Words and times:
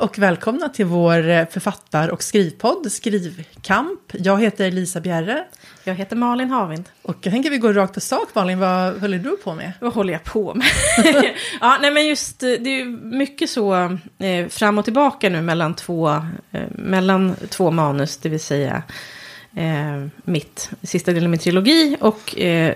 Och 0.00 0.18
välkomna 0.18 0.68
till 0.68 0.86
vår 0.86 1.28
eh, 1.28 1.46
författar 1.46 2.08
och 2.08 2.22
skrivpodd 2.22 2.92
Skrivkamp. 2.92 4.00
Jag 4.12 4.40
heter 4.40 4.70
Lisa 4.70 5.00
Bjerre. 5.00 5.44
Jag 5.84 5.94
heter 5.94 6.16
Malin 6.16 6.50
Havind. 6.50 6.84
Och 7.02 7.16
jag 7.22 7.32
tänker 7.32 7.50
vi 7.50 7.58
går 7.58 7.72
rakt 7.72 7.94
på 7.94 8.00
sak 8.00 8.28
Malin, 8.34 8.58
vad 8.58 9.00
håller 9.00 9.18
du 9.18 9.36
på 9.36 9.54
med? 9.54 9.72
Vad 9.80 9.92
håller 9.92 10.12
jag 10.12 10.24
på 10.24 10.54
med? 10.54 10.66
ja, 11.60 11.78
nej 11.80 11.90
men 11.90 12.06
just 12.06 12.42
eh, 12.42 12.48
det 12.48 12.80
är 12.80 12.84
mycket 13.16 13.50
så 13.50 13.74
eh, 14.18 14.48
fram 14.48 14.78
och 14.78 14.84
tillbaka 14.84 15.28
nu 15.28 15.42
mellan 15.42 15.74
två, 15.74 16.08
eh, 16.50 16.62
mellan 16.70 17.36
två 17.48 17.70
manus, 17.70 18.16
det 18.16 18.28
vill 18.28 18.40
säga 18.40 18.82
eh, 19.56 20.06
mitt 20.24 20.70
sista 20.82 21.12
delen 21.12 21.26
av 21.26 21.30
min 21.30 21.40
trilogi 21.40 21.96
och 22.00 22.38
eh, 22.38 22.74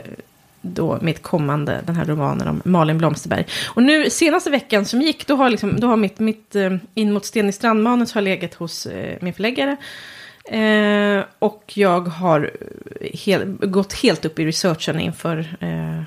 då 0.61 0.99
mitt 1.03 1.23
kommande, 1.23 1.81
den 1.87 1.97
här 1.97 2.05
romanen 2.05 2.49
om 2.49 2.63
Malin 2.65 2.99
Blomsterberg. 2.99 3.47
Och 3.69 3.83
nu 3.83 4.11
senaste 4.11 4.51
veckan 4.51 4.85
som 4.85 5.03
gick, 5.03 5.27
då 5.27 5.37
har, 5.37 5.51
liksom, 5.51 5.81
då 5.81 5.87
har 5.87 5.97
mitt, 5.97 6.19
mitt 6.19 6.57
eh, 6.57 6.77
In 6.95 7.13
mot 7.13 7.25
Sten 7.25 7.49
i 7.49 7.53
strandmanus 7.53 8.13
har 8.13 8.21
legat 8.21 8.55
hos 8.55 8.87
eh, 8.87 9.19
min 9.21 9.35
förläggare. 9.35 9.77
Eh, 10.51 11.25
och 11.39 11.73
jag 11.75 12.01
har 12.01 12.51
hel, 13.01 13.45
gått 13.45 13.93
helt 13.93 14.25
upp 14.25 14.39
i 14.39 14.47
researchen 14.47 15.01
inför, 15.01 15.39
eh, 15.61 16.03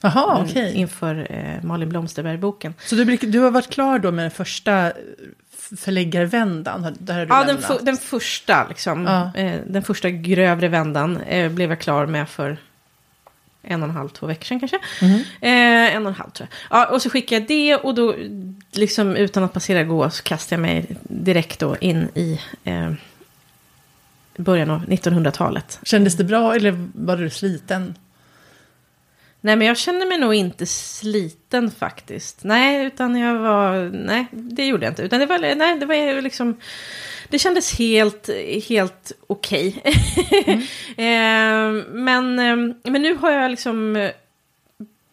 Jaha, 0.00 0.42
okej. 0.42 0.50
Okay. 0.50 0.72
inför 0.72 1.26
eh, 1.30 1.64
Malin 1.64 1.88
Blomsterberg-boken. 1.88 2.74
Så 2.78 2.94
du, 2.94 3.16
du 3.16 3.38
har 3.38 3.50
varit 3.50 3.70
klar 3.70 3.98
då 3.98 4.12
med 4.12 4.24
den 4.24 4.30
första 4.30 4.92
förläggarvändan? 5.76 6.96
Där 6.98 7.26
ja, 7.28 7.44
den, 7.44 7.58
den, 7.82 7.96
första, 7.96 8.68
liksom, 8.68 9.04
ja. 9.04 9.40
eh, 9.40 9.60
den 9.66 9.82
första 9.82 10.10
grövre 10.10 10.68
vändan 10.68 11.20
eh, 11.20 11.52
blev 11.52 11.70
jag 11.70 11.80
klar 11.80 12.06
med 12.06 12.28
för 12.28 12.56
en 13.66 13.82
och 13.82 13.88
en 13.88 13.94
halv, 13.94 14.08
två 14.08 14.26
veckor 14.26 14.44
sedan 14.44 14.60
kanske. 14.60 14.78
Mm. 15.02 15.20
Eh, 15.40 15.96
en 15.96 16.06
och 16.06 16.12
en 16.12 16.18
halv 16.18 16.30
tror 16.30 16.48
jag. 16.50 16.78
Ja, 16.80 16.86
och 16.86 17.02
så 17.02 17.10
skickade 17.10 17.40
jag 17.40 17.48
det 17.48 17.76
och 17.76 17.94
då, 17.94 18.14
liksom 18.72 19.16
utan 19.16 19.44
att 19.44 19.52
passera 19.52 19.84
gå, 19.84 20.10
så 20.10 20.22
kastade 20.22 20.54
jag 20.54 20.62
mig 20.62 20.96
direkt 21.02 21.58
då 21.58 21.76
in 21.80 22.08
i 22.14 22.40
eh, 22.64 22.92
början 24.36 24.70
av 24.70 24.86
1900-talet. 24.86 25.80
Kändes 25.82 26.16
det 26.16 26.24
bra 26.24 26.54
eller 26.54 26.88
var 26.92 27.16
du 27.16 27.30
sliten? 27.30 27.94
Nej, 29.40 29.56
men 29.56 29.66
jag 29.66 29.76
kände 29.76 30.06
mig 30.06 30.18
nog 30.18 30.34
inte 30.34 30.66
sliten 30.66 31.70
faktiskt. 31.70 32.44
Nej, 32.44 32.86
utan 32.86 33.16
jag 33.16 33.34
var... 33.38 33.90
Nej, 34.06 34.26
det 34.30 34.66
gjorde 34.66 34.84
jag 34.84 34.90
inte. 34.90 35.02
Utan 35.02 35.20
det 35.20 35.26
var, 35.26 35.38
nej, 35.38 35.78
det 35.78 35.86
var 35.86 36.22
liksom... 36.22 36.56
Det 37.28 37.38
kändes 37.38 37.78
helt, 37.78 38.30
helt 38.68 39.12
okej. 39.26 39.82
Okay. 39.84 40.42
mm. 40.46 40.60
eh, 41.78 41.84
men, 41.88 42.38
eh, 42.38 42.74
men 42.90 43.02
nu 43.02 43.14
har 43.14 43.30
jag 43.30 43.50
liksom 43.50 44.10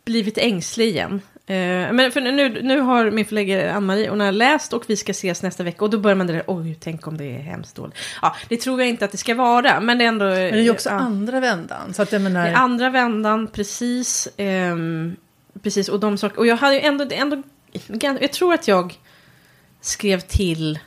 blivit 0.06 0.38
ängslig 0.38 0.88
igen. 0.88 1.22
Eh, 1.46 1.94
men 1.94 2.12
för 2.12 2.22
nu, 2.22 2.62
nu 2.62 2.80
har 2.80 3.12
min 3.12 3.26
förläggare 3.26 3.74
Ann-Marie, 3.74 4.10
hon 4.10 4.20
har 4.20 4.32
läst 4.32 4.74
och 4.74 4.84
vi 4.88 4.96
ska 4.98 5.12
ses 5.12 5.44
nästa 5.44 5.64
vecka. 5.64 5.86
Och 5.86 5.90
då 5.90 6.00
börjar 6.00 6.16
man 6.16 6.28
där, 6.28 6.44
oj, 6.48 6.78
tänk 6.80 7.08
om 7.08 7.18
det 7.18 7.26
är 7.26 7.40
hemskt 7.40 7.76
dåligt. 7.76 7.96
Ja, 8.22 8.36
det 8.50 8.58
tror 8.58 8.80
jag 8.80 8.90
inte 8.90 9.06
att 9.06 9.12
det 9.12 9.18
ska 9.18 9.36
vara, 9.36 9.80
men 9.80 9.98
det 9.98 10.04
är 10.04 10.08
ändå... 10.08 10.26
Men 10.26 10.36
det 10.36 10.60
är 10.60 10.62
ju 10.62 10.72
också 10.72 10.90
ja. 10.90 10.96
andra 10.96 11.40
vändan. 11.40 11.94
Så 11.94 12.02
att 12.02 12.12
jag 12.12 12.22
menar... 12.22 12.44
Det 12.44 12.50
är 12.50 12.56
andra 12.56 12.90
vändan, 12.90 13.48
precis. 13.48 14.28
Eh, 14.28 14.76
precis, 15.64 15.90
och 15.90 16.00
de 16.00 16.18
saker, 16.18 16.40
och 16.40 16.48
jag 16.48 16.58
hade 16.58 16.76
ju 16.76 16.82
ändå, 16.82 17.06
ändå, 17.12 17.44
jag 18.00 18.34
tror 18.34 18.54
att 18.54 18.68
jag 18.68 19.00
skrev 19.82 20.20
till 20.20 20.80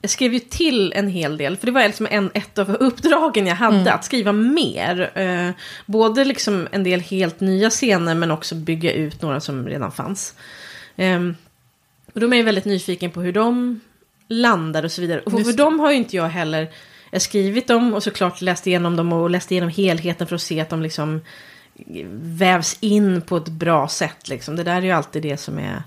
jag 0.00 0.10
skrev 0.10 0.34
ju 0.34 0.38
till 0.38 0.92
en 0.92 1.08
hel 1.08 1.36
del, 1.36 1.56
för 1.56 1.66
det 1.66 1.72
var 1.72 1.84
liksom 1.84 2.08
en, 2.10 2.30
ett 2.34 2.58
av 2.58 2.70
uppdragen 2.70 3.46
jag 3.46 3.56
hade, 3.56 3.76
mm. 3.76 3.94
att 3.94 4.04
skriva 4.04 4.32
mer. 4.32 5.18
Eh, 5.18 5.50
både 5.86 6.24
liksom 6.24 6.68
en 6.72 6.84
del 6.84 7.00
helt 7.00 7.40
nya 7.40 7.70
scener, 7.70 8.14
men 8.14 8.30
också 8.30 8.54
bygga 8.54 8.92
ut 8.92 9.22
några 9.22 9.40
som 9.40 9.66
redan 9.68 9.92
fanns. 9.92 10.34
Eh, 10.96 11.20
och 12.14 12.20
då 12.20 12.32
är 12.32 12.36
jag 12.36 12.44
väldigt 12.44 12.64
nyfiken 12.64 13.10
på 13.10 13.20
hur 13.20 13.32
de 13.32 13.80
landar 14.28 14.84
och 14.84 14.92
så 14.92 15.00
vidare. 15.00 15.20
Och 15.20 15.32
för 15.32 15.56
de 15.56 15.80
har 15.80 15.90
ju 15.90 15.96
inte 15.96 16.16
jag 16.16 16.28
heller 16.28 16.70
jag 17.10 17.22
skrivit 17.22 17.66
dem 17.66 17.94
och 17.94 18.02
såklart 18.02 18.40
läst 18.40 18.66
igenom 18.66 18.96
dem 18.96 19.12
och 19.12 19.30
läst 19.30 19.52
igenom 19.52 19.68
helheten 19.68 20.26
för 20.26 20.34
att 20.34 20.42
se 20.42 20.60
att 20.60 20.70
de 20.70 20.82
liksom 20.82 21.20
vävs 22.22 22.76
in 22.80 23.22
på 23.22 23.36
ett 23.36 23.48
bra 23.48 23.88
sätt. 23.88 24.28
Liksom. 24.28 24.56
Det 24.56 24.62
där 24.62 24.76
är 24.76 24.82
ju 24.82 24.90
alltid 24.90 25.22
det 25.22 25.36
som 25.36 25.58
är 25.58 25.82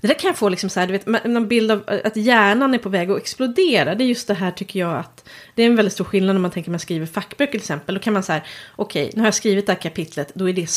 det 0.00 0.06
där 0.06 0.14
kan 0.14 0.28
jag 0.28 0.36
få 0.36 0.48
liksom 0.48 0.70
så 0.70 0.80
här, 0.80 0.86
du 0.86 0.92
vet, 0.92 1.24
någon 1.24 1.48
bild 1.48 1.70
av 1.70 1.82
att 2.04 2.16
hjärnan 2.16 2.74
är 2.74 2.78
på 2.78 2.88
väg 2.88 3.10
att 3.10 3.18
explodera. 3.18 3.94
Det 3.94 4.04
är 4.04 4.06
just 4.06 4.28
det 4.28 4.34
här 4.34 4.50
tycker 4.50 4.80
jag 4.80 4.98
att 4.98 5.28
det 5.54 5.62
är 5.62 5.66
en 5.66 5.76
väldigt 5.76 5.92
stor 5.92 6.04
skillnad 6.04 6.34
när 6.34 6.40
man 6.40 6.50
tänker 6.50 6.70
man 6.70 6.80
skriver 6.80 7.06
fackböcker 7.06 7.52
till 7.52 7.60
exempel. 7.60 7.94
Då 7.94 8.00
kan 8.00 8.12
man 8.12 8.22
så 8.22 8.32
här, 8.32 8.46
okej, 8.76 9.04
okay, 9.04 9.12
nu 9.14 9.20
har 9.20 9.26
jag 9.26 9.34
skrivit 9.34 9.66
det 9.66 9.72
här 9.72 9.80
kapitlet, 9.80 10.32
då 10.34 10.48
är 10.48 10.52
det 10.52 10.70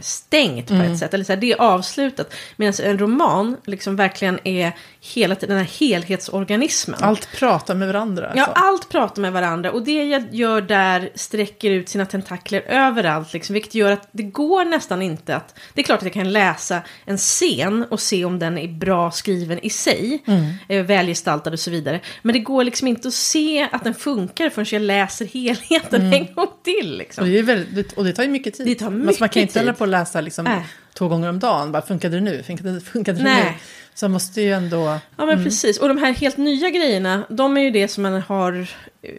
stängt 0.00 0.68
på 0.68 0.74
mm. 0.74 0.92
ett 0.92 0.98
sätt. 0.98 1.14
Eller 1.14 1.24
så 1.24 1.32
här, 1.32 1.40
det 1.40 1.52
är 1.52 1.60
avslutat. 1.60 2.34
Medan 2.56 2.74
en 2.82 2.98
roman 2.98 3.56
liksom 3.64 3.96
verkligen 3.96 4.38
är 4.44 4.72
hela 5.00 5.34
den 5.34 5.56
här 5.56 5.64
helhetsorganismen. 5.64 6.98
Allt 7.02 7.28
pratar 7.32 7.74
med 7.74 7.88
varandra. 7.88 8.24
Alltså. 8.24 8.38
Ja, 8.38 8.52
allt 8.54 8.88
pratar 8.88 9.22
med 9.22 9.32
varandra. 9.32 9.70
Och 9.70 9.82
det 9.82 10.04
jag 10.04 10.34
gör 10.34 10.60
där 10.60 11.10
sträcker 11.14 11.70
ut 11.70 11.88
sina 11.88 12.06
tentakler 12.06 12.60
överallt. 12.60 13.32
Liksom, 13.32 13.54
vilket 13.54 13.74
gör 13.74 13.92
att 13.92 14.08
det 14.12 14.22
går 14.22 14.64
nästan 14.64 15.02
inte 15.02 15.36
att... 15.36 15.58
Det 15.74 15.80
är 15.80 15.84
klart 15.84 15.98
att 15.98 16.04
jag 16.04 16.12
kan 16.12 16.32
läsa 16.32 16.82
en 17.04 17.18
scen 17.18 17.86
och 17.90 18.00
se 18.00 18.24
om 18.24 18.38
den 18.38 18.58
är 18.58 18.68
bra 18.68 19.10
skriven 19.10 19.58
i 19.58 19.70
sig. 19.70 20.22
Mm. 20.26 20.86
Välgestaltad 20.86 21.52
och 21.52 21.60
så 21.60 21.70
vidare. 21.70 22.00
Men 22.22 22.32
det 22.32 22.38
går 22.38 22.64
liksom 22.64 22.88
inte 22.88 23.08
att 23.08 23.14
se 23.14 23.68
att 23.72 23.84
den 23.84 23.94
funkar 23.94 24.50
förrän 24.50 24.66
jag 24.70 24.82
läser 24.82 25.26
helheten 25.26 26.00
mm. 26.00 26.12
en 26.12 26.34
gång 26.34 26.50
till. 26.62 26.98
Liksom. 26.98 27.24
Och, 27.24 27.30
det 27.30 27.38
är 27.38 27.42
väldigt, 27.42 27.92
och 27.92 28.04
det 28.04 28.12
tar 28.12 28.22
ju 28.22 28.28
mycket 28.28 28.54
tid. 28.54 28.66
Det 28.66 28.74
tar 28.74 28.90
mycket 28.90 29.20
man 29.20 29.28
kan 29.28 29.42
inte 29.42 29.60
tid. 29.60 29.71
Hålla 29.72 29.78
på 29.78 29.84
att 29.84 29.90
läsa 29.90 30.20
liksom, 30.20 30.46
äh. 30.46 30.62
två 30.94 31.08
gånger 31.08 31.28
om 31.28 31.38
dagen. 31.38 31.72
Bara, 31.72 31.82
funkade 31.82 32.16
det 32.16 32.20
nu? 32.20 32.42
Funkade, 32.42 32.80
funkade 32.92 33.18
det 33.18 33.24
Nej. 33.24 33.44
nu? 33.44 33.58
Så 33.94 34.04
man 34.04 34.12
måste 34.12 34.40
ju 34.42 34.52
ändå... 34.52 34.78
Ja 35.16 35.26
men 35.26 35.28
mm. 35.28 35.44
precis. 35.44 35.78
Och 35.78 35.88
de 35.88 35.98
här 35.98 36.12
helt 36.12 36.36
nya 36.36 36.70
grejerna, 36.70 37.24
de 37.28 37.56
är 37.56 37.60
ju 37.60 37.70
det 37.70 37.88
som 37.88 38.02
man 38.02 38.22
har 38.22 38.68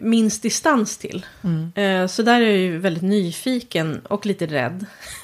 minst 0.00 0.42
distans 0.42 0.98
till. 0.98 1.26
Mm. 1.44 1.72
Eh, 1.74 2.06
så 2.06 2.22
där 2.22 2.40
är 2.40 2.46
jag 2.46 2.56
ju 2.56 2.78
väldigt 2.78 3.02
nyfiken 3.02 4.00
och 4.08 4.26
lite 4.26 4.46
rädd. 4.46 4.86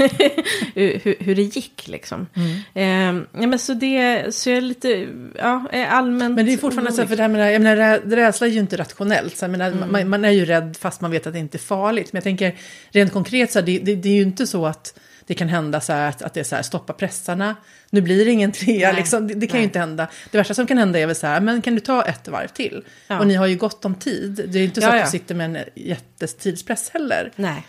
hur, 0.75 1.25
hur, 1.25 1.35
det 1.35 1.43
gick 1.43 1.89
liksom. 1.89 2.27
Mm. 2.35 2.51
Eh, 2.75 3.27
ja, 3.41 3.47
men 3.47 3.59
så 3.59 3.75
det, 3.75 4.35
så 4.35 4.51
jag 4.51 4.57
är 4.57 4.61
lite, 4.61 5.09
ja, 5.39 5.67
allmänt 5.89 6.37
Men 6.37 6.47
det 6.47 6.53
är 6.53 6.57
fortfarande 6.57 6.93
så, 6.93 7.07
för 7.07 7.17
det 7.17 7.23
här 7.23 7.29
med, 7.29 7.55
jag 7.55 7.63
menar, 7.63 7.99
rädsla 8.17 8.47
är 8.47 8.51
ju 8.51 8.61
inte 8.61 8.77
rationellt. 8.77 9.37
Så 9.37 9.45
jag 9.45 9.51
menar, 9.51 9.67
mm. 9.67 9.93
man, 9.93 10.09
man, 10.09 10.25
är 10.25 10.31
ju 10.31 10.45
rädd 10.45 10.77
fast 10.81 11.01
man 11.01 11.11
vet 11.11 11.27
att 11.27 11.33
det 11.33 11.39
inte 11.39 11.57
är 11.57 11.61
farligt. 11.61 12.13
Men 12.13 12.19
jag 12.19 12.25
tänker, 12.25 12.55
rent 12.91 13.13
konkret 13.13 13.53
så 13.53 13.61
det, 13.61 13.79
det, 13.79 13.95
det 13.95 14.09
är 14.09 14.17
ju 14.17 14.23
inte 14.23 14.47
så 14.47 14.67
att 14.67 14.95
det 15.31 15.35
kan 15.35 15.49
hända 15.49 15.81
så 15.81 15.93
här 15.93 16.09
att, 16.09 16.23
att 16.23 16.35
det 16.35 16.41
är 16.41 16.45
så 16.45 16.57
här, 16.57 16.63
stoppa 16.63 16.93
pressarna, 16.93 17.57
nu 17.91 18.01
blir 18.01 18.25
det 18.25 18.31
ingen 18.31 18.53
trea, 18.53 18.93
liksom, 18.93 19.29
det, 19.29 19.35
det, 19.35 19.47
kan 19.47 19.55
Nej. 19.55 19.61
ju 19.61 19.65
inte 19.65 19.79
hända. 19.79 20.09
Det 20.31 20.39
värsta 20.39 20.55
som 20.55 20.67
kan 20.67 20.79
hända 20.79 20.99
är 20.99 21.07
väl 21.07 21.17
så 21.17 21.27
här, 21.27 21.41
men 21.41 21.63
kan 21.63 21.75
du 21.75 21.81
ta 21.81 22.03
ett 22.03 22.29
varv 22.29 22.49
till? 22.49 22.85
Ja. 23.07 23.19
Och 23.19 23.27
ni 23.27 23.35
har 23.35 23.47
ju 23.47 23.57
gott 23.57 23.85
om 23.85 23.95
tid, 23.95 24.45
det 24.49 24.59
är 24.59 24.65
inte 24.65 24.81
så 24.81 24.87
ja, 24.87 24.99
att 24.99 25.05
du 25.05 25.11
sitter 25.11 25.35
med 25.35 25.57
en 25.57 25.65
jättetidspress 25.75 26.91
heller. 26.91 27.33
Nej. 27.37 27.67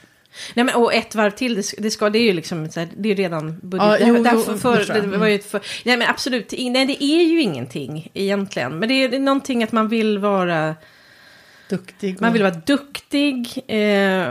Nej 0.53 0.65
men 0.65 0.75
och 0.75 0.93
ett 0.93 1.15
varv 1.15 1.31
till, 1.31 1.63
det, 1.77 1.91
ska, 1.91 2.09
det 2.09 2.19
är 2.19 2.23
ju 2.23 2.33
liksom, 2.33 2.69
det 2.97 3.11
är 3.11 3.15
redan 3.15 3.59
budget. 3.63 3.87
Ja, 3.87 3.97
jo, 4.07 4.23
därför, 4.23 4.57
för, 4.57 5.01
det 5.11 5.17
var 5.17 5.27
ju 5.27 5.39
för, 5.39 5.61
nej 5.85 5.97
men 5.97 6.09
absolut, 6.09 6.51
nej 6.51 6.85
det 6.85 7.03
är 7.03 7.23
ju 7.23 7.41
ingenting 7.41 8.11
egentligen. 8.13 8.79
Men 8.79 8.89
det 8.89 8.95
är, 8.95 9.09
det 9.09 9.15
är 9.15 9.19
någonting 9.19 9.63
att 9.63 9.71
man 9.71 9.87
vill 9.87 10.17
vara... 10.17 10.75
Duktig. 11.69 12.15
Och... 12.15 12.21
Man 12.21 12.33
vill 12.33 12.43
vara 12.43 12.61
duktig. 12.65 13.63
Eh, 13.67 14.29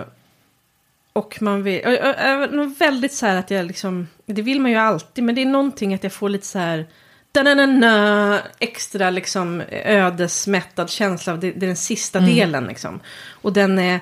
och 1.13 1.43
man 1.43 1.63
vill, 1.63 1.81
jag, 1.85 1.95
jag, 1.95 2.79
väldigt 2.79 3.13
så 3.13 3.27
här 3.27 3.37
att 3.37 3.51
jag 3.51 3.67
liksom, 3.67 4.09
det 4.27 4.43
vill 4.43 4.61
man 4.61 4.71
ju 4.71 4.77
alltid, 4.77 5.25
men 5.25 5.35
det 5.35 5.43
är 5.43 5.47
någonting 5.47 5.95
att 5.95 6.03
jag 6.03 6.13
får 6.13 6.29
lite 6.29 6.47
så 6.47 6.59
här, 6.59 6.87
da 7.33 8.43
extra 8.59 9.11
liksom 9.11 9.63
ödesmättad 9.71 10.91
känsla 10.91 11.37
det, 11.37 11.51
det 11.51 11.67
är 11.67 11.67
den 11.67 11.77
sista 11.77 12.19
mm. 12.19 12.35
delen 12.35 12.65
liksom. 12.65 13.01
Och 13.29 13.53
den 13.53 13.79
är 13.79 14.01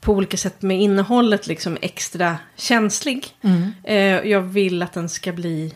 på 0.00 0.12
olika 0.12 0.36
sätt 0.36 0.62
med 0.62 0.80
innehållet 0.80 1.46
liksom 1.46 1.78
extra 1.80 2.38
känslig. 2.56 3.26
Mm. 3.42 3.72
Eh, 3.84 4.30
jag 4.30 4.40
vill 4.40 4.82
att 4.82 4.92
den 4.92 5.08
ska 5.08 5.32
bli 5.32 5.74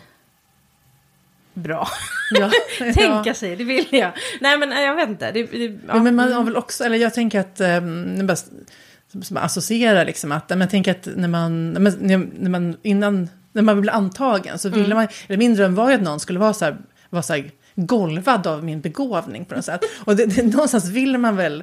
bra. 1.54 1.88
Ja, 2.30 2.50
Tänka 2.78 3.22
ja. 3.24 3.34
sig, 3.34 3.56
det 3.56 3.64
vill 3.64 3.86
jag. 3.90 4.12
Nej 4.40 4.58
men 4.58 4.70
jag 4.70 4.96
vet 4.96 5.08
inte. 5.08 5.32
Det, 5.32 5.42
det, 5.42 5.78
ja. 5.88 6.02
men 6.02 6.14
man 6.14 6.32
har 6.32 6.44
väl 6.44 6.56
också, 6.56 6.84
eller 6.84 6.96
jag 6.96 7.14
tänker 7.14 7.40
att, 7.40 7.60
um, 7.60 8.26
som 9.22 9.36
associerar 9.36 10.04
liksom 10.04 10.32
att, 10.32 10.58
men 10.58 10.68
tänk 10.68 10.88
att 10.88 11.08
när 11.16 11.28
man, 11.28 11.72
när 11.72 12.48
man 12.48 12.76
innan, 12.82 13.28
när 13.52 13.62
man 13.62 13.80
blev 13.80 13.94
antagen 13.94 14.58
så 14.58 14.68
ville 14.68 14.84
mm. 14.84 14.96
man, 14.96 15.08
eller 15.26 15.38
min 15.38 15.54
dröm 15.54 15.74
var 15.74 15.88
ju 15.90 15.94
att 15.94 16.02
någon 16.02 16.20
skulle 16.20 16.38
vara 16.38 16.52
så 16.52 16.64
här, 16.64 16.76
vara 17.10 17.22
så 17.22 17.32
här 17.32 17.50
golvad 17.74 18.46
av 18.46 18.64
min 18.64 18.80
begåvning 18.80 19.44
på 19.44 19.54
något 19.54 19.64
sätt. 19.64 19.80
Och 20.04 20.16
det, 20.16 20.26
det, 20.26 20.42
någonstans 20.42 20.88
vill 20.88 21.18
man 21.18 21.36
väl 21.36 21.62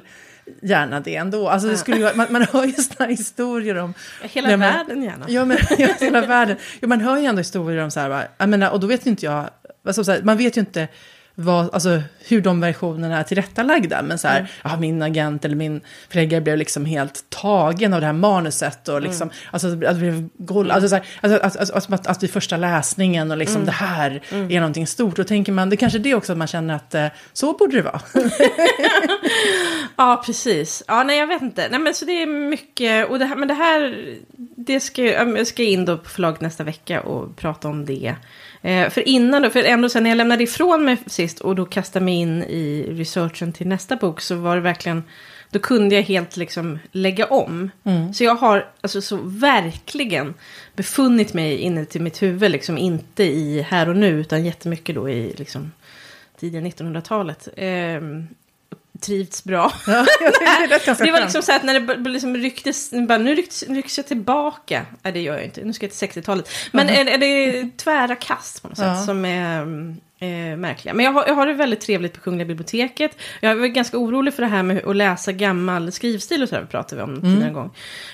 gärna 0.62 1.00
det 1.00 1.16
ändå. 1.16 1.48
Alltså 1.48 1.68
det 1.68 1.76
skulle, 1.76 2.14
man, 2.14 2.26
man 2.30 2.46
hör 2.52 2.64
ju 2.64 2.72
sådana 2.72 3.10
historier 3.10 3.76
om... 3.76 3.94
Hela 4.22 4.48
man, 4.48 4.60
världen 4.60 5.02
gärna. 5.02 5.26
Ja, 5.28 5.44
men, 5.44 5.58
ja, 5.78 5.88
hela 6.00 6.26
världen. 6.26 6.56
Ja, 6.80 6.88
man 6.88 7.00
hör 7.00 7.16
ju 7.18 7.24
ändå 7.24 7.38
historier 7.38 7.84
om 7.84 7.90
så 7.90 8.00
här, 8.00 8.28
jag 8.38 8.48
menar, 8.48 8.70
och 8.70 8.80
då 8.80 8.86
vet 8.86 9.06
ju 9.06 9.10
inte 9.10 9.26
jag, 9.26 9.50
alltså, 9.86 10.04
så 10.04 10.12
här, 10.12 10.22
man 10.22 10.36
vet 10.36 10.56
ju 10.56 10.60
inte 10.60 10.88
vad, 11.40 11.74
alltså, 11.74 12.02
hur 12.28 12.40
de 12.40 12.60
versionerna 12.60 13.18
är 13.18 13.22
tillrättalagda. 13.22 14.02
Men 14.02 14.18
så 14.18 14.28
här, 14.28 14.38
Mm. 14.38 14.50
ja, 14.64 14.76
min 14.76 15.02
agent 15.02 15.44
eller 15.44 15.56
min 15.56 15.80
förläggare 16.08 16.40
blev 16.40 16.56
liksom 16.58 16.84
helt 16.84 17.24
tagen 17.28 17.94
av 17.94 18.00
det 18.00 18.06
här 18.06 18.12
manuset. 18.12 18.88
Och 18.88 19.00
liksom, 19.02 19.28
Mm. 19.28 19.34
alltså, 19.50 19.68
att 19.86 19.96
blev 19.96 20.28
gol- 20.38 20.70
alltså, 20.70 20.88
så 20.88 20.94
här, 20.94 21.04
alltså, 21.20 21.40
att, 21.60 21.70
att, 21.76 21.92
att, 21.92 22.06
att 22.06 22.22
vid 22.22 22.30
första 22.30 22.56
läsningen 22.56 23.30
och 23.30 23.36
liksom 23.36 23.56
Mm. 23.56 23.66
det 23.66 23.72
här 23.72 24.20
är 24.30 24.60
någonting 24.60 24.86
stort. 24.86 25.16
Då 25.16 25.24
tänker 25.24 25.52
man, 25.52 25.70
det 25.70 25.76
kanske 25.76 25.98
är 25.98 26.00
det 26.00 26.14
också 26.14 26.32
att 26.32 26.38
man 26.38 26.46
känner 26.48 26.74
att 26.74 26.94
eh, 26.94 27.06
så 27.32 27.52
borde 27.52 27.76
det 27.76 27.82
vara. 27.82 28.00
Ja, 29.96 30.22
precis. 30.26 30.82
Ja, 30.88 31.02
nej, 31.02 31.18
jag 31.18 31.26
vet 31.26 31.42
inte. 31.42 31.68
Nej, 31.70 31.80
men 31.80 31.94
så 31.94 32.04
det 32.04 32.22
är 32.22 32.26
mycket. 32.26 33.08
Och 33.10 33.18
det 33.18 33.24
här, 33.24 33.36
men 33.36 33.48
det 33.48 33.54
här, 33.54 34.08
det 34.56 34.80
ska, 34.80 35.02
jag 35.02 35.38
jag 35.38 35.46
ska 35.46 35.62
in 35.62 35.84
då 35.84 35.98
på 35.98 36.08
förlaget 36.08 36.40
nästa 36.40 36.64
vecka 36.64 37.00
och 37.00 37.36
prata 37.36 37.68
om 37.68 37.86
det. 37.86 38.14
Eh, 38.62 38.90
för 38.90 39.08
innan 39.08 39.42
då, 39.42 39.50
för 39.50 39.64
ändå 39.64 39.88
sen 39.88 40.02
när 40.02 40.10
jag 40.10 40.16
lämnade 40.16 40.42
ifrån 40.42 40.84
mig 40.84 40.96
sist 41.06 41.40
och 41.40 41.54
då 41.56 41.66
kastade 41.66 42.04
mig 42.04 42.14
in 42.14 42.42
i 42.42 42.86
researchen 42.90 43.52
till 43.52 43.66
nästa 43.66 43.96
bok 43.96 44.20
så 44.20 44.34
var 44.34 44.56
det 44.56 44.62
verkligen, 44.62 45.04
då 45.50 45.58
kunde 45.58 45.94
jag 45.94 46.02
helt 46.02 46.36
liksom 46.36 46.78
lägga 46.92 47.26
om. 47.26 47.70
Så 48.14 48.24
jag 48.24 48.34
har 48.34 48.68
alltså 48.80 49.02
så 49.02 49.16
verkligen 49.22 50.34
befunnit 50.76 51.34
mig 51.34 51.56
inne 51.56 51.84
till 51.84 52.02
mitt 52.02 52.22
huvud, 52.22 52.50
liksom 52.50 52.78
inte 52.78 53.24
i 53.24 53.62
här 53.68 53.88
och 53.88 53.96
nu 53.96 54.20
utan 54.20 54.44
jättemycket 54.44 54.94
då 54.94 55.10
i 55.10 55.34
liksom 55.36 55.72
tidiga 56.40 56.60
1900-talet. 56.60 57.48
Eh, 57.56 58.00
trivts 59.00 59.44
bra. 59.44 59.72
Ja, 59.86 60.06
det 60.98 61.10
var 61.10 61.20
liksom 61.20 61.42
så 61.42 61.52
att 61.52 61.62
när 61.62 61.80
det 62.04 62.10
liksom 62.10 62.36
rycktes, 62.36 62.90
bara, 63.08 63.18
nu 63.18 63.34
rycks, 63.34 63.62
rycks 63.68 63.96
jag 63.98 64.06
tillbaka. 64.06 64.86
Nej, 65.02 65.12
det 65.12 65.20
gör 65.20 65.34
jag 65.34 65.44
inte. 65.44 65.64
Nu 65.64 65.72
ska 65.72 65.86
jag 65.86 65.92
till 65.92 66.08
60-talet. 66.08 66.48
Men 66.72 66.88
är, 66.88 67.06
är 67.06 67.18
det 67.18 67.70
tvära 67.76 68.14
kast 68.16 68.62
på 68.62 68.68
något 68.68 68.76
sätt 68.78 68.86
Ja. 68.86 69.02
som 69.06 69.24
är 69.24 69.60
eh, 70.20 70.56
märkliga. 70.56 70.94
Men 70.94 71.04
jag 71.04 71.12
har, 71.12 71.24
jag 71.26 71.34
har 71.34 71.46
det 71.46 71.52
väldigt 71.54 71.80
trevligt 71.80 72.12
på 72.12 72.20
Kungliga 72.20 72.46
biblioteket. 72.46 73.16
Jag 73.40 73.56
var 73.56 73.66
ganska 73.66 73.98
orolig 73.98 74.34
för 74.34 74.42
det 74.42 74.48
här 74.48 74.62
med 74.62 74.84
att 74.84 74.96
läsa 74.96 75.32
gammal 75.32 75.92
skrivstil 75.92 76.42
och 76.42 76.48
så 76.48 76.54
där, 76.54 76.64
pratade 76.64 76.96
vi 76.96 77.02
om 77.02 77.10
Mm. 77.10 77.22
tidigare 77.22 77.48
en 77.48 77.54
gång. 77.54 77.70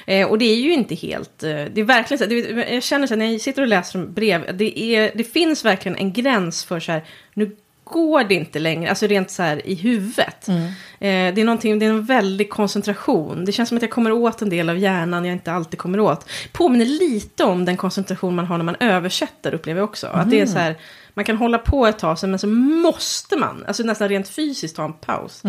Eh, 0.07 0.27
och 0.29 0.39
det 0.39 0.45
är 0.45 0.57
ju 0.57 0.73
inte 0.73 0.95
helt, 0.95 1.43
eh, 1.43 1.51
det 1.51 1.81
är 1.81 1.85
verkligen 1.85 2.19
så 2.19 2.25
här, 2.25 2.73
jag 2.75 2.83
känner 2.83 3.07
så 3.07 3.15
här, 3.15 3.19
när 3.19 3.33
jag 3.33 3.41
sitter 3.41 3.63
och 3.63 3.69
läser 3.69 3.99
brev, 3.99 4.57
det, 4.57 4.79
är, 4.81 5.13
det 5.15 5.25
finns 5.25 5.65
verkligen 5.65 5.97
en 5.97 6.13
gräns 6.13 6.65
för 6.65 6.81
så 6.81 6.93
här, 6.93 7.05
nu 7.35 7.57
går 7.91 8.25
det 8.25 8.35
inte 8.35 8.59
längre, 8.59 8.89
alltså 8.91 9.07
rent 9.07 9.31
så 9.31 9.43
här 9.43 9.67
i 9.67 9.75
huvudet. 9.75 10.49
Mm. 10.49 10.65
Eh, 11.01 11.35
det 11.35 11.41
är 11.41 11.45
någonting, 11.45 11.79
det 11.79 11.87
är 11.87 11.91
en 11.91 12.05
väldig 12.05 12.51
koncentration. 12.51 13.45
Det 13.45 13.53
känns 13.53 13.69
som 13.69 13.77
att 13.77 13.83
jag 13.83 13.91
kommer 13.91 14.13
åt 14.13 14.43
en 14.43 14.49
del 14.49 14.71
av 14.71 14.79
hjärnan 14.79 15.25
jag 15.25 15.33
inte 15.33 15.53
alltid 15.53 15.79
kommer 15.79 16.01
åt. 16.01 16.29
Påminner 16.53 16.87
lite 16.87 17.45
om 17.45 17.65
den 17.65 17.77
koncentration 17.77 18.35
man 18.35 18.47
har 18.47 18.59
när 18.59 18.65
man 18.65 18.77
översätter, 18.81 19.55
upplever 19.55 19.81
jag 19.81 19.89
också. 19.89 20.07
Att 20.07 20.31
det 20.31 20.41
är 20.41 20.47
så 20.47 20.59
här, 20.59 20.77
man 21.15 21.25
kan 21.25 21.37
hålla 21.37 21.59
på 21.59 21.87
ett 21.87 21.99
tag, 21.99 22.19
men 22.23 22.39
så 22.39 22.47
måste 22.47 23.37
man, 23.37 23.65
alltså 23.67 23.83
nästan 23.83 24.09
rent 24.09 24.29
fysiskt, 24.29 24.77
ta 24.77 24.85
en 24.85 24.93
paus. 24.93 25.43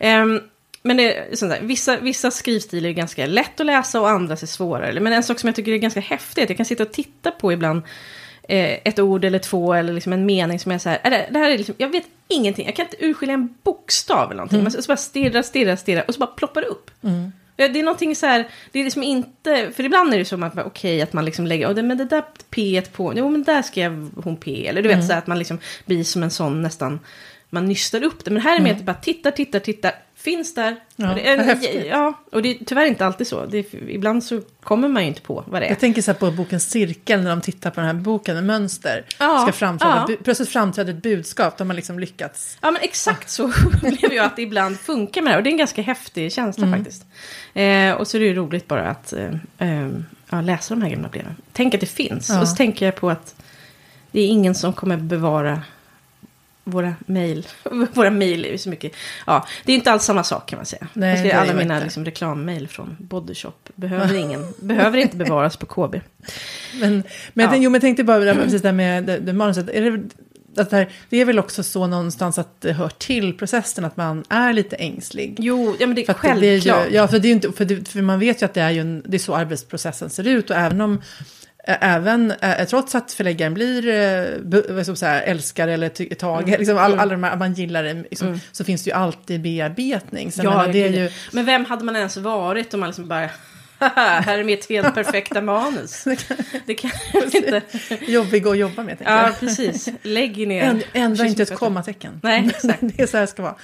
Ehm, 0.00 0.40
men 0.82 0.96
det 0.96 1.38
sånt 1.38 1.52
där, 1.52 1.60
vissa, 1.62 1.96
vissa 1.96 2.30
skrivstilar 2.30 2.88
är 2.88 2.92
ganska 2.92 3.26
lätt 3.26 3.60
att 3.60 3.66
läsa 3.66 4.00
och 4.00 4.10
andra 4.10 4.32
är 4.32 4.46
svårare. 4.46 5.00
Men 5.00 5.12
en 5.12 5.22
sak 5.22 5.38
som 5.38 5.48
jag 5.48 5.56
tycker 5.56 5.72
är 5.72 5.76
ganska 5.76 6.00
häftigt, 6.00 6.48
jag 6.48 6.56
kan 6.56 6.66
sitta 6.66 6.82
och 6.82 6.92
titta 6.92 7.30
på 7.30 7.52
ibland 7.52 7.82
eh, 8.48 8.78
ett 8.84 8.98
ord 8.98 9.24
eller 9.24 9.38
två 9.38 9.74
eller 9.74 9.92
liksom 9.92 10.12
en 10.12 10.26
mening 10.26 10.58
som 10.58 10.72
är 10.72 10.78
så 10.78 10.88
här, 10.88 11.00
är 11.02 11.10
det, 11.10 11.26
det 11.30 11.38
här 11.38 11.50
är 11.50 11.58
liksom, 11.58 11.74
jag 11.78 11.88
vet 11.88 12.04
ingenting, 12.28 12.66
jag 12.66 12.76
kan 12.76 12.86
inte 12.86 13.04
urskilja 13.06 13.34
en 13.34 13.54
bokstav 13.62 14.24
eller 14.24 14.36
någonting. 14.36 14.62
Men 14.62 14.72
så, 14.72 14.82
så 14.82 14.88
bara 14.88 14.96
stirra, 14.96 15.42
stirra, 15.42 15.76
stirra 15.76 16.02
och 16.02 16.14
så 16.14 16.20
bara 16.20 16.26
ploppar 16.26 16.60
det 16.60 16.66
upp. 16.66 16.90
Ja, 17.56 17.68
Det 17.68 17.78
är 17.78 17.82
någonting 17.82 18.16
så 18.16 18.26
här, 18.26 18.48
det 18.72 18.80
är 18.80 18.84
liksom 18.84 19.02
inte, 19.02 19.70
för 19.76 19.84
ibland 19.84 20.14
är 20.14 20.18
det 20.18 20.24
så 20.24 20.44
att 20.44 20.66
okej, 20.66 21.02
att 21.02 21.12
man 21.12 21.24
liksom 21.24 21.46
lägger, 21.46 21.68
oh, 21.68 21.74
det, 21.74 21.82
men 21.82 21.98
det 21.98 22.04
där 22.04 22.24
P 22.50 22.82
på, 22.92 23.12
jo 23.16 23.30
men 23.30 23.42
där 23.42 23.62
skrev 23.62 24.10
hon 24.24 24.36
P, 24.36 24.66
eller 24.68 24.82
du 24.82 24.88
vet 24.88 25.06
så 25.06 25.12
här, 25.12 25.18
att 25.18 25.26
man 25.26 25.38
liksom 25.38 25.58
blir 25.84 26.04
som 26.04 26.22
en 26.22 26.30
sån 26.30 26.62
nästan, 26.62 27.00
man 27.50 27.66
nystar 27.66 28.04
upp 28.04 28.24
det. 28.24 28.30
Men 28.30 28.42
här 28.42 28.56
är 28.56 28.60
mer 28.60 28.72
att 28.72 28.82
bara 28.82 28.94
tittar, 28.94 29.30
tittar, 29.30 29.58
tittar, 29.58 29.92
finns 30.26 30.54
där. 30.54 30.76
Ja, 30.96 31.08
och 31.08 31.14
det 31.14 31.28
är, 31.28 31.84
ja, 31.84 32.12
och 32.32 32.42
det 32.42 32.48
är 32.48 32.64
tyvärr 32.64 32.86
inte 32.86 33.06
alltid 33.06 33.26
så. 33.26 33.46
Det 33.46 33.58
är, 33.58 33.90
ibland 33.90 34.24
så 34.24 34.40
kommer 34.62 34.88
man 34.88 35.02
ju 35.02 35.08
inte 35.08 35.20
på 35.20 35.44
vad 35.46 35.62
det 35.62 35.66
är. 35.66 35.68
Jag 35.68 35.80
tänker 35.80 36.02
så 36.02 36.10
här 36.10 36.18
på 36.18 36.30
boken 36.30 36.60
Cirkeln 36.60 37.24
när 37.24 37.30
de 37.30 37.40
tittar 37.40 37.70
på 37.70 37.80
den 37.80 37.86
här 37.86 37.94
boken 37.94 38.46
mönster. 38.46 39.04
Ja, 39.18 39.38
ska 39.42 39.52
framträda, 39.52 40.06
ja. 40.08 40.16
plötsligt 40.24 40.48
framträder 40.48 40.92
ett 40.92 41.02
budskap, 41.02 41.58
de 41.58 41.70
har 41.70 41.74
liksom 41.74 41.98
lyckats. 41.98 42.58
Ja 42.60 42.70
men 42.70 42.82
exakt 42.82 43.30
så 43.30 43.44
upplever 43.66 44.14
jag 44.14 44.26
att 44.26 44.36
det 44.36 44.42
ibland 44.42 44.80
funkar 44.80 45.22
med 45.22 45.32
det. 45.32 45.36
Och 45.36 45.42
det 45.42 45.48
är 45.48 45.52
en 45.52 45.58
ganska 45.58 45.82
häftig 45.82 46.32
känsla 46.32 46.66
Mm. 46.66 46.78
faktiskt. 46.78 47.06
Eh, 47.54 47.92
och 47.92 48.08
så 48.08 48.16
är 48.16 48.20
det 48.20 48.26
ju 48.26 48.34
roligt 48.34 48.68
bara 48.68 48.90
att 48.90 49.12
eh, 49.12 49.30
eh, 49.58 50.42
läsa 50.42 50.74
de 50.74 50.82
här 50.82 50.90
gamla 50.90 51.08
breven. 51.08 51.36
Tänk 51.52 51.74
att 51.74 51.80
det 51.80 51.86
finns. 51.86 52.30
Och 52.40 52.48
så 52.48 52.56
tänker 52.56 52.86
jag 52.86 52.96
på 52.96 53.10
att 53.10 53.34
det 54.10 54.20
är 54.20 54.26
ingen 54.26 54.54
som 54.54 54.72
kommer 54.72 54.96
bevara 54.96 55.62
våra 56.68 56.94
mejl. 57.06 57.46
Våra 57.92 58.10
mejl 58.10 58.44
är 58.44 58.50
ju 58.50 58.58
så 58.58 58.68
mycket. 58.68 58.92
Ja, 59.26 59.46
det 59.64 59.72
är 59.72 59.76
inte 59.76 59.92
alls 59.92 60.04
samma 60.04 60.24
sak 60.24 60.48
kan 60.48 60.56
man 60.58 60.66
säga. 60.66 60.86
Nej, 60.92 61.10
jag 61.10 61.18
ser 61.18 61.30
är 61.30 61.34
alla 61.40 61.54
mina 61.54 61.80
liksom, 61.80 62.04
reklammejl 62.04 62.68
från 62.68 62.96
Bodyshop. 63.00 63.68
Behöver, 63.74 64.14
ingen, 64.14 64.46
behöver 64.60 64.98
inte 64.98 65.16
bevaras 65.16 65.56
på 65.56 65.66
KB. 65.66 65.94
Men, 65.94 66.00
men, 66.80 66.82
jag, 66.82 67.02
Ja. 67.34 67.48
tänkte, 67.50 67.56
jo, 67.64 67.70
men 67.70 67.72
jag 67.74 67.80
tänkte 67.82 68.04
bara 68.04 68.18
där 68.18 68.34
precis 68.34 68.62
det 68.62 68.68
där 68.68 68.72
med 68.72 69.04
det, 69.04 69.18
det 69.18 69.32
manuset. 69.32 69.68
Är 69.68 69.90
det, 69.90 70.02
att 70.62 70.70
det, 70.70 70.76
här, 70.76 70.88
det 71.08 71.20
är 71.20 71.24
väl 71.24 71.38
också 71.38 71.62
så 71.62 71.86
någonstans 71.86 72.38
att 72.38 72.60
det 72.60 72.72
hör 72.72 72.88
till 72.88 73.36
processen 73.38 73.84
att 73.84 73.96
man 73.96 74.24
är 74.28 74.52
lite 74.52 74.76
ängslig. 74.76 75.36
Jo, 75.38 75.76
ja 75.80 75.86
men 75.86 75.96
det 75.96 76.02
är 76.02 76.06
För 76.06 76.12
att 76.12 76.22
det- 76.22 76.28
är 76.28 76.34
självklart. 76.60 76.90
ju, 76.90 76.94
ja, 76.94 77.08
för 77.08 77.18
det 77.18 77.26
är 77.26 77.28
ju 77.28 77.34
inte, 77.34 77.52
för, 77.52 77.64
det, 77.64 77.88
för 77.88 78.02
man 78.02 78.18
vet 78.18 78.42
ju 78.42 78.46
att 78.46 78.54
det 78.54 78.60
är 78.60 78.70
ju 78.70 78.80
en, 78.80 79.02
det 79.06 79.16
är 79.16 79.18
så 79.18 79.34
arbetsprocessen 79.34 80.10
ser 80.10 80.26
ut. 80.26 80.50
Och 80.50 80.56
även 80.56 80.80
om, 80.80 81.02
även, 81.66 82.32
trots 82.70 82.94
att 82.94 83.12
förläggaren 83.12 83.54
blir 83.54 83.82
ska 84.82 84.90
man 84.92 84.96
säga, 84.96 85.22
älskare 85.22 85.72
eller 85.74 86.14
tagen, 86.14 86.48
Mm. 86.48 86.58
liksom, 86.58 86.78
all, 86.78 86.98
alla 86.98 87.12
de 87.12 87.22
här, 87.24 87.36
man 87.36 87.52
gillar 87.54 87.82
det, 87.82 87.94
liksom, 87.94 88.40
så 88.52 88.64
finns 88.64 88.84
det 88.84 88.90
ju 88.90 88.96
alltid 88.96 89.42
bearbetning. 89.42 90.32
Så 90.32 90.42
jag 90.42 90.50
menar, 90.50 90.72
det 90.72 90.82
är 90.82 90.90
ju, 90.92 91.10
Men 91.32 91.44
vem 91.44 91.64
hade 91.64 91.84
man 91.84 91.96
ens 91.96 92.16
varit 92.16 92.74
om 92.74 92.80
man 92.80 92.88
liksom 92.88 93.08
bara... 93.08 93.28
"Haha, 93.78 94.20
här 94.20 94.38
är 94.38 94.44
mitt 94.44 94.68
helt 94.68 94.94
perfekta 94.94 95.40
manus. 95.40 96.04
Det 96.66 96.74
kan 96.74 96.90
inte... 97.34 97.62
jobbig 98.06 98.46
att 98.48 98.58
jobba 98.58 98.82
med. 98.82 98.96
Ja, 99.04 99.30
precis. 99.40 99.88
Lägg 100.02 100.48
ner. 100.48 100.62
Änd- 100.64 100.82
Ändra 100.92 101.26
inte 101.26 101.42
ett 101.42 101.54
kommatecken. 101.54 102.20
Nej, 102.22 102.46
exakt. 102.54 102.78
det 102.80 103.02
är 103.02 103.06
så 103.06 103.16
här 103.16 103.22
det 103.22 103.30
ska 103.30 103.42
vara. 103.42 103.54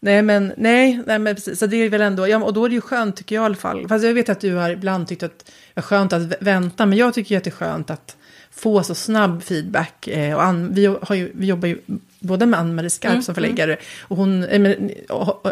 Nej, 0.00 0.22
men, 0.22 0.52
nej, 0.56 1.02
nej, 1.06 1.18
men 1.18 1.34
precis. 1.34 1.58
Så 1.58 1.66
det 1.66 1.76
är 1.76 1.88
väl 1.88 2.00
ändå, 2.00 2.28
ja, 2.28 2.38
och 2.44 2.52
då 2.52 2.64
är 2.64 2.68
det 2.68 2.74
ju 2.74 2.80
skönt 2.80 3.16
tycker 3.16 3.34
jag 3.34 3.42
i 3.42 3.46
alla 3.46 3.54
fall. 3.54 3.88
Fast 3.88 4.04
jag 4.04 4.14
vet 4.14 4.28
att 4.28 4.40
du 4.40 4.54
har 4.54 4.70
ibland 4.70 5.08
tyckt 5.08 5.22
att 5.22 5.50
är 5.76 5.82
skönt 5.82 6.12
att 6.12 6.22
vä- 6.22 6.36
vänta, 6.40 6.86
men 6.86 6.98
jag 6.98 7.14
tycker 7.14 7.34
ju 7.34 7.36
att 7.38 7.44
det 7.44 7.50
är 7.50 7.52
skönt 7.52 7.90
att 7.90 8.16
få 8.50 8.82
så 8.82 8.94
snabb 8.94 9.42
feedback. 9.42 10.08
Eh, 10.08 10.34
och 10.50 10.76
vi, 10.76 10.86
har 11.02 11.14
ju, 11.14 11.32
vi 11.34 11.46
jobbar 11.46 11.68
ju 11.68 11.78
både 12.20 12.46
med 12.46 12.60
Ann-Marie 12.60 12.90
Skarp 12.90 13.10
Mm, 13.12 13.22
som 13.22 13.34
förläggare, 13.34 13.76
och 14.02 14.16
hon, 14.16 14.44
eh, 14.44 14.76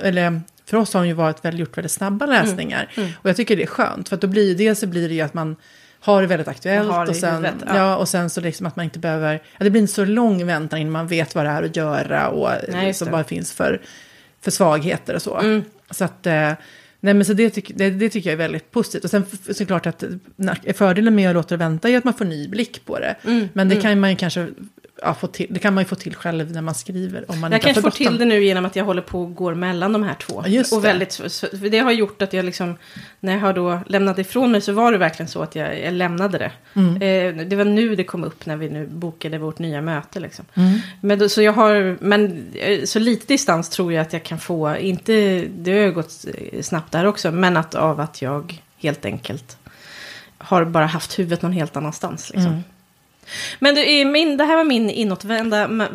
eller 0.02 0.40
för 0.66 0.76
oss 0.76 0.92
har 0.94 1.00
hon 1.00 1.08
ju 1.08 1.14
varit 1.14 1.44
väldigt, 1.44 1.60
gjort 1.60 1.76
väldigt 1.78 1.92
snabba 1.92 2.26
läsningar. 2.26 2.90
Mm, 2.96 3.10
Och 3.22 3.28
jag 3.30 3.36
tycker 3.36 3.56
det 3.56 3.62
är 3.62 3.66
skönt, 3.66 4.08
för 4.08 4.14
att 4.16 4.20
då 4.20 4.26
blir 4.26 4.54
dels 4.54 4.78
så 4.78 4.86
blir 4.86 5.08
det 5.08 5.14
ju 5.14 5.20
att 5.20 5.34
man 5.34 5.56
har 6.00 6.20
det 6.22 6.26
väldigt 6.28 6.48
aktuellt 6.48 6.90
det 6.92 7.10
och 7.10 7.16
sen, 7.16 7.34
huvudet, 7.34 7.54
ja. 7.66 7.76
ja. 7.76 7.96
och 7.96 8.08
sen 8.08 8.30
så 8.30 8.40
liksom 8.40 8.66
att 8.66 8.76
man 8.76 8.84
inte 8.84 8.98
behöver, 8.98 9.32
ja, 9.58 9.64
det 9.64 9.70
blir 9.70 9.80
inte 9.80 9.92
så 9.92 10.04
lång 10.04 10.46
väntan 10.46 10.78
innan 10.78 10.92
man 10.92 11.06
vet 11.06 11.34
vad 11.34 11.44
det 11.44 11.50
är 11.50 11.62
att 11.62 11.76
göra 11.76 12.28
och 12.28 12.50
Nej, 12.68 12.86
just 12.86 12.98
som 12.98 13.06
det. 13.06 13.12
bara 13.12 13.24
finns 13.24 13.52
för, 13.52 13.80
för 14.40 14.50
svagheter 14.50 15.14
och 15.14 15.22
så. 15.22 15.38
Mm. 15.38 15.64
Så 15.90 16.04
att, 16.04 16.26
eh, 16.26 16.52
nej 17.04 17.14
men 17.14 17.24
så 17.24 17.32
det, 17.32 17.50
tyck, 17.50 17.70
det, 17.74 17.90
det 17.90 18.08
tycker 18.10 18.30
jag 18.30 18.32
är 18.32 18.38
väldigt 18.38 18.70
positivt. 18.70 19.04
Och 19.04 19.10
sen 19.10 19.24
såklart 19.50 19.86
att 19.86 20.04
fördelen 20.74 21.14
med 21.14 21.28
att 21.28 21.34
låta 21.34 21.48
det 21.48 21.56
vänta 21.56 21.88
är 21.88 21.98
att 21.98 22.04
man 22.04 22.14
får 22.14 22.24
ny 22.24 22.48
blick 22.48 22.84
på 22.84 22.98
det. 22.98 23.16
Mm, 23.24 23.48
Men 23.52 23.68
det 23.68 23.76
kan 23.76 24.00
man 24.00 24.10
ju 24.10 24.16
kanske 24.16 24.48
ja, 25.02 25.14
få 25.14 25.26
till, 25.26 25.46
det 25.50 25.58
kan 25.60 25.74
man 25.74 25.82
ju 25.84 25.88
få 25.88 25.94
till 25.94 26.14
själv 26.14 26.50
när 26.52 26.62
man 26.62 26.74
skriver. 26.74 27.30
Om 27.30 27.40
man 27.40 27.52
Jag 27.52 27.62
kanske 27.62 27.82
får 27.82 27.90
till 27.90 28.18
det 28.18 28.24
nu 28.24 28.44
genom 28.44 28.64
att 28.66 28.76
jag 28.76 28.84
håller 28.84 29.02
på 29.02 29.20
och 29.22 29.34
går 29.34 29.54
mellan 29.54 29.92
de 29.92 30.02
här 30.02 30.14
två. 30.14 30.42
Just 30.46 30.72
och 30.72 30.82
det. 30.82 30.88
väldigt, 30.88 31.12
så- 31.12 31.28
för 31.30 31.68
det 31.70 31.78
har 31.78 31.92
gjort 31.92 32.22
att 32.22 32.32
jag 32.32 32.44
liksom, 32.44 32.76
när 33.20 33.32
jag 33.32 33.40
har 33.40 33.52
då 33.52 33.80
lämnat 33.86 34.18
ifrån 34.18 34.52
mig 34.52 34.60
så 34.60 34.72
var 34.72 34.92
det 34.92 34.98
verkligen 34.98 35.28
så 35.28 35.42
att 35.42 35.54
jag, 35.54 35.80
jag 35.80 35.92
lämnade 35.94 36.38
det. 36.38 36.52
Mm. 36.74 36.94
Eh, 37.38 37.46
det 37.46 37.56
var 37.56 37.64
nu 37.64 37.96
det 37.96 38.04
kom 38.04 38.24
upp 38.24 38.46
när 38.46 38.56
vi 38.56 38.68
nu 38.70 38.86
bokade 38.86 39.38
vårt 39.38 39.58
nya 39.58 39.80
möte. 39.80 40.20
Liksom. 40.20 40.44
Mm. 40.54 40.78
Men, 41.00 41.18
då, 41.18 41.28
så 41.28 41.42
jag 41.42 41.52
har, 41.52 41.96
men 42.00 42.46
eh, 42.54 42.84
så 42.84 42.98
lite 42.98 43.26
distans 43.26 43.68
tror 43.68 43.92
jag 43.92 44.02
att 44.02 44.12
jag 44.12 44.22
kan 44.22 44.38
få, 44.38 44.76
inte, 44.76 45.44
det 45.48 45.72
har 45.72 45.78
ju 45.78 45.92
gått 45.92 46.24
snabbt 46.60 46.92
där 46.92 47.04
också, 47.06 47.30
men 47.32 47.56
att 47.56 47.74
av 47.74 48.00
att 48.00 48.22
jag 48.22 48.62
helt 48.78 49.04
enkelt 49.04 49.56
har 50.38 50.64
bara 50.64 50.86
haft 50.86 51.18
huvudet 51.18 51.42
någon 51.42 51.52
helt 51.52 51.76
annanstans. 51.76 52.30
Liksom. 52.34 52.50
Mm. 52.50 52.62
Men 53.58 53.74
du, 53.74 54.04
min, 54.04 54.36
det 54.36 54.44
här 54.44 54.56
var 54.56 54.64
min 54.64 54.90
inåtvända 54.90 55.68
med, 55.68 55.94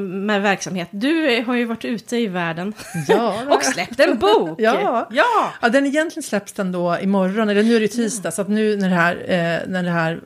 med 0.00 0.42
verksamhet. 0.42 0.88
Du 0.90 1.44
har 1.46 1.54
ju 1.54 1.64
varit 1.64 1.84
ute 1.84 2.16
i 2.16 2.26
världen 2.26 2.72
Ja, 3.08 3.42
och 3.48 3.64
släppt 3.64 4.00
en 4.00 4.18
bok. 4.18 4.60
Ja. 4.60 5.08
ja. 5.12 5.52
Ja, 5.62 5.68
den 5.68 5.86
egentligen 5.86 6.22
släpps 6.22 6.52
den 6.52 6.72
då 6.72 6.98
imorgon, 7.02 7.48
eller 7.48 7.62
nu 7.62 7.76
är 7.76 7.80
det 7.80 7.88
tisdag, 7.88 8.30
så 8.30 8.42
att 8.42 8.48
nu 8.48 8.76
när 8.76 8.88
det 8.88 8.94
här, 8.94 9.16
eh, 9.16 9.68
när 9.68 9.82
det 9.82 9.90
här 9.90 10.20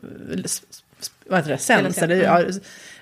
vad 1.27 1.39
heter 1.39 1.51
det, 1.51 1.59
sänds, 1.59 1.99
eller, 1.99 2.17
ja, 2.17 2.45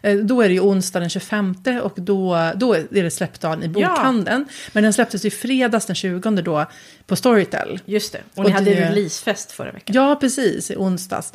eh, 0.02 0.16
då 0.16 0.42
är 0.42 0.48
det 0.48 0.54
ju 0.54 0.60
onsdag 0.60 1.00
den 1.00 1.10
25 1.10 1.54
och 1.82 1.92
då, 1.96 2.52
då 2.56 2.74
är 2.74 3.02
det 3.02 3.10
släppdagen 3.10 3.62
i 3.62 3.68
bokhandeln. 3.68 4.46
Men 4.72 4.82
den 4.82 4.92
släpptes 4.92 5.24
ju 5.24 5.30
fredags 5.30 5.86
den 5.86 5.96
20 5.96 6.30
då 6.30 6.66
på 7.06 7.16
Storytel. 7.16 7.80
Just 7.84 8.12
det. 8.12 8.20
Och, 8.34 8.38
Och 8.38 8.44
ni 8.44 8.50
hade 8.50 8.74
det- 8.74 8.90
releasefest 8.90 9.52
förra 9.52 9.72
veckan. 9.72 9.96
Ja, 9.96 10.16
precis, 10.20 10.70
i 10.70 10.76
onsdags. 10.76 11.32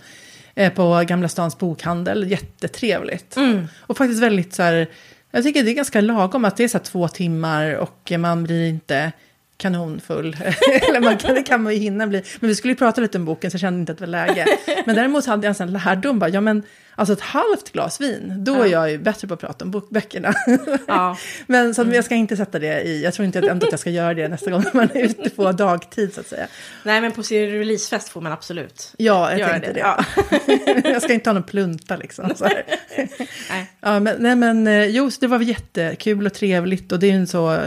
Eh, 0.55 0.73
på 0.73 1.03
Gamla 1.07 1.27
Stans 1.27 1.57
bokhandel, 1.57 2.31
jättetrevligt. 2.31 3.37
Mm. 3.37 3.67
Och 3.79 3.97
faktiskt 3.97 4.23
väldigt 4.23 4.53
så 4.53 4.63
här, 4.63 4.87
Jag 5.31 5.43
tycker 5.43 5.63
det 5.63 5.71
är 5.71 5.75
ganska 5.75 6.01
lagom 6.01 6.45
att 6.45 6.57
det 6.57 6.63
är 6.63 6.67
så 6.67 6.77
här 6.77 6.85
två 6.85 7.07
timmar 7.07 7.73
och 7.73 8.11
man 8.17 8.43
blir 8.43 8.69
inte 8.69 9.11
kanonfull. 9.57 10.37
Eller 10.89 10.99
man 11.01 11.17
kan, 11.17 11.35
det 11.35 11.43
kan 11.43 11.63
man 11.63 11.73
ju 11.73 11.79
hinna 11.79 12.07
bli. 12.07 12.23
Men 12.39 12.47
vi 12.47 12.55
skulle 12.55 12.71
ju 12.71 12.77
prata 12.77 13.01
lite 13.01 13.17
om 13.17 13.25
boken 13.25 13.51
så 13.51 13.55
jag 13.55 13.61
kände 13.61 13.79
inte 13.79 13.91
att 13.91 13.97
det 13.97 14.05
var 14.05 14.11
läge. 14.11 14.45
Men 14.85 14.95
däremot 14.95 15.25
hade 15.25 15.47
jag 15.47 15.49
en 15.49 15.55
sån 15.55 15.73
lärdom, 15.73 16.19
bara, 16.19 16.29
ja 16.29 16.41
men 16.41 16.63
alltså 16.95 17.13
ett 17.13 17.21
halvt 17.21 17.71
glas 17.71 18.01
vin, 18.01 18.33
då 18.37 18.61
är 18.61 18.67
jag 18.67 18.91
ju 18.91 18.97
bättre 18.97 19.27
på 19.27 19.33
att 19.33 19.39
prata 19.39 19.65
om 19.65 19.71
bokböckerna. 19.71 20.33
Ja. 20.87 21.17
men 21.47 21.75
så 21.75 21.85
jag 21.93 22.05
ska 22.05 22.15
inte 22.15 22.37
sätta 22.37 22.59
det 22.59 22.81
i, 22.81 23.03
jag 23.03 23.13
tror 23.13 23.25
inte 23.25 23.39
att, 23.39 23.63
att 23.63 23.71
jag 23.71 23.79
ska 23.79 23.89
göra 23.89 24.13
det 24.13 24.27
nästa 24.27 24.51
gång 24.51 24.63
man 24.73 24.89
är 24.93 25.03
ute 25.03 25.29
på 25.29 25.51
dagtid 25.51 26.13
så 26.13 26.19
att 26.19 26.27
säga. 26.27 26.47
Nej, 26.83 27.01
men 27.01 27.11
på 27.11 27.23
sin 27.23 27.49
releasefest 27.49 28.09
får 28.09 28.21
man 28.21 28.31
absolut 28.31 28.93
Ja, 28.97 29.31
jag 29.31 29.39
göra 29.39 29.49
tänkte 29.51 29.73
det. 29.73 29.79
Ja. 29.79 30.05
jag 30.83 31.01
ska 31.01 31.13
inte 31.13 31.29
ha 31.29 31.33
någon 31.33 31.43
plunta 31.43 31.95
liksom. 31.95 32.31
Nej. 33.49 33.71
Ja, 33.81 33.99
men, 33.99 34.15
nej, 34.19 34.35
men 34.35 34.67
eh, 34.67 34.85
jo, 34.85 35.11
så 35.11 35.21
det 35.21 35.27
var 35.27 35.39
jättekul 35.39 36.25
och 36.25 36.33
trevligt 36.33 36.91
och 36.91 36.99
det 36.99 37.09
är 37.09 37.13
en 37.13 37.27
så 37.27 37.59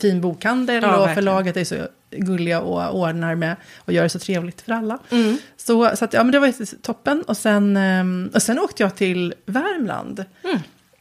fin 0.00 0.20
bokhandel 0.20 0.82
Ja, 0.82 0.88
och 0.88 0.92
verkligen. 0.92 1.14
förlaget 1.14 1.56
är 1.56 1.64
så 1.64 1.76
gulliga 2.16 2.60
och 2.60 2.98
ordnar 3.00 3.34
med 3.34 3.56
och 3.78 3.92
gör 3.92 4.02
det 4.02 4.08
så 4.08 4.18
trevligt 4.18 4.60
för 4.60 4.72
alla. 4.72 4.98
Mm. 5.10 5.36
Så, 5.56 5.96
så 5.96 6.04
att, 6.04 6.12
ja, 6.12 6.22
men 6.24 6.32
det 6.32 6.38
var 6.38 6.82
toppen 6.82 7.22
och 7.22 7.36
sen, 7.36 7.76
ehm, 7.76 8.30
och 8.34 8.42
sen 8.42 8.58
åkte 8.58 8.82
jag 8.82 8.94
till 8.96 9.34
Värmland. 9.46 10.24
Mm. 10.44 10.58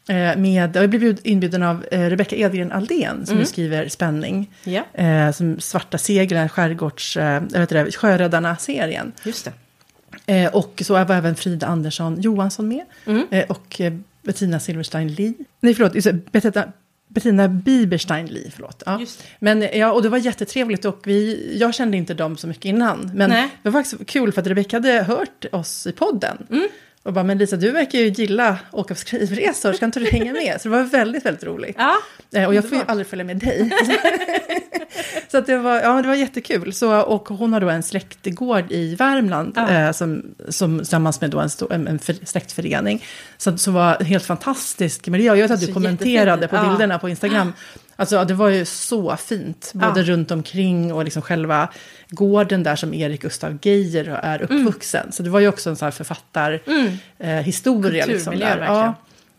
Eh, 0.10 0.38
Med, 0.38 0.76
jag 0.76 0.90
blev 0.90 1.02
bjud- 1.02 1.20
inbjuden 1.24 1.64
av 1.64 1.86
eh, 1.92 2.00
Rebecka 2.10 2.36
Edgren 2.36 2.72
Aldén 2.72 3.26
som 3.26 3.36
Mm. 3.36 3.46
skriver 3.46 3.88
spänning. 3.90 4.52
Eh, 4.94 5.32
som 5.32 5.60
Svarta 5.60 5.98
seglen, 5.98 6.50
skärgårds, 6.50 7.18
inte, 7.56 7.92
Sjöräddarna-serien. 7.92 9.12
just 9.24 9.50
det. 10.26 10.50
Och 10.50 10.82
så 10.86 10.94
var 10.94 11.16
även 11.16 11.36
Frida 11.36 11.68
Andersson 11.68 12.22
Johansson 12.22 12.68
med. 12.68 12.86
Mm. 13.06 13.26
Och 13.50 13.82
Bettina 14.24 14.60
Silverstein 14.60 15.14
Lee. 15.14 15.34
Nej, 15.60 15.74
förlåt. 15.76 15.94
Bettina, 16.32 16.72
Bettina 17.14 17.48
Bieberstein 17.48 18.26
Lee, 18.26 18.52
förlåt. 18.52 18.84
Ja. 18.86 19.02
Men 19.40 19.62
ja, 19.62 19.92
och 19.92 20.04
det 20.04 20.10
var 20.10 20.18
jättetrevligt 20.18 20.86
och 20.86 21.02
vi, 21.04 21.52
jag 21.60 21.74
kände 21.74 21.98
inte 21.98 22.14
dem 22.14 22.38
så 22.38 22.48
mycket 22.48 22.66
innan. 22.66 23.12
Men 23.14 23.30
Nej. 23.30 23.50
det 23.64 23.70
var 23.70 23.84
faktiskt 23.84 24.08
kul 24.08 24.32
för 24.32 24.42
att 24.42 24.48
Rebecka 24.48 24.76
hade 24.76 25.04
hört 25.04 25.46
oss 25.52 25.88
i 25.88 25.92
podden. 25.92 26.48
Mm. 26.50 26.68
Och 27.04 27.14
bara, 27.14 27.24
men 27.24 27.38
Lisa, 27.38 27.56
du 27.58 27.72
verkar 27.72 28.00
ju 28.00 28.08
gilla 28.08 28.58
åka 28.72 28.94
på 28.94 29.00
skrivresor, 29.00 29.74
ska 29.74 29.86
inte 29.86 30.00
du 30.00 30.06
hänga 30.06 30.34
med? 30.34 30.62
Så 30.62 30.70
det 30.70 30.76
var 30.76 30.84
väldigt, 30.84 31.26
väldigt 31.26 31.44
roligt. 31.44 31.76
Ja, 31.80 31.96
Eh, 32.34 32.46
och 32.48 32.56
jag 32.56 32.70
får 32.70 32.78
ju 32.78 32.84
aldrig 32.88 33.08
följa 33.08 33.26
med 33.26 33.38
dig. 33.38 33.70
så 35.32 35.38
att 35.38 35.46
det, 35.46 35.58
var, 35.58 35.80
ja, 35.82 36.02
det 36.02 36.08
var 36.08 36.16
jättekul. 36.16 36.74
Så, 36.74 37.02
och 37.02 37.30
hon 37.30 37.54
har 37.54 37.60
då 37.62 37.70
en 37.70 37.84
släktgård 37.84 38.72
i 38.72 38.96
Värmland 38.96 39.54
Ja. 39.56 39.70
eh, 39.72 39.92
som, 39.92 40.24
som 40.50 40.78
tillsammans 40.78 41.22
med 41.22 41.30
då 41.30 41.40
en, 41.40 41.50
stor, 41.50 41.74
en, 41.74 41.88
en 41.88 42.00
för, 42.00 42.16
släktförening. 42.26 43.04
Så, 43.38 43.58
så 43.58 43.72
var 43.72 44.04
helt 44.04 44.26
fantastisk 44.26 45.08
miljö. 45.08 45.36
Jag 45.36 45.42
vet 45.42 45.52
att 45.52 45.60
du 45.60 45.66
Så 45.66 45.74
kommenterade 45.74 46.42
jättefint. 46.42 46.50
på 46.50 46.56
Ja. 46.68 46.70
bilderna 46.70 47.00
på 47.00 47.10
Instagram. 47.10 47.54
Alltså 48.02 48.26
det 48.26 48.34
var 48.34 48.50
ju 48.50 48.66
så 48.66 49.16
fint, 49.18 49.72
både 49.74 50.00
Ja. 50.02 50.06
runt 50.06 50.32
omkring 50.32 50.94
och 50.94 51.04
liksom 51.04 51.22
själva 51.22 51.70
gården 52.10 52.64
där 52.64 52.76
som 52.76 52.94
Erik 52.94 53.22
Gustav 53.22 53.58
Geijer 53.62 54.20
är 54.24 54.42
uppvuxen. 54.42 55.12
Så 55.12 55.24
det 55.24 55.30
var 55.30 55.40
ju 55.40 55.48
också 55.48 55.70
en 55.70 55.76
sån 55.76 55.86
här 55.86 55.92
författarhistoria. 55.92 57.90
Mm. 57.90 58.10
Eh, 58.10 58.14
liksom 58.14 58.40
där. 58.40 58.58
Ja. 58.58 58.94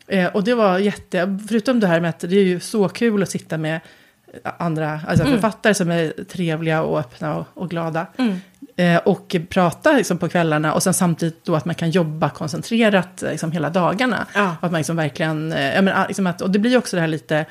Eh, 0.06 0.26
och 0.26 0.44
det 0.44 0.54
var 0.54 0.78
jätte, 0.78 1.38
förutom 1.48 1.80
det 1.80 1.86
här 1.86 2.00
med 2.00 2.10
att 2.10 2.20
det 2.20 2.36
är 2.36 2.44
ju 2.44 2.60
så 2.60 2.88
kul 2.88 3.22
att 3.22 3.30
sitta 3.30 3.58
med 3.58 3.80
andra 4.58 5.00
alltså 5.08 5.26
författare 5.26 5.74
som 5.74 5.90
är 5.90 6.24
trevliga 6.24 6.82
och 6.82 6.98
öppna 6.98 7.36
och, 7.36 7.46
och 7.54 7.70
glada. 7.70 8.06
Mm. 8.18 8.40
Eh, 8.76 8.96
och 8.96 9.36
prata 9.48 9.92
liksom, 9.92 10.18
på 10.18 10.28
kvällarna 10.28 10.74
och 10.74 10.82
sen 10.82 10.94
samtidigt 10.94 11.44
då 11.44 11.54
att 11.54 11.64
man 11.64 11.74
kan 11.74 11.90
jobba 11.90 12.30
koncentrerat 12.30 13.22
liksom, 13.30 13.52
hela 13.52 13.70
dagarna. 13.70 14.26
Ja. 14.34 14.56
Att 14.60 14.70
man 14.70 14.78
liksom 14.80 14.96
verkligen, 14.96 15.52
eh, 15.52 15.74
jag 15.74 15.84
menar, 15.84 16.08
liksom 16.08 16.26
att, 16.26 16.40
och 16.42 16.50
det 16.50 16.58
blir 16.58 16.70
ju 16.70 16.76
också 16.76 16.96
det 16.96 17.00
här 17.00 17.08
lite 17.08 17.46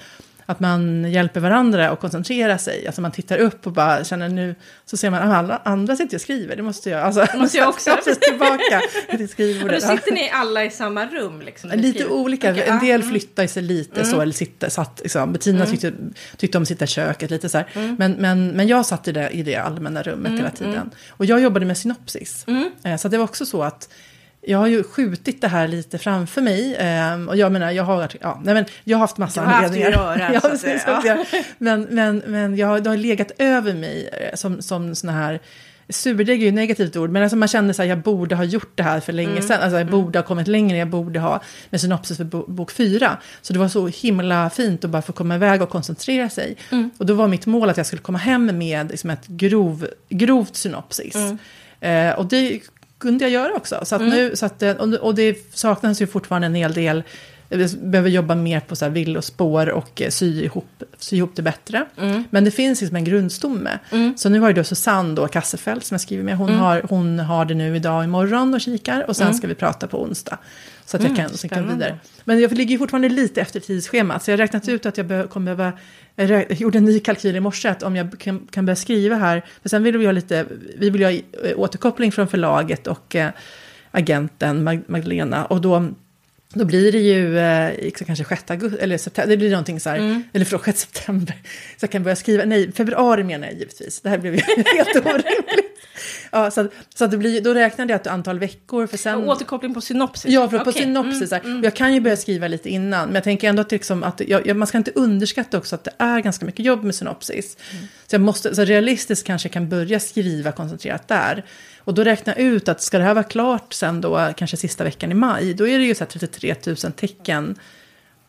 att 0.51 0.59
man 0.59 1.11
hjälper 1.11 1.39
varandra 1.39 1.89
att 1.89 1.99
koncentrera 1.99 2.57
sig. 2.57 2.87
Alltså 2.87 3.01
man 3.01 3.11
tittar 3.11 3.37
upp 3.37 3.67
och 3.67 3.73
bara 3.73 4.03
känner 4.03 4.29
nu, 4.29 4.55
så 4.85 4.97
ser 4.97 5.09
man 5.09 5.21
att 5.21 5.37
alla 5.37 5.61
andra 5.65 5.95
sitter 5.95 6.17
och 6.17 6.21
skriver, 6.21 6.55
det 6.55 6.63
måste 6.63 6.89
jag. 6.89 7.01
Alltså, 7.01 7.37
måste 7.37 7.57
jag 7.57 7.69
också. 7.69 7.89
precis 7.95 8.19
tillbaka 8.19 8.81
till 9.09 9.13
Och 9.13 9.19
då 9.19 9.27
skrivbordet. 9.27 9.83
Sitter 9.83 10.11
ni 10.11 10.29
alla 10.33 10.65
i 10.65 10.69
samma 10.69 11.05
rum 11.05 11.41
liksom? 11.41 11.69
Lite 11.69 11.99
skriver? 11.99 12.13
olika, 12.13 12.51
Okej, 12.51 12.63
en 12.67 12.79
del 12.79 13.01
mm. 13.01 13.09
flyttar 13.09 13.47
sig 13.47 13.63
lite 13.63 14.05
så, 14.05 14.21
eller 14.21 14.33
sitter, 14.33 14.69
satt, 14.69 14.99
liksom. 15.03 15.33
Bettina 15.33 15.65
tyckte, 15.65 15.93
tyckte 16.37 16.57
om 16.57 16.61
att 16.61 16.67
sitta 16.67 16.85
i 16.85 16.87
köket, 16.87 17.31
lite 17.31 17.49
så 17.49 17.57
här. 17.57 17.67
Mm. 17.73 17.95
Men, 17.99 18.11
men, 18.11 18.47
men 18.47 18.67
jag 18.67 18.85
satt 18.85 19.07
i 19.07 19.11
det, 19.11 19.29
i 19.29 19.43
det 19.43 19.55
allmänna 19.55 20.03
rummet 20.03 20.31
hela 20.31 20.51
tiden. 20.51 20.89
Och 21.09 21.25
jag 21.25 21.41
jobbade 21.41 21.65
med 21.65 21.77
synopsis. 21.77 22.43
Mm. 22.47 22.71
Eh, 22.83 22.97
Så 22.97 23.07
det 23.07 23.17
var 23.17 23.23
också 23.23 23.45
så 23.45 23.63
att 23.63 23.89
jag 24.41 24.57
har 24.57 24.67
ju 24.67 24.83
skjutit 24.83 25.41
det 25.41 25.47
här 25.47 25.67
lite 25.67 25.97
framför 25.97 26.41
mig. 26.41 26.75
eh, 26.75 27.23
Och 27.27 27.37
jag 27.37 27.51
menar, 27.51 27.71
jag 27.71 27.83
har, 27.83 28.07
ja, 28.21 28.41
nej 28.43 28.53
men, 28.53 28.65
jag 28.83 28.97
har 28.97 28.99
haft 29.01 29.17
massa 29.17 29.41
Du 29.41 29.47
har 29.47 29.53
haft 29.53 29.65
anledningar. 29.67 30.11
att 30.11 30.19
göra, 30.19 30.41
så 30.41 30.47
att 30.53 30.59
säga. 30.59 31.13
att 31.19 31.27
Men, 31.57 31.81
men, 31.89 32.23
men 32.25 32.57
jag, 32.57 32.67
har- 32.67 32.79
det 32.79 32.89
har 32.89 32.97
legat 32.97 33.31
över 33.37 33.73
mig 33.73 34.09
eh, 34.13 34.35
som, 34.35 34.61
som 34.61 34.95
såna 34.95 35.13
här 35.13 35.39
Surdeg 35.89 36.41
är 36.41 36.45
ju 36.45 36.51
negativt 36.51 36.95
ord, 36.95 37.09
men 37.09 37.23
alltså 37.23 37.37
man 37.37 37.47
kände 37.47 37.73
så 37.73 37.81
här, 37.81 37.89
jag 37.89 37.99
borde 38.01 38.35
ha 38.35 38.43
gjort 38.43 38.71
det 38.75 38.83
här 38.83 38.99
för 38.99 39.13
länge 39.13 39.31
Mm. 39.31 39.43
sedan. 39.43 39.61
Alltså 39.61 39.77
jag 39.77 39.87
borde 39.87 40.19
ha 40.19 40.23
kommit 40.23 40.47
längre, 40.47 40.77
jag 40.77 40.87
borde 40.87 41.19
ha 41.19 41.41
med 41.69 41.81
synopsis 41.81 42.17
för 42.17 42.23
bo- 42.23 42.45
bok 42.51 42.71
fyra. 42.71 43.17
Så 43.41 43.53
det 43.53 43.59
var 43.59 43.67
så 43.67 43.87
himla 43.87 44.49
fint 44.49 44.83
att 44.83 44.89
bara 44.89 45.01
få 45.01 45.13
komma 45.13 45.35
iväg 45.35 45.61
och 45.61 45.69
koncentrera 45.69 46.29
sig. 46.29 46.55
Mm. 46.71 46.89
Och 46.97 47.05
då 47.05 47.13
var 47.13 47.27
mitt 47.27 47.45
mål 47.45 47.69
att 47.69 47.77
jag 47.77 47.85
skulle 47.85 48.01
komma 48.01 48.17
hem 48.17 48.57
med 48.57 48.89
liksom 48.91 49.09
ett 49.09 49.27
grov, 49.27 49.87
grovt 50.09 50.55
synopsis. 50.55 51.15
Mm. 51.15 51.37
Eh, 52.09 52.15
och 52.19 52.25
det 52.25 52.59
kunde 53.01 53.25
jag 53.25 53.31
göra 53.31 53.53
också. 53.53 53.79
Så 53.83 53.95
att 53.95 54.01
nu, 54.01 54.35
så 54.35 54.45
att, 54.45 54.63
eh, 54.63 54.71
och 54.75 55.15
det 55.15 55.55
saknas 55.57 56.01
ju 56.01 56.07
fortfarande 56.07 56.45
en 56.45 56.55
hel 56.55 56.73
del. 56.73 57.03
Behöver 57.81 58.09
jobba 58.09 58.35
mer 58.35 58.59
på 58.59 58.75
så 58.75 58.85
här 58.85 58.89
villospår 58.91 59.69
och 59.69 60.01
eh, 60.01 60.09
sy 60.09 60.43
ihop, 60.43 60.83
sy 60.97 61.15
ihop 61.15 61.31
det 61.35 61.41
bättre. 61.41 61.85
Mm. 61.97 62.23
Men 62.29 62.43
det 62.45 62.51
finns 62.51 62.81
liksom 62.81 62.95
en 62.95 63.03
grundstomme. 63.03 63.79
Så 64.15 64.29
nu 64.29 64.39
har 64.39 64.47
ju 64.47 64.53
då 64.53 64.63
Susanne 64.63 65.15
då, 65.15 65.27
Kassefeld 65.27 65.83
som 65.83 65.93
jag 65.95 66.01
skriver 66.01 66.23
med. 66.23 66.37
Hon, 66.37 66.49
Mm. 66.49 66.59
har, 66.61 66.81
hon 66.89 67.19
har 67.19 67.45
det 67.45 67.53
nu 67.53 67.75
idag 67.75 68.03
imorgon 68.03 68.53
och 68.53 68.61
kikar. 68.61 69.05
Och 69.09 69.15
sen 69.15 69.33
ska 69.33 69.47
vi 69.47 69.55
prata 69.55 69.87
på 69.87 70.01
onsdag. 70.03 70.37
Så 70.85 70.97
att 70.97 71.03
jag 71.03 71.15
kan, 71.15 71.29
så 71.29 71.47
kan 71.47 71.57
Mm, 71.63 71.73
vidare. 71.77 71.97
Men 72.23 72.39
jag 72.41 72.51
ligger 72.51 72.71
ju 72.71 72.77
fortfarande 72.77 73.09
lite 73.09 73.41
efter 73.41 73.59
tidsschemat. 73.59 74.23
Så 74.23 74.31
jag 74.31 74.37
har 74.37 74.41
räknat 74.43 74.67
ut 74.69 74.85
att 74.85 74.97
jag 74.97 75.05
be- 75.07 75.27
kommer 75.29 75.55
behöva... 75.55 75.77
Jag 76.15 76.29
jag 76.29 76.51
gjorde 76.53 76.77
en 76.77 76.85
ny 76.85 76.99
kalkyl 76.99 77.35
i 77.35 77.39
morse 77.39 77.69
att 77.69 77.83
om 77.83 77.95
jag 77.95 78.19
kan, 78.19 78.47
kan 78.51 78.65
börja 78.65 78.75
skriva 78.75 79.15
här. 79.15 79.45
För 79.61 79.69
sen 79.69 79.83
vill 79.83 79.97
vi 79.97 80.05
ha 80.05 80.11
lite... 80.11 80.45
Vi 80.77 80.89
vill 80.89 81.03
ha 81.03 81.11
eh, 81.11 81.19
återkoppling 81.55 82.11
från 82.11 82.27
förlaget 82.27 82.87
och 82.87 83.15
eh, 83.15 83.29
agenten 83.91 84.63
Mag- 84.67 84.83
Magdalena. 84.87 85.45
Och 85.45 85.61
då... 85.61 85.87
Då 86.53 86.65
blir 86.65 86.91
det 86.91 86.99
ju 86.99 87.39
eh, 87.39 87.71
liksom 87.83 88.05
kanske 88.07 88.25
6 88.25 88.43
augusti, 88.51 88.77
eller 88.81 88.97
september, 88.97 89.29
det 89.29 89.37
blir 89.37 89.49
någonting 89.49 89.79
så 89.79 89.89
här, 89.89 89.97
Mm. 89.97 90.23
eller 90.33 90.45
förlåt, 90.45 90.65
6 90.65 90.79
september. 90.81 91.35
Så 91.77 91.83
jag 91.83 91.91
kan 91.91 92.03
börja 92.03 92.15
skriva, 92.15 92.45
nej, 92.45 92.71
februari 92.71 93.23
menar 93.23 93.47
jag 93.47 93.53
givetvis. 93.57 94.01
Det 94.01 94.09
här 94.09 94.17
blev 94.17 94.35
ju 94.35 94.41
helt 94.77 94.95
orimligt. 94.95 95.77
Ja, 96.31 96.51
så, 96.51 96.67
så 96.95 97.07
det 97.07 97.17
blir, 97.17 97.41
då 97.41 97.53
räknade 97.53 97.93
jag 97.93 98.01
ett 98.01 98.07
antal 98.07 98.39
veckor, 98.39 98.87
för 98.87 98.97
sen... 98.97 99.15
Och 99.15 99.27
Återkoppling 99.27 99.73
på 99.73 99.81
synopsis? 99.81 100.31
Ja, 100.31 100.49
för 100.49 100.59
på 100.59 100.69
Okej. 100.69 100.81
synopsis. 100.83 101.29
så 101.29 101.35
här. 101.35 101.57
Och 101.59 101.65
Jag 101.65 101.75
kan 101.75 101.93
ju 101.93 101.99
börja 101.99 102.17
skriva 102.17 102.47
lite 102.47 102.69
innan, 102.69 103.05
men 103.07 103.15
jag 103.15 103.23
tänker 103.23 103.49
ändå 103.49 103.61
att, 103.61 103.71
liksom, 103.71 104.03
att 104.03 104.21
jag, 104.27 104.47
jag, 104.47 104.57
man 104.57 104.67
ska 104.67 104.77
inte 104.77 104.91
underskatta 104.95 105.57
också 105.57 105.75
att 105.75 105.83
det 105.83 105.91
är 105.97 106.19
ganska 106.19 106.45
mycket 106.45 106.65
jobb 106.65 106.83
med 106.83 106.95
synopsis. 106.95 107.57
Så, 108.07 108.15
jag 108.15 108.21
måste, 108.21 108.55
så 108.55 108.63
realistiskt 108.63 109.27
kanske 109.27 109.47
jag 109.47 109.53
kan 109.53 109.69
börja 109.69 109.99
skriva 109.99 110.51
koncentrerat 110.51 111.07
där. 111.07 111.45
Och 111.83 111.93
då 111.93 112.03
räkna 112.03 112.33
ut 112.35 112.69
att 112.69 112.81
ska 112.81 112.97
det 112.97 113.03
här 113.03 113.13
vara 113.13 113.23
klart 113.23 113.73
sen 113.73 114.01
då, 114.01 114.33
kanske 114.37 114.57
sista 114.57 114.83
veckan 114.83 115.11
i 115.11 115.13
maj, 115.15 115.53
då 115.53 115.67
är 115.67 115.79
det 115.79 115.85
ju 115.85 115.95
så 115.95 116.03
här 116.03 116.09
33 116.11 116.55
000 116.65 116.75
tecken 116.75 117.55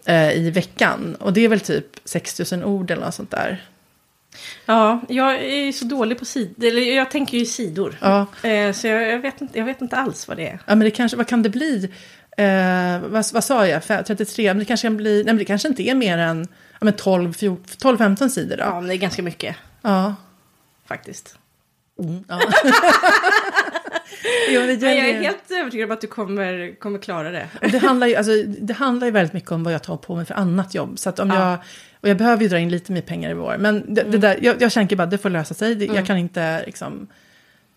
eh, 0.05 0.33
i 0.33 0.51
veckan. 0.51 1.15
Och 1.21 1.33
det 1.33 1.41
är 1.41 1.49
väl 1.49 1.61
typ 1.61 1.87
6 2.05 2.53
000 2.53 2.65
ord 2.65 2.91
eller 2.91 3.05
något 3.05 3.15
sånt 3.15 3.31
där. 3.31 3.65
Ja, 4.67 5.01
jag 5.09 5.35
är 5.35 5.65
ju 5.65 5.73
så 5.73 5.85
dålig 5.85 6.19
på 6.19 6.25
sidor. 6.25 6.65
Eller 6.69 6.97
jag 6.97 7.11
tänker 7.11 7.37
ju 7.39 7.43
i 7.43 7.47
sidor. 7.47 7.99
Ja, 8.01 8.27
Eh, 8.43 8.73
så 8.73 8.87
jag, 8.87 9.09
jag, 9.09 9.19
vet 9.19 9.41
inte, 9.41 9.59
jag 9.59 9.65
vet 9.67 9.81
inte 9.81 9.97
alls 9.97 10.29
vad 10.29 10.37
det 10.37 10.47
är. 10.49 10.59
ja 10.67 10.75
men 10.75 10.81
det 10.81 10.91
kanske, 10.91 11.17
vad 11.17 11.27
kan 11.29 11.43
det 11.43 11.49
bli? 11.49 11.91
Eh, 12.37 13.01
vad, 13.01 13.25
vad 13.33 13.45
sa 13.45 13.67
jag? 13.67 13.83
Fe- 13.83 14.03
33? 14.03 14.51
Men 14.51 14.59
det 14.59 14.65
kanske 14.65 14.87
kan 14.87 14.97
bli, 14.97 15.15
nej 15.17 15.25
men 15.25 15.37
det 15.37 15.45
kanske 15.45 15.69
inte 15.69 15.83
är 15.83 15.95
mer 15.95 16.19
än 16.19 16.49
ja, 16.73 16.85
men 16.85 16.93
12, 16.95 17.33
14, 17.33 17.97
12-15 17.97 18.29
sidor 18.29 18.57
då. 18.57 18.63
Ja, 18.63 18.75
men 18.81 18.89
det 18.89 18.95
är 18.95 18.99
ganska 18.99 19.23
mycket 19.23 19.57
Ja. 19.83 20.15
faktiskt. 20.87 21.37
Mm, 21.99 22.25
ja. 22.29 22.41
jo, 24.49 24.61
det, 24.61 24.67
Men 24.67 24.81
jag 24.81 24.93
är 24.93 24.95
gäller- 24.95 25.21
helt 25.21 25.51
övertygad 25.51 25.85
om 25.91 25.93
att 25.95 26.01
du 26.01 26.07
kommer, 26.07 26.81
kommer 26.81 26.99
klara 26.99 27.31
det. 27.31 27.49
det, 27.73 27.79
handlar 27.79 28.07
ju, 28.07 28.17
alltså, 28.17 28.33
det 28.43 28.73
handlar 28.75 29.07
ju 29.07 29.11
väldigt 29.11 29.33
mycket 29.33 29.51
om 29.53 29.65
vad 29.65 29.75
jag 29.75 29.83
tar 29.83 29.97
på 29.97 30.17
mig 30.17 30.25
för 30.27 30.35
annat 30.35 30.75
jobb. 30.75 30.99
Så 30.99 31.09
att 31.09 31.19
om 31.19 31.31
Ja. 31.31 31.51
jag, 31.51 31.59
och 32.01 32.09
jag 32.09 32.17
behöver 32.17 32.43
ju 32.43 32.49
dra 32.49 32.59
in 32.59 32.69
lite 32.69 32.93
mer 32.93 33.01
pengar 33.03 33.31
i 33.31 33.35
vår. 33.35 33.57
Men 33.59 33.95
det, 33.95 34.03
det 34.03 34.19
där, 34.19 34.39
jag, 34.43 34.63
jag 34.63 34.73
tänker 34.73 34.97
bara 34.97 35.07
det 35.07 35.19
får 35.19 35.31
lösa 35.31 35.55
sig. 35.55 35.75
Det, 35.75 35.85
Jag 35.85 36.07
kan 36.07 36.17
inte 36.19 36.63
liksom... 36.67 37.07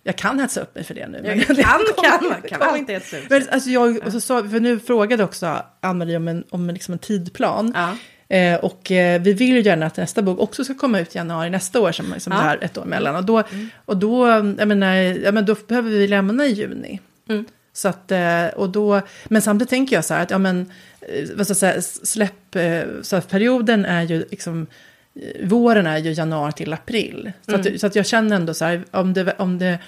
Jag 0.03 0.15
kan 0.15 0.39
hetsa 0.39 0.61
upp 0.61 0.75
mig 0.75 0.83
för 0.83 0.93
det 0.93 1.07
nu. 1.07 1.21
men 1.21 1.37
Jag 1.37 1.45
kan, 1.47 1.55
kan, 1.55 2.33
det 2.41 2.47
kan 2.49 2.61
alltid 2.61 2.79
inte- 2.79 2.93
ett 2.93 3.05
slut. 3.05 3.29
Men 3.29 3.43
alltså 3.51 3.69
jag, 3.69 4.05
och 4.05 4.23
så 4.23 4.49
för 4.49 4.59
nu 4.59 4.79
frågade 4.79 5.23
också 5.23 5.63
Ann-Marie 5.81 6.17
om 6.17 6.27
en, 6.27 6.43
om 6.49 6.69
liksom 6.69 6.91
en 6.93 6.99
tidplan. 6.99 7.71
Ja. 7.75 7.95
Eh, 8.29 8.55
och 8.55 8.91
eh, 8.91 9.21
vi 9.21 9.33
vill 9.33 9.55
ju 9.55 9.61
gärna 9.61 9.85
att 9.85 9.97
nästa 9.97 10.21
bok 10.21 10.39
också 10.39 10.63
ska 10.63 10.73
komma 10.73 10.99
ut 10.99 11.15
i 11.15 11.17
januari 11.17 11.49
nästa 11.49 11.79
år, 11.79 11.91
som, 11.91 12.05
som 12.19 12.33
Ja. 12.33 12.39
det 12.39 12.43
här 12.43 12.57
ett 12.61 12.77
år 12.77 12.85
mellan. 12.85 13.15
Och 13.15 13.23
då, 13.23 13.43
och 13.85 13.97
då, 13.97 14.27
jag 14.57 14.67
menar, 14.67 14.95
ja, 14.95 15.31
men 15.31 15.45
då 15.45 15.55
behöver 15.67 15.89
vi 15.89 16.07
lämna 16.07 16.45
i 16.45 16.51
juni. 16.53 16.99
Mm. 17.29 17.45
Så 17.73 17.87
att, 17.87 18.11
eh, 18.11 18.45
och 18.45 18.69
då, 18.69 19.01
men 19.25 19.41
samtidigt 19.41 19.69
tänker 19.69 19.95
jag 19.95 20.05
så 20.05 20.13
här 20.13 20.23
att, 20.23 20.31
ja 20.31 20.37
men, 20.37 20.71
eh, 21.01 21.25
vad 21.35 21.47
ska 21.47 21.51
jag 21.51 21.57
säga, 21.57 21.81
släpp, 21.81 22.55
eh, 22.55 22.61
är 22.61 24.01
ju 24.01 24.25
liksom, 24.31 24.67
våren 25.43 25.87
är 25.87 25.97
ju 25.97 26.11
januari 26.11 26.51
till 26.51 26.73
april. 26.73 27.31
Så, 27.45 27.55
att, 27.55 27.79
så 27.79 27.87
att 27.87 27.95
jag 27.95 28.05
känner 28.05 28.35
ändå 28.35 28.53
så 28.53 28.65
här, 28.65 28.83
om 28.91 29.13
det, 29.13 29.35
om 29.37 29.57
det 29.57 29.79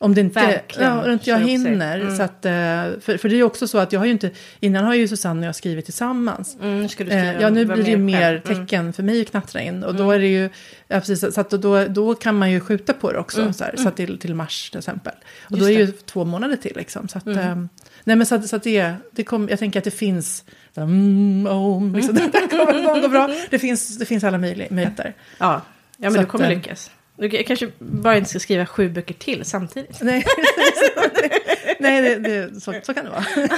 om 0.00 0.14
det 0.14 0.20
inte, 0.20 0.40
Verkligen. 0.40 0.90
ja, 0.90 1.04
om 1.04 1.10
inte 1.10 1.30
jag 1.30 1.40
det. 1.40 1.44
hinner. 1.46 2.16
Så 2.16 2.22
att, 2.22 2.44
eh, 2.44 2.52
för, 3.00 3.16
för 3.18 3.28
det 3.28 3.34
är 3.34 3.36
ju 3.36 3.42
också 3.42 3.68
så 3.68 3.78
att 3.78 3.92
jag 3.92 4.00
har 4.00 4.06
ju 4.06 4.12
inte, 4.12 4.30
innan 4.60 4.84
har 4.84 4.94
ju 4.94 5.08
Susanne 5.08 5.40
och 5.40 5.46
jag 5.48 5.54
skrivit 5.56 5.84
tillsammans. 5.84 6.56
Mm, 6.62 6.88
skriva, 6.88 7.12
Eh, 7.14 7.40
ja, 7.40 7.50
nu 7.50 7.64
blir 7.64 7.84
det 7.84 7.90
ju 7.90 7.96
mer. 7.96 8.42
Mm. 8.46 8.66
tecken 8.66 8.92
för 8.92 9.02
mig 9.02 9.20
att 9.22 9.30
knattra 9.30 9.60
in. 9.62 9.84
Och 9.84 9.94
då 9.94 10.10
är 10.10 10.18
det 10.18 10.26
ju, 10.26 10.42
ja, 10.88 11.00
precis, 11.00 11.34
så 11.34 11.40
att 11.40 11.50
då, 11.50 11.84
då 11.84 12.14
kan 12.14 12.38
man 12.38 12.50
ju 12.50 12.60
skjuta 12.60 12.92
på 12.92 13.12
det 13.12 13.18
också. 13.18 13.52
Så, 13.52 13.64
här, 13.64 13.74
så 13.76 13.88
att 13.88 13.96
till, 13.96 14.18
till 14.18 14.34
mars 14.34 14.70
till 14.70 14.78
exempel. 14.78 15.12
Och 15.46 15.52
Mm. 15.52 15.58
Just 15.58 15.68
då 15.68 15.74
är 15.74 15.86
det. 15.86 15.92
ju 15.92 15.92
två 16.06 16.24
månader 16.24 16.56
till 16.56 16.76
liksom. 16.76 17.08
Så 17.08 17.18
att, 17.18 17.26
eh, 17.26 17.56
nej 18.04 18.16
men 18.16 18.26
så 18.26 18.34
att, 18.34 18.46
så 18.48 18.56
att 18.56 18.62
det, 18.62 18.94
det 19.12 19.24
kom, 19.24 19.48
jag 19.48 19.58
tänker 19.58 19.80
att 19.80 19.84
det 19.84 19.90
finns, 19.90 20.44
så 20.74 20.80
mm, 20.80 21.46
om, 21.46 21.94
liksom, 21.94 22.14
det 22.32 22.48
kommer 22.50 22.82
nog 22.82 23.02
gå 23.02 23.08
bra. 23.08 23.30
Det 23.50 23.58
finns, 23.58 23.98
det 23.98 24.04
finns 24.06 24.24
alla 24.24 24.38
möjlig- 24.38 24.70
möjligheter. 24.70 25.14
Ja, 25.38 25.46
ja 25.96 26.10
men 26.10 26.10
Så 26.12 26.16
du 26.18 26.22
att, 26.22 26.28
kommer 26.28 26.50
eh, 26.50 26.56
lyckas. 26.56 26.90
Du 27.20 27.28
kanske 27.44 27.68
bara 27.78 28.16
inte 28.16 28.30
ska 28.30 28.38
skriva 28.38 28.66
sju 28.66 28.88
böcker 28.88 29.14
till 29.14 29.44
samtidigt. 29.44 29.98
Nej, 30.02 30.24
nej 31.78 32.02
det, 32.02 32.16
det, 32.16 32.60
så, 32.60 32.74
så 32.82 32.94
kan 32.94 33.04
det 33.04 33.10
vara. 33.10 33.24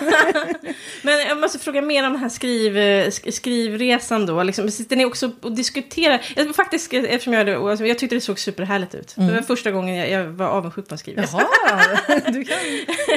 Men 1.02 1.18
jag 1.28 1.40
måste 1.40 1.58
fråga 1.58 1.82
mer 1.82 2.06
om 2.06 2.12
den 2.12 2.22
här 2.22 2.28
skriv, 2.28 2.76
sk- 2.76 3.30
skrivresan 3.30 4.26
då. 4.26 4.42
Liksom, 4.42 4.70
sitter 4.70 4.96
ni 4.96 5.04
också 5.04 5.30
och 5.42 5.52
diskuterar? 5.52 6.20
Jag, 6.36 6.54
faktiskt, 6.56 6.92
eftersom 6.94 7.32
jag, 7.32 7.48
alltså, 7.48 7.86
jag 7.86 7.98
tyckte 7.98 8.16
det 8.16 8.20
såg 8.20 8.38
superhärligt 8.38 8.94
ut. 8.94 9.14
Det 9.16 9.32
var 9.32 9.42
första 9.42 9.70
gången 9.70 9.96
jag, 9.96 10.10
jag 10.10 10.24
var 10.24 10.46
avundsjuk 10.46 10.88
på 10.88 10.94
en 10.94 10.98
skrivresa. 10.98 11.42
Jaha, 11.66 12.20
du 12.30 12.44
kan... 12.44 12.58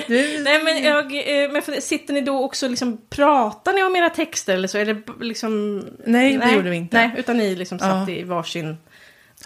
Du, 0.07 0.39
Nej 0.43 0.63
men, 0.63 0.83
jag, 0.83 1.05
eh, 1.43 1.51
men 1.51 1.81
sitter 1.81 2.13
ni 2.13 2.21
då 2.21 2.43
också 2.43 2.67
liksom, 2.67 3.01
pratar 3.09 3.73
ni 3.73 3.83
om 3.83 3.95
era 3.95 4.09
texter 4.09 4.53
eller 4.53 4.67
så? 4.67 4.77
Är 4.77 4.85
det 4.85 5.01
liksom... 5.21 5.83
Nej, 6.05 6.37
det 6.37 6.51
gjorde 6.51 6.69
vi 6.69 6.75
inte. 6.75 6.97
Nej, 6.97 7.11
utan 7.17 7.37
ni 7.37 7.55
liksom 7.55 7.79
satt 7.79 8.07
Ja. 8.09 8.13
i 8.13 8.23
varsin 8.23 8.77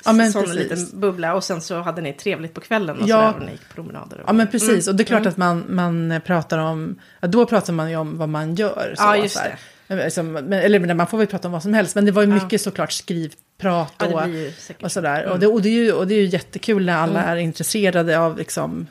Ja, 0.06 0.14
men 0.14 0.32
sån 0.32 0.44
precis. 0.44 0.58
liten 0.60 1.00
bubbla 1.00 1.34
och 1.36 1.44
sen 1.44 1.62
så 1.62 1.80
hade 1.82 2.02
ni 2.02 2.14
trevligt 2.14 2.54
på 2.54 2.62
kvällen 2.62 2.98
och 3.02 3.08
Ja. 3.08 3.16
sådär 3.16 3.34
och 3.40 3.46
ni 3.46 3.52
gick 3.52 3.70
promenader. 3.76 4.18
Och... 4.22 4.30
Ja 4.30 4.34
men 4.34 4.48
precis, 4.48 4.88
och 4.88 4.96
det 4.96 5.04
är 5.04 5.06
klart 5.06 5.20
Mm. 5.22 5.30
att 5.30 5.38
man, 5.38 5.66
man 5.70 6.22
pratar 6.26 6.58
om, 6.58 7.00
ja, 7.22 7.28
då 7.28 7.46
pratar 7.46 7.74
man 7.74 7.90
ju 7.90 7.96
om 7.96 8.18
vad 8.18 8.30
man 8.30 8.56
gör. 8.56 8.94
Så, 8.98 9.04
Ja, 9.04 9.18
just 9.18 9.36
så 9.36 9.42
här. 9.42 9.58
Liksom, 10.04 10.32
men- 10.32 10.54
eller 10.54 10.80
men 10.80 10.98
man 10.98 11.08
får 11.08 11.18
väl 11.18 11.28
prata 11.28 11.48
om 11.48 11.52
vad 11.52 11.64
som 11.64 11.74
helst, 11.74 11.96
men 11.96 12.06
det 12.06 12.12
var 12.12 12.24
ju 12.24 12.30
Ja. 12.30 12.44
mycket 12.44 12.62
såklart 12.62 12.92
skrivprat 12.92 13.94
Ja, 13.98 14.06
det 14.06 14.14
och, 14.14 14.54
säkert 14.58 14.84
och 14.84 14.92
så. 14.92 14.94
sådär. 14.94 15.20
Mm. 15.22 15.32
Och, 15.34 15.40
det, 15.40 15.48
och, 15.48 15.62
det 15.62 15.70
är 15.70 15.74
ju, 15.74 15.92
och 15.92 16.08
det 16.08 16.14
är 16.16 16.20
ju 16.22 16.26
jättekul 16.26 16.86
när 16.86 16.98
alla 16.98 17.24
är 17.24 17.36
intresserade 17.36 18.20
av 18.20 18.38
liksom, 18.38 18.88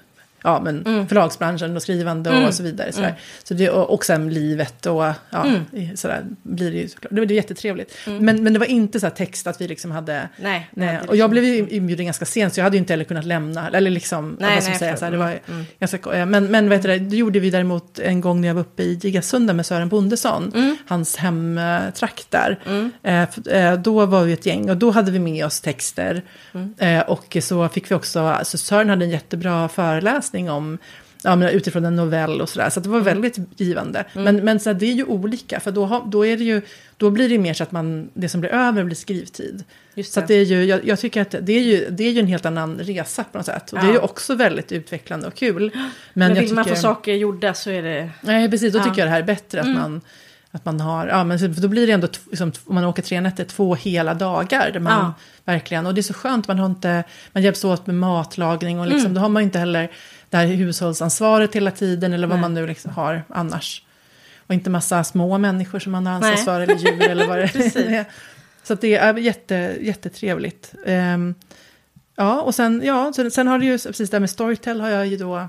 ja, 0.47 0.61
men 0.65 0.87
Mm. 0.87 1.09
förlagsbranschen 1.09 1.76
och 1.76 1.83
skrivande 1.83 2.47
och 2.47 2.55
så 2.55 2.62
vidare. 2.62 2.93
Sådär. 2.93 3.15
Så 3.45 3.55
det, 3.55 3.71
och, 3.71 3.95
och 3.95 4.05
sen 4.05 4.35
livet 4.35 4.87
och 4.87 5.05
ja, 5.31 5.45
Mm. 5.45 5.97
sådär 5.97 6.25
blir 6.43 6.71
det 6.71 6.76
ju 6.76 6.88
såklart. 6.88 7.11
Det 7.15 7.21
var 7.21 7.26
är 7.26 7.33
jättetrevligt. 7.33 7.95
Men, 8.07 8.43
men 8.43 8.53
det 8.53 8.59
var 8.59 8.67
inte 8.67 9.00
så 9.00 9.07
här 9.07 9.15
text 9.15 9.47
att 9.47 9.61
vi 9.61 9.69
liksom 9.69 9.91
hade 9.91 10.29
Nej, 10.43 10.71
Nej, 10.73 10.99
och 10.99 11.05
jag 11.05 11.11
liksom- 11.17 11.31
blev 11.31 11.45
ju 11.45 11.69
inbjuden 11.69 12.07
ganska 12.07 12.25
sent 12.25 12.55
så 12.55 12.61
jag 12.61 12.65
hade 12.65 12.76
ju 12.76 12.79
inte 12.79 12.93
heller 12.93 13.05
kunnat 13.05 13.25
lämna, 13.25 13.69
eller 13.71 13.91
liksom, 13.91 14.37
Nej, 14.41 14.55
vad 14.55 14.62
ska 14.65 14.79
säga, 14.97 15.11
det 15.11 15.17
var. 15.17 15.38
Mm. 15.49 15.65
ganska, 15.81 16.12
eh, 16.12 16.26
men, 16.26 16.50
men 16.50 16.69
vet 16.69 16.83
du, 16.83 16.88
det, 16.88 16.99
det 16.99 17.17
gjorde 17.17 17.41
vi 17.41 17.50
däremot 17.50 17.99
en 17.99 18.21
gång 18.21 18.41
när 18.41 18.49
jag 18.49 18.55
var 18.55 18.61
uppe 18.61 18.83
i 18.83 18.95
Gigasunda 18.95 19.53
med 19.53 19.67
Sören 19.67 19.88
Bondesson, 19.88 20.53
Mm. 20.55 20.76
hans 20.87 21.17
hemtrakt 21.17 22.31
där. 22.31 22.59
Eh, 23.03 23.23
eh, 23.57 23.79
då 23.79 24.07
var 24.07 24.25
vi 24.25 24.33
ett 24.33 24.47
gäng 24.47 24.71
och 24.71 24.76
då 24.76 24.91
hade 24.91 25.11
vi 25.11 25.19
med 25.19 25.47
oss 25.47 25.61
texter. 25.61 26.23
Mm. 26.55 26.75
Eh, 26.79 27.00
och 27.03 27.37
så 27.43 27.69
fick 27.69 27.91
vi 27.91 27.95
också, 27.95 28.21
alltså 28.21 28.59
Sören 28.59 28.88
hade 28.88 29.05
en 29.05 29.11
jättebra 29.11 29.69
föreläsning 29.69 30.36
om 30.50 30.78
Ja, 31.23 31.37
men 31.37 31.49
utifrån 31.49 31.85
en 31.85 31.97
novell 31.97 32.40
och 32.40 32.49
sådär. 32.49 32.71
Så 32.71 32.81
det 32.81 32.88
var 32.88 33.00
Mm. 33.00 33.05
väldigt 33.05 33.38
givande. 33.61 34.05
Men, 34.12 34.37
men 34.45 34.61
så 34.61 34.71
här, 34.71 34.75
det 34.75 34.87
är 34.87 34.93
ju 34.93 35.05
olika. 35.05 35.61
För 35.61 35.71
då, 35.73 35.85
har, 35.87 36.07
då, 36.07 36.26
är 36.26 36.37
det 36.37 36.45
ju, 36.45 36.62
då 36.97 37.11
blir 37.11 37.28
det 37.28 37.38
mer 37.38 37.55
så 37.55 37.62
att 37.62 37.73
man, 37.73 38.11
det 38.14 38.28
som 38.28 38.40
blir 38.40 38.50
över 38.50 38.85
blir 38.85 38.97
skrivtid. 38.97 39.64
Så 40.05 40.21
det 40.21 40.35
är 40.35 40.43
ju, 40.45 40.64
jag, 40.64 40.87
jag 40.87 40.99
tycker 41.00 41.23
att 41.23 41.35
det 41.40 41.52
är, 41.52 41.62
ju, 41.62 41.87
det 41.90 42.05
är 42.05 42.11
ju 42.12 42.21
en 42.21 42.26
helt 42.26 42.47
annan 42.47 42.78
resa 42.78 43.25
på 43.25 43.38
något 43.38 43.47
sätt. 43.47 43.73
Och 43.73 43.78
det 43.78 43.85
är 43.85 43.88
Ja. 43.88 43.93
ju 43.93 43.99
också 43.99 44.35
väldigt 44.35 44.73
utvecklande 44.73 45.26
och 45.26 45.34
kul. 45.34 45.71
Men, 45.75 45.91
Men 46.13 46.34
jag 46.37 46.43
vill 46.43 46.54
man 46.54 46.65
få 46.65 46.75
saker 46.76 47.15
gjorda 47.15 47.54
så 47.54 47.71
är 47.71 47.82
det... 47.82 48.11
Nej, 48.21 48.50
precis. 48.50 48.73
Då 48.73 48.78
Ja. 48.78 48.82
Mm. 48.82 48.93
tycker 48.95 49.02
jag 49.02 49.06
det 49.08 49.13
här 49.13 49.21
är 49.23 49.26
bättre. 49.26 49.61
Att, 49.61 49.67
man, 49.69 50.00
att 50.50 50.65
man 50.65 50.80
har, 50.80 51.06
ja 51.06 51.25
men 51.25 51.54
då 51.61 51.69
blir 51.69 51.87
det 51.87 51.93
ändå, 51.93 52.08
liksom, 52.30 52.52
om 52.65 52.75
man 52.75 52.84
åker 52.84 53.02
tre 53.02 53.21
nätter, 53.21 53.45
två 53.45 53.75
hela 53.75 54.15
dagar. 54.15 54.71
Där 54.73 54.80
man 54.80 54.93
Ja. 54.93 55.15
verkligen, 55.52 55.87
och 55.87 55.95
det 55.95 56.00
är 56.00 56.02
så 56.02 56.15
skönt, 56.15 56.49
man 56.49 56.58
har 56.58 56.67
inte, 56.67 57.04
man 57.32 57.43
hjälps 57.43 57.65
åt 57.65 57.87
med 57.87 57.95
matlagning 57.97 58.78
och 58.80 58.84
Mm. 58.87 58.97
liksom, 58.97 59.15
då 59.15 59.21
har 59.21 59.28
man 59.28 59.43
inte 59.43 59.58
heller 59.58 59.91
det 60.30 60.36
här 60.36 60.47
hushållsansvaret 60.47 61.54
hela 61.56 61.71
tiden. 61.71 62.12
Eller 62.12 62.26
vad 62.26 62.36
Nej. 62.36 62.43
man 62.43 62.54
nu 62.54 62.67
liksom 62.67 62.91
har 62.91 63.25
annars. 63.28 63.82
Och 64.47 64.54
inte 64.54 64.71
massa 64.71 65.04
små 65.04 65.39
människor 65.39 65.78
som 65.78 65.93
man 65.93 66.06
har 66.06 66.15
ansvar 66.15 66.36
för, 66.36 66.60
eller 66.60 66.75
djur 66.76 67.08
eller 67.08 67.26
vad 67.26 67.39
det 67.39 67.43
är. 67.76 68.04
Så 68.62 68.75
det 68.75 68.97
är 68.97 69.17
jätte, 69.17 69.76
jättetrevligt. 69.80 70.75
Ehm, 70.86 71.34
ja, 72.17 72.41
och 72.41 72.54
sen, 72.54 72.82
ja, 72.84 73.12
sen, 73.17 73.30
sen 73.30 73.47
har 73.49 73.58
det 73.58 73.65
ju, 73.65 73.78
precis 73.78 74.10
det 74.10 74.15
här 74.17 74.21
med 74.21 74.30
Storytel 74.30 74.80
har 74.80 74.89
jag 74.89 75.06
ju 75.06 75.17
då 75.17 75.49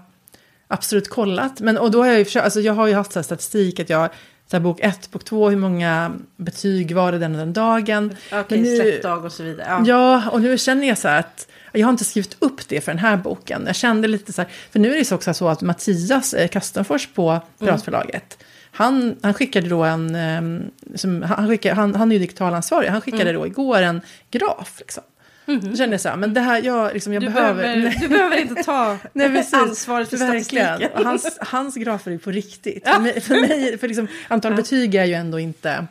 absolut 0.67 1.09
kollat. 1.09 1.61
Men, 1.61 1.77
och 1.77 1.91
då 1.91 1.99
har 1.99 2.07
jag 2.07 2.17
ju 2.17 2.25
försökt, 2.25 2.43
alltså 2.43 2.59
jag 2.59 2.73
har 2.73 2.87
ju 2.87 2.93
haft 2.93 3.11
så 3.11 3.19
här 3.19 3.23
statistik 3.23 3.79
att 3.79 3.89
jag, 3.89 4.09
så 4.51 4.59
bok 4.59 4.79
ett, 4.79 5.11
bok 5.11 5.23
två, 5.23 5.49
hur 5.49 5.57
många 5.57 6.11
betyg 6.35 6.95
var 6.95 7.11
det 7.11 7.17
den 7.19 7.31
och 7.31 7.37
den 7.39 7.53
dagen. 7.53 8.15
Okej, 8.33 8.61
nu- 8.61 8.75
släppdag 8.77 9.25
och 9.25 9.31
så 9.31 9.43
vidare. 9.43 9.67
Ja. 9.69 9.83
Ja, 9.85 10.29
och 10.29 10.41
nu 10.41 10.57
känner 10.57 10.87
jag 10.87 10.97
så 10.97 11.07
här 11.07 11.19
att 11.19 11.47
jag 11.79 11.87
har 11.87 11.91
inte 11.91 12.05
skrivit 12.05 12.35
upp 12.39 12.67
det 12.67 12.81
för 12.81 12.91
den 12.91 12.99
här 12.99 13.17
boken. 13.17 13.63
Jag 13.65 13.75
kände 13.75 14.07
lite 14.07 14.33
så 14.33 14.41
här, 14.41 14.51
för 14.71 14.79
nu 14.79 14.93
är 14.93 14.97
det 14.97 15.05
så 15.05 15.15
också 15.15 15.33
så 15.33 15.47
att 15.47 15.61
Mattias 15.61 16.33
eh, 16.33 16.47
Kastenfors 16.47 17.07
på 17.07 17.41
Piratförlaget, 17.59 18.37
han, 18.71 19.15
han 19.21 19.33
skickade 19.33 19.69
då 19.69 19.83
en, 19.83 20.15
ehm, 20.15 20.63
som, 20.95 21.21
han, 21.21 21.47
skickade, 21.47 21.75
han, 21.75 21.95
han 21.95 22.11
är 22.11 22.15
ju 22.15 22.19
digitalansvarig, 22.19 22.89
han 22.89 23.01
skickade 23.01 23.31
då 23.31 23.47
igår 23.47 23.81
en 23.81 24.01
graf. 24.31 24.75
Liksom. 24.79 25.03
Då 25.45 25.75
kände 25.75 25.93
jag 25.93 26.01
så 26.01 26.09
här, 26.09 26.15
men 26.15 26.33
det 26.33 26.41
här, 26.41 26.61
jag, 26.63 26.93
liksom, 26.93 27.13
jag 27.13 27.23
Du, 27.23 27.29
behöver... 27.29 27.63
behöver, 27.63 27.95
du 28.01 28.07
behöver 28.07 28.37
inte 28.37 28.63
ta 28.63 28.97
Nej, 29.13 29.29
precis. 29.29 29.53
ansvaret 29.53 30.09
för 30.09 30.17
Verkligen. 30.17 30.65
statistiken. 30.67 31.05
Hans, 31.05 31.37
hans 31.41 31.75
grafer 31.75 32.11
är 32.11 32.17
på 32.17 32.31
riktigt. 32.31 32.87
För 32.89 32.99
mig, 32.99 33.21
för 33.21 33.41
mig 33.41 33.77
för 33.77 33.87
liksom, 33.87 34.07
antal 34.27 34.55
betyg 34.55 34.95
är 34.95 35.05
ju 35.05 35.13
ändå 35.13 35.39
inte... 35.39 35.87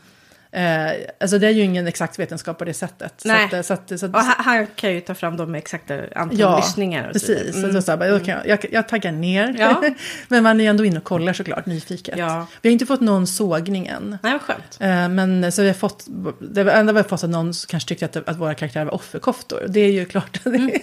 Eh, 0.56 0.90
alltså 1.20 1.38
det 1.38 1.46
är 1.46 1.50
ju 1.50 1.62
ingen 1.62 1.86
exakt 1.86 2.18
vetenskap 2.18 2.58
på 2.58 2.64
det 2.64 2.74
sättet. 2.74 3.22
Nej. 3.24 3.48
Så 3.50 3.56
att, 3.56 3.66
så 3.66 3.72
att, 3.74 4.00
så 4.00 4.06
att, 4.06 4.14
Och 4.14 4.20
han, 4.20 4.44
han 4.44 4.66
kan 4.66 4.92
ju 4.94 5.00
ta 5.00 5.14
fram 5.14 5.36
de 5.36 5.54
exakta 5.54 5.94
antal 6.14 6.40
Ja, 6.40 6.56
lyssningar. 6.56 7.10
Och 7.14 7.20
så 7.20 7.26
vidare. 7.26 7.44
Precis, 7.44 7.62
så 7.62 7.68
då 7.68 7.82
så 7.82 7.90
här, 7.96 8.18
kan 8.18 8.28
jag, 8.34 8.46
jag, 8.48 8.66
jag 8.72 8.88
taggar 8.88 9.12
ner. 9.12 9.54
Ja. 9.58 9.82
men 10.28 10.42
man 10.42 10.60
är 10.60 10.64
ju 10.64 10.70
ändå 10.70 10.84
inne 10.84 10.98
och 10.98 11.04
kollar 11.04 11.32
såklart, 11.32 11.66
nyfiket. 11.66 12.18
Ja. 12.18 12.46
Vi 12.62 12.68
har 12.68 12.72
inte 12.72 12.86
fått 12.86 13.00
någon 13.00 13.26
sågning 13.26 13.86
än. 13.86 14.18
Nej, 14.22 14.32
vad 14.32 14.42
skönt. 14.42 14.76
Eh, 14.80 15.08
Men 15.08 15.52
så 15.52 15.62
vi 15.62 15.68
har 15.68 15.74
fått, 15.74 16.04
det 16.40 16.72
enda 16.72 16.92
vi 16.92 16.98
har 16.98 17.04
fått 17.08 17.24
att 17.24 17.30
någon 17.30 17.52
kanske 17.68 17.88
tyckte 17.88 18.04
att, 18.04 18.28
att 18.28 18.36
våra 18.36 18.54
karaktärer 18.54 18.84
var 18.84 18.94
offerkoftor. 18.94 19.62
Det 19.68 19.80
är 19.80 19.92
ju 19.92 20.04
klart. 20.04 20.40
Det, 20.44 20.80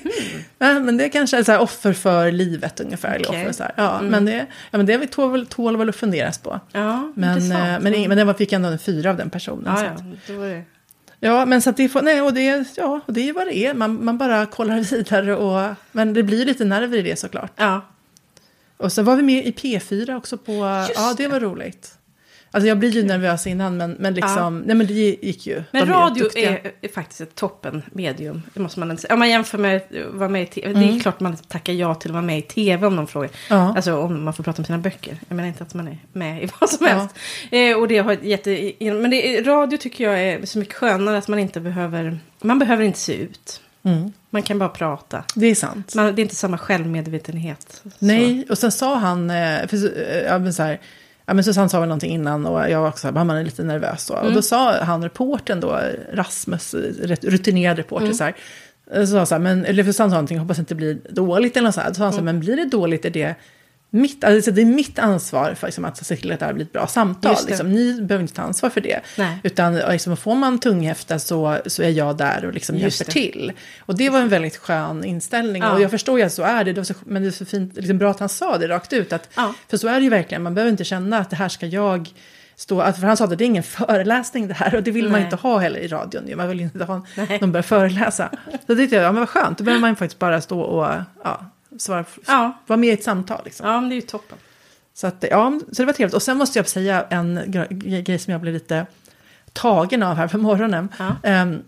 ja, 0.60 0.80
men 0.80 0.98
det 0.98 1.06
är 1.06 1.10
kanske 1.10 1.38
är 1.38 1.44
så 1.44 1.52
här 1.52 1.60
offer 1.60 1.94
för 1.94 2.32
livet 2.32 2.80
ungefär. 2.80 3.22
Okej. 3.28 3.42
offer, 3.42 3.54
så 3.54 3.64
här. 3.64 3.74
Ja, 3.78 4.02
men 4.02 4.26
det, 4.26 4.46
ja, 4.72 4.78
men 4.78 4.86
det 4.86 5.08
tål, 5.08 5.32
väl- 5.32 5.46
tål 5.46 5.78
väl 5.78 5.90
att 5.90 5.96
funderas 5.96 6.38
på. 6.38 6.60
Ja, 6.72 7.12
Men, 7.16 7.52
eh, 7.52 7.58
men, 7.58 7.94
ing- 7.96 8.08
men 8.08 8.18
det 8.18 8.24
var, 8.24 8.34
fick 8.34 8.54
ändå 8.54 8.70
en 8.70 8.80
fyra 8.80 9.10
av 9.10 9.18
den 9.18 9.30
personen. 9.30 9.63
Ja, 9.66 9.78
så 9.78 9.84
ja, 9.86 9.92
att, 9.92 10.28
då 10.28 10.34
var 10.38 10.46
det... 10.48 10.64
ja, 11.20 11.46
men 11.46 11.62
så 11.62 11.70
att 11.70 11.78
det 11.78 11.90
får, 11.90 12.02
nej, 12.02 12.22
och 12.22 12.34
det, 12.34 12.66
ja, 12.78 13.00
och 13.06 13.14
det 13.14 13.30
är 13.30 13.34
vad 13.34 13.48
det 13.48 13.58
är. 13.58 13.74
Man, 13.74 14.06
man 14.06 14.18
bara 14.18 14.46
kollar 14.46 14.80
vidare 14.96 15.36
och, 15.36 15.76
men 15.92 16.14
det 16.14 16.24
blir 16.24 16.46
lite 16.46 16.66
nerver 16.66 16.98
i 16.98 17.02
det 17.02 17.20
såklart. 17.20 17.52
Ja, 17.56 17.82
Och 18.78 18.92
så 18.92 19.02
var 19.04 19.16
vi 19.16 19.24
med 19.24 19.46
i 19.46 19.52
P4 19.52 20.16
också 20.18 20.38
på, 20.38 20.54
ja 20.96 21.14
det 21.18 21.24
det. 21.24 21.28
var 21.30 21.40
roligt. 21.40 21.98
Alltså 22.56 22.68
jag 22.68 22.80
blir 22.80 22.90
ju 22.90 23.04
nervös 23.04 23.48
innan 23.48 23.78
men, 23.78 23.92
men 24.00 24.14
liksom, 24.14 24.60
nej 24.60 24.76
men 24.76 24.88
det 24.88 24.94
gick 24.94 25.48
ju. 25.48 25.64
men 25.72 25.86
radio 25.88 26.38
är, 26.38 26.72
är 26.82 26.88
faktiskt 26.88 27.22
ett 27.22 27.36
toppen 27.36 27.82
medium. 27.92 28.42
Det 28.54 28.60
måste 28.60 28.80
man 28.80 28.98
säga. 28.98 29.14
Om 29.14 29.20
man 29.20 29.30
jämför 29.30 29.58
med 29.58 29.76
att 29.76 29.84
vara 30.14 30.30
med 30.30 30.44
i 30.44 30.46
tv. 30.46 30.74
Det 30.80 30.86
är 30.96 31.00
klart 31.00 31.20
man 31.20 31.36
tackar 31.38 31.74
ja 31.74 31.96
till 31.96 32.10
att 32.10 32.14
vara 32.14 32.22
med 32.26 32.38
i 32.40 32.42
tv 32.42 32.88
om 32.88 32.96
de 32.96 33.08
frågar. 33.08 33.30
Mm. 33.50 33.64
Ja. 33.64 33.74
Alltså 33.76 33.98
om 33.98 34.24
man 34.24 34.34
får 34.34 34.44
prata 34.44 34.62
om 34.62 34.66
sina 34.66 34.78
böcker. 34.78 35.18
Jag 35.30 35.36
menar 35.36 35.48
inte 35.50 35.64
att 35.64 35.74
man 35.74 35.88
är 35.88 35.98
med 36.14 36.44
i 36.44 36.50
vad 36.60 36.70
som 36.70 36.88
Ja. 36.88 36.94
helst. 36.94 37.16
Eh, 37.52 37.78
och 37.78 37.88
det 37.88 37.98
har 37.98 38.18
jätte... 38.22 38.72
Men 38.80 39.10
det, 39.12 39.42
radio 39.42 39.78
tycker 39.78 40.04
jag 40.04 40.22
är 40.24 40.46
så 40.46 40.60
mycket 40.60 40.74
skönare 40.76 41.18
att 41.18 41.28
man 41.28 41.40
inte 41.40 41.60
behöver... 41.60 42.20
Man 42.42 42.60
behöver 42.60 42.84
inte 42.84 43.00
se 43.00 43.14
ut. 43.14 43.62
Mm, 43.86 44.12
Man 44.30 44.42
kan 44.42 44.60
bara 44.60 44.70
prata. 44.70 45.24
det 45.36 45.48
är 45.48 45.56
sant. 45.56 45.96
Man, 45.96 46.16
det 46.16 46.22
är 46.22 46.24
inte 46.24 46.36
samma 46.36 46.58
självmedvetenhet. 46.58 47.82
Så. 47.84 47.90
Nej, 48.00 48.46
och 48.50 48.58
sen 48.58 48.72
sa 48.72 48.96
han, 48.96 49.30
eh, 49.30 49.68
för, 49.68 49.76
eh, 50.12 50.18
ja, 50.26 50.40
men 50.40 50.54
så 50.54 50.64
här, 50.64 50.80
ja, 51.26 51.34
men 51.34 51.44
Susanne 51.44 51.70
sa 51.70 51.80
väl 51.80 51.90
någonting 51.90 52.12
innan 52.14 52.46
och 52.46 52.70
jag 52.70 52.82
var 52.82 52.88
också 52.88 53.08
så 53.08 53.08
här, 53.08 53.26
man 53.26 53.30
är 53.38 53.44
lite 53.44 53.64
nervös 53.64 54.08
då. 54.08 54.14
Mm. 54.14 54.28
Och 54.28 54.34
då 54.34 54.42
sa 54.42 54.78
han, 54.78 55.04
reporten 55.04 55.60
då, 55.60 55.80
Rasmus, 56.14 56.74
rutinerad 57.22 57.78
reporter 57.78 58.06
Mm. 58.06 58.16
så 58.18 58.24
här, 58.24 58.36
så 59.06 59.08
sa 59.08 59.26
så 59.26 59.36
här, 59.36 59.40
men, 59.40 59.66
eller 59.66 59.84
Susanne 59.84 60.10
sa 60.10 60.16
någonting, 60.16 60.40
hoppas 60.40 60.60
inte 60.60 60.74
det 60.74 60.78
blir 60.78 60.98
dåligt 61.10 61.58
eller 61.58 61.68
något 61.68 61.76
så 61.76 61.82
här. 61.82 61.88
Då 61.90 61.94
sa 61.94 62.04
han 62.04 62.14
Mm. 62.14 62.28
här, 62.28 62.34
men 62.34 62.40
blir 62.40 62.56
det 62.56 62.66
dåligt 62.66 63.06
är 63.06 63.10
det 63.10 63.36
mitt, 63.94 64.24
alltså 64.24 64.52
det 64.52 64.62
är 64.62 64.66
mitt 64.66 65.00
ansvar 65.00 65.54
för 65.54 65.68
liksom, 65.68 65.86
att 65.86 66.06
se 66.06 66.16
till 66.16 66.32
att 66.32 66.40
det 66.40 66.46
här 66.46 66.54
blir 66.54 66.66
ett 66.66 66.72
bra 66.72 66.88
samtal. 66.88 67.36
Liksom, 67.48 67.72
ni 67.72 68.02
behöver 68.02 68.22
inte 68.22 68.34
ta 68.34 68.42
ansvar 68.42 68.70
för 68.70 68.82
det. 68.82 69.00
Nej. 69.18 69.38
Utan 69.44 69.76
liksom, 69.76 70.18
får 70.18 70.36
man 70.36 70.60
tunghäfta 70.60 71.20
så, 71.20 71.58
så 71.66 71.84
är 71.84 71.90
jag 71.90 72.18
där 72.18 72.46
och 72.46 72.54
liksom 72.54 72.78
hjälper 72.78 73.06
det. 73.06 73.12
till. 73.12 73.52
Och 73.80 73.98
det 73.98 74.10
var 74.10 74.20
en 74.20 74.30
väldigt 74.30 74.58
skön 74.58 75.04
inställning. 75.04 75.62
Ja. 75.62 75.74
Och 75.74 75.82
jag 75.82 75.92
förstår 75.92 76.20
ju 76.20 76.26
att 76.26 76.34
så 76.34 76.44
är 76.44 76.64
det. 76.64 76.74
det 76.74 76.86
så, 76.86 76.94
men 77.06 77.22
det 77.22 77.28
är 77.28 77.32
så 77.32 77.46
fint, 77.46 77.76
liksom, 77.76 77.98
bra 77.98 78.12
att 78.12 78.20
han 78.20 78.30
sa 78.30 78.58
det 78.58 78.68
rakt 78.68 78.94
ut. 78.94 79.14
Att, 79.14 79.30
Ja. 79.36 79.54
För 79.70 79.78
så 79.78 79.88
är 79.88 79.96
det 79.96 80.04
ju 80.04 80.10
verkligen. 80.10 80.44
Man 80.44 80.56
behöver 80.56 80.72
inte 80.72 80.84
känna 80.84 81.18
att 81.18 81.30
det 81.30 81.36
här 81.36 81.50
ska 81.50 81.66
jag 81.66 82.10
stå... 82.56 82.82
Att, 82.82 83.00
för 83.00 83.08
han 83.08 83.18
sa 83.18 83.24
att 83.24 83.38
det 83.38 83.44
är 83.44 83.46
ingen 83.46 83.64
föreläsning 83.64 84.48
det 84.48 84.54
här. 84.54 84.76
Och 84.76 84.84
det 84.84 84.92
vill 84.92 85.04
man 85.04 85.12
Nej. 85.12 85.24
inte 85.24 85.36
ha 85.36 85.58
heller 85.58 85.80
i 85.80 85.88
radion. 85.88 86.38
Man 86.38 86.50
vill 86.50 86.60
inte 86.60 86.84
ha 86.84 87.06
någon 87.42 87.52
börjar 87.52 87.64
föreläsa. 87.64 88.30
Så 88.52 88.58
det 88.66 88.76
tyckte 88.76 88.96
jag, 88.96 89.06
ja 89.06 89.12
men 89.12 89.20
vad 89.20 89.30
skönt. 89.30 89.58
Då 89.58 89.64
behöver 89.64 89.82
man 89.82 89.96
faktiskt 89.96 90.20
bara 90.20 90.42
stå 90.42 90.62
och 90.62 90.88
ja, 91.24 91.46
svara, 91.78 92.06
Ja. 92.28 92.62
vara 92.68 92.78
med 92.78 92.90
i 92.90 92.92
ett 92.94 93.04
samtal. 93.04 93.42
Liksom. 93.46 93.68
Ja, 93.68 93.80
men 93.82 93.90
det 93.90 93.94
är 93.96 93.98
ju 93.98 94.02
toppen. 94.02 94.38
Så, 94.94 95.08
att, 95.08 95.26
ja, 95.32 95.60
så 95.72 95.82
det 95.82 95.86
var 95.86 95.94
trevligt. 95.94 96.16
Och 96.16 96.22
sen 96.22 96.38
måste 96.38 96.60
jag 96.60 96.68
säga 96.68 97.06
en 97.10 97.40
gre- 97.40 98.02
grej 98.02 98.20
som 98.20 98.32
jag 98.32 98.42
blev 98.42 98.54
lite 98.54 98.86
tagen 99.54 100.04
av 100.04 100.16
här 100.16 100.28
på 100.28 100.38
morgonen. 100.38 100.90
Ja. 101.24 101.42
Um, 101.42 101.62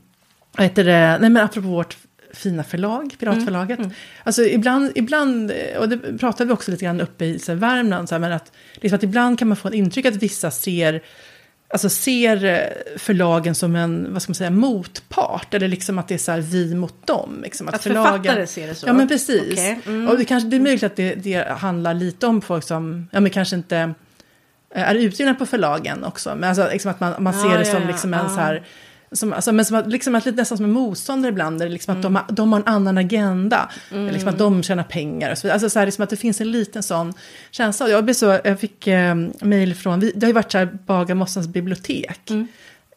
heter 0.57 0.83
det? 0.83 1.17
Nej, 1.21 1.29
men 1.29 1.37
apropå 1.43 1.67
vårt 1.67 1.97
fina 2.33 2.63
förlag, 2.63 3.15
Piratförlaget. 3.19 3.79
Alltså 4.23 4.43
ibland, 4.43 4.91
ibland, 4.95 5.51
och 5.79 5.89
det 5.89 5.97
pratade 6.17 6.47
vi 6.47 6.53
också 6.53 6.71
lite 6.71 6.85
grann 6.85 7.01
uppe 7.01 7.25
i 7.25 7.39
så 7.39 7.51
här, 7.51 7.59
Värmland, 7.59 8.09
så 8.09 8.15
här, 8.15 8.19
men 8.19 8.31
att, 8.31 8.51
liksom 8.73 8.95
att 8.95 9.03
ibland 9.03 9.39
kan 9.39 9.47
man 9.47 9.57
få 9.57 9.67
ett 9.67 9.73
intryck 9.73 10.05
att 10.05 10.15
vissa 10.15 10.51
ser 10.51 11.03
Alltså 11.75 11.89
ser 11.89 12.45
eh, 12.45 12.97
förlagen 12.97 13.55
som 13.55 13.75
en, 13.75 14.13
vad 14.13 14.21
ska 14.21 14.29
man 14.29 14.35
säga, 14.35 14.49
motpart. 14.49 15.53
Eller 15.53 15.67
liksom 15.67 15.99
att 15.99 16.07
det 16.07 16.13
är 16.13 16.17
så 16.17 16.31
här 16.31 16.41
vi 16.41 16.75
mot 16.75 17.07
dem. 17.07 17.39
Liksom, 17.43 17.67
Att 17.67 17.83
författare 17.83 18.47
ser 18.47 18.67
det 18.67 18.75
så? 18.75 18.87
Ja 18.87 18.93
men 18.93 19.07
precis. 19.07 19.51
Okej, 19.51 19.79
mm. 19.85 20.09
Och 20.09 20.17
det, 20.17 20.25
kanske, 20.25 20.49
det 20.49 20.55
är 20.55 20.59
möjligt 20.59 20.83
att 20.83 20.95
det, 20.95 21.15
det 21.15 21.47
handlar 21.47 21.93
lite 21.93 22.27
om 22.27 22.41
folk 22.41 22.63
som, 22.63 23.07
ja 23.11 23.19
men 23.19 23.31
kanske 23.31 23.55
inte 23.55 23.93
eh, 24.75 24.89
är 24.89 24.95
utgivna 24.95 25.35
på 25.35 25.45
förlagen 25.45 26.03
också. 26.03 26.35
Men 26.35 26.49
alltså 26.49 26.67
liksom 26.71 26.91
att 26.91 26.99
man, 26.99 27.23
man 27.23 27.33
ser 27.33 27.51
Ja, 27.51 27.57
det 27.57 27.65
som 27.65 27.81
ja, 27.81 27.87
liksom 27.87 28.13
en 28.13 28.19
ja. 28.19 28.29
så 28.29 28.39
här, 28.39 28.63
som, 29.15 29.33
alltså, 29.33 29.51
men 29.51 29.65
som 29.65 29.83
liksom 29.87 30.15
att 30.15 30.25
nästan 30.25 30.57
som 30.57 30.65
en 30.65 30.71
motståndare 30.71 31.29
ibland. 31.31 31.61
Eller 31.61 31.71
liksom 31.71 31.95
att 31.95 32.01
de, 32.01 32.07
Mm. 32.07 32.23
har, 32.27 32.35
de 32.35 32.53
har 32.53 32.59
en 32.59 32.67
annan 32.67 32.97
agenda. 32.97 33.69
Eller 33.91 34.11
Liksom 34.11 34.29
att 34.29 34.37
de 34.37 34.63
tjänar 34.63 34.83
pengar 34.83 35.31
och 35.31 35.37
så 35.37 35.41
vidare. 35.41 35.53
Alltså 35.53 35.69
så 35.69 35.79
här, 35.79 35.85
liksom 35.85 36.03
att 36.03 36.09
det 36.09 36.15
finns 36.17 36.41
en 36.41 36.51
liten 36.51 36.83
sån 36.83 37.13
känsla. 37.51 37.89
Jag, 37.89 38.03
blev 38.03 38.13
så, 38.13 38.39
jag 38.43 38.59
fick 38.59 38.87
eh, 38.87 39.15
mejl 39.41 39.75
från, 39.75 39.99
vi, 39.99 40.11
det 40.15 40.25
har 40.25 40.29
ju 40.29 40.33
varit 40.33 40.51
så 40.51 40.57
här 40.57 40.69
Bagarmossens 40.85 41.47
bibliotek. 41.47 42.29
Mm. 42.29 42.47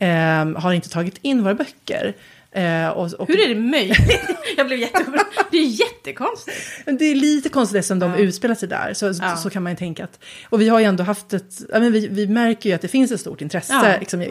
Eh, 0.00 0.60
har 0.62 0.72
inte 0.72 0.88
tagit 0.88 1.18
in 1.22 1.42
våra 1.42 1.54
böcker. 1.54 2.14
Eh, 2.52 2.88
och, 2.88 3.12
och, 3.12 3.28
Hur 3.28 3.40
är 3.40 3.48
det 3.48 3.60
möjligt? 3.60 3.98
jag 4.56 4.66
blev 4.66 4.78
jätteorolig. 4.78 5.20
Det 5.50 5.58
är 5.58 5.66
jättekonstigt. 5.66 6.56
Det 6.98 7.04
är 7.04 7.14
lite 7.14 7.48
konstigt 7.48 7.76
eftersom 7.78 7.98
de 7.98 8.10
Ja. 8.10 8.16
utspelar 8.16 8.54
sig 8.54 8.68
där. 8.68 8.94
Så, 8.94 9.12
Ja. 9.20 9.36
så 9.36 9.50
kan 9.50 9.62
man 9.62 9.72
ju 9.72 9.76
tänka 9.76 10.04
att... 10.04 10.18
Och 10.50 10.60
vi 10.60 10.68
har 10.68 10.78
ju 10.78 10.84
ändå 10.84 11.04
haft 11.04 11.32
ett... 11.32 11.60
Ja, 11.72 11.80
men 11.80 11.92
vi, 11.92 12.08
vi 12.08 12.26
märker 12.26 12.68
ju 12.68 12.74
att 12.74 12.80
det 12.82 12.88
finns 12.88 13.12
ett 13.12 13.20
stort 13.20 13.40
intresse 13.40 13.72
Ja. 13.72 13.96
liksom, 14.00 14.22
i, 14.22 14.30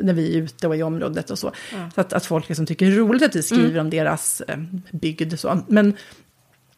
när 0.00 0.12
vi 0.12 0.36
är 0.36 0.42
ute 0.42 0.68
och 0.68 0.76
i 0.76 0.82
området 0.82 1.30
och 1.30 1.38
så. 1.38 1.52
Så 1.94 2.00
att, 2.00 2.12
att 2.12 2.26
folk 2.26 2.48
liksom 2.48 2.66
tycker 2.66 2.86
det 2.86 2.92
är 2.92 2.96
roligt 2.96 3.22
att 3.22 3.36
vi 3.36 3.42
skriver 3.42 3.68
Mm. 3.70 3.80
om 3.80 3.90
deras 3.90 4.40
eh, 4.40 4.56
bygd. 4.90 5.38
Så. 5.40 5.60
Men, 5.68 5.96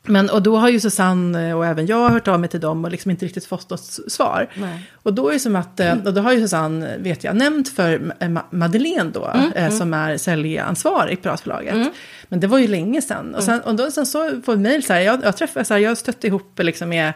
men, 0.02 0.30
och 0.30 0.42
då 0.42 0.56
har 0.56 0.68
ju 0.68 0.80
Susanne 0.80 1.48
eh, 1.48 1.56
och 1.56 1.66
även 1.66 1.86
jag 1.86 2.08
hört 2.08 2.28
av 2.28 2.40
mig 2.40 2.48
till 2.48 2.60
dem 2.60 2.84
och 2.84 2.90
liksom 2.90 3.10
inte 3.10 3.24
riktigt 3.26 3.44
fått 3.46 3.70
något 3.70 3.80
svar. 4.08 4.48
Nej. 4.54 4.90
Och 5.02 5.14
då 5.14 5.28
är 5.28 5.32
det 5.32 5.38
som 5.38 5.56
att, 5.56 5.80
eh, 5.80 5.94
och 6.06 6.14
då 6.14 6.20
har 6.20 6.32
ju 6.32 6.40
Susanne, 6.40 6.98
vet 6.98 7.24
jag, 7.24 7.36
nämnt 7.36 7.68
för 7.68 7.98
Ma- 8.20 8.42
Madeleine 8.50 9.10
då, 9.14 9.24
Mm, 9.34 9.52
eh, 9.52 9.70
som 9.70 9.94
är 9.94 10.16
säljansvarig 10.16 11.12
i 11.12 11.16
Piratförlaget. 11.16 11.74
Men 12.28 12.40
det 12.40 12.46
var 12.46 12.58
ju 12.58 12.66
länge 12.68 13.02
sedan. 13.02 13.34
Och, 13.34 13.42
sen, 13.42 13.60
och 13.60 13.74
då 13.74 13.90
sen 13.90 14.06
så 14.06 14.40
får 14.44 14.56
vi 14.56 14.62
mejl 14.62 14.82
så 14.84 14.92
här, 14.92 15.00
jag, 15.00 15.20
jag 15.24 15.36
träffade, 15.36 15.64
så 15.64 15.74
här, 15.74 15.80
jag 15.80 15.98
stötte 15.98 16.26
ihop 16.26 16.58
liksom 16.58 16.88
med 16.88 17.08
eh, 17.08 17.14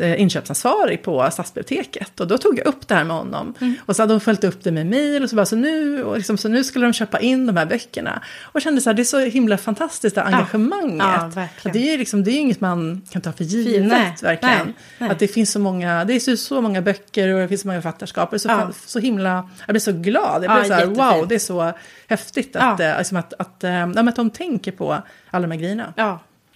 inköpsansvarig 0.00 1.02
på 1.02 1.28
stadsbiblioteket. 1.32 2.20
Och 2.20 2.26
då 2.26 2.38
tog 2.38 2.58
jag 2.58 2.66
upp 2.66 2.88
det 2.88 2.94
här 2.94 3.04
med 3.04 3.16
honom. 3.16 3.54
Mm. 3.60 3.74
Och 3.86 3.96
så 3.96 4.02
hade 4.02 4.12
de 4.14 4.20
följt 4.20 4.44
upp 4.44 4.64
det 4.64 4.72
med 4.72 4.86
mejl 4.86 5.22
och 5.22 5.30
så 5.30 5.36
bara, 5.36 5.46
så 5.46 5.56
nu, 5.56 6.04
och 6.04 6.16
liksom, 6.16 6.38
så 6.38 6.48
nu 6.48 6.64
skulle 6.64 6.86
de 6.86 6.92
köpa 6.92 7.20
in 7.20 7.46
de 7.46 7.56
här 7.56 7.66
böckerna. 7.66 8.22
Och 8.42 8.60
kände 8.62 8.80
så 8.80 8.90
här, 8.90 8.94
det 8.94 9.02
är 9.02 9.04
så 9.04 9.18
himla 9.18 9.58
fantastiskt 9.58 10.14
det 10.14 10.20
här 10.20 10.32
engagemanget. 10.32 11.36
Ja. 11.36 11.48
Och 11.64 11.70
det 11.72 11.78
är 11.88 11.92
ju 11.92 11.98
liksom, 11.98 12.24
det 12.24 12.30
är 12.30 12.38
inget 12.38 12.60
man 12.60 13.02
kan 13.10 13.22
ta 13.22 13.32
för 13.32 13.44
givet, 13.44 13.88
nej, 13.88 14.14
verkligen. 14.22 14.64
nej, 14.64 14.74
nej. 14.98 15.10
Att 15.10 15.18
det 15.18 15.28
finns 15.28 15.52
så 15.52 15.58
många, 15.58 16.04
det 16.04 16.14
är 16.14 16.36
så, 16.36 16.60
många 16.60 16.82
böcker 16.82 17.34
och 17.34 17.40
det 17.40 17.48
finns 17.48 17.60
så 17.60 17.66
många 17.68 17.82
författarskap. 17.82 18.40
Så, 18.40 18.48
Ja. 18.48 18.70
så 18.86 18.98
himla, 18.98 19.50
jag 19.66 19.72
blir 19.72 19.80
så 19.80 19.92
glad. 19.92 20.44
Jag 20.44 20.50
Ja, 20.52 20.60
blir 20.60 20.68
så 20.68 20.74
här, 20.74 20.86
wow, 20.86 21.28
det 21.28 21.34
är 21.34 21.38
så 21.38 21.72
häftigt 22.08 22.56
att, 22.56 22.78
Ja. 22.78 22.84
eh, 22.86 22.98
liksom 22.98 23.16
att, 23.16 23.34
att, 23.38 23.64
eh, 23.64 23.70
ja, 23.72 23.86
men 23.86 24.08
att 24.08 24.16
de 24.16 24.30
tänker 24.30 24.72
på 24.72 24.96
alla 25.30 25.46
de 25.46 25.50
här 25.54 25.60
grejerna. 25.60 25.92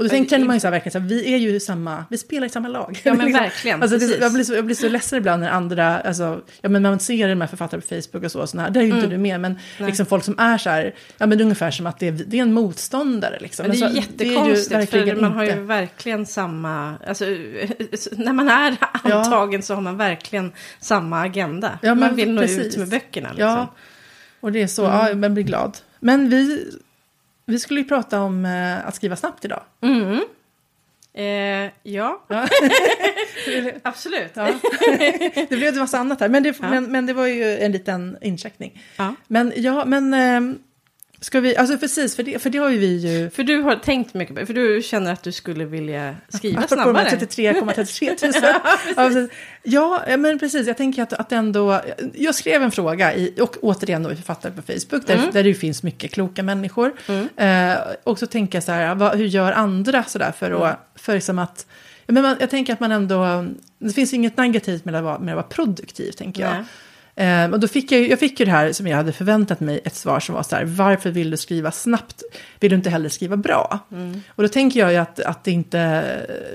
Ja. 0.01 0.05
Och 0.05 0.09
då 0.09 0.11
tänker 0.11 0.39
man 0.39 0.57
ju 0.57 0.61
så 0.61 0.67
här, 0.67 0.73
verkligen 0.73 0.93
så 0.93 0.99
här, 0.99 1.07
vi 1.07 1.35
är 1.35 1.39
ju 1.39 1.61
samma, 1.61 2.05
vi 2.11 2.19
spelar 2.19 2.47
i 2.47 2.51
samma 2.51 2.69
lag. 2.69 3.01
Ja, 3.05 3.15
men 3.15 3.27
Liksom. 3.27 3.43
verkligen, 3.43 3.83
Alltså, 3.83 3.99
det, 3.99 4.19
jag, 4.21 4.33
blir 4.33 4.45
så, 4.45 4.55
jag 4.55 4.65
blir 4.65 4.77
så 4.77 4.89
ledsen 4.89 5.19
ibland 5.19 5.43
när 5.43 5.51
andra, 5.51 5.99
alltså, 6.01 6.41
ja 6.61 6.69
men 6.69 6.83
man 6.83 7.01
ser 7.01 7.29
de 7.29 7.41
här 7.41 7.49
författare 7.49 7.81
på 7.81 7.87
Facebook 7.89 8.25
och 8.25 8.33
så, 8.33 8.41
och 8.41 8.49
såna 8.49 8.63
här, 8.63 8.71
där 8.71 8.81
är 8.81 8.85
ju 8.85 8.91
inte 8.91 8.99
Mm. 9.07 9.11
du 9.11 9.19
med, 9.19 9.41
men 9.41 9.59
liksom 9.79 10.07
folk 10.07 10.25
som 10.25 10.39
är 10.39 10.59
så 10.59 10.71
här, 10.71 10.95
ja 11.19 11.27
men 11.27 11.39
det 11.39 11.43
är 11.43 11.45
ungefär 11.45 11.71
som 11.71 11.87
att 11.87 11.99
det 11.99 12.09
är, 12.09 12.13
det 12.13 12.39
är 12.39 12.43
en 12.43 12.53
motståndare 12.53 13.39
liksom. 13.41 13.67
Men 13.67 13.77
det 13.81 13.87
är 13.87 13.89
ju 13.91 13.97
jättekonstigt, 13.97 14.73
verkligen 14.73 15.15
för 15.17 15.23
man 15.23 15.33
har 15.33 15.45
ju 15.45 15.51
inte. 15.51 15.63
verkligen 15.63 16.27
samma... 16.27 16.95
Alltså, 17.07 17.25
när 18.17 18.33
man 18.33 18.49
är 18.49 18.77
antagen 19.03 19.63
så 19.63 19.75
har 19.75 19.81
man 19.83 19.97
verkligen 19.97 20.53
samma 20.81 21.21
agenda. 21.21 21.79
Ja, 21.83 21.95
men 21.95 21.99
man 21.99 22.17
vill 22.17 22.31
nå 22.33 22.41
precis. 22.43 22.59
ut 22.59 22.77
med 22.77 22.89
böckerna. 22.89 23.29
Liksom. 23.29 23.47
Ja, 23.49 23.75
och 24.41 24.53
det 24.53 24.63
är 24.63 24.67
så, 24.67 24.87
Mm. 24.87 25.07
ja, 25.09 25.15
man 25.15 25.35
blir 25.35 25.45
glad. 25.45 25.77
Men 26.01 26.29
vi, 26.31 26.67
vi 27.51 27.59
skulle 27.59 27.81
ju 27.81 27.87
prata 27.87 28.21
om 28.21 28.45
eh, 28.45 28.87
att 28.87 28.95
skriva 28.95 29.17
snabbt 29.17 29.45
idag. 29.45 29.63
Mm. 29.83 30.21
Eh, 31.13 31.71
ja, 31.83 32.25
Ja. 32.29 32.49
absolut. 33.83 34.31
Ja. 34.35 34.49
det 35.49 35.57
blev 35.57 35.73
en 35.75 35.79
massa 35.79 35.99
annat 35.99 36.21
här, 36.21 36.29
men 36.29 36.43
det, 36.43 36.57
Ja. 36.61 36.71
men, 36.71 36.85
men 36.85 37.07
det 37.07 37.13
var 37.13 37.27
ju 37.27 37.59
en 37.59 37.73
liten 37.73 38.19
incheckning. 38.21 38.83
Men 39.27 39.53
ja, 39.57 39.85
men 39.85 40.15
ehm, 40.15 40.59
ska 41.22 41.40
vi, 41.40 41.56
alltså 41.56 41.78
precis, 41.78 42.16
för 42.16 42.22
det, 42.22 42.38
för 42.42 42.50
det 42.50 42.59
har 42.59 42.70
ju 42.70 42.78
vi 42.78 42.96
ju... 42.96 43.30
För 43.30 43.42
du 43.42 43.61
har 43.61 43.76
tänkt 43.76 44.14
mycket 44.14 44.37
på 44.37 44.46
för 44.46 44.54
du 44.54 44.83
känner 44.83 45.12
att 45.12 45.22
du 45.22 45.33
skulle 45.33 45.64
vilja 45.64 46.16
skriva 46.28 46.59
Apropå 46.61 46.83
snabbare. 46.83 47.09
33,33 47.09 48.16
tusen. 48.96 49.28
ja, 49.62 50.02
ja, 50.09 50.16
men 50.16 50.38
precis. 50.38 50.66
Jag 50.66 50.76
tänker 50.76 51.02
att, 51.02 51.12
att 51.12 51.33
ändå... 51.33 51.80
Jag 52.14 52.35
skrev 52.35 52.62
en 52.62 52.70
fråga, 52.70 53.14
i, 53.14 53.35
och 53.40 53.56
återigen 53.62 54.02
då 54.02 54.12
i 54.12 54.16
författare 54.16 54.52
på 54.52 54.62
Facebook, 54.62 55.06
där, 55.06 55.14
Mm. 55.14 55.30
där 55.33 55.44
det 55.44 55.54
finns 55.54 55.83
mycket 55.83 56.12
kloka 56.12 56.42
människor. 56.42 56.92
Eh, 57.37 57.74
och 58.04 58.18
så 58.18 58.26
tänker 58.26 58.56
jag 58.56 58.62
så 58.64 58.72
här, 58.72 58.94
vad, 58.94 59.16
hur 59.18 59.26
gör 59.26 59.52
andra 59.52 60.04
så 60.04 60.18
där 60.18 60.33
för, 60.33 60.50
Mm. 60.50 60.62
att, 60.62 60.90
för 60.94 61.14
liksom 61.14 61.38
att... 61.38 61.66
Men 62.06 62.22
man, 62.22 62.37
jag 62.40 62.50
tänker 62.50 62.72
att 62.72 62.80
man 62.80 62.92
ändå... 62.92 63.46
Det 63.78 63.92
finns 63.92 64.14
inget 64.14 64.37
negativt 64.37 64.85
med 64.85 64.94
att 64.94 65.04
vara, 65.04 65.18
med 65.18 65.33
att 65.33 65.37
vara 65.37 65.46
produktiv, 65.66 66.12
tänker 66.12 66.42
jag. 66.42 66.52
Nej. 66.52 66.64
Eh, 67.20 67.50
och 67.50 67.61
då 67.61 67.68
fick 67.68 67.92
jag, 67.92 68.09
jag 68.09 68.18
fick 68.18 68.40
ju 68.40 68.46
det 68.46 68.52
här 68.52 68.72
som 68.72 68.87
jag 68.87 68.96
hade 68.96 69.12
förväntat 69.12 69.61
mig, 69.61 69.80
ett 69.85 69.94
svar 69.94 70.20
som 70.20 70.35
var 70.35 70.42
så 70.42 70.56
här, 70.56 70.64
varför 70.64 71.11
vill 71.11 71.30
du 71.30 71.37
skriva 71.37 71.70
snabbt? 71.70 72.22
Vill 72.61 72.70
du 72.70 72.76
inte 72.76 72.90
heller 72.90 73.09
skriva 73.09 73.37
bra? 73.37 73.78
Mm. 73.92 74.22
Och 74.28 74.42
då 74.42 74.48
tänker 74.48 74.80
jag 74.80 74.92
ju 74.92 74.98
att, 74.98 75.20
att 75.20 75.44
det 75.44 75.50
inte, 75.50 76.02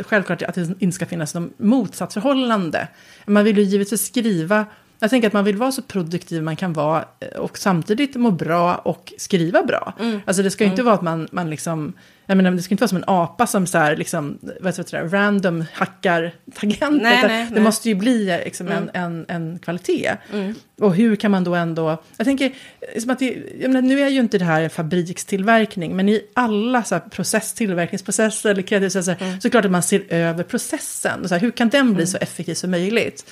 självklart 0.07 0.41
att 0.41 0.55
det 0.55 0.75
inte 0.79 0.95
ska 0.95 1.05
finnas 1.05 1.33
något 1.33 1.59
motsatsförhållande. 1.59 2.87
Man 3.25 3.43
vill 3.43 3.57
ju 3.57 3.63
givetvis 3.63 4.05
skriva, 4.05 4.65
jag 4.99 5.09
tänker 5.09 5.27
att 5.27 5.33
man 5.33 5.43
vill 5.43 5.57
vara 5.57 5.71
så 5.71 5.81
produktiv 5.81 6.43
man 6.43 6.55
kan 6.55 6.73
vara 6.73 7.05
eh, 7.19 7.39
och 7.39 7.57
samtidigt 7.57 8.15
må 8.15 8.31
bra 8.31 8.75
och 8.75 9.13
skriva 9.17 9.63
bra. 9.63 9.93
Mm. 9.99 10.21
Alltså 10.25 10.43
det 10.43 10.51
ska 10.51 10.63
ju 10.63 10.69
inte 10.69 10.83
vara 10.83 10.95
att 10.95 11.01
man, 11.01 11.27
man 11.31 11.49
liksom, 11.49 11.93
jag 12.25 12.37
menar, 12.37 12.51
det 12.51 12.61
ska 12.61 12.73
inte 12.73 12.81
vara 12.81 12.89
som 12.89 12.97
en 12.97 13.03
apa 13.07 13.47
som 13.47 13.67
så 13.67 13.77
här, 13.77 13.95
liksom, 13.95 14.39
vad 14.61 14.77
heter 14.77 15.03
det, 15.03 15.17
random 15.17 15.65
hackar 15.73 16.33
tangenter. 16.53 16.97
Nej, 17.03 17.23
nej, 17.27 17.45
det 17.45 17.53
nej. 17.53 17.63
måste 17.63 17.89
ju 17.89 17.95
bli 17.95 18.41
liksom 18.45 18.67
en, 18.67 18.89
en, 18.93 19.25
en 19.27 19.59
kvalitet. 19.59 20.11
Och 20.79 20.95
hur 20.95 21.15
kan 21.15 21.31
man 21.31 21.43
då 21.43 21.55
ändå... 21.55 22.03
Jag 22.17 22.25
tänker, 22.25 22.51
som 22.99 23.09
att 23.09 23.19
det, 23.19 23.37
jag 23.59 23.71
menar, 23.71 23.81
nu 23.81 24.01
är 24.01 24.09
ju 24.09 24.19
inte 24.19 24.37
det 24.37 24.45
här 24.45 24.61
en 24.61 24.69
fabrikstillverkning, 24.69 25.95
men 25.95 26.09
i 26.09 26.21
alla 26.33 26.83
så 26.83 26.95
här 26.95 27.01
process, 27.01 27.53
tillverkningsprocesser 27.53 28.49
eller 28.49 28.61
kreativa 28.61 28.85
processer, 28.85 29.15
så 29.15 29.25
är 29.25 29.39
det 29.41 29.49
klart 29.49 29.65
att 29.65 29.71
man 29.71 29.83
ser 29.83 30.03
över 30.09 30.43
processen. 30.43 31.21
Och 31.21 31.29
så 31.29 31.35
här, 31.35 31.41
hur 31.41 31.51
kan 31.51 31.69
den 31.69 31.93
bli 31.93 32.07
så 32.07 32.17
effektiv 32.17 32.53
som 32.53 32.71
möjligt? 32.71 33.25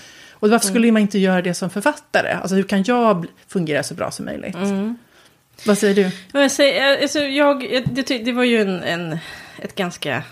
Och 0.44 0.50
varför 0.50 0.68
skulle 0.68 0.92
man 0.92 1.02
inte 1.02 1.20
göra 1.20 1.42
det 1.42 1.54
som 1.54 1.70
författare? 1.70 2.32
Alltså 2.32 2.56
hur 2.56 2.64
kan 2.64 2.84
jag 2.84 3.26
fungera 3.48 3.84
så 3.84 3.94
bra 3.94 4.12
som 4.12 4.26
möjligt? 4.26 4.56
Vad 5.66 5.78
säger 5.78 5.96
du? 5.96 6.40
Jag, 6.40 6.52
säger, 6.52 7.02
alltså, 7.02 7.20
jag, 7.20 7.84
det, 7.92 8.18
det 8.18 8.32
var 8.32 8.44
ju 8.44 8.62
en, 8.62 8.84
en, 8.84 9.18
ett 9.62 9.76
ganska 9.76 10.24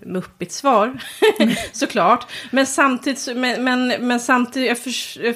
muppigt 0.00 0.52
svar, 0.52 0.98
såklart. 1.72 2.26
Men 2.50 2.66
samtidigt, 2.66 3.36
men, 3.36 3.64
men, 3.64 3.88
men 3.88 4.20
samtidigt 4.20 4.68
jag, 4.68 4.78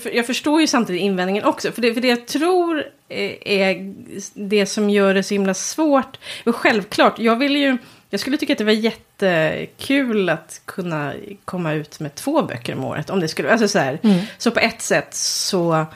för- 0.03 0.17
jag 0.17 0.27
förstår 0.27 0.61
ju 0.61 0.67
samtidigt 0.67 1.03
invändningen 1.03 1.45
också. 1.45 1.73
För 1.73 1.83
det, 1.83 1.95
för 1.95 2.01
det 2.01 2.09
jag 2.09 2.27
tror 2.27 2.85
är, 3.09 3.49
är 3.49 3.95
det 4.35 4.67
som 4.67 4.91
gör 4.91 5.15
det 5.15 5.23
så 5.23 5.35
himla 5.35 5.55
svårt. 5.55 6.19
Och 6.47 6.57
självklart, 6.57 7.19
jag 7.19 7.37
vill 7.37 7.57
ju... 7.57 7.79
Jag 8.11 8.20
skulle 8.20 8.37
tycka 8.37 8.53
att 8.53 8.59
det 8.59 8.64
var 8.64 8.73
jättekul 8.73 10.29
att 10.29 10.61
kunna 10.64 11.14
komma 11.44 11.73
ut 11.73 12.01
med 12.01 12.14
två 12.14 12.42
böcker 12.42 12.75
om 12.75 12.85
året. 12.85 13.11
Om 13.11 13.20
det 13.20 13.29
skulle, 13.29 13.53
alltså 13.53 13.68
så, 13.68 13.79
här. 13.79 13.99
så 14.38 14.51
på 14.51 14.61
ett 14.61 14.83
sätt 14.83 15.14
så 15.14 15.87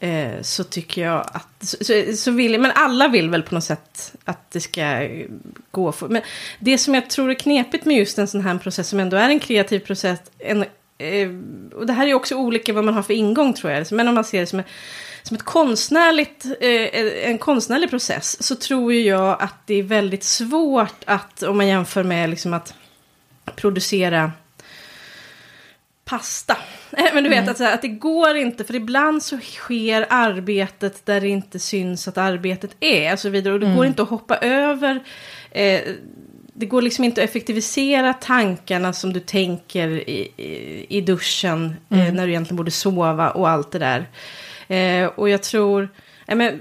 eh, 0.00 0.42
så 0.42 0.64
tycker 0.64 1.02
jag 1.02 1.26
att, 1.32 1.48
så, 1.60 1.76
så, 1.80 2.16
så 2.16 2.30
vill, 2.30 2.60
men 2.60 2.72
alla 2.74 3.08
vill 3.08 3.30
väl 3.30 3.42
på 3.42 3.54
något 3.54 3.64
sätt 3.64 4.14
att 4.24 4.50
det 4.50 4.60
ska 4.60 5.08
gå 5.70 5.92
för, 5.92 6.08
men 6.08 6.22
det 6.58 6.78
som 6.78 6.94
jag 6.94 7.10
tror 7.10 7.30
är 7.30 7.34
knepigt 7.34 7.84
med 7.84 7.96
just 7.96 8.18
en 8.18 8.28
sån 8.28 8.40
här 8.40 8.58
process 8.58 8.88
som 8.88 9.00
ändå 9.00 9.16
är 9.16 9.28
en 9.28 9.40
kreativ 9.40 9.78
process, 9.78 10.18
en, 10.38 10.64
eh, 10.98 11.28
och 11.74 11.86
det 11.86 11.92
här 11.92 12.06
är 12.06 12.14
också 12.14 12.34
olika 12.34 12.72
vad 12.72 12.84
man 12.84 12.94
har 12.94 13.02
för 13.02 13.14
ingång 13.14 13.54
tror 13.54 13.72
jag, 13.72 13.92
men 13.92 14.08
om 14.08 14.14
man 14.14 14.24
ser 14.24 14.40
det 14.40 14.46
som 14.46 14.58
en, 14.58 14.64
som 15.24 15.36
ett 15.36 15.42
konstnärligt, 15.42 16.44
eh, 16.60 17.28
en 17.30 17.38
konstnärlig 17.38 17.90
process 17.90 18.42
så 18.42 18.56
tror 18.56 18.92
ju 18.92 19.00
jag 19.00 19.42
att 19.42 19.66
det 19.66 19.74
är 19.74 19.82
väldigt 19.82 20.24
svårt 20.24 21.04
att, 21.04 21.42
om 21.42 21.56
man 21.56 21.68
jämför 21.68 22.02
med 22.02 22.30
liksom 22.30 22.54
att 22.54 22.74
producera 23.56 24.32
pasta. 26.04 26.56
Men 26.90 27.24
du 27.24 27.30
vet 27.30 27.38
mm. 27.38 27.50
att, 27.50 27.60
att 27.60 27.82
det 27.82 27.88
går 27.88 28.36
inte, 28.36 28.64
för 28.64 28.74
ibland 28.74 29.22
så 29.22 29.38
sker 29.38 30.06
arbetet 30.10 31.06
där 31.06 31.20
det 31.20 31.28
inte 31.28 31.58
syns 31.58 32.08
att 32.08 32.18
arbetet 32.18 32.76
är 32.80 33.12
och 33.12 33.18
så 33.18 33.28
vidare. 33.28 33.54
Och 33.54 33.60
det 33.60 33.66
mm. 33.66 33.76
går 33.76 33.86
inte 33.86 34.02
att 34.02 34.08
hoppa 34.08 34.36
över. 34.36 35.04
Eh, 35.50 35.80
det 36.56 36.66
går 36.66 36.82
liksom 36.82 37.04
inte 37.04 37.22
att 37.22 37.28
effektivisera 37.28 38.14
tankarna 38.14 38.92
som 38.92 39.12
du 39.12 39.20
tänker 39.20 39.88
i, 39.88 40.32
i, 40.36 40.86
i 40.98 41.00
duschen 41.00 41.76
eh, 41.90 41.98
mm. 41.98 42.08
eh, 42.08 42.14
när 42.14 42.26
du 42.26 42.32
egentligen 42.32 42.56
borde 42.56 42.70
sova 42.70 43.30
och 43.30 43.48
allt 43.48 43.72
det 43.72 43.78
där. 43.78 44.06
Eh, 44.68 45.06
och 45.06 45.28
jag 45.28 45.42
tror, 45.42 45.88
eh, 46.26 46.36
men, 46.36 46.60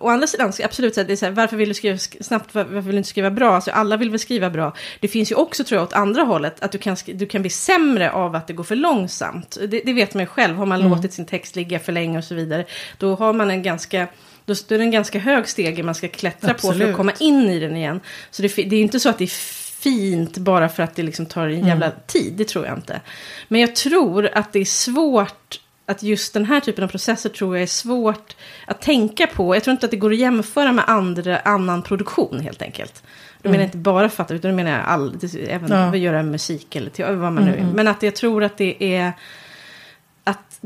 å 0.00 0.08
andra 0.08 0.26
sidan, 0.26 0.52
absolut, 0.64 0.94
det 0.94 1.10
är 1.10 1.16
så 1.16 1.24
här, 1.24 1.32
varför 1.32 1.56
vill 1.56 1.68
du 1.68 1.74
skriva 1.74 1.98
snabbt, 1.98 2.54
varför 2.54 2.70
vill 2.80 2.92
du 2.92 2.96
inte 2.96 3.08
skriva 3.08 3.30
bra? 3.30 3.54
Alltså, 3.54 3.70
alla 3.70 3.96
vill 3.96 4.10
väl 4.10 4.18
skriva 4.18 4.50
bra. 4.50 4.74
Det 5.00 5.08
finns 5.08 5.32
ju 5.32 5.34
också, 5.34 5.64
tror 5.64 5.78
jag, 5.78 5.86
åt 5.86 5.92
andra 5.92 6.22
hållet, 6.22 6.62
att 6.62 6.72
du 6.72 6.78
kan, 6.78 6.96
du 7.06 7.26
kan 7.26 7.42
bli 7.42 7.50
sämre 7.50 8.10
av 8.10 8.36
att 8.36 8.46
det 8.46 8.52
går 8.52 8.64
för 8.64 8.76
långsamt. 8.76 9.58
Det, 9.68 9.82
det 9.84 9.92
vet 9.92 10.14
man 10.14 10.22
ju 10.22 10.26
själv, 10.26 10.56
har 10.56 10.66
man 10.66 10.80
mm. 10.80 10.92
låtit 10.92 11.12
sin 11.12 11.26
text 11.26 11.56
ligga 11.56 11.78
för 11.78 11.92
länge 11.92 12.18
och 12.18 12.24
så 12.24 12.34
vidare, 12.34 12.64
då 12.98 13.14
har 13.14 13.32
man 13.32 13.50
en 13.50 13.62
ganska 13.62 14.08
då 14.46 14.52
är 14.52 14.78
det 14.78 14.84
en 14.84 14.90
ganska 14.90 15.18
hög 15.18 15.48
steg 15.48 15.84
man 15.84 15.94
ska 15.94 16.08
klättra 16.08 16.50
Absolut. 16.50 16.74
på 16.74 16.84
för 16.84 16.90
att 16.90 16.96
komma 16.96 17.12
in 17.20 17.50
i 17.50 17.60
den 17.60 17.76
igen. 17.76 18.00
Så 18.30 18.42
det, 18.42 18.48
det 18.48 18.76
är 18.76 18.80
inte 18.80 19.00
så 19.00 19.08
att 19.08 19.18
det 19.18 19.24
är 19.24 19.64
fint 19.84 20.38
bara 20.38 20.68
för 20.68 20.82
att 20.82 20.94
det 20.94 21.02
liksom 21.02 21.26
tar 21.26 21.46
en 21.46 21.66
jävla 21.66 21.86
mm. 21.86 21.98
tid, 22.06 22.32
det 22.36 22.44
tror 22.48 22.66
jag 22.66 22.78
inte. 22.78 23.00
Men 23.48 23.60
jag 23.60 23.76
tror 23.76 24.30
att 24.32 24.52
det 24.52 24.58
är 24.58 24.64
svårt 24.64 25.60
att 25.86 26.02
just 26.02 26.34
den 26.34 26.44
här 26.44 26.60
typen 26.60 26.84
av 26.84 26.88
processer 26.88 27.30
tror 27.30 27.56
jag 27.56 27.62
är 27.62 27.66
svårt 27.66 28.36
att 28.66 28.80
tänka 28.80 29.26
på. 29.26 29.56
Jag 29.56 29.64
tror 29.64 29.72
inte 29.72 29.86
att 29.86 29.90
det 29.90 29.96
går 29.96 30.12
att 30.12 30.18
jämföra 30.18 30.72
med 30.72 30.84
andra, 30.86 31.38
annan 31.38 31.82
produktion 31.82 32.40
helt 32.40 32.62
enkelt. 32.62 33.02
Då 33.42 33.50
menar 33.50 33.62
jag 33.62 33.64
mm. 33.64 33.64
inte 33.64 33.78
bara 33.78 34.08
fatta, 34.08 34.34
utan 34.34 34.50
då 34.50 34.56
menar 34.56 34.70
jag 34.70 34.80
all, 34.84 35.16
även 35.48 35.70
ja. 35.70 35.96
göra 35.96 36.22
musik 36.22 36.76
eller 36.76 37.14
vad 37.14 37.32
man 37.32 37.44
nu 37.44 37.50
mm, 37.50 37.62
mm. 37.62 37.76
Men 37.76 37.88
att 37.88 38.02
jag 38.02 38.14
tror 38.14 38.44
att 38.44 38.56
det 38.56 38.94
är 38.94 39.12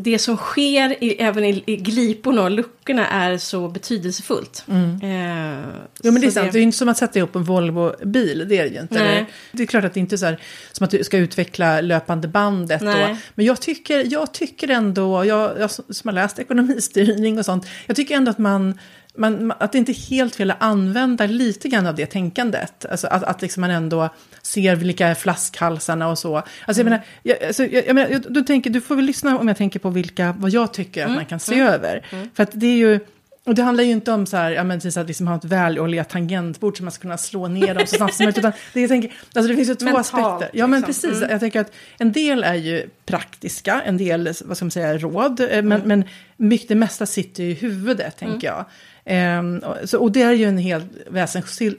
det 0.01 0.19
som 0.19 0.37
sker 0.37 1.05
i, 1.05 1.23
även 1.23 1.45
i, 1.45 1.63
i 1.67 1.77
gliporna 1.77 2.43
och 2.43 2.51
luckorna 2.51 3.07
är 3.07 3.39
så 3.39 3.69
betydelsefullt. 3.69 4.65
Mm. 4.69 4.91
Eh, 5.03 5.65
jo 6.03 6.13
men 6.13 6.21
det 6.21 6.27
är 6.27 6.31
sant, 6.31 6.47
det... 6.47 6.59
det 6.59 6.59
är 6.59 6.63
inte 6.63 6.79
som 6.79 6.89
att 6.89 6.99
sätta 6.99 7.19
ihop 7.19 7.37
en 7.37 7.45
Volvo-bil, 7.45 8.47
det 8.49 8.59
är 8.59 8.63
det 8.63 8.69
ju 8.69 8.81
inte. 8.81 8.95
Nej. 8.95 9.27
Det 9.53 9.63
är 9.63 9.67
klart 9.67 9.85
att 9.85 9.95
det 9.95 10.01
inte 10.01 10.15
är 10.15 10.17
så 10.17 10.27
här, 10.27 10.39
som 10.73 10.85
att 10.85 10.91
du 10.91 11.05
ska 11.05 11.19
utveckla 11.19 11.81
löpande 11.81 12.29
bandet 12.29 12.81
då. 12.81 13.17
Men 13.35 13.47
jag 13.47 13.61
tycker, 13.61 14.13
jag 14.13 14.35
tycker 14.35 14.71
ändå, 14.71 15.25
jag, 15.25 15.61
jag 15.61 15.71
som 15.71 15.89
har 16.05 16.13
läst 16.13 16.39
ekonomistyrning 16.39 17.39
och 17.39 17.45
sånt, 17.45 17.67
jag 17.87 17.97
tycker 17.97 18.17
ändå 18.17 18.31
att 18.31 18.39
man 18.39 18.79
man, 19.19 19.53
att 19.59 19.73
det 19.73 19.79
inte 19.79 19.93
är 19.93 20.11
helt 20.11 20.37
fel 20.37 20.51
att 20.51 20.63
använda 20.63 21.27
lite 21.27 21.69
grann 21.69 21.87
av 21.87 21.95
det 21.95 22.07
tänkandet. 22.07 22.87
Alltså 22.91 23.07
att, 23.07 23.23
att 23.23 23.43
liksom 23.43 23.61
man 23.61 23.71
ändå 23.71 24.09
ser 24.43 24.77
vilka 24.77 25.07
är 25.07 25.15
flaskhalsarna 25.15 26.09
och 26.09 26.19
så. 26.19 26.37
Alltså 26.37 26.53
jag 26.67 26.81
mm. 26.81 26.91
menar, 26.91 27.05
jag, 27.23 27.45
alltså, 27.45 27.65
jag, 27.65 27.87
jag 27.87 27.95
menar 27.95 28.23
du, 28.29 28.43
tänker, 28.43 28.71
du 28.71 28.81
får 28.81 28.97
väl 28.97 29.05
lyssna 29.05 29.39
om 29.39 29.49
jag 29.49 29.57
tänker 29.57 29.79
på 29.79 29.91
vilka, 29.91 30.35
vad 30.39 30.51
jag 30.51 30.75
tycker 30.75 31.01
mm. 31.01 31.13
att 31.13 31.17
man 31.17 31.27
kan 31.27 31.41
se 31.41 31.55
mm. 31.55 31.67
över. 31.67 32.07
Mm. 32.11 32.31
För 32.35 32.43
att 32.43 32.51
det 32.53 32.67
är 32.67 32.77
ju, 32.77 33.01
och 33.49 33.55
det 33.55 33.63
handlar 33.63 33.85
ju 33.85 33.91
inte 33.91 34.13
om 34.13 34.27
så 34.27 34.37
här, 34.37 34.51
ja, 34.51 34.65
men, 34.65 34.79
att 34.79 35.07
liksom 35.07 35.29
ha 35.29 35.37
ett 35.37 35.45
väloljat 35.45 36.09
tangentbord 36.09 36.77
som 36.77 36.85
man 36.85 36.93
ska 36.93 37.03
kunna 37.03 37.19
slå 37.19 37.49
ner 37.49 37.75
dem 37.75 37.87
så 37.87 37.97
snabbt 37.97 38.15
som 38.15 38.25
möjligt. 38.25 38.39
Utan 38.39 38.53
det, 38.73 38.81
jag 38.81 38.89
tänker, 38.89 39.13
alltså 39.35 39.49
det 39.49 39.57
finns 39.57 39.69
ju 39.69 39.75
två 39.75 39.85
Mentalt, 39.85 40.07
aspekter. 40.07 40.59
Ja, 40.59 40.67
men 40.67 40.81
liksom. 40.81 41.11
precis. 41.11 41.19
Mm. 41.19 41.31
Jag 41.31 41.41
tänker 41.41 41.61
att 41.61 41.73
en 41.99 42.13
del 42.13 42.45
är 42.45 42.55
ju 42.55 42.89
praktiska, 43.07 43.83
en 43.85 43.97
del, 43.97 44.33
vad 44.45 44.57
ska 44.57 44.65
man 44.65 44.71
säga, 44.71 44.99
råd. 44.99 45.41
Eh, 45.41 45.49
men, 45.49 45.73
mm. 45.73 45.89
men 45.89 46.05
mycket, 46.37 46.69
det 46.69 46.75
mesta 46.75 47.07
sitter 47.07 47.43
ju 47.43 47.51
i 47.51 47.55
huvudet, 47.55 48.19
tänker 48.19 48.47
jag. 48.47 48.65
Um, 49.09 49.63
så, 49.85 49.99
och 49.99 50.13
det 50.13 50.23
är 50.23 50.33
ju 50.33 50.45
en 50.45 50.59
helt 50.59 50.87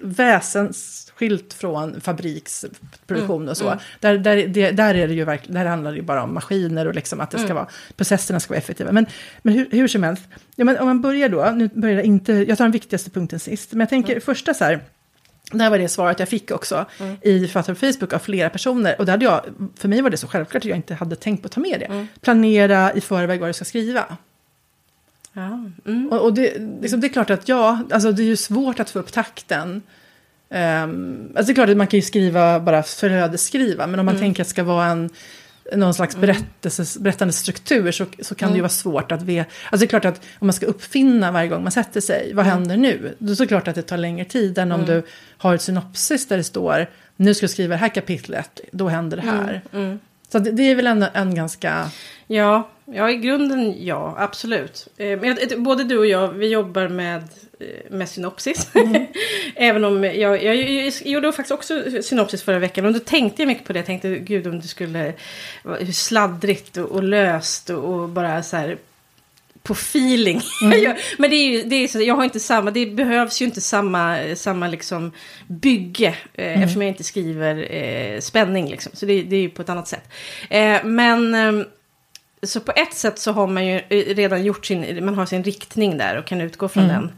väsensskilt 0.01 1.53
från 1.53 2.01
fabriksproduktion 2.01 3.41
mm, 3.41 3.49
och 3.49 3.57
så. 3.57 3.67
Mm. 3.67 3.79
Där, 3.99 4.17
där, 4.17 4.47
det, 4.47 4.71
där, 4.71 4.95
är 4.95 5.07
det 5.07 5.13
ju 5.13 5.25
verkligen, 5.25 5.53
där 5.53 5.69
handlar 5.69 5.91
det 5.91 5.97
ju 5.97 6.03
bara 6.03 6.23
om 6.23 6.33
maskiner 6.33 6.87
och 6.87 6.95
liksom 6.95 7.19
att 7.19 7.31
det 7.31 7.37
ska 7.37 7.45
mm. 7.45 7.55
vara, 7.55 7.67
processerna 7.95 8.39
ska 8.39 8.51
vara 8.51 8.57
effektiva. 8.57 8.91
Men, 8.91 9.05
men 9.41 9.53
hur, 9.53 9.67
hur 9.71 9.87
som 9.87 10.03
helst, 10.03 10.23
ja, 10.55 10.65
men 10.65 10.77
om 10.77 10.85
man 10.85 11.01
börjar 11.01 11.29
då, 11.29 11.51
nu 11.55 11.69
börjar 11.73 11.95
jag 11.95 12.05
inte, 12.05 12.33
jag 12.33 12.57
tar 12.57 12.65
den 12.65 12.71
viktigaste 12.71 13.09
punkten 13.09 13.39
sist, 13.39 13.71
men 13.71 13.79
jag 13.79 13.89
tänker 13.89 14.13
mm. 14.13 14.21
första 14.21 14.53
så 14.53 14.63
här, 14.63 14.79
det 15.51 15.63
här 15.63 15.69
var 15.69 15.77
det 15.77 15.87
svaret 15.87 16.19
jag 16.19 16.29
fick 16.29 16.51
också 16.51 16.85
mm. 16.99 17.17
i 17.21 17.47
på 17.47 17.75
Facebook 17.75 18.13
av 18.13 18.19
flera 18.19 18.49
personer. 18.49 18.95
Och 18.99 19.05
där 19.05 19.13
hade 19.13 19.25
jag, 19.25 19.41
för 19.77 19.87
mig 19.87 20.01
var 20.01 20.09
det 20.09 20.17
så 20.17 20.27
självklart 20.27 20.63
att 20.63 20.69
jag 20.69 20.77
inte 20.77 20.93
hade 20.93 21.15
tänkt 21.15 21.41
på 21.41 21.45
att 21.45 21.51
ta 21.51 21.61
med 21.61 21.79
det. 21.79 21.85
Mm. 21.85 22.07
Planera 22.21 22.93
i 22.93 23.01
förväg 23.01 23.39
vad 23.39 23.49
du 23.49 23.53
ska 23.53 23.65
skriva. 23.65 24.17
Ja. 25.33 25.59
Mm. 25.85 26.09
Och, 26.11 26.21
och 26.21 26.33
det, 26.33 26.57
liksom, 26.81 27.01
det, 27.01 27.07
är 27.07 27.09
klart 27.09 27.29
att 27.29 27.49
ja, 27.49 27.79
alltså 27.91 28.11
det 28.11 28.23
är 28.23 28.25
ju 28.25 28.35
svårt 28.35 28.79
att 28.79 28.89
få 28.89 28.99
upp 28.99 29.11
takten. 29.11 29.81
Um, 30.49 31.31
alltså 31.35 31.45
det 31.45 31.51
är 31.51 31.55
klart 31.55 31.69
att 31.69 31.77
man 31.77 31.87
kan 31.87 31.97
ju 31.97 32.05
skriva 32.05 32.59
bara 32.59 32.83
flödesskriva, 32.83 33.87
men 33.87 33.99
om 33.99 34.05
man 34.05 34.15
mm. 34.15 34.21
tänker 34.21 34.41
att 34.41 34.47
det 34.47 34.49
ska 34.49 34.63
vara 34.63 34.85
en 34.85 35.09
någon 35.75 35.93
slags 35.93 36.15
mm. 36.15 36.27
berättelse, 36.27 36.99
berättande 36.99 37.33
struktur 37.33 37.91
så, 37.91 38.05
så 38.19 38.35
kan 38.35 38.47
mm. 38.47 38.53
det 38.53 38.57
ju 38.57 38.61
vara 38.61 38.69
svårt 38.69 39.11
att 39.11 39.21
veta. 39.21 39.49
Alltså 39.71 39.85
det 39.85 39.85
är 39.85 39.99
klart 39.99 40.05
att 40.05 40.21
om 40.39 40.47
man 40.47 40.53
ska 40.53 40.65
uppfinna 40.65 41.31
varje 41.31 41.47
gång 41.47 41.63
man 41.63 41.71
sätter 41.71 42.01
sig, 42.01 42.33
vad 42.33 42.45
mm. 42.45 42.57
händer 42.57 42.77
nu? 42.77 43.15
Då 43.19 43.31
är 43.31 43.35
det 43.35 43.47
klart 43.47 43.67
att 43.67 43.75
det 43.75 43.81
tar 43.81 43.97
längre 43.97 44.25
tid 44.25 44.57
än 44.57 44.71
om 44.71 44.81
mm. 44.81 44.95
du 44.95 45.03
har 45.37 45.55
ett 45.55 45.61
synopsis 45.61 46.27
där 46.27 46.37
det 46.37 46.43
står, 46.43 46.89
nu 47.15 47.33
ska 47.33 47.43
du 47.43 47.51
skriva 47.51 47.71
det 47.71 47.79
här 47.79 47.89
kapitlet, 47.89 48.59
då 48.71 48.87
händer 48.87 49.17
det 49.17 49.23
här. 49.23 49.61
Mm. 49.71 49.85
Mm. 49.85 49.99
Så 50.31 50.39
det, 50.39 50.51
det, 50.51 50.63
är 50.63 50.75
väl 50.75 50.87
en, 50.87 51.05
en 51.13 51.35
ganska... 51.35 51.91
Ja, 52.27 52.69
ja, 52.93 53.09
i 53.09 53.15
grunden 53.15 53.85
ja, 53.85 54.15
absolut. 54.17 54.87
Eh, 54.97 55.19
både 55.57 55.83
du 55.83 55.97
och 55.97 56.05
jag, 56.05 56.27
vi 56.27 56.47
jobbar 56.47 56.87
med, 56.87 57.23
eh, 57.59 57.91
med 57.91 58.09
synopsis. 58.09 58.75
Mm. 58.75 59.05
Även 59.55 59.85
om 59.85 60.03
jag, 60.03 60.43
jag, 60.43 60.55
jag, 60.55 60.93
gjorde 61.05 61.31
faktiskt 61.31 61.51
också 61.51 61.83
synopsis 62.01 62.43
förra 62.43 62.59
veckan. 62.59 62.85
Och 62.85 62.93
då 62.93 62.99
tänkte 62.99 63.41
jag 63.41 63.47
mycket 63.47 63.65
på 63.65 63.73
det. 63.73 63.79
Jag 63.79 63.85
tänkte, 63.85 64.09
gud 64.09 64.47
om 64.47 64.59
det 64.59 64.67
skulle... 64.67 65.13
Hur 65.63 65.93
sladdrigt 65.93 66.77
och, 66.77 66.85
och 66.85 67.03
löst 67.03 67.69
och, 67.69 67.93
och 67.93 68.09
bara 68.09 68.43
så 68.43 68.57
här 68.57 68.77
på 69.63 69.73
feeling. 69.73 70.41
Mm. 70.63 70.95
men 71.17 71.29
det 71.29 71.35
är 71.35 71.49
ju, 71.51 71.63
det 71.63 71.75
är 71.75 71.87
så, 71.87 72.01
jag 72.01 72.15
har 72.15 72.23
inte 72.23 72.39
samma, 72.39 72.71
det 72.71 72.85
behövs 72.85 73.41
ju 73.41 73.45
inte 73.45 73.61
samma, 73.61 74.17
samma 74.35 74.67
liksom 74.67 75.11
bygge. 75.47 76.15
Eh, 76.33 76.47
mm. 76.47 76.61
Eftersom 76.61 76.81
jag 76.81 76.91
inte 76.91 77.03
skriver 77.03 77.75
eh, 77.75 78.19
spänning 78.19 78.69
liksom. 78.69 78.91
Så 78.95 79.05
det, 79.05 79.23
det 79.23 79.35
är 79.35 79.41
ju 79.41 79.49
på 79.49 79.61
ett 79.61 79.69
annat 79.69 79.87
sätt. 79.87 80.09
Eh, 80.49 80.83
men 80.83 81.35
eh, 81.35 81.65
så 82.43 82.59
på 82.59 82.71
ett 82.75 82.93
sätt 82.93 83.19
så 83.19 83.31
har 83.31 83.47
man 83.47 83.65
ju 83.67 83.75
eh, 83.89 84.15
redan 84.15 84.43
gjort 84.43 84.65
sin, 84.65 85.05
man 85.05 85.15
har 85.15 85.25
sin 85.25 85.43
riktning 85.43 85.97
där 85.97 86.17
och 86.17 86.25
kan 86.25 86.41
utgå 86.41 86.67
från 86.67 86.83
mm. 86.83 86.95
den. 86.95 87.11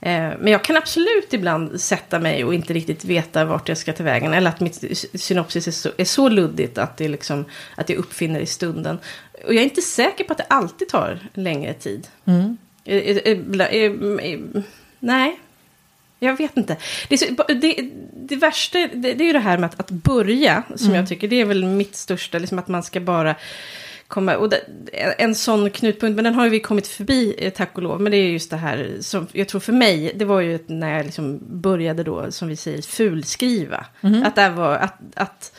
Eh, 0.00 0.38
men 0.40 0.52
jag 0.52 0.64
kan 0.64 0.76
absolut 0.76 1.32
ibland 1.32 1.80
sätta 1.80 2.18
mig 2.18 2.44
och 2.44 2.54
inte 2.54 2.72
riktigt 2.72 3.04
veta 3.04 3.44
vart 3.44 3.68
jag 3.68 3.78
ska 3.78 3.92
ta 3.92 4.02
vägen. 4.02 4.34
Eller 4.34 4.50
att 4.50 4.60
mitt 4.60 5.08
synopsis 5.14 5.68
är 5.68 5.72
så, 5.72 5.90
är 5.96 6.04
så 6.04 6.28
luddigt 6.28 6.78
att, 6.78 6.96
det 6.96 7.08
liksom, 7.08 7.44
att 7.74 7.88
jag 7.88 7.98
uppfinner 7.98 8.40
i 8.40 8.46
stunden. 8.46 8.98
Och 9.44 9.54
jag 9.54 9.60
är 9.60 9.64
inte 9.64 9.82
säker 9.82 10.24
på 10.24 10.32
att 10.32 10.38
det 10.38 10.46
alltid 10.48 10.88
tar 10.88 11.18
längre 11.34 11.74
tid. 11.74 12.08
Mm. 12.24 12.56
Nej, 14.98 15.38
jag 16.18 16.36
vet 16.36 16.56
inte. 16.56 16.76
Det, 17.08 17.18
så, 17.18 17.26
det, 17.48 17.90
det 18.14 18.36
värsta 18.36 18.78
det, 18.78 19.12
det, 19.12 19.24
är 19.24 19.26
ju 19.26 19.32
det 19.32 19.38
här 19.38 19.58
med 19.58 19.70
att, 19.70 19.80
att 19.80 19.90
börja, 19.90 20.62
som 20.74 20.86
mm. 20.86 20.96
jag 20.98 21.08
tycker, 21.08 21.28
det 21.28 21.40
är 21.40 21.44
väl 21.44 21.64
mitt 21.64 21.96
största, 21.96 22.38
liksom 22.38 22.58
att 22.58 22.68
man 22.68 22.82
ska 22.82 23.00
bara 23.00 23.34
komma, 24.12 24.36
och 24.36 24.48
det, 24.48 24.60
en 25.18 25.34
sån 25.34 25.70
knutpunkt, 25.70 26.16
men 26.16 26.24
den 26.24 26.34
har 26.34 26.44
ju 26.44 26.50
vi 26.50 26.60
kommit 26.60 26.86
förbi 26.86 27.34
eh, 27.38 27.52
tack 27.52 27.76
och 27.76 27.82
lov, 27.82 28.00
men 28.00 28.12
det 28.12 28.18
är 28.18 28.30
just 28.30 28.50
det 28.50 28.56
här 28.56 28.96
som 29.00 29.26
jag 29.32 29.48
tror 29.48 29.60
för 29.60 29.72
mig, 29.72 30.12
det 30.16 30.24
var 30.24 30.40
ju 30.40 30.58
när 30.66 30.96
jag 30.96 31.06
liksom 31.06 31.40
började 31.60 32.02
då, 32.02 32.32
som 32.32 32.48
vi 32.48 32.56
säger, 32.56 32.82
fulskriva. 32.82 33.86
Mm. 34.00 34.22
Att 34.24 34.36
det 34.36 34.50
var, 34.50 34.76
att, 34.76 34.98
att 35.14 35.52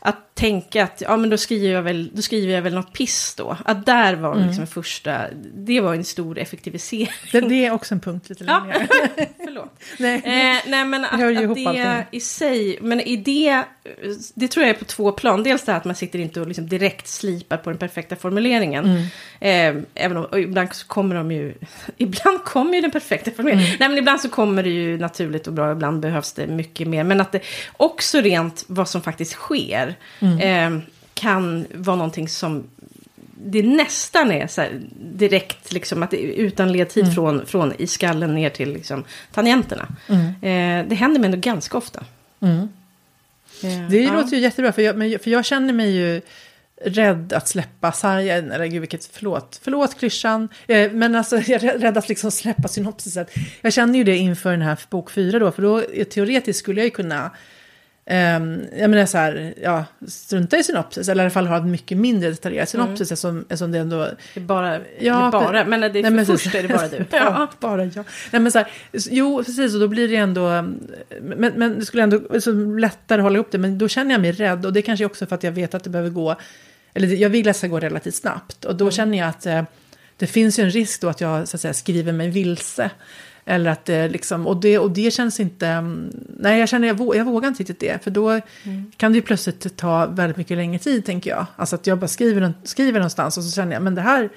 att 0.00 0.27
tänka 0.38 0.84
att 0.84 1.00
ja, 1.00 1.16
men 1.16 1.30
då, 1.30 1.36
skriver 1.36 1.68
jag 1.68 1.82
väl, 1.82 2.10
då 2.12 2.22
skriver 2.22 2.54
jag 2.54 2.62
väl 2.62 2.74
något 2.74 2.92
piss 2.92 3.34
då. 3.34 3.56
Att 3.64 3.86
där 3.86 4.14
var 4.14 4.34
mm. 4.34 4.46
liksom 4.46 4.66
första, 4.66 5.20
det 5.54 5.80
var 5.80 5.94
en 5.94 6.04
stor 6.04 6.38
effektivisering. 6.38 7.12
Det, 7.32 7.40
det 7.40 7.66
är 7.66 7.70
också 7.72 7.94
en 7.94 8.00
punkt 8.00 8.28
lite 8.28 8.44
längre. 8.44 8.88
Ja, 8.90 9.24
förlåt. 9.44 9.80
nej, 9.98 10.16
eh, 10.16 10.70
nej, 10.70 10.84
men 10.84 11.04
att, 11.04 11.12
att 11.12 11.54
det 11.54 11.66
allting. 11.66 12.04
i 12.10 12.20
sig, 12.20 12.78
men 12.80 13.00
i 13.00 13.16
det, 13.16 13.64
det 14.34 14.48
tror 14.48 14.66
jag 14.66 14.76
är 14.76 14.78
på 14.78 14.84
två 14.84 15.12
plan. 15.12 15.42
Dels 15.42 15.64
det 15.64 15.72
här 15.72 15.78
att 15.78 15.84
man 15.84 15.94
sitter 15.94 16.18
inte 16.18 16.40
och 16.40 16.46
liksom 16.46 16.68
direkt 16.68 17.08
slipar 17.08 17.56
på 17.56 17.70
den 17.70 17.78
perfekta 17.78 18.16
formuleringen. 18.16 18.84
Mm. 19.40 19.76
Eh, 19.78 19.84
även 19.94 20.16
om, 20.16 20.38
ibland 20.38 20.74
så 20.74 20.86
kommer 20.86 21.14
de 21.14 21.32
ju, 21.32 21.54
ibland 21.96 22.44
kommer 22.44 22.74
ju 22.74 22.80
den 22.80 22.90
perfekta 22.90 23.30
formuleringen. 23.30 23.66
Mm. 23.66 23.76
Nej 23.80 23.88
men 23.88 23.98
ibland 23.98 24.20
så 24.20 24.28
kommer 24.28 24.62
det 24.62 24.70
ju 24.70 24.98
naturligt 24.98 25.46
och 25.46 25.52
bra, 25.52 25.72
ibland 25.72 26.00
behövs 26.00 26.32
det 26.32 26.46
mycket 26.46 26.88
mer. 26.88 27.04
Men 27.04 27.20
att 27.20 27.32
det 27.32 27.40
också 27.76 28.20
rent 28.20 28.64
vad 28.66 28.88
som 28.88 29.02
faktiskt 29.02 29.32
sker 29.32 29.94
mm. 30.20 30.27
Eh, 30.40 30.78
kan 31.14 31.66
vara 31.74 31.96
någonting 31.96 32.28
som 32.28 32.64
det 33.44 33.62
nästan 33.62 34.32
är 34.32 34.46
så 34.46 34.64
direkt 35.00 35.72
liksom 35.72 36.02
att 36.02 36.14
utan 36.14 36.72
ledtid 36.72 37.02
Mm. 37.02 37.14
från, 37.14 37.46
från 37.46 37.72
i 37.78 37.86
skallen 37.86 38.34
ner 38.34 38.50
till 38.50 38.72
liksom 38.72 39.04
tangenterna. 39.32 39.88
Eh, 40.42 40.86
det 40.88 40.94
händer 40.94 41.20
mig 41.20 41.26
ändå 41.26 41.38
ganska 41.38 41.78
ofta. 41.78 42.04
Mm. 42.40 42.68
Eh, 43.62 43.88
Det 43.90 44.02
ja. 44.02 44.12
låter 44.12 44.36
ju 44.36 44.42
jättebra, 44.42 44.72
för 44.72 44.82
jag, 44.82 45.22
för 45.22 45.30
jag 45.30 45.44
känner 45.44 45.72
mig 45.72 45.90
ju 45.90 46.20
rädd 46.84 47.32
att 47.32 47.48
släppa 47.48 47.92
sargen, 47.92 48.52
eller 48.52 48.66
gud 48.66 48.80
vilket, 48.80 49.10
förlåt, 49.12 49.60
förlåt 49.62 49.98
klyschan, 49.98 50.48
eh, 50.66 50.92
men 50.92 51.14
alltså 51.14 51.36
jag 51.36 51.64
är 51.64 51.78
rädd 51.78 51.98
att 51.98 52.08
liksom 52.08 52.30
släppa 52.30 52.68
synopsiset. 52.68 53.30
Jag 53.60 53.72
känner 53.72 53.98
ju 53.98 54.04
det 54.04 54.16
inför 54.16 54.50
den 54.50 54.62
här 54.62 54.78
bok 54.90 55.10
fyra 55.10 55.38
då, 55.38 55.50
för 55.50 55.62
då 55.62 55.82
teoretiskt 56.04 56.58
skulle 56.58 56.80
jag 56.80 56.84
ju 56.84 56.90
kunna 56.90 57.30
Um, 58.10 58.66
jag 58.78 58.90
menar 58.90 59.06
så 59.06 59.18
här, 59.18 59.54
ja, 59.62 59.84
strunta 60.06 60.58
i 60.58 60.62
synopsis, 60.64 61.08
eller 61.08 61.22
i 61.22 61.24
alla 61.24 61.30
fall 61.30 61.46
ha 61.46 61.56
en 61.56 61.70
mycket 61.70 61.98
mindre 61.98 62.30
detaljerad 62.30 62.68
synopsis 62.68 63.12
eftersom, 63.12 63.40
eftersom 63.40 63.72
det 63.72 63.78
ändå... 63.78 64.08
Det 64.34 64.40
är 64.40 64.44
bara, 64.44 64.80
Ja, 65.00 65.30
bara 65.32 65.64
men 65.64 65.80
det 65.80 65.86
är 65.86 66.02
Nej, 66.02 66.10
men 66.10 66.26
först 66.26 66.54
är 66.54 66.62
det 66.62 66.68
bara 66.68 66.88
du. 66.88 67.04
ja, 67.10 67.48
bara 67.60 67.84
jag. 67.84 68.04
Nej, 68.30 68.42
men 68.42 68.52
så 68.52 68.58
här, 68.58 68.68
jo, 68.92 69.44
precis, 69.44 69.74
och 69.74 69.80
då 69.80 69.88
blir 69.88 70.08
det 70.08 70.16
ändå... 70.16 70.48
Men, 71.20 71.52
men 71.56 71.78
det 71.78 71.84
skulle 71.86 72.02
ändå 72.02 72.40
så 72.40 72.52
lättare 72.52 73.20
att 73.20 73.24
hålla 73.24 73.34
ihop 73.34 73.50
det, 73.50 73.58
men 73.58 73.78
då 73.78 73.88
känner 73.88 74.10
jag 74.10 74.20
mig 74.20 74.32
rädd. 74.32 74.66
Och 74.66 74.72
det 74.72 74.82
kanske 74.82 75.04
också 75.04 75.26
för 75.26 75.34
att 75.34 75.42
jag 75.42 75.52
vet 75.52 75.74
att 75.74 75.84
det 75.84 75.90
behöver 75.90 76.10
gå... 76.10 76.36
Eller 76.94 77.08
jag 77.08 77.30
vill 77.30 77.48
att 77.48 77.54
det 77.54 77.58
ska 77.58 77.66
gå 77.66 77.80
relativt 77.80 78.14
snabbt. 78.14 78.64
Och 78.64 78.76
då 78.76 78.90
känner 78.90 79.18
jag 79.18 79.28
att 79.28 79.46
eh, 79.46 79.62
det 80.16 80.26
finns 80.26 80.58
ju 80.58 80.62
en 80.62 80.70
risk 80.70 81.00
då 81.00 81.08
att 81.08 81.20
jag 81.20 81.48
så 81.48 81.56
att 81.56 81.60
säga, 81.60 81.74
skriver 81.74 82.12
mig 82.12 82.30
vilse. 82.30 82.90
Eller 83.50 83.70
att 83.70 83.84
det 83.84 84.08
liksom, 84.08 84.46
och 84.46 84.56
det, 84.56 84.78
och 84.78 84.90
det 84.90 85.10
känns 85.10 85.40
inte, 85.40 85.66
mm, 85.66 86.10
nej 86.38 86.60
jag 86.60 86.68
känner, 86.68 86.88
jag, 86.88 86.94
vå, 86.94 87.14
jag 87.14 87.24
vågar 87.24 87.48
inte 87.48 87.60
riktigt 87.60 87.80
det. 87.80 88.04
För 88.04 88.10
då 88.10 88.40
kan 88.96 89.12
det 89.12 89.16
ju 89.16 89.22
plötsligt 89.22 89.76
ta 89.76 90.06
väldigt 90.06 90.36
mycket 90.36 90.56
längre 90.56 90.78
tid 90.78 91.04
tänker 91.04 91.30
jag. 91.30 91.46
Alltså 91.56 91.76
att 91.76 91.86
jag 91.86 91.98
bara 91.98 92.08
skriver, 92.08 92.54
skriver 92.64 92.98
någonstans 92.98 93.38
och 93.38 93.44
så 93.44 93.50
känner 93.50 93.72
jag, 93.72 93.82
men 93.82 93.94
det 93.94 94.00
här, 94.00 94.30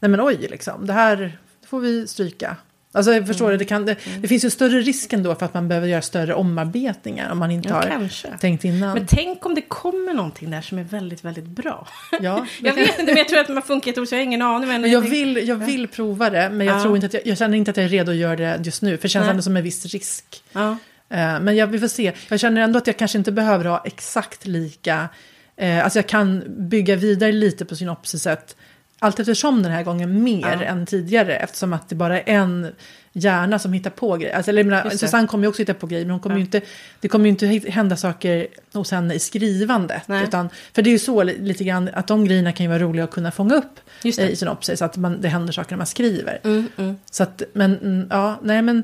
nej 0.00 0.10
men 0.10 0.20
oj 0.20 0.46
liksom, 0.50 0.86
det 0.86 0.92
här 0.92 1.38
får 1.66 1.80
vi 1.80 2.06
stryka. 2.06 2.56
Alltså 2.96 3.12
jag 3.12 3.26
förstår 3.26 3.50
det, 3.50 3.56
det, 3.56 3.64
kan, 3.64 3.86
det, 3.86 3.96
det 4.20 4.28
finns 4.28 4.44
ju 4.44 4.50
större 4.50 4.80
risk 4.80 5.12
ändå 5.12 5.34
för 5.34 5.46
att 5.46 5.54
man 5.54 5.68
behöver 5.68 5.88
göra 5.88 6.02
större 6.02 6.34
omarbetningar 6.34 7.30
om 7.32 7.38
man 7.38 7.50
inte 7.50 7.68
Ja, 7.68 7.74
har 7.74 7.82
kanske. 7.82 8.28
tänkt 8.40 8.64
innan. 8.64 8.94
Men 8.94 9.06
tänk 9.06 9.46
om 9.46 9.54
det 9.54 9.60
kommer 9.62 10.14
någonting 10.14 10.50
där 10.50 10.60
som 10.60 10.78
är 10.78 10.82
väldigt, 10.84 11.24
väldigt 11.24 11.44
bra. 11.44 11.86
ja, 12.20 12.46
Jag 12.62 12.74
vet 12.74 12.88
inte, 12.98 13.04
men 13.12 13.16
jag 13.16 13.28
tror 13.28 13.38
att 13.40 13.48
man 13.48 13.62
funkar 13.62 13.88
jätteroligt, 13.88 14.08
så 14.10 14.14
jag 14.14 14.20
har 14.20 14.24
ingen 14.24 14.42
aning. 14.42 14.68
Men 14.68 14.80
Men 14.80 14.90
jag 14.90 15.00
vill, 15.00 15.48
jag 15.48 15.56
vill 15.56 15.88
prova 15.88 16.30
det, 16.30 16.50
men 16.50 16.66
jag, 16.66 16.76
Ja. 16.76 16.82
tror 16.82 16.94
inte 16.96 17.06
att 17.06 17.14
jag, 17.14 17.26
jag 17.26 17.38
känner 17.38 17.58
inte 17.58 17.70
att 17.70 17.76
jag 17.76 17.84
är 17.84 17.88
redo 17.90 18.10
att 18.12 18.16
göra 18.18 18.36
det 18.36 18.60
just 18.64 18.82
nu. 18.82 18.96
För 18.96 19.02
det 19.02 19.08
känns 19.08 19.22
Nej. 19.24 19.30
ändå 19.30 19.42
som 19.42 19.56
en 19.56 19.62
viss 19.62 19.86
risk. 19.86 20.24
Ja. 20.52 20.70
Eh, 21.08 21.40
Men 21.40 21.56
jag, 21.56 21.66
vi 21.66 21.78
får 21.78 21.88
se. 21.88 22.12
Jag 22.28 22.40
känner 22.40 22.60
ändå 22.60 22.78
att 22.78 22.86
jag 22.86 22.96
kanske 22.96 23.18
inte 23.18 23.32
behöver 23.32 23.64
ha 23.64 23.82
exakt 23.84 24.46
lika... 24.46 25.08
Eh, 25.56 25.84
alltså 25.84 25.98
jag 25.98 26.06
kan 26.06 26.42
bygga 26.68 26.96
vidare 26.96 27.32
lite 27.32 27.64
på 27.64 27.76
synopsiset. 27.76 28.56
Allt 28.98 29.20
eftersom 29.20 29.62
den 29.62 29.72
här 29.72 29.82
gången 29.82 30.22
mer 30.22 30.40
Ja. 30.60 30.62
än 30.64 30.86
tidigare. 30.86 31.36
Eftersom 31.36 31.72
att 31.72 31.88
det 31.88 31.94
bara 31.94 32.20
är 32.20 32.34
en 32.34 32.72
hjärna 33.12 33.58
som 33.58 33.72
hittar 33.72 33.90
på 33.90 34.16
grejer. 34.16 34.36
Alltså, 34.36 34.50
eller, 34.50 34.64
menar. 34.64 34.90
Susanne 34.90 35.26
kommer 35.28 35.44
ju 35.44 35.48
också 35.48 35.62
hitta 35.62 35.74
på 35.74 35.86
grejer. 35.86 36.04
Men 36.04 36.10
hon 36.10 36.20
kommer 36.20 36.36
Ja. 36.36 36.40
inte, 36.40 36.60
det 37.00 37.08
kommer 37.08 37.24
ju 37.24 37.30
inte 37.30 37.70
hända 37.70 37.96
saker 37.96 38.46
hos 38.72 38.90
henne 38.90 39.14
i 39.14 39.18
skrivandet. 39.18 40.02
Nej. 40.08 40.24
Utan, 40.24 40.48
för 40.72 40.82
det 40.82 40.90
är 40.90 40.92
ju 40.92 40.98
så 40.98 41.22
li- 41.22 41.38
lite 41.38 41.64
grann 41.64 41.90
att 41.92 42.06
de 42.06 42.24
grejerna 42.24 42.52
kan 42.52 42.64
ju 42.64 42.68
vara 42.70 42.78
roliga 42.78 43.04
att 43.04 43.10
kunna 43.10 43.30
fånga 43.30 43.54
upp 43.54 43.80
i 44.02 44.12
synopsis. 44.36 44.82
Att 44.82 44.96
man, 44.96 45.20
det 45.20 45.28
händer 45.28 45.52
saker 45.52 45.70
när 45.70 45.76
man 45.78 45.86
skriver. 45.86 46.40
Mm, 46.44 46.68
mm. 46.76 46.96
Så 47.10 47.22
att, 47.22 47.42
men 47.52 47.78
mm, 47.78 48.06
ja, 48.10 48.40
nej 48.42 48.62
men. 48.62 48.82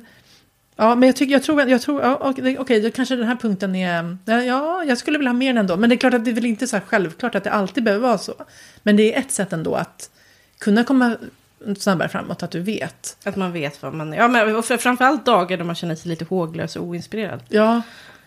Ja, 0.81 0.95
men 0.95 1.07
jag 1.07 1.17
tycker, 1.17 1.33
jag 1.33 1.43
tror, 1.43 1.63
jag 1.63 1.83
tror, 1.83 2.03
ja, 2.03 2.19
okej, 2.21 2.59
okej, 2.59 2.81
då 2.81 2.91
kanske 2.91 3.17
den 3.17 3.27
här 3.27 3.37
punkten 3.37 3.75
är, 3.75 4.17
ja, 4.25 4.43
ja, 4.43 4.85
jag 4.85 4.99
skulle 4.99 5.19
vilja 5.19 5.31
ha 5.31 5.39
mer 5.39 5.57
ändå. 5.57 5.77
Men 5.77 5.91
det 5.91 5.95
är 5.95 5.99
klart 5.99 6.15
att 6.15 6.25
det 6.25 6.31
är 6.31 6.35
väl 6.35 6.47
inte 6.47 6.67
så 6.67 6.77
här 6.77 6.83
självklart 6.87 7.35
att 7.35 7.45
det 7.45 7.51
alltid 7.51 7.85
behöver 7.85 8.07
vara 8.07 8.19
så. 8.19 8.35
Men 8.83 8.97
det 8.97 9.15
är 9.15 9.21
ett 9.21 9.31
sätt 9.31 9.53
ändå 9.53 9.75
att 9.75 10.11
kunna 10.59 10.85
komma 10.85 11.17
snabbare 11.79 12.09
framåt, 12.09 12.43
att 12.43 12.51
du 12.51 12.61
vet. 12.61 13.17
Att 13.25 13.37
man 13.37 13.53
vet 13.53 13.83
vad 13.83 13.95
man... 13.95 14.13
Ja, 14.13 14.29
men 14.29 14.57
och 14.57 14.65
för, 14.65 14.77
framförallt 14.77 15.27
dagar 15.27 15.57
då 15.57 15.65
man 15.65 15.75
känner 15.75 15.95
sig 15.95 16.09
lite 16.09 16.25
håglös 16.25 16.77
och 16.77 16.85
oinspirerad. 16.85 17.41
Ja, 17.49 17.83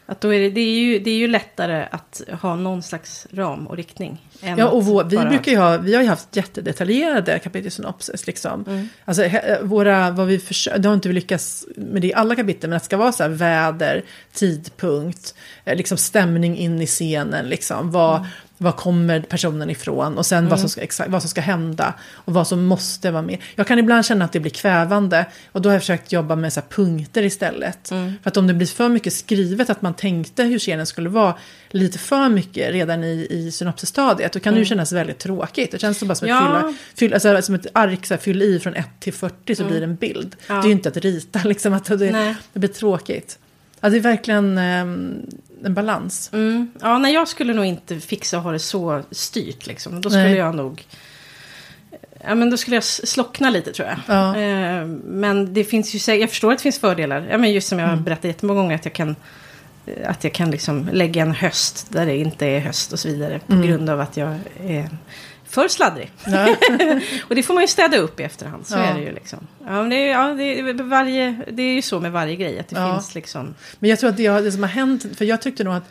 Att 0.06 0.22
då 0.22 0.34
är 0.34 0.40
det, 0.40 0.50
det, 0.50 0.62
är 0.62 0.80
ju, 0.80 1.00
det 1.00 1.10
är 1.10 1.16
ju 1.18 1.28
lättare 1.28 1.88
att 1.92 2.22
ha 2.42 2.56
någon 2.56 2.84
slags 2.84 3.28
ram 3.32 3.68
och 3.68 3.76
riktning. 3.78 4.28
ja 4.58 4.68
och 4.68 4.86
vår, 4.86 5.04
vi 5.04 5.18
bara- 5.18 5.30
brukar 5.30 5.52
ju 5.52 5.58
ha, 5.58 5.78
vi 5.78 5.96
har 5.96 6.02
ju 6.02 6.08
haft 6.08 6.36
jättedetaljerade 6.36 7.40
kapitelsynopsis 7.40 8.28
liksom. 8.28 8.64
Mm. 8.68 8.90
Alltså 9.06 9.24
he- 9.24 9.64
våra, 9.64 10.12
vad 10.12 10.28
vi 10.28 10.40
försöker, 10.40 10.80
det 10.80 10.88
har 10.90 10.94
inte 10.94 11.08
vi 11.08 11.14
lyckats 11.14 11.66
med 11.76 12.02
det 12.02 12.08
i 12.08 12.14
alla 12.14 12.36
kapitel, 12.36 12.70
men 12.70 12.78
att 12.78 12.84
det 12.84 12.86
ska 12.86 12.98
vara 12.98 13.12
så 13.12 13.24
här 13.24 13.30
väder, 13.30 14.04
tidpunkt, 14.34 15.36
eh, 15.66 15.76
liksom 15.76 15.98
stämning 15.98 16.58
in 16.58 16.82
i 16.82 16.86
scenen, 16.88 17.46
liksom. 17.50 17.92
Vad, 17.92 18.18
Mm. 18.18 18.30
Vad 18.58 18.76
kommer 18.76 19.22
personen 19.22 19.70
ifrån 19.70 20.18
och 20.18 20.26
sen 20.26 20.50
vad, 20.50 20.60
som 20.60 20.70
ska, 20.70 20.82
exakt, 20.82 21.10
vad 21.10 21.22
som 21.22 21.30
ska 21.30 21.42
hända 21.42 21.94
och 22.14 22.34
vad 22.34 22.48
som 22.48 22.66
måste 22.66 23.12
vara 23.12 23.22
med. 23.22 23.38
Jag 23.56 23.68
kan 23.68 23.80
ibland 23.80 24.06
känna 24.06 24.26
att 24.26 24.32
det 24.32 24.40
blir 24.40 24.52
kvävande 24.52 25.26
och 25.52 25.62
då 25.62 25.70
har 25.70 25.74
jag 25.74 25.82
försökt 25.82 26.12
jobba 26.12 26.36
med 26.36 26.54
så 26.54 26.62
punkter 26.62 27.24
istället. 27.24 27.92
Mm. 27.92 28.14
För 28.24 28.30
att 28.30 28.38
om 28.38 28.48
det 28.48 28.54
blir 28.54 28.68
för 28.68 28.90
mycket 28.90 29.14
skrivet, 29.14 29.70
att 29.70 29.82
man 29.82 29.94
tänkte 29.94 30.44
hur 30.44 30.60
scenen 30.60 30.86
skulle 30.86 31.10
vara 31.10 31.36
lite 31.70 31.98
för 31.98 32.30
mycket 32.30 32.72
redan 32.72 33.04
i, 33.04 33.28
i 33.30 33.52
synopsisstadiet, 33.52 34.34
då 34.34 34.40
kan 34.40 34.54
det 34.54 34.60
ju 34.60 34.66
kännas 34.66 34.92
väldigt 34.92 35.20
tråkigt. 35.20 35.72
Det 35.72 35.80
känns 35.80 36.00
som 36.00 36.08
bara 36.08 36.16
som, 36.16 36.28
Mm. 36.28 36.44
Ja. 36.44 36.58
att 36.58 36.76
fylla, 36.96 37.20
fylla, 37.20 37.36
alltså, 37.36 37.42
som 37.42 37.56
ett 37.56 37.68
ark, 37.74 38.06
så 38.06 38.14
här, 38.14 38.22
fyll 38.22 38.42
i 38.42 38.60
från 38.60 38.76
1 38.76 38.88
till 39.00 39.14
40 39.14 39.56
så 39.56 39.64
blir 39.64 39.80
det 39.80 39.86
en 39.86 39.96
bild. 39.96 40.36
Ja. 40.48 40.54
Det 40.54 40.60
är 40.62 40.66
ju 40.66 40.72
inte 40.72 40.90
att 40.90 40.98
rita, 40.98 41.40
liksom, 41.46 41.74
att 41.74 41.86
det, 41.86 42.36
det 42.54 42.60
blir 42.60 42.70
tråkigt. 42.70 43.40
Ja, 43.80 43.90
det 43.90 43.98
är 43.98 44.02
verkligen 44.02 44.58
ehm, 44.58 45.22
en 45.66 45.74
balans. 45.74 46.30
Mm. 46.34 46.72
Ja, 46.82 46.98
nej, 46.98 47.14
jag 47.14 47.28
skulle 47.28 47.54
nog 47.54 47.66
inte 47.66 48.00
fixa 48.00 48.38
och 48.38 48.44
ha 48.44 48.52
det 48.52 48.60
så 48.60 49.02
styrt 49.12 49.68
liksom. 49.68 50.02
Då 50.02 50.10
skulle 50.10 50.24
Nej. 50.24 50.36
jag 50.36 50.56
nog... 50.56 50.84
Ja, 52.28 52.36
men 52.36 52.50
då 52.50 52.58
skulle 52.58 52.76
jag 52.76 52.84
slockna 52.84 53.50
lite 53.50 53.72
tror 53.74 53.88
jag. 53.88 53.98
Ja. 54.08 54.38
Eh, 54.38 54.86
men 55.06 55.54
det 55.54 55.64
finns 55.64 56.10
ju, 56.10 56.14
jag 56.16 56.30
förstår 56.30 56.52
att 56.52 56.58
det 56.58 56.62
finns 56.64 56.80
fördelar. 56.80 57.28
Ja, 57.32 57.38
men 57.38 57.52
just 57.52 57.68
som 57.68 57.80
jag 57.80 57.86
Mm. 57.88 57.98
har 58.00 58.06
berättat 58.06 58.26
jättemånga 58.26 58.62
gånger 58.62 58.76
att 58.76 58.86
jag 58.86 58.94
kan 58.94 59.16
eh, 59.86 60.10
att 60.10 60.24
jag 60.24 60.34
kan 60.34 60.52
liksom 60.52 60.90
lägga 60.92 61.22
en 61.22 61.32
höst 61.34 61.86
där 61.90 62.06
det 62.06 62.18
inte 62.18 62.46
är 62.46 62.60
höst 62.60 62.94
och 62.94 63.00
så 63.00 63.08
vidare. 63.08 63.40
På 63.48 63.54
Mm. 63.54 63.68
grund 63.68 63.90
av 63.90 64.00
att 64.00 64.18
jag 64.18 64.36
är 64.68 64.90
för 65.54 65.68
sladdrig. 65.68 66.12
Och 67.30 67.36
det 67.36 67.44
får 67.44 67.54
man 67.54 67.64
ju 67.64 67.68
städa 67.68 67.98
upp 67.98 68.20
i 68.20 68.24
efterhand. 68.24 68.68
Så 68.68 68.78
Ja. 68.78 68.84
är 68.84 68.94
det 68.96 69.02
ju 69.02 69.12
liksom. 69.14 69.40
Ja, 69.66 69.72
men 69.72 69.90
det, 69.90 69.96
är, 69.96 70.12
ja, 70.12 70.28
det, 70.34 70.60
är, 70.60 70.74
varje, 70.84 71.36
det 71.52 71.64
är 71.64 71.74
ju 71.74 71.82
så 71.82 72.00
med 72.00 72.12
varje 72.12 72.36
grej. 72.36 72.60
Att 72.60 72.68
det 72.70 72.76
Ja. 72.80 72.94
finns 72.94 73.16
liksom... 73.16 73.54
Men 73.80 73.90
jag 73.90 74.00
tror 74.00 74.10
att 74.10 74.18
det, 74.18 74.30
det 74.30 74.52
som 74.52 74.64
har 74.64 74.70
hänt, 74.70 75.06
för 75.18 75.26
jag 75.26 75.42
tyckte 75.42 75.64
nog 75.64 75.74
att, 75.74 75.90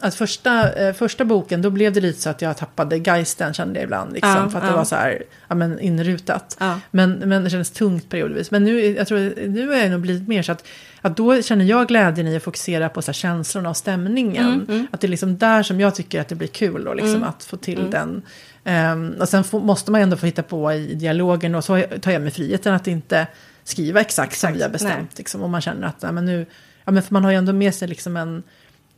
att 0.00 0.14
första, 0.14 0.72
eh, 0.72 0.94
första 0.94 1.24
boken, 1.24 1.62
då 1.62 1.70
blev 1.70 1.92
det 1.92 2.00
lite 2.00 2.20
så 2.20 2.30
att 2.30 2.42
jag 2.42 2.56
tappade 2.56 2.96
geisten 2.98 3.54
kände 3.54 3.78
jag 3.78 3.84
ibland. 3.84 4.12
Liksom, 4.12 4.30
Ja, 4.30 4.48
för 4.50 4.58
att 4.58 4.64
ja. 4.64 4.70
det 4.70 4.76
var 4.76 4.84
så 4.84 4.96
här, 4.96 5.22
ja 5.48 5.54
men 5.54 5.80
inrutat. 5.80 6.56
Ja. 6.60 6.80
Men, 6.90 7.12
men 7.12 7.44
det 7.44 7.50
kändes 7.50 7.70
tungt 7.70 8.08
periodvis. 8.08 8.50
Men 8.50 8.64
nu, 8.64 8.80
jag 8.86 9.06
tror, 9.06 9.46
nu 9.48 9.68
har 9.68 9.74
jag 9.76 9.90
nog 9.90 10.00
blivit 10.00 10.28
mer 10.28 10.42
så 10.42 10.52
att, 10.52 10.66
att 11.00 11.16
då 11.16 11.42
känner 11.42 11.64
jag 11.64 11.88
glädjen 11.88 12.26
i 12.26 12.36
att 12.36 12.42
fokusera 12.42 12.88
på 12.88 13.02
så 13.02 13.08
här 13.08 13.12
känslorna 13.14 13.70
och 13.70 13.76
stämningen. 13.76 14.46
Mm, 14.46 14.66
mm. 14.68 14.86
Att 14.90 15.00
det 15.00 15.06
är 15.06 15.08
liksom 15.08 15.38
där 15.38 15.62
som 15.62 15.80
jag 15.80 15.94
tycker 15.94 16.20
att 16.20 16.28
det 16.28 16.34
blir 16.34 16.48
kul 16.48 16.84
då, 16.84 16.94
liksom, 16.94 17.14
Mm. 17.14 17.28
att 17.28 17.44
få 17.44 17.56
till 17.56 17.90
den. 17.90 18.22
Ehm, 18.64 19.14
och 19.20 19.28
sen 19.28 19.44
måste 19.52 19.90
man 19.90 20.00
ändå 20.00 20.16
få 20.16 20.26
hitta 20.26 20.42
på 20.42 20.72
i 20.72 20.94
dialogen 20.94 21.54
och 21.54 21.64
så 21.64 21.82
tar 22.00 22.10
jag 22.10 22.22
mig 22.22 22.30
friheten 22.30 22.74
att 22.74 22.86
inte 22.86 23.26
skriva 23.64 24.00
exakt, 24.00 24.38
som 24.38 24.48
Exakt, 24.48 24.58
vi 24.58 24.62
har 24.62 24.70
bestämt. 24.70 25.18
Liksom, 25.18 25.42
om 25.42 25.50
man 25.50 25.60
känner 25.60 25.86
att 25.86 26.02
nej, 26.02 26.12
men 26.12 26.24
nu, 26.24 26.46
ja, 26.84 26.92
men 26.92 27.02
för 27.02 27.12
man 27.14 27.24
har 27.24 27.30
ju 27.30 27.36
ändå 27.36 27.52
med 27.52 27.74
sig 27.74 27.88
liksom 27.88 28.16
en, 28.16 28.42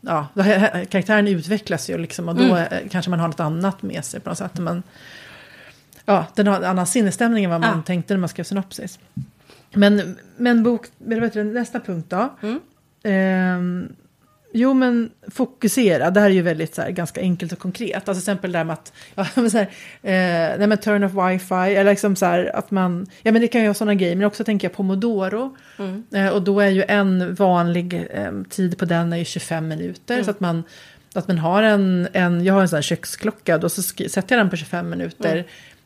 ja, 0.00 0.27
här- 0.37 0.85
karaktären 0.85 1.29
utvecklas 1.29 1.90
ju 1.90 1.98
liksom, 1.98 2.29
och 2.29 2.35
då 2.35 2.42
Mm. 2.57 2.88
kanske 2.88 3.11
man 3.11 3.20
har 3.20 3.29
något 3.29 3.40
annat 3.40 3.83
med 3.83 4.05
sig 4.05 4.20
på 4.20 4.29
något 4.29 4.38
sätt. 4.38 4.59
Men, 4.59 4.83
ja, 6.05 6.27
den 6.35 6.46
har 6.46 6.57
en 6.57 6.64
annan 6.64 6.87
sinnesstämning 6.87 7.44
än 7.44 7.50
vad 7.50 7.61
man 7.61 7.77
Ja. 7.77 7.83
tänkte 7.83 8.14
när 8.14 8.18
man 8.20 8.29
skrev 8.29 8.44
synopsis. 8.44 8.98
Men, 9.74 10.18
men 10.37 10.62
bok, 10.62 10.87
nästa 11.55 11.81
punkt 11.81 12.07
då. 12.11 12.35
Mm. 12.42 12.61
Ehm, 13.03 13.88
jo 14.57 14.75
men 14.75 15.11
fokusera, 15.31 16.11
det 16.11 16.21
här 16.21 16.31
är 16.31 16.35
ju 16.35 16.43
väldigt 16.43 16.75
så 16.75 16.83
här, 16.83 16.90
ganska 16.90 17.21
enkelt 17.21 17.53
och 17.53 17.59
konkret. 17.59 17.95
Alltså 17.95 18.12
till 18.12 18.19
exempel 18.19 18.53
det 18.53 18.59
här 18.59 18.64
med 18.64 18.75
att, 18.75 18.93
ja, 19.14 19.27
men 19.35 19.51
så 19.51 19.59
här, 19.59 19.67
eh, 20.03 20.59
nej 20.59 20.67
men 20.67 20.79
turn 20.79 21.05
off 21.05 21.12
wifi, 21.12 21.55
eller 21.55 21.90
liksom 21.90 22.17
så 22.17 22.27
här 22.27 22.57
att 22.57 22.71
man, 22.71 23.07
ja 23.23 23.33
men 23.33 23.43
det 23.43 23.49
kan 23.49 23.61
ju 23.61 23.67
vara 23.67 23.75
sådana 23.75 23.95
grejer, 23.95 24.17
men 24.17 24.27
också 24.27 24.45
tänker 24.45 24.69
jag 24.69 24.77
pomodoro. 24.77 25.57
Mm. 25.79 26.05
Eh, 26.12 26.29
och 26.29 26.43
då 26.43 26.61
är 26.61 26.69
ju 26.69 26.85
en 26.88 27.35
vanlig 27.35 28.07
eh, 28.11 28.33
tid 28.49 28.79
på 28.79 28.85
den 28.85 29.12
är 29.12 29.17
ju 29.17 29.25
25 29.25 29.69
minuter. 29.69 30.14
Mm. 30.14 30.25
Så 30.25 30.31
att 30.31 30.40
man, 30.40 30.62
att 31.14 31.29
man 31.29 31.38
har 31.38 31.62
en, 31.62 32.09
en, 32.12 32.45
jag 32.45 32.55
har 32.55 32.61
en 32.61 32.69
sån 32.69 32.77
här 32.77 32.83
köksklocka, 32.83 33.59
då 33.59 33.69
så 33.69 33.83
sätter 33.83 34.37
jag 34.37 34.45
den 34.45 34.51
på 34.51 34.57
25 34.57 34.90
minuter. 34.90 35.33
Mm. 35.33 35.45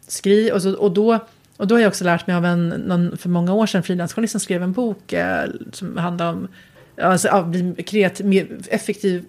Skri, 0.09 0.53
och, 0.53 0.63
så, 0.63 0.75
och, 0.75 0.93
då, 0.93 1.19
och 1.57 1.67
då 1.67 1.75
har 1.75 1.81
jag 1.81 1.89
också 1.89 2.05
lärt 2.05 2.27
mig 2.27 2.37
av 2.37 2.45
en, 2.45 2.69
någon, 2.69 3.19
för 3.19 3.29
många 3.29 3.55
år 3.55 3.67
sedan, 3.67 3.83
frilansjournalist 3.83 4.33
som 4.33 4.41
skrev 4.41 4.63
en 4.63 4.73
bok 4.73 5.13
eh, 5.13 5.45
som 5.73 5.97
handlar 5.97 6.31
om 6.31 6.49
Alltså, 7.03 7.43
bli 7.43 7.83
kreativ, 7.83 8.27
mer 8.27 8.47
effektiv. 8.69 9.25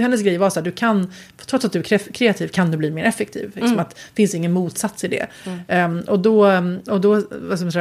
Hennes 0.00 0.22
grej 0.22 0.38
var 0.38 0.50
så 0.50 0.60
här, 0.60 0.64
du 0.64 0.70
kan, 0.72 1.12
trots 1.46 1.64
att 1.64 1.72
du 1.72 1.78
är 1.78 1.82
kre- 1.82 2.12
kreativ 2.12 2.48
kan 2.48 2.70
du 2.70 2.76
bli 2.76 2.90
mer 2.90 3.04
effektiv. 3.04 3.42
Liksom, 3.54 3.66
Mm. 3.66 3.78
att 3.78 3.90
det 3.90 4.14
finns 4.14 4.34
ingen 4.34 4.52
motsats 4.52 5.04
i 5.04 5.08
det. 5.08 5.26
Ehm, 5.68 6.00
och 6.00 6.18
då, 6.20 6.46
och 6.90 7.00
då, 7.00 7.22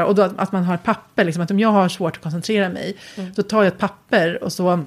och 0.08 0.16
då 0.16 0.22
att 0.38 0.52
man 0.52 0.64
har 0.64 0.76
ett 0.76 0.84
papper, 0.84 1.24
liksom, 1.26 1.44
att 1.44 1.52
om 1.52 1.60
jag 1.60 1.70
har 1.72 1.90
svårt 1.90 2.16
att 2.18 2.24
koncentrera 2.24 2.70
mig, 2.70 2.96
då 3.36 3.44
tar 3.44 3.64
jag 3.64 3.68
ett 3.68 3.78
papper 3.80 4.44
och 4.44 4.54
så 4.54 4.84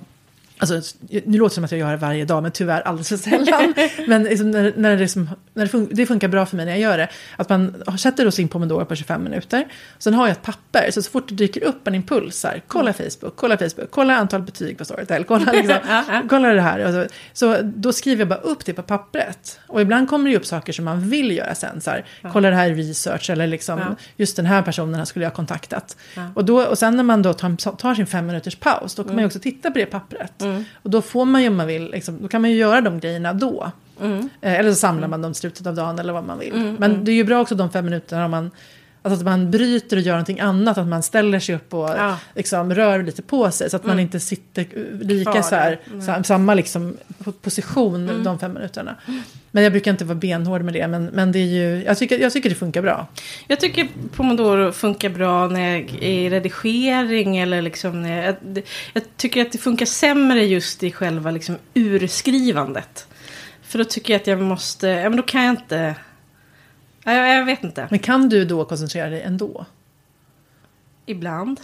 Alltså, 0.60 0.80
nu 1.24 1.38
låter 1.38 1.50
det 1.50 1.54
som 1.54 1.64
att 1.64 1.70
jag 1.70 1.80
gör 1.80 1.90
det 1.90 1.96
varje 1.96 2.24
dag, 2.24 2.42
men 2.42 2.52
tyvärr 2.52 2.80
alldeles 2.80 3.08
för 3.08 3.16
sällan. 3.16 3.74
men 4.08 4.22
liksom 4.24 4.50
när, 4.50 4.72
när, 4.76 4.90
det, 4.90 4.96
liksom, 4.96 5.30
när 5.54 5.64
det, 5.64 5.68
fun 5.68 5.88
det, 5.92 6.06
funkar 6.06 6.28
bra 6.28 6.46
för 6.46 6.56
mig 6.56 6.66
när 6.66 6.72
jag 6.72 6.80
gör 6.80 6.98
det, 6.98 7.08
att 7.36 7.48
man 7.48 7.82
sätter 7.98 8.24
då 8.24 8.30
sin 8.30 8.48
pomodoro 8.48 8.84
på 8.84 8.94
25 8.94 9.24
minuter. 9.24 9.68
Sen 9.98 10.14
har 10.14 10.26
jag 10.26 10.32
ett 10.32 10.42
papper, 10.42 10.90
så 10.90 11.02
så 11.02 11.10
fort 11.10 11.28
det 11.28 11.34
dyker 11.34 11.64
upp 11.64 11.88
en 11.88 11.94
impuls, 11.94 12.44
här, 12.44 12.62
kolla. 12.66 12.92
Facebook, 12.92 13.36
kolla 13.36 13.58
Facebook, 13.58 13.90
kolla 13.90 14.16
antal 14.16 14.42
betyg 14.42 14.78
på 14.78 14.84
Storytel, 14.84 15.24
kolla, 15.24 15.52
liksom, 15.52 15.78
kolla 16.28 16.48
det 16.48 16.60
här. 16.60 16.92
Så, 16.92 17.06
så, 17.32 17.62
då 17.62 17.92
skriver 17.92 18.20
jag 18.20 18.28
bara 18.28 18.38
upp 18.38 18.64
det 18.64 18.72
på 18.72 18.82
pappret. 18.82 19.60
Och 19.66 19.80
ibland 19.80 20.08
kommer 20.08 20.30
det 20.30 20.36
upp 20.36 20.46
saker 20.46 20.72
som 20.72 20.84
man 20.84 21.08
vill 21.08 21.36
göra 21.36 21.54
sen, 21.54 21.80
så 21.80 21.90
här, 21.90 22.04
ja. 22.20 22.30
kolla 22.32 22.50
det 22.50 22.56
här 22.56 22.70
i 22.70 22.74
research, 22.74 23.30
eller 23.30 23.46
liksom, 23.46 23.78
ja. 23.78 23.96
just 24.16 24.36
den 24.36 24.46
här 24.46 24.62
personen 24.62 25.06
skulle 25.06 25.24
jag 25.24 25.30
ha 25.30 25.36
kontaktat. 25.36 25.96
Ja. 26.14 26.22
Och, 26.34 26.44
då, 26.44 26.62
och 26.62 26.78
sen 26.78 26.96
när 26.96 27.02
man 27.02 27.22
då 27.22 27.32
tar, 27.32 27.76
tar 27.76 27.94
sin 27.94 28.06
fem 28.06 28.26
minuters 28.26 28.56
paus, 28.56 28.94
då 28.94 29.02
kan 29.02 29.08
mm. 29.08 29.16
man 29.16 29.22
ju 29.22 29.26
också 29.26 29.40
titta 29.40 29.70
på 29.70 29.78
det 29.78 29.86
pappret. 29.86 30.42
Mm. 30.42 30.49
Och 30.82 30.90
då 30.90 31.02
får 31.02 31.24
man 31.24 31.42
ju 31.42 31.48
om 31.48 31.56
man 31.56 31.66
vill, 31.66 31.90
liksom, 31.90 32.22
då 32.22 32.28
kan 32.28 32.40
man 32.40 32.50
ju 32.50 32.56
göra 32.56 32.80
de 32.80 33.00
grejerna 33.00 33.32
då. 33.32 33.70
Mm. 34.00 34.28
Eh, 34.40 34.54
eller 34.54 34.70
så 34.70 34.76
samlar 34.76 35.08
man 35.08 35.22
dem 35.22 35.32
i 35.32 35.34
slutet 35.34 35.66
av 35.66 35.74
dagen 35.74 35.98
eller 35.98 36.12
vad 36.12 36.24
man 36.24 36.38
vill. 36.38 36.52
Mm, 36.52 36.74
Men 36.74 36.90
mm. 36.90 37.04
det 37.04 37.12
är 37.12 37.14
ju 37.14 37.24
bra 37.24 37.40
också 37.40 37.54
de 37.54 37.70
fem 37.70 37.84
minuterna 37.84 38.24
om 38.24 38.30
man 38.30 38.50
Alltså 39.02 39.20
att 39.20 39.24
man 39.24 39.50
bryter 39.50 39.96
och 39.96 40.02
gör 40.02 40.12
någonting 40.12 40.40
annat, 40.40 40.78
att 40.78 40.86
man 40.86 41.02
ställer 41.02 41.40
sig 41.40 41.54
upp 41.54 41.74
och 41.74 41.88
ja. 41.88 42.18
liksom 42.34 42.74
rör 42.74 43.02
lite 43.02 43.22
på 43.22 43.50
sig. 43.50 43.70
Så 43.70 43.76
att 43.76 43.84
mm. 43.84 43.96
man 43.96 44.00
inte 44.00 44.20
sitter 44.20 44.66
lika 45.04 45.32
Kvar. 45.32 45.42
så 45.42 45.54
här, 45.54 45.80
mm. 45.90 46.24
samma 46.24 46.54
liksom 46.54 46.96
position 47.42 48.08
mm. 48.08 48.24
de 48.24 48.38
fem 48.38 48.52
minuterna. 48.52 48.96
Men 49.50 49.62
jag 49.62 49.72
brukar 49.72 49.90
inte 49.90 50.04
vara 50.04 50.18
benhård 50.18 50.62
med 50.62 50.74
det, 50.74 50.88
men, 50.88 51.04
men 51.04 51.32
det 51.32 51.38
är 51.38 51.46
ju, 51.46 51.84
jag, 51.84 51.98
tycker, 51.98 52.18
jag 52.18 52.32
tycker 52.32 52.48
det 52.48 52.54
funkar 52.54 52.82
bra. 52.82 53.06
Jag 53.46 53.60
tycker 53.60 53.88
Pomodoro 54.16 54.72
funkar 54.72 55.08
bra 55.08 55.48
när 55.48 55.70
jag 55.70 55.80
är 55.80 56.02
i 56.02 56.30
redigering 56.30 57.36
eller 57.36 57.62
liksom 57.62 58.02
när 58.02 58.26
jag, 58.26 58.62
jag 58.92 59.02
tycker 59.16 59.42
att 59.42 59.52
det 59.52 59.58
funkar 59.58 59.86
sämre 59.86 60.44
just 60.44 60.82
i 60.82 60.92
själva 60.92 61.30
liksom 61.30 61.56
urskrivandet. 61.74 63.06
För 63.62 63.78
då 63.78 63.84
tycker 63.84 64.12
jag 64.12 64.20
att 64.20 64.26
jag 64.26 64.40
måste, 64.40 64.86
ja 64.88 65.08
men 65.08 65.16
då 65.16 65.22
kan 65.22 65.44
jag 65.44 65.52
inte 65.52 65.94
jag, 67.04 67.38
jag 67.38 67.44
vet 67.44 67.64
inte. 67.64 67.86
Men 67.90 67.98
kan 67.98 68.28
du 68.28 68.44
då 68.44 68.64
koncentrera 68.64 69.10
dig 69.10 69.22
ändå? 69.22 69.66
Ibland. 71.06 71.60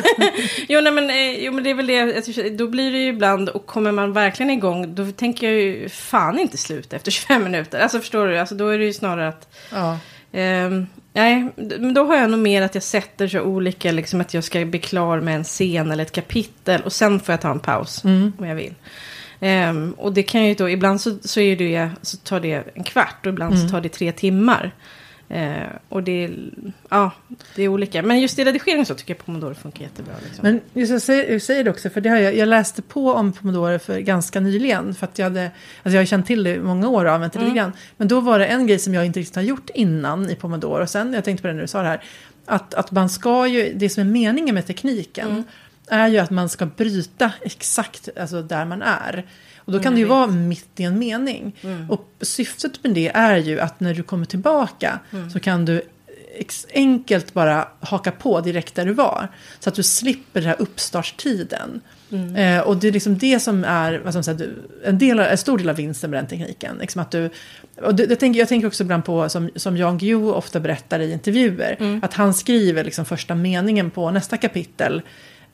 jo, 0.68 0.80
nej, 0.80 0.92
men, 0.92 1.10
eh, 1.10 1.44
jo, 1.44 1.52
men 1.52 1.64
det 1.64 1.70
är 1.70 1.74
väl 1.74 1.86
det. 1.86 2.50
Då 2.50 2.66
blir 2.66 2.92
det 2.92 2.98
ju 2.98 3.08
ibland, 3.08 3.48
och 3.48 3.66
kommer 3.66 3.92
man 3.92 4.12
verkligen 4.12 4.50
igång, 4.50 4.94
då 4.94 5.12
tänker 5.12 5.46
jag 5.46 5.60
ju 5.60 5.88
fan 5.88 6.38
inte 6.38 6.56
sluta 6.56 6.96
efter 6.96 7.10
25 7.10 7.44
minuter. 7.44 7.80
Alltså 7.80 7.98
förstår 7.98 8.26
du? 8.26 8.38
Alltså, 8.38 8.54
då 8.54 8.68
är 8.68 8.78
det 8.78 8.84
ju 8.84 8.92
snarare 8.92 9.28
att... 9.28 9.56
Ja. 9.72 9.98
Eh, 10.32 10.70
nej, 11.12 11.48
men 11.56 11.94
då 11.94 12.04
har 12.04 12.16
jag 12.16 12.30
nog 12.30 12.40
mer 12.40 12.62
att 12.62 12.74
jag 12.74 12.84
sätter 12.84 13.28
så 13.28 13.40
olika, 13.40 13.92
liksom 13.92 14.20
att 14.20 14.34
jag 14.34 14.44
ska 14.44 14.64
bli 14.64 14.78
klar 14.78 15.20
med 15.20 15.36
en 15.36 15.44
scen 15.44 15.90
eller 15.90 16.02
ett 16.02 16.12
kapitel. 16.12 16.82
Och 16.82 16.92
sen 16.92 17.20
får 17.20 17.32
jag 17.32 17.40
ta 17.40 17.50
en 17.50 17.60
paus 17.60 18.04
mm. 18.04 18.32
om 18.38 18.46
jag 18.46 18.54
vill. 18.54 18.74
Um, 19.40 19.92
och 19.92 20.12
det 20.12 20.22
kan 20.22 20.44
ju 20.44 20.54
då, 20.54 20.70
ibland 20.70 21.00
så, 21.00 21.18
så, 21.22 21.40
är 21.40 21.56
det, 21.56 21.90
så 22.02 22.16
tar 22.16 22.40
det 22.40 22.64
en 22.74 22.84
kvart 22.84 23.26
och 23.26 23.32
ibland 23.32 23.54
mm. 23.54 23.66
så 23.66 23.72
tar 23.72 23.80
det 23.80 23.88
tre 23.88 24.12
timmar. 24.12 24.74
Uh, 25.30 25.66
och 25.88 26.02
det 26.02 26.24
är, 26.24 26.50
ja, 26.88 27.10
det 27.54 27.62
är 27.62 27.68
olika. 27.68 28.02
Men 28.02 28.20
just 28.20 28.38
i 28.38 28.44
redigering 28.44 28.86
så 28.86 28.94
tycker 28.94 29.14
jag 29.14 29.26
Pomodoro 29.26 29.54
funkar 29.54 29.82
jättebra. 29.82 30.14
Liksom. 30.24 30.42
Men 30.42 30.60
just 30.72 30.92
jag 30.92 31.02
säger, 31.02 31.32
jag 31.32 31.42
säger 31.42 31.64
det 31.64 31.70
också, 31.70 31.90
för 31.90 32.00
det 32.00 32.08
har 32.08 32.16
jag, 32.16 32.36
jag 32.36 32.48
läste 32.48 32.82
på 32.82 33.12
om 33.12 33.32
Pomodoro 33.32 33.78
för 33.78 33.98
ganska 33.98 34.40
nyligen. 34.40 34.94
För 34.94 35.06
att 35.06 35.18
jag 35.18 35.26
hade, 35.26 35.42
alltså 35.42 35.96
jag 35.96 36.00
har 36.00 36.06
känt 36.06 36.26
till 36.26 36.44
det 36.44 36.54
i 36.54 36.58
många 36.58 36.88
år 36.88 37.04
och 37.04 37.12
använt 37.12 37.32
det 37.32 37.38
mm. 37.38 37.48
lite 37.48 37.58
grann. 37.58 37.72
Men 37.96 38.08
då 38.08 38.20
var 38.20 38.38
det 38.38 38.46
en 38.46 38.66
grej 38.66 38.78
som 38.78 38.94
jag 38.94 39.06
inte 39.06 39.20
riktigt 39.20 39.36
har 39.36 39.42
gjort 39.42 39.70
innan 39.74 40.30
i 40.30 40.34
Pomodoro. 40.34 40.82
Och 40.82 40.90
sen, 40.90 41.12
jag 41.12 41.24
tänkte 41.24 41.42
på 41.42 41.48
det 41.48 41.54
när 41.54 41.62
du 41.62 41.68
sa 41.68 41.82
det 41.82 41.88
här. 41.88 42.02
Att, 42.48 42.74
att 42.74 42.90
man 42.90 43.08
ska 43.08 43.46
ju, 43.46 43.72
det 43.74 43.88
som 43.88 44.00
är 44.00 44.04
meningen 44.04 44.54
med 44.54 44.66
tekniken. 44.66 45.30
Mm 45.30 45.44
är 45.90 46.08
ju 46.08 46.18
att 46.18 46.30
man 46.30 46.48
ska 46.48 46.66
bryta 46.66 47.32
exakt 47.42 48.08
alltså, 48.20 48.42
där 48.42 48.64
man 48.64 48.82
är. 48.82 49.26
Och 49.56 49.72
då 49.72 49.80
kan 49.80 49.94
det 49.94 49.98
ju 49.98 50.06
vara 50.06 50.26
mitt 50.26 50.80
i 50.80 50.84
en 50.84 50.98
mening. 50.98 51.56
Mm. 51.62 51.90
Och 51.90 52.08
syftet 52.20 52.84
med 52.84 52.92
det 52.92 53.08
är 53.08 53.36
ju 53.36 53.60
att 53.60 53.80
när 53.80 53.94
du 53.94 54.02
kommer 54.02 54.26
tillbaka 54.26 55.00
mm. 55.12 55.30
så 55.30 55.40
kan 55.40 55.64
du 55.64 55.82
enkelt 56.74 57.34
bara 57.34 57.68
haka 57.80 58.10
på 58.12 58.40
direkt 58.40 58.74
där 58.74 58.86
du 58.86 58.92
var. 58.92 59.28
Så 59.58 59.68
att 59.68 59.74
du 59.74 59.82
slipper 59.82 60.40
den 60.40 60.48
här 60.48 60.56
uppstartstiden. 60.60 61.80
Mm. 62.10 62.36
Eh, 62.36 62.60
och 62.60 62.76
det 62.76 62.88
är 62.88 62.92
liksom 62.92 63.18
det 63.18 63.40
som 63.40 63.64
är 63.64 63.98
vad 64.04 64.12
som 64.12 64.22
säger, 64.22 64.54
en, 64.84 64.98
del, 64.98 65.18
en 65.18 65.38
stor 65.38 65.58
del 65.58 65.68
av 65.68 65.76
vinsten 65.76 66.10
med 66.10 66.18
den 66.18 66.26
tekniken. 66.26 66.76
Liksom 66.80 67.02
att 67.02 67.10
du, 67.10 67.30
och 67.82 67.94
det, 67.94 68.10
jag, 68.10 68.18
tänker, 68.18 68.40
jag 68.40 68.48
tänker 68.48 68.66
också 68.66 68.82
ibland 68.82 69.04
på, 69.04 69.28
som, 69.28 69.50
som 69.56 69.76
Jan 69.76 69.98
Guillou 69.98 70.32
ofta 70.32 70.60
berättar 70.60 71.00
i 71.00 71.12
intervjuer, 71.12 71.76
mm. 71.80 72.00
att 72.02 72.14
han 72.14 72.34
skriver 72.34 72.84
liksom 72.84 73.04
första 73.04 73.34
meningen 73.34 73.90
på 73.90 74.10
nästa 74.10 74.36
kapitel 74.36 75.02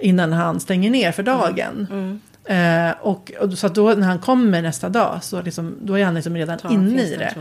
innan 0.03 0.33
han 0.33 0.61
stänger 0.61 0.91
ner 0.91 1.13
för 1.13 1.23
dagen. 1.23 1.87
Mm. 1.91 2.05
Mm. 2.05 2.21
Eh, 2.45 2.91
och, 3.01 3.33
och, 3.41 3.59
så 3.59 3.67
att 3.67 3.75
då 3.75 3.95
när 3.95 4.07
han 4.07 4.19
kommer 4.19 4.63
nästa 4.63 4.89
dag 4.89 5.19
så 5.23 5.43
liksom, 5.43 5.77
då 5.81 5.99
är 5.99 6.05
han 6.05 6.15
liksom 6.15 6.37
redan 6.37 6.59
Ta, 6.59 6.73
inne 6.73 7.03
i 7.03 7.17
det. 7.17 7.35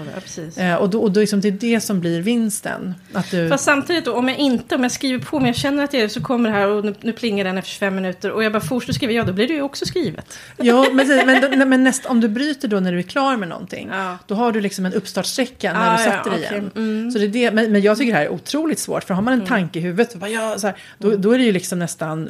det. 0.55 0.61
Eh, 0.61 0.75
och 0.75 0.89
då, 0.89 1.01
och 1.01 1.11
då 1.11 1.19
liksom, 1.19 1.41
det 1.41 1.47
är 1.47 1.51
det 1.51 1.81
som 1.81 1.99
blir 1.99 2.21
vinsten. 2.21 2.95
Att 3.13 3.31
du... 3.31 3.49
Fast 3.49 3.63
samtidigt 3.63 4.05
då, 4.05 4.13
om 4.13 4.27
jag 4.27 4.37
inte, 4.37 4.75
om 4.75 4.83
jag 4.83 4.91
skriver 4.91 5.25
på, 5.25 5.39
men 5.39 5.47
jag 5.47 5.55
känner 5.55 5.83
att 5.83 5.93
jag 5.93 6.11
så 6.11 6.21
kommer 6.21 6.49
det 6.49 6.55
här 6.55 6.67
och 6.67 6.85
nu, 6.85 6.95
nu 7.01 7.13
plingar 7.13 7.45
den 7.45 7.57
efter 7.57 7.71
25 7.71 7.95
minuter 7.95 8.31
och 8.31 8.43
jag 8.43 8.51
bara 8.51 8.61
fortsätter 8.61 8.93
skriva, 8.93 9.13
ja 9.13 9.23
då 9.23 9.33
blir 9.33 9.47
det 9.47 9.53
ju 9.53 9.61
också 9.61 9.85
skrivet. 9.85 10.37
Ja, 10.57 10.85
men, 10.93 11.07
men, 11.07 11.69
men 11.69 11.83
näst, 11.83 12.05
om 12.05 12.21
du 12.21 12.27
bryter 12.27 12.67
då 12.67 12.79
när 12.79 12.91
du 12.91 12.97
är 12.97 13.03
klar 13.03 13.37
med 13.37 13.49
någonting, 13.49 13.89
ja. 13.91 14.17
då 14.27 14.35
har 14.35 14.51
du 14.51 14.61
liksom 14.61 14.85
en 14.85 14.93
uppstartsträcka 14.93 15.73
när 15.73 15.93
ah, 15.93 15.97
du 15.97 16.03
sätter 16.03 16.21
ja, 16.25 16.37
okay. 16.37 16.39
igen. 16.39 16.71
Mm. 16.75 17.11
Så 17.11 17.19
det 17.19 17.25
är 17.25 17.29
det, 17.29 17.51
men, 17.51 17.71
men 17.71 17.81
jag 17.81 17.97
tycker 17.97 18.11
det 18.11 18.17
här 18.17 18.25
är 18.25 18.31
otroligt 18.31 18.79
svårt, 18.79 19.03
för 19.03 19.13
har 19.13 19.21
man 19.21 19.33
en 19.33 19.39
mm. 19.39 19.49
tanke 19.49 19.79
i 19.79 19.81
huvudet, 19.81 20.15
bara, 20.15 20.29
ja, 20.29 20.59
så 20.59 20.67
här, 20.67 20.75
då, 20.97 21.15
då 21.15 21.31
är 21.31 21.37
det 21.37 21.43
ju 21.43 21.51
liksom 21.51 21.79
nästan, 21.79 22.29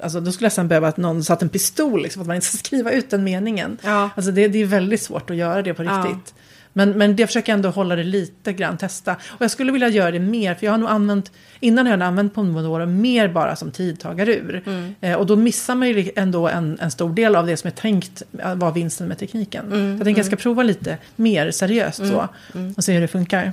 alltså 0.00 0.20
då 0.20 0.32
skulle 0.32 0.44
jag 0.44 0.50
nästan 0.50 0.68
behöva 0.68 0.88
att 0.88 0.96
någon 0.96 1.24
satt 1.24 1.42
en 1.42 1.48
pistol 1.48 2.01
liksom, 2.02 2.22
att 2.22 2.28
man 2.28 2.36
inte 2.36 2.46
ska 2.46 2.58
skriva 2.58 2.92
ut 2.92 3.10
den 3.10 3.24
meningen. 3.24 3.78
Ja. 3.82 4.10
Alltså 4.16 4.32
det, 4.32 4.48
det 4.48 4.58
är 4.58 4.66
väldigt 4.66 5.02
svårt 5.02 5.30
att 5.30 5.36
göra 5.36 5.62
det 5.62 5.74
på 5.74 5.82
riktigt. 5.82 6.34
Ja. 6.36 6.42
Men, 6.72 6.90
men 6.90 7.16
det 7.16 7.26
försöker 7.26 7.52
jag 7.52 7.56
ändå 7.56 7.68
hålla 7.68 7.96
det 7.96 8.04
lite 8.04 8.52
grann, 8.52 8.78
testa. 8.78 9.16
Och 9.28 9.42
jag 9.42 9.50
skulle 9.50 9.72
vilja 9.72 9.88
göra 9.88 10.10
det 10.10 10.18
mer, 10.18 10.54
för 10.54 10.66
jag 10.66 10.72
har 10.72 10.78
nog 10.78 10.88
använt, 10.88 11.32
innan 11.60 11.86
har 11.86 11.92
jag 11.92 12.02
använt 12.02 12.34
Pomodoro 12.34 12.86
mer 12.86 13.28
bara 13.28 13.56
som 13.56 13.70
tidtagarur. 13.70 14.62
Mm. 14.66 14.94
Eh, 15.00 15.14
och 15.14 15.26
då 15.26 15.36
missar 15.36 15.74
man 15.74 15.88
ju 15.88 16.10
ändå 16.16 16.48
en, 16.48 16.78
en 16.80 16.90
stor 16.90 17.14
del 17.14 17.36
av 17.36 17.46
det 17.46 17.56
som 17.56 17.68
är 17.68 17.72
tänkt 17.72 18.22
vara 18.54 18.70
vinsten 18.70 19.08
med 19.08 19.18
tekniken. 19.18 19.66
Mm. 19.66 19.88
Jag 19.88 19.98
tänker 19.98 20.10
mm. 20.10 20.16
jag 20.16 20.26
ska 20.26 20.36
prova 20.36 20.62
lite 20.62 20.98
mer 21.16 21.50
seriöst 21.50 21.96
så, 21.96 22.04
mm. 22.04 22.28
Mm. 22.54 22.74
och 22.76 22.84
se 22.84 22.92
hur 22.92 23.00
det 23.00 23.08
funkar. 23.08 23.52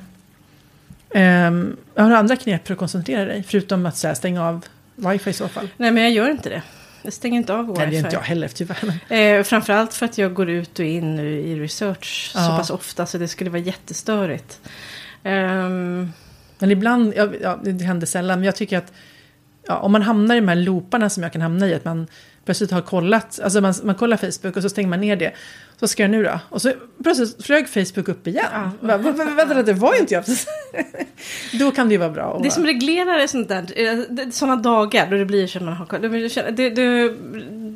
Um, 1.09 1.77
har 1.95 2.09
du 2.09 2.15
andra 2.15 2.35
knep 2.35 2.67
för 2.67 2.73
att 2.73 2.79
koncentrera 2.79 3.25
dig, 3.25 3.43
förutom 3.47 3.85
att 3.85 4.03
här, 4.03 4.13
stänga 4.13 4.47
av 4.47 4.65
wifi 4.95 5.29
i 5.29 5.33
så 5.33 5.47
fall? 5.47 5.67
Nej, 5.77 5.91
men 5.91 6.03
jag 6.03 6.11
gör 6.11 6.29
inte 6.29 6.49
det. 6.49 6.61
Jag 7.01 7.13
stänger 7.13 7.37
inte 7.37 7.53
av 7.53 7.67
wifi. 7.67 7.79
Nej, 7.79 7.87
det 7.87 7.95
gör 7.95 8.03
inte 8.03 8.15
jag 8.15 8.21
heller 8.21 8.47
tyvärr. 8.47 9.13
Eh, 9.13 9.43
framförallt 9.43 9.93
för 9.93 10.05
att 10.05 10.17
jag 10.17 10.33
går 10.33 10.49
ut 10.49 10.79
och 10.79 10.85
in 10.85 11.15
nu 11.15 11.39
i 11.39 11.59
research 11.59 12.31
ja. 12.35 12.41
så 12.41 12.57
pass 12.57 12.69
ofta 12.69 13.05
så 13.05 13.17
det 13.17 13.27
skulle 13.27 13.49
vara 13.49 13.61
jättestörigt. 13.61 14.61
Um... 15.23 16.13
Men 16.59 16.71
ibland, 16.71 17.13
ja, 17.15 17.29
ja, 17.41 17.59
det 17.63 17.83
händer 17.83 18.07
sällan, 18.07 18.39
men 18.39 18.45
jag 18.45 18.55
tycker 18.55 18.77
att 18.77 18.93
ja, 19.67 19.77
om 19.77 19.91
man 19.91 20.01
hamnar 20.01 20.35
i 20.35 20.39
de 20.39 20.47
här 20.47 20.55
looparna 20.55 21.09
som 21.09 21.23
jag 21.23 21.31
kan 21.33 21.41
hamna 21.41 21.67
i, 21.67 21.73
att 21.73 21.85
man 21.85 22.07
plötsligt 22.49 22.71
har 22.71 22.81
kollat, 22.81 23.39
alltså 23.43 23.61
man, 23.61 23.73
man 23.83 23.95
kollar 23.95 24.17
Facebook 24.17 24.57
och 24.57 24.63
så 24.63 24.69
stänger 24.69 24.89
man 24.89 25.01
ner 25.01 25.15
det. 25.15 25.33
Så 25.79 25.87
ska 25.87 26.03
jag 26.03 26.11
nu 26.11 26.23
då? 26.23 26.39
Och 26.49 26.61
så 26.61 26.73
plötsligt 27.03 27.45
flög 27.45 27.69
Facebook 27.69 28.07
upp 28.07 28.27
igen. 28.27 28.45
Ja. 28.81 28.97
Vänta, 28.97 29.63
det 29.63 29.73
var 29.73 29.93
ju 29.93 29.99
inte 29.99 30.13
jag. 30.13 30.23
då 31.59 31.71
kan 31.71 31.87
det 31.87 31.93
ju 31.93 31.97
vara 31.97 32.09
bra. 32.09 32.39
Det 32.43 32.51
som 32.51 32.65
reglerar 32.65 33.27
sånt 33.27 33.47
där, 33.47 33.65
eh, 33.75 34.29
sådana 34.29 34.55
dagar 34.55 35.07
då 35.07 35.17
det 35.17 35.25
blir 35.25 35.47
så 35.47 35.59
man 35.59 35.73
har 35.73 35.99
det, 36.51 37.09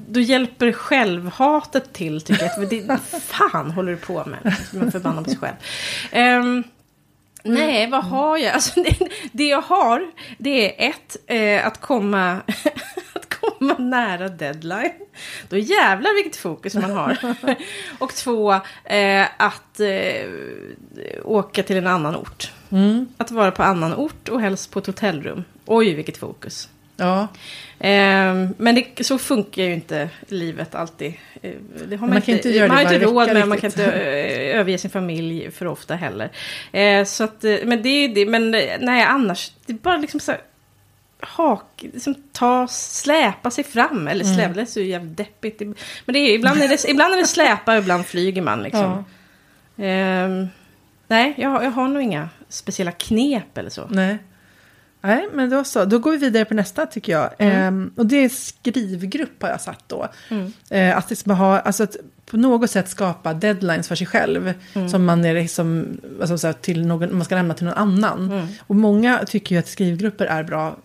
Då 0.08 0.20
hjälper 0.20 0.72
självhatet 0.72 1.94
till 1.94 2.22
tycker 2.22 2.52
jag. 2.58 2.70
Det, 2.70 2.98
fan 3.20 3.72
håller 3.72 3.92
du 3.92 3.98
på 3.98 4.26
med? 4.26 4.56
Man 4.74 4.92
förbannar 4.92 5.24
på 5.24 5.30
sig 5.30 5.40
själv. 5.40 6.40
Um, 6.42 6.64
Nej, 7.44 7.88
vad 7.88 8.04
har 8.04 8.38
jag? 8.38 8.54
Alltså, 8.54 8.84
det, 8.84 8.98
det 9.32 9.48
jag 9.48 9.62
har, 9.62 10.12
det 10.38 10.86
är 10.86 10.90
ett, 10.90 11.18
eh, 11.28 11.68
att 11.68 11.82
komma 11.82 12.42
komma 13.68 13.90
nära 13.90 14.30
deadline. 14.30 14.92
Då 15.50 15.58
jävlar 15.58 16.16
vilket 16.16 16.36
fokus 16.36 16.76
man 16.76 16.92
har. 16.92 17.18
och 18.00 18.14
två, 18.14 18.54
eh, 18.84 19.26
att 19.38 19.80
eh, 19.80 20.30
åka 21.24 21.64
till 21.64 21.78
en 21.78 21.88
annan 21.88 22.16
ort. 22.16 22.52
Mm. 22.72 23.08
Att 23.18 23.32
vara 23.32 23.52
på 23.52 23.64
annan 23.64 23.94
ort 23.94 24.30
och 24.30 24.42
helst 24.42 24.72
på 24.72 24.80
ett 24.80 24.86
hotellrum. 24.86 25.44
Oj, 25.66 25.94
vilket 25.94 26.18
fokus. 26.18 26.70
Ja. 26.98 27.28
Eh, 27.80 28.50
men 28.58 28.76
det, 28.76 29.04
så 29.06 29.18
funkar 29.18 29.64
ju 29.64 29.74
inte 29.74 30.10
livet 30.28 30.76
alltid. 30.76 31.14
Eh, 31.42 31.52
det 31.88 31.96
har 31.96 32.08
man, 32.08 32.10
man 32.10 32.18
inte, 32.18 32.32
inte 32.32 32.50
göra 32.50 32.68
man 32.68 32.78
har 32.78 32.94
inte 32.94 33.06
råd 33.06 33.34
med, 33.34 33.48
man 33.48 33.58
kan 33.58 33.68
inte 33.70 33.86
eh, 33.86 34.60
överge 34.60 34.78
sin 34.78 34.92
familj 34.92 35.52
för 35.52 35.66
ofta 35.66 35.96
heller. 35.96 36.30
Eh, 36.72 37.06
så 37.06 37.24
att, 37.24 37.44
eh, 37.44 37.56
men 37.64 37.82
det 37.82 37.90
är 37.90 38.08
det, 38.08 38.26
men 38.26 38.52
nej 38.80 39.04
annars, 39.04 39.52
det 39.66 39.74
är 39.74 39.78
bara 39.78 39.98
liksom 39.98 40.20
så 40.20 40.32
här, 40.32 40.42
hak, 41.28 41.86
liksom 41.94 42.16
ta, 42.32 42.68
släpa 42.68 43.52
sig 43.52 43.64
fram. 43.64 44.08
Eller 44.08 44.26
släpa, 44.26 44.44
mm. 44.44 44.56
det 44.56 44.62
är 44.62 44.66
så 44.66 44.80
jävligt 44.80 45.18
deppigt. 45.18 45.60
Men 45.60 46.14
det 46.14 46.20
är, 46.20 46.36
ibland, 46.36 46.62
är 46.62 46.68
det, 46.68 46.90
ibland 46.90 47.14
är 47.14 47.18
det 47.18 47.28
släpa, 47.28 47.78
ibland 47.78 48.06
flyger 48.06 48.42
man 48.42 48.64
liksom. 48.64 49.06
Ja. 49.76 50.24
Um, 50.26 50.48
nej, 51.08 51.34
jag, 51.38 51.64
jag 51.64 51.72
har 51.72 51.88
nog 51.88 52.04
inga 52.04 52.30
speciella 52.50 52.92
knep 52.92 53.58
eller 53.58 53.70
så. 53.70 53.88
Nej. 53.90 54.18
Nej, 55.06 55.28
men 55.34 55.50
då 55.50 55.64
så. 55.64 55.86
Då 55.86 56.00
går 56.00 56.12
vi 56.12 56.18
vidare 56.18 56.46
på 56.46 56.54
nästa 56.54 56.86
tycker 56.86 57.12
jag. 57.12 57.30
Ehm, 57.38 57.92
och 57.96 58.06
det 58.06 58.16
är 58.18 58.30
skrivgrupp 58.30 59.42
har 59.42 59.50
jag 59.50 59.62
satt 59.62 59.84
då. 59.88 60.08
Eh, 60.70 60.98
att 60.98 61.10
liksom 61.10 61.32
ha, 61.32 61.60
alltså 61.60 61.84
att 61.84 61.96
på 62.26 62.38
något 62.38 62.70
sätt 62.70 62.90
skapa 62.90 63.34
deadlines 63.34 63.88
för 63.88 63.96
sig 63.96 64.08
själv. 64.08 64.54
Som 64.92 65.06
man 65.06 65.26
är 65.26 65.34
liksom, 65.34 65.98
alltså 66.22 66.38
så 66.38 66.48
här, 66.48 66.54
till 66.54 66.88
någon, 66.88 67.16
man 67.16 67.26
ska 67.26 67.36
lämna 67.36 67.54
till 67.54 67.66
någon 67.66 67.74
annan. 67.74 68.48
Och 68.60 68.76
många 68.76 69.26
tycker 69.28 69.56
ju 69.56 69.60
att 69.60 69.68
skrivgrupper 69.68 70.26
är 70.26 70.44
bra 70.44 70.78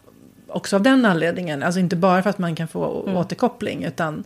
också 0.49 0.77
av 0.77 0.83
den 0.83 1.05
anledningen. 1.05 1.63
Alltså 1.63 1.81
inte 1.81 1.97
bara 1.97 2.23
för 2.23 2.31
att 2.31 2.39
man 2.39 2.57
kan 2.57 2.69
få 2.69 2.85
återkoppling, 3.17 3.85
utan 3.85 4.25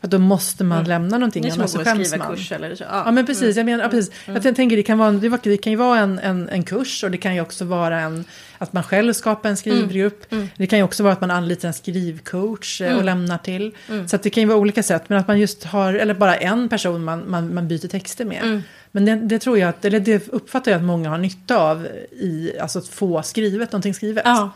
för 0.00 0.06
att 0.06 0.10
då 0.10 0.18
måste 0.18 0.64
man 0.64 0.84
lämna 0.84 1.18
någonting, 1.18 1.42
Det 1.42 1.48
är 1.48 1.52
annars 1.52 1.70
så 1.70 1.78
skäms 1.84 2.08
skriva 2.08 2.24
man. 2.24 2.36
kurs 2.36 2.52
eller 2.52 2.74
så. 2.74 2.84
Ja 2.90 3.10
men 3.10 3.26
precis, 3.26 3.56
jag 3.56 3.66
menar, 3.66 3.84
ja, 3.84 3.90
precis. 3.90 4.14
Jag 4.26 4.56
tänker 4.56 4.76
det 4.76 4.82
kan 4.82 4.98
vara, 4.98 5.12
det 5.42 5.56
kan 5.56 5.72
ju 5.72 5.76
vara 5.76 5.98
en, 5.98 6.18
en, 6.18 6.48
en 6.48 6.62
kurs 6.64 7.04
och 7.04 7.10
det 7.10 7.18
kan 7.18 7.34
ju 7.34 7.40
också 7.40 7.64
vara 7.64 8.00
en, 8.00 8.24
att 8.58 8.72
man 8.72 8.82
själv 8.82 9.12
skapar 9.12 9.48
en 9.48 9.56
skrivgrupp. 9.56 10.34
Det 10.56 10.66
kan 10.66 10.78
ju 10.78 10.82
också 10.84 11.02
vara 11.02 11.12
att 11.12 11.20
man 11.20 11.30
anlitar 11.30 11.68
en 11.68 11.74
skrivcoach 11.74 12.80
eh, 12.80 12.96
och 12.96 13.04
lämnar 13.04 13.38
till. 13.38 13.74
Så 14.06 14.16
det 14.16 14.30
kan 14.30 14.42
ju 14.42 14.46
vara 14.46 14.58
olika 14.58 14.82
sätt, 14.82 15.08
men 15.08 15.18
att 15.18 15.28
man 15.28 15.38
just 15.40 15.64
har, 15.64 15.94
eller 15.94 16.14
bara 16.14 16.36
en 16.36 16.68
person 16.68 17.04
man, 17.04 17.30
man, 17.30 17.54
man 17.54 17.68
byter 17.68 17.88
texter 17.88 18.24
med. 18.24 18.62
Men 18.92 19.04
det, 19.04 19.16
det 19.16 19.38
tror 19.38 19.58
jag, 19.58 19.68
att, 19.68 19.84
eller 19.84 20.00
det 20.00 20.28
uppfattar 20.28 20.70
jag 20.70 20.78
att 20.78 20.84
många 20.84 21.10
har 21.10 21.18
nytta 21.18 21.56
av 21.56 21.86
i, 22.10 22.52
alltså 22.60 22.78
att 22.78 22.88
få 22.88 23.22
skrivet, 23.22 23.72
någonting 23.72 23.94
skrivet. 23.94 24.22
Ja. 24.26 24.50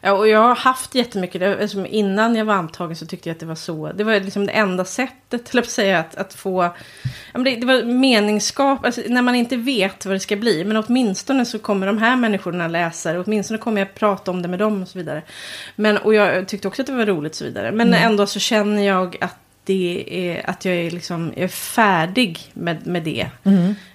Ja, 0.00 0.12
och 0.12 0.28
jag 0.28 0.38
har 0.38 0.54
haft 0.54 0.94
jättemycket, 0.94 1.40
det, 1.40 1.62
alltså 1.62 1.86
innan 1.86 2.34
jag 2.36 2.44
var 2.44 2.54
antagen 2.54 2.96
så 2.96 3.06
tyckte 3.06 3.28
jag 3.28 3.34
att 3.34 3.40
det 3.40 3.46
var 3.46 3.54
så, 3.54 3.92
det 3.92 4.04
var 4.04 4.20
liksom 4.20 4.46
det 4.46 4.52
enda 4.52 4.84
sättet, 4.84 5.44
till 5.44 5.58
att 5.58 5.70
säga, 5.70 5.98
att, 5.98 6.16
att 6.16 6.34
få, 6.34 6.74
ja, 7.32 7.40
det, 7.40 7.56
det 7.56 7.66
var 7.66 7.82
meningsskap, 7.82 8.84
alltså, 8.84 9.00
när 9.08 9.22
man 9.22 9.34
inte 9.34 9.56
vet 9.56 10.06
vad 10.06 10.14
det 10.14 10.20
ska 10.20 10.36
bli, 10.36 10.64
men 10.64 10.76
åtminstone 10.76 11.44
så 11.44 11.58
kommer 11.58 11.86
de 11.86 11.98
här 11.98 12.16
människorna 12.16 12.68
läsa 12.68 13.12
det, 13.12 13.18
åtminstone 13.20 13.58
kommer 13.58 13.80
jag 13.80 13.94
prata 13.94 14.30
om 14.30 14.42
det 14.42 14.48
med 14.48 14.58
dem 14.58 14.82
och 14.82 14.88
så 14.88 14.98
vidare. 14.98 15.22
Men, 15.76 15.96
och 15.96 16.14
jag 16.14 16.48
tyckte 16.48 16.68
också 16.68 16.82
att 16.82 16.86
det 16.86 16.92
var 16.92 17.06
roligt 17.06 17.32
och 17.32 17.36
så 17.36 17.44
vidare, 17.44 17.72
men 17.72 17.94
ändå 17.94 18.26
så 18.26 18.38
känner 18.38 18.82
jag 18.82 19.16
att 19.20 19.36
det 19.64 20.04
är, 20.08 20.50
att 20.50 20.64
jag 20.64 20.74
är, 20.74 20.90
liksom, 20.90 21.32
jag 21.34 21.44
är 21.44 21.48
färdig 21.48 22.50
med, 22.52 22.86
med 22.86 23.02
det. 23.02 23.26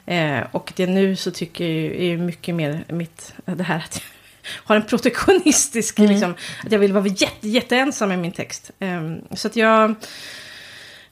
Eh, 0.06 0.44
och 0.52 0.74
det 0.76 0.88
nu 0.88 1.16
så 1.16 1.32
tycker 1.32 1.66
jag 1.66 1.96
är 1.96 2.18
mycket 2.18 2.56
mer 2.56 2.84
mitt, 2.88 3.34
det 3.46 3.64
här 3.64 3.78
att 3.78 3.96
jag 3.96 4.17
har 4.50 4.76
en 4.76 4.86
protektionistisk, 4.86 6.00
liksom, 6.00 6.36
att 6.66 6.72
jag 6.72 6.80
vill 6.80 6.94
vara 6.94 7.08
jätte, 7.08 7.48
jätteensam 7.50 8.12
i 8.12 8.18
min 8.18 8.32
text. 8.32 8.72
Eh, 8.80 9.02
så 9.36 9.48
att 9.48 9.56
jag, 9.56 9.96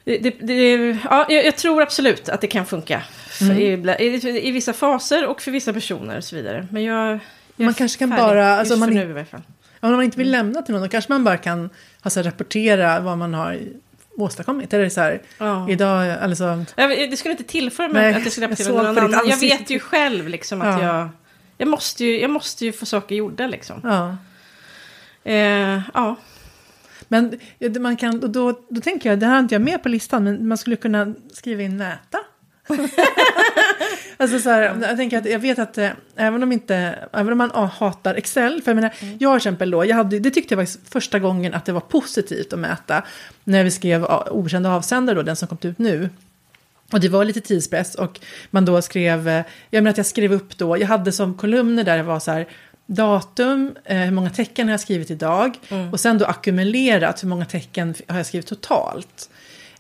det, 0.04 0.18
det, 0.18 0.30
det, 0.42 0.74
ja, 1.04 1.26
jag, 1.30 1.56
tror 1.58 1.82
absolut 1.82 2.30
att 2.30 2.42
det 2.42 2.48
kan 2.48 2.66
funka. 2.66 3.04
För 3.28 3.60
i, 3.60 3.74
i, 4.00 4.48
I 4.48 4.52
vissa 4.52 4.74
faser 4.74 5.26
och 5.28 5.42
för 5.42 5.52
vissa 5.52 5.74
personer 5.74 6.18
och 6.18 6.24
så 6.24 6.36
vidare. 6.36 6.68
Men 6.72 6.84
jag, 6.84 7.20
jag 7.56 7.66
Man 7.66 7.74
kanske 7.74 8.00
kan 8.00 8.10
bara- 8.10 8.56
alltså 8.56 8.74
för 8.74 8.80
man 8.80 8.90
nu 8.90 9.02
i 9.10 9.14
varje 9.14 9.26
fall. 9.26 9.42
Om 9.80 9.92
man 9.92 10.04
inte 10.04 10.18
vill 10.18 10.32
lämna 10.32 10.62
till 10.62 10.74
någon, 10.74 10.84
då 10.84 10.90
kanske 10.90 11.12
man 11.12 11.24
bara 11.24 11.38
kan 11.38 11.70
alltså, 12.02 12.22
rapportera 12.22 13.00
vad 13.00 13.18
man 13.18 13.34
har 13.34 13.60
åstadkommit. 14.18 14.74
Eller 14.74 14.90
så 14.90 15.02
här, 15.02 15.22
Ja. 15.38 15.70
idag, 15.70 16.06
eller 16.24 16.36
så, 16.36 16.66
Jag, 16.76 16.90
det 17.12 17.18
skulle 17.18 17.32
inte 17.32 17.44
tillföra 17.44 17.88
mig 17.88 18.02
Nej, 18.02 18.14
att 18.14 18.24
jag 18.24 18.32
skulle 18.32 18.48
rapportera 18.48 18.74
någon 18.74 18.98
annan. 18.98 19.28
Jag 19.30 19.38
vet 19.38 19.70
ju 19.70 19.80
själv 19.80 20.28
liksom 20.30 20.62
att 20.62 20.82
Ja. 20.82 20.88
jag... 20.98 21.10
Jag 21.58 21.68
måste, 21.68 22.06
ju, 22.06 22.20
jag 22.20 22.30
måste 22.30 22.66
ju 22.66 22.72
få 22.72 22.86
saker 22.86 23.16
gjorda 23.16 23.48
liksom. 23.48 23.82
ja. 23.84 24.18
Eh, 25.24 25.82
ja. 25.94 26.16
Men 27.08 27.40
man 27.80 27.98
kan, 27.98 28.24
och 28.24 28.30
då, 28.30 28.60
då 28.70 28.82
tänker 28.82 29.10
jag, 29.10 29.20
det 29.20 29.26
här 29.26 29.34
har 29.34 29.40
inte 29.40 29.56
jag 29.56 29.62
med 29.62 29.84
på 29.84 29.90
listan, 29.90 30.24
men 30.24 30.48
man 30.48 30.58
skulle 30.58 30.76
kunna 30.76 31.14
skriva 31.34 31.64
in 31.64 31.78
mäta. 31.78 32.18
alltså 34.18 34.40
så 34.40 34.50
här, 34.50 34.62
jag 34.82 34.98
tänker 34.98 35.18
att 35.18 35.26
jag 35.26 35.40
vet 35.40 35.60
att 35.60 35.78
eh, 35.78 35.90
även 36.16 36.44
om 36.44 36.52
inte, 36.52 36.76
även 37.14 37.32
om 37.32 37.38
man 37.38 37.52
ah, 37.54 37.66
hatar 37.66 38.16
Excel, 38.16 38.62
för 38.62 38.72
jag 38.72 38.76
menar, 38.76 38.94
jag 39.20 39.34
till 39.34 39.38
exempel 39.38 39.72
då, 39.72 39.86
jag 39.86 39.96
hade, 39.96 40.20
det 40.20 40.32
tyckte 40.32 40.54
jag 40.54 40.58
var 40.58 40.90
första 40.90 41.20
gången 41.20 41.54
att 41.54 41.66
det 41.66 41.72
var 41.72 41.82
positivt 41.82 42.54
att 42.54 42.60
mäta, 42.60 43.04
när 43.44 43.64
vi 43.64 43.72
skrev 43.72 44.04
ah, 44.06 44.28
Okända 44.32 44.72
avsändare 44.72 45.16
då, 45.16 45.22
den 45.22 45.36
som 45.36 45.48
kom 45.48 45.58
ut 45.62 45.80
nu. 45.80 46.10
Och 46.92 47.00
det 47.00 47.10
var 47.10 47.26
lite 47.26 47.42
tidspress 47.42 47.96
och 47.96 48.20
man 48.52 48.66
då 48.66 48.82
skrev, 48.82 49.28
eh, 49.28 49.44
jag 49.70 49.84
menar 49.84 49.92
att 49.92 49.98
jag 49.98 50.06
skrev 50.06 50.34
upp 50.34 50.58
då, 50.58 50.78
jag 50.78 50.88
hade 50.88 51.12
som 51.12 51.34
kolumner 51.34 51.84
där 51.84 51.98
det 51.98 52.04
var 52.04 52.20
så 52.20 52.32
här 52.32 52.48
datum, 52.86 53.76
eh, 53.86 53.98
hur 53.98 54.12
många 54.12 54.30
tecken 54.30 54.68
har 54.68 54.74
jag 54.74 54.80
skrivit 54.80 55.12
idag 55.12 55.58
och 55.92 56.00
sen 56.00 56.18
då 56.18 56.26
ackumulerat 56.26 57.24
hur 57.24 57.28
många 57.28 57.46
tecken 57.46 57.96
har 58.08 58.18
jag 58.18 58.26
skrivit 58.26 58.48
totalt. 58.48 59.30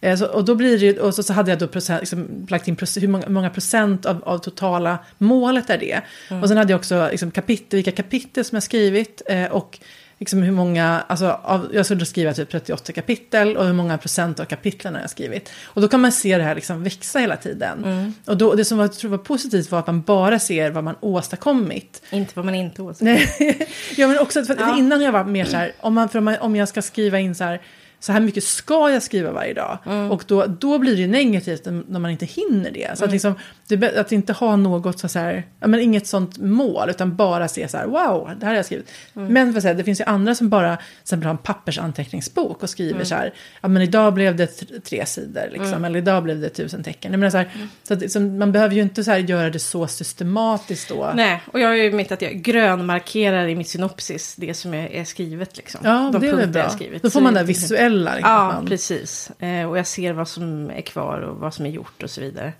Eh, 0.01 0.17
så, 0.17 0.25
och 0.25 0.45
då 0.45 0.55
blir 0.55 0.79
det 0.79 0.99
och 0.99 1.15
så, 1.15 1.23
så 1.23 1.33
hade 1.33 1.51
jag 1.51 1.59
då 1.59 1.67
procent, 1.67 2.01
liksom, 2.01 2.47
lagt 2.49 2.67
in 2.67 2.77
hur 2.95 3.07
många, 3.07 3.29
många 3.29 3.49
procent 3.49 4.05
av, 4.05 4.23
av 4.23 4.37
totala 4.37 4.99
målet 5.17 5.69
är 5.69 5.77
det. 5.77 6.01
Och 6.41 6.47
sen 6.47 6.57
hade 6.57 6.73
jag 6.73 6.79
också 6.79 7.07
liksom, 7.11 7.31
kapitel, 7.31 7.77
vilka 7.77 7.91
kapitel 7.91 8.45
som 8.45 8.55
jag 8.55 8.63
skrivit 8.63 9.21
eh, 9.25 9.45
och 9.45 9.79
liksom 10.25 10.41
hur 10.43 10.51
många, 10.51 11.03
alltså 11.07 11.39
av, 11.43 11.69
jag 11.73 11.85
skulle 11.85 12.05
skriva 12.05 12.33
typ 12.33 12.49
38 12.49 12.93
kapitel 12.93 13.57
och 13.57 13.65
hur 13.65 13.73
många 13.73 13.97
procent 13.97 14.39
av 14.39 14.45
kapitlen 14.45 14.93
har 14.93 15.01
jag 15.01 15.09
skrivit. 15.09 15.51
Och 15.65 15.81
då 15.81 15.87
kan 15.87 16.01
man 16.01 16.11
se 16.11 16.37
det 16.37 16.43
här 16.43 16.55
liksom 16.55 16.83
växa 16.83 17.19
hela 17.19 17.37
tiden. 17.37 18.13
Och 18.25 18.37
då, 18.37 18.53
det 18.53 18.65
som 18.65 18.77
var, 18.77 18.85
jag 18.85 18.93
tror 18.93 19.11
var 19.11 19.17
positivt 19.17 19.71
var 19.71 19.79
att 19.79 19.87
man 19.87 20.01
bara 20.01 20.39
ser 20.39 20.71
vad 20.71 20.83
man 20.83 20.95
åstadkommit. 20.99 22.01
Inte 22.11 22.31
vad 22.35 22.45
man 22.45 22.55
inte. 22.55 22.93
Nej, 22.99 23.29
ja, 23.97 24.07
men 24.07 24.19
också 24.19 24.43
för 24.43 24.55
Ja. 24.59 24.77
innan 24.77 25.01
jag 25.01 25.11
varit 25.11 25.27
mer 25.27 25.45
så 25.45 25.57
här, 25.57 25.71
om, 25.79 25.93
man, 25.93 26.09
för 26.09 26.19
om, 26.19 26.25
man, 26.25 26.37
om 26.39 26.55
jag 26.55 26.69
ska 26.69 26.81
skriva 26.81 27.19
in 27.19 27.35
så 27.35 27.43
här, 27.43 27.61
så 27.99 28.11
här 28.11 28.19
mycket 28.19 28.43
ska 28.43 28.89
jag 28.89 29.03
skriva 29.03 29.31
varje 29.31 29.53
dag. 29.53 29.77
Och 30.11 30.23
då, 30.27 30.45
då 30.45 30.79
blir 30.79 30.95
det 30.95 31.01
ju 31.01 31.07
negativt 31.07 31.65
när 31.65 31.99
man 31.99 32.11
inte 32.11 32.25
hinner 32.25 32.71
det. 32.71 32.97
Så 32.97 33.05
att, 33.05 33.11
liksom, 33.11 33.35
det, 33.67 33.99
att 33.99 34.11
inte 34.11 34.33
ha 34.33 34.55
något 34.55 34.99
så 35.11 35.19
här, 35.19 35.43
men 35.59 35.79
inget 35.79 36.07
sånt 36.07 36.37
mål, 36.37 36.89
utan 36.89 37.15
bara 37.15 37.47
se 37.47 37.67
så 37.67 37.77
här, 37.77 37.85
wow, 37.85 38.29
det 38.39 38.45
här 38.45 38.51
har 38.51 38.55
jag 38.55 38.65
skrivit. 38.65 38.91
Men 39.13 39.51
för 39.51 39.57
att 39.57 39.61
säga, 39.63 39.73
det 39.73 39.83
finns 39.83 39.99
ju 39.99 40.03
andra 40.03 40.35
som 40.35 40.49
bara 40.49 40.77
exempel 41.01 41.25
har 41.25 41.31
en 41.31 41.37
pappersanteckningsbok 41.37 42.63
och 42.63 42.69
skriver 42.69 43.03
så 43.03 43.15
här, 43.15 43.33
ja 43.61 43.67
men 43.67 43.81
idag 43.81 44.13
blev 44.13 44.35
det 44.35 44.47
tre 44.83 45.05
sidor, 45.05 45.49
liksom, 45.51 45.85
eller 45.85 45.99
idag 45.99 46.23
blev 46.23 46.41
det 46.41 46.49
tusen 46.49 46.83
tecken. 46.83 47.11
Jag 47.11 47.19
menar, 47.19 47.31
så 47.31 47.37
här, 47.37 47.49
så 47.83 47.93
att, 47.93 47.99
liksom, 48.01 48.37
man 48.37 48.51
behöver 48.51 48.75
ju 48.75 48.81
inte 48.81 49.03
så 49.03 49.11
här, 49.11 49.17
göra 49.17 49.49
det 49.49 49.59
så 49.59 49.87
systematiskt 49.87 50.89
då. 50.89 51.11
Nej, 51.15 51.41
och 51.53 51.59
jag 51.59 51.67
har 51.67 51.75
ju 51.75 51.91
mitt 51.91 52.11
att 52.11 52.21
jag 52.21 52.33
grönmarkerar 52.33 53.47
i 53.47 53.55
mitt 53.55 53.69
synopsis 53.69 54.35
det 54.35 54.53
som 54.53 54.73
är, 54.73 54.87
är 54.91 55.03
skrivet 55.03 55.57
liksom. 55.57 55.81
Ja, 55.83 56.09
De 56.13 56.21
det 56.21 56.27
är 56.27 56.35
väl 56.35 56.49
bra. 56.49 56.69
skrivit. 56.69 57.01
Då 57.01 57.09
får 57.09 57.19
Så 57.19 57.23
man 57.23 57.33
det 57.33 57.43
visuella. 57.43 58.15
Liksom, 58.15 58.31
Ja, 58.31 58.45
man, 58.53 58.65
precis. 58.65 59.31
Eh, 59.39 59.69
och 59.69 59.77
jag 59.77 59.87
ser 59.87 60.13
vad 60.13 60.27
som 60.27 60.69
är 60.69 60.81
kvar 60.81 61.19
och 61.21 61.37
vad 61.37 61.53
som 61.53 61.65
är 61.65 61.69
gjort 61.69 62.03
och 62.03 62.09
så 62.09 62.21
vidare. 62.21 62.53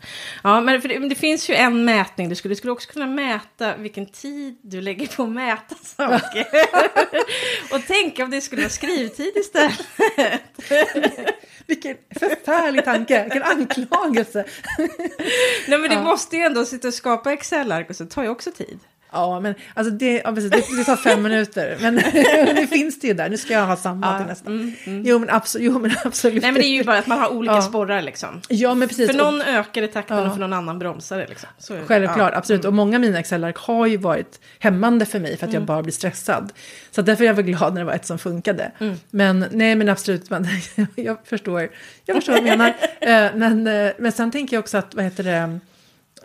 Ja, 0.44 0.62
men 0.62 0.82
för 0.82 0.90
det, 0.90 0.95
det 1.02 1.16
finns 1.16 1.50
ju 1.50 1.54
en 1.54 1.86
mätning. 1.86 2.30
Du 2.30 2.36
skulle, 2.36 2.52
du 2.52 2.56
skulle 2.56 2.72
också 2.74 2.92
kunna 2.92 3.08
mäta 3.08 3.78
vilken 3.78 4.06
tid 4.06 4.58
du 4.62 4.82
lägger 4.82 5.08
på 5.08 5.24
att 5.24 5.30
mäta 5.30 5.76
saker. 5.84 6.48
och 7.72 7.82
tänk 7.88 8.20
om 8.20 8.30
det 8.30 8.42
skulle 8.42 8.62
vara 8.62 8.70
skrivtid 8.70 9.32
istället. 9.36 9.88
Vilken 11.68 11.98
förfärlig 12.20 12.86
tanke, 12.86 13.24
vilken 13.24 13.44
anklagelse. 13.44 14.46
Nej, 15.68 15.80
men 15.80 15.90
det 15.90 16.02
måste 16.02 16.38
ju 16.38 16.44
ändå 16.44 16.66
sitta 16.66 16.88
och 16.88 16.94
skapa 16.94 17.34
Excel-ark 17.34 17.90
och 17.90 17.96
så 17.96 18.06
tar 18.06 18.24
ju 18.24 18.30
också 18.30 18.52
tid. 18.52 18.80
Ja, 19.16 19.40
men 19.40 19.56
alltså 19.74 19.94
det, 19.94 20.22
ja, 20.26 20.32
precis, 20.36 20.52
det, 20.52 20.78
det 20.78 20.84
tar 20.84 20.96
fem 20.96 21.22
minuter. 21.24 21.78
Men 21.82 21.96
nu 22.56 22.68
finns 22.68 23.00
det 23.00 23.08
ju 23.08 23.14
där, 23.14 23.30
nu 23.30 23.38
ska 23.38 23.54
jag 23.54 23.66
ha 23.66 23.76
samma 23.76 24.18
till 24.18 24.28
nästa. 24.28 24.52
Jo, 25.10 25.20
men 25.20 25.30
absolut. 25.30 25.66
Jo, 25.66 25.80
men 25.80 25.92
absolut. 26.06 26.42
Nej, 26.42 26.52
men 26.52 26.62
det 26.62 26.68
är 26.68 26.70
ju 26.78 26.84
bara 26.84 26.98
att 26.98 27.08
man 27.08 27.20
har 27.20 27.30
olika 27.34 27.54
Ja. 27.54 27.62
sporrar 27.62 28.02
liksom. 28.02 28.42
Ja, 28.50 28.74
men 28.74 28.88
precis. 28.88 29.12
För 29.12 29.18
någon 29.18 29.42
ökar 29.42 29.82
det 29.82 29.88
takten 29.88 30.18
Ja. 30.18 30.26
och 30.28 30.34
för 30.34 30.40
någon 30.40 30.54
annan 30.54 30.80
bromsar 30.80 31.18
det 31.18 31.28
liksom. 31.28 31.50
Så. 31.58 31.78
Självklart, 31.88 32.32
Ja. 32.34 32.38
absolut. 32.38 32.66
Och 32.66 32.74
många 32.74 32.98
av 32.98 33.02
mina 33.02 33.20
Excel-ark 33.20 33.58
har 33.58 33.86
ju 33.88 33.98
varit 33.98 34.40
hämmande 34.60 35.06
för 35.06 35.20
mig 35.20 35.38
för 35.38 35.48
att 35.48 35.54
jag 35.54 35.64
bara 35.64 35.82
blir 35.84 35.94
stressad. 35.94 36.54
Så 36.92 37.02
därför 37.02 37.24
är 37.24 37.28
jag 37.28 37.34
väl 37.34 37.46
glad 37.46 37.74
när 37.74 37.82
det 37.82 37.86
var 37.86 37.94
ett 37.94 38.06
som 38.06 38.20
funkade. 38.20 38.72
Men 39.10 39.46
nej, 39.52 39.76
men 39.76 39.90
absolut, 39.90 40.30
man, 40.30 40.48
jag 40.96 41.18
förstår. 41.26 41.70
Jag 42.06 42.16
förstår 42.16 42.34
vad 42.34 42.42
du 42.44 42.50
menar. 42.50 42.68
Eh, 43.00 43.32
men, 43.36 43.68
eh, 43.68 43.92
men 43.98 44.12
sen 44.12 44.32
tänker 44.32 44.56
jag 44.58 44.62
också 44.62 44.78
att, 44.78 44.96
vad 44.96 45.04
heter 45.04 45.24
det, 45.24 45.60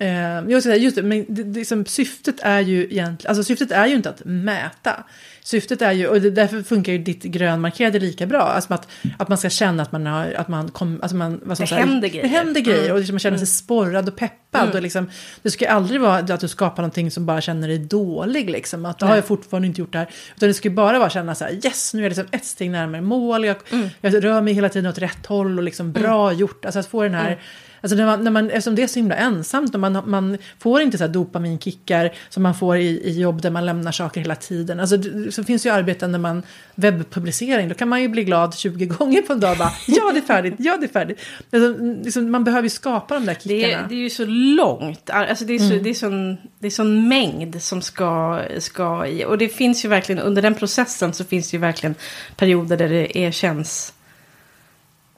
jag 0.07 0.63
ska 0.63 0.71
säga, 0.71 0.77
just 0.77 0.97
det, 0.97 1.03
men 1.03 1.25
det, 1.29 1.43
liksom, 1.43 1.87
syftet 1.87 2.35
är 2.43 2.61
ju 2.61 2.83
egentligen, 2.85 3.29
alltså 3.31 3.45
syftet 3.45 3.71
är 3.73 3.87
ju 3.87 3.95
inte 3.95 4.11
att 4.11 4.23
mäta. 4.25 5.05
Syftet 5.43 5.83
är 5.83 5.93
ju, 5.93 6.07
och 6.07 6.21
det, 6.21 6.31
därför 6.31 6.63
funkar 6.63 6.93
ju 6.93 6.99
ditt 6.99 7.23
grönmarkerade 7.23 7.99
lika 7.99 8.27
bra. 8.27 8.41
Alltså 8.43 8.75
att, 8.75 8.89
att 9.19 9.29
man 9.29 9.39
ska 9.39 9.51
känna 9.51 9.83
att 9.83 9.93
man 9.93 10.07
har, 10.07 10.33
att 10.37 10.49
man 10.49 10.69
kom, 10.71 10.99
alltså 11.03 11.17
man, 11.17 11.41
vad 11.45 11.57
ska 11.57 11.65
Det 11.65 11.69
säga, 11.69 11.81
händer 11.81 12.09
grejer. 12.09 12.23
Det 12.23 12.29
händer 12.29 12.61
grejer 12.61 12.81
Mm. 12.81 12.93
och 12.93 12.99
liksom 12.99 13.15
man 13.15 13.21
känner 13.21 13.39
sig 13.39 13.47
sporrad 13.47 14.09
och 14.09 14.17
peppad. 14.17 14.75
Och 14.75 14.83
liksom, 14.83 15.11
det 15.43 15.51
ska 15.51 15.65
ju 15.65 15.71
aldrig 15.71 16.01
vara 16.01 16.17
att 16.17 16.41
du 16.41 16.49
skapar 16.49 16.83
någonting 16.83 17.11
som 17.11 17.27
bara 17.27 17.41
känner 17.41 17.69
dig 17.69 17.79
dålig. 17.79 18.51
Liksom. 18.51 18.85
Att, 18.87 19.01
har 19.01 19.15
jag 19.17 19.25
fortfarande 19.25 19.67
inte 19.69 19.81
gjort 19.81 19.93
det 19.93 19.99
här. 19.99 20.09
Utan 20.37 20.49
det 20.49 20.55
ska 20.55 20.69
ju 20.69 20.75
bara 20.75 20.99
vara 20.99 21.11
känna 21.11 21.35
så 21.35 21.45
här, 21.45 21.53
yes, 21.65 21.95
nu 21.95 22.01
är 22.01 22.05
jag 22.05 22.11
liksom 22.11 22.27
ett 22.31 22.45
steg 22.45 22.71
närmare 22.71 23.01
mål. 23.01 23.45
Jag, 23.45 23.57
Mm. 23.73 23.89
jag 24.01 24.25
rör 24.25 24.41
mig 24.41 24.55
hela 24.55 24.69
tiden 24.69 24.91
åt 24.91 24.99
rätt 24.99 25.27
håll 25.27 25.59
och 25.59 25.65
liksom 25.65 25.93
bra 25.93 26.33
gjort. 26.33 26.65
Alltså 26.65 26.79
att 26.79 26.87
få 26.87 27.03
den 27.03 27.15
här 27.15 27.27
Mm. 27.27 27.39
Alltså 27.81 27.97
när 27.97 28.07
man, 28.07 28.25
när 28.25 28.31
man, 28.31 28.51
eftersom 28.51 28.75
det 28.75 28.83
är 28.83 28.87
så 28.87 28.99
himla 28.99 29.15
ensamt 29.15 29.75
och 29.75 29.81
man, 29.81 30.03
man 30.07 30.39
får 30.59 30.81
inte 30.81 30.99
så 30.99 31.05
här 31.05 31.09
dopaminkickar 31.09 32.13
som 32.29 32.43
man 32.43 32.55
får 32.55 32.77
i, 32.77 32.87
i 32.87 33.21
jobb 33.21 33.43
där 33.43 33.51
man 33.51 33.67
lämnar 33.67 33.93
saker 33.93 34.21
hela 34.21 34.35
tiden. 34.35 34.81
Alltså 34.81 34.97
det, 34.97 35.33
så 35.33 35.45
finns 35.45 35.67
ju 35.67 35.71
arbeten 35.71 36.13
när 36.13 36.19
man 36.19 36.43
webbpublicering, 36.75 37.69
då 37.69 37.75
kan 37.75 37.89
man 37.89 38.03
ju 38.03 38.09
bli 38.09 38.25
glad 38.25 38.55
20 38.55 38.87
gånger 38.87 39.23
på 39.23 39.33
en 39.33 39.41
dag. 39.41 39.59
Bara, 39.59 39.73
ja, 39.87 40.11
det 40.13 40.19
är 40.19 40.23
färdigt, 40.23 40.55
ja, 40.59 40.77
det 40.81 40.87
är 40.87 40.89
färdigt. 40.89 41.19
Alltså, 41.53 41.83
liksom, 42.05 42.31
man 42.31 42.45
behöver 42.45 42.63
ju 42.63 42.71
skapa 42.71 43.15
de 43.15 43.27
där 43.27 43.35
Det 43.35 43.41
kickarna. 43.41 43.85
är, 43.85 43.89
det 43.89 43.95
är 43.95 43.99
ju 43.99 44.11
så 44.11 44.25
långt. 44.27 45.11
Alltså 45.11 45.45
det 45.45 45.55
är, 45.55 45.59
så, 45.59 45.75
det 45.75 45.91
är, 45.91 45.95
sån, 45.95 46.37
det 46.59 46.67
är 46.67 46.71
sån 46.71 47.09
mängd 47.09 47.63
som 47.63 47.83
ska, 47.83 48.41
ska 48.59 49.07
i. 49.07 49.25
Och 49.25 49.39
det 49.39 49.49
finns 49.49 49.85
ju 49.85 49.89
verkligen, 49.89 50.23
under 50.23 50.43
den 50.43 50.55
processen 50.55 51.13
så 51.13 51.25
finns 51.25 51.51
det 51.51 51.55
ju 51.57 51.61
verkligen 51.61 51.95
perioder 52.37 52.77
där 52.77 52.89
det 52.89 53.19
är, 53.19 53.31
känns... 53.31 53.93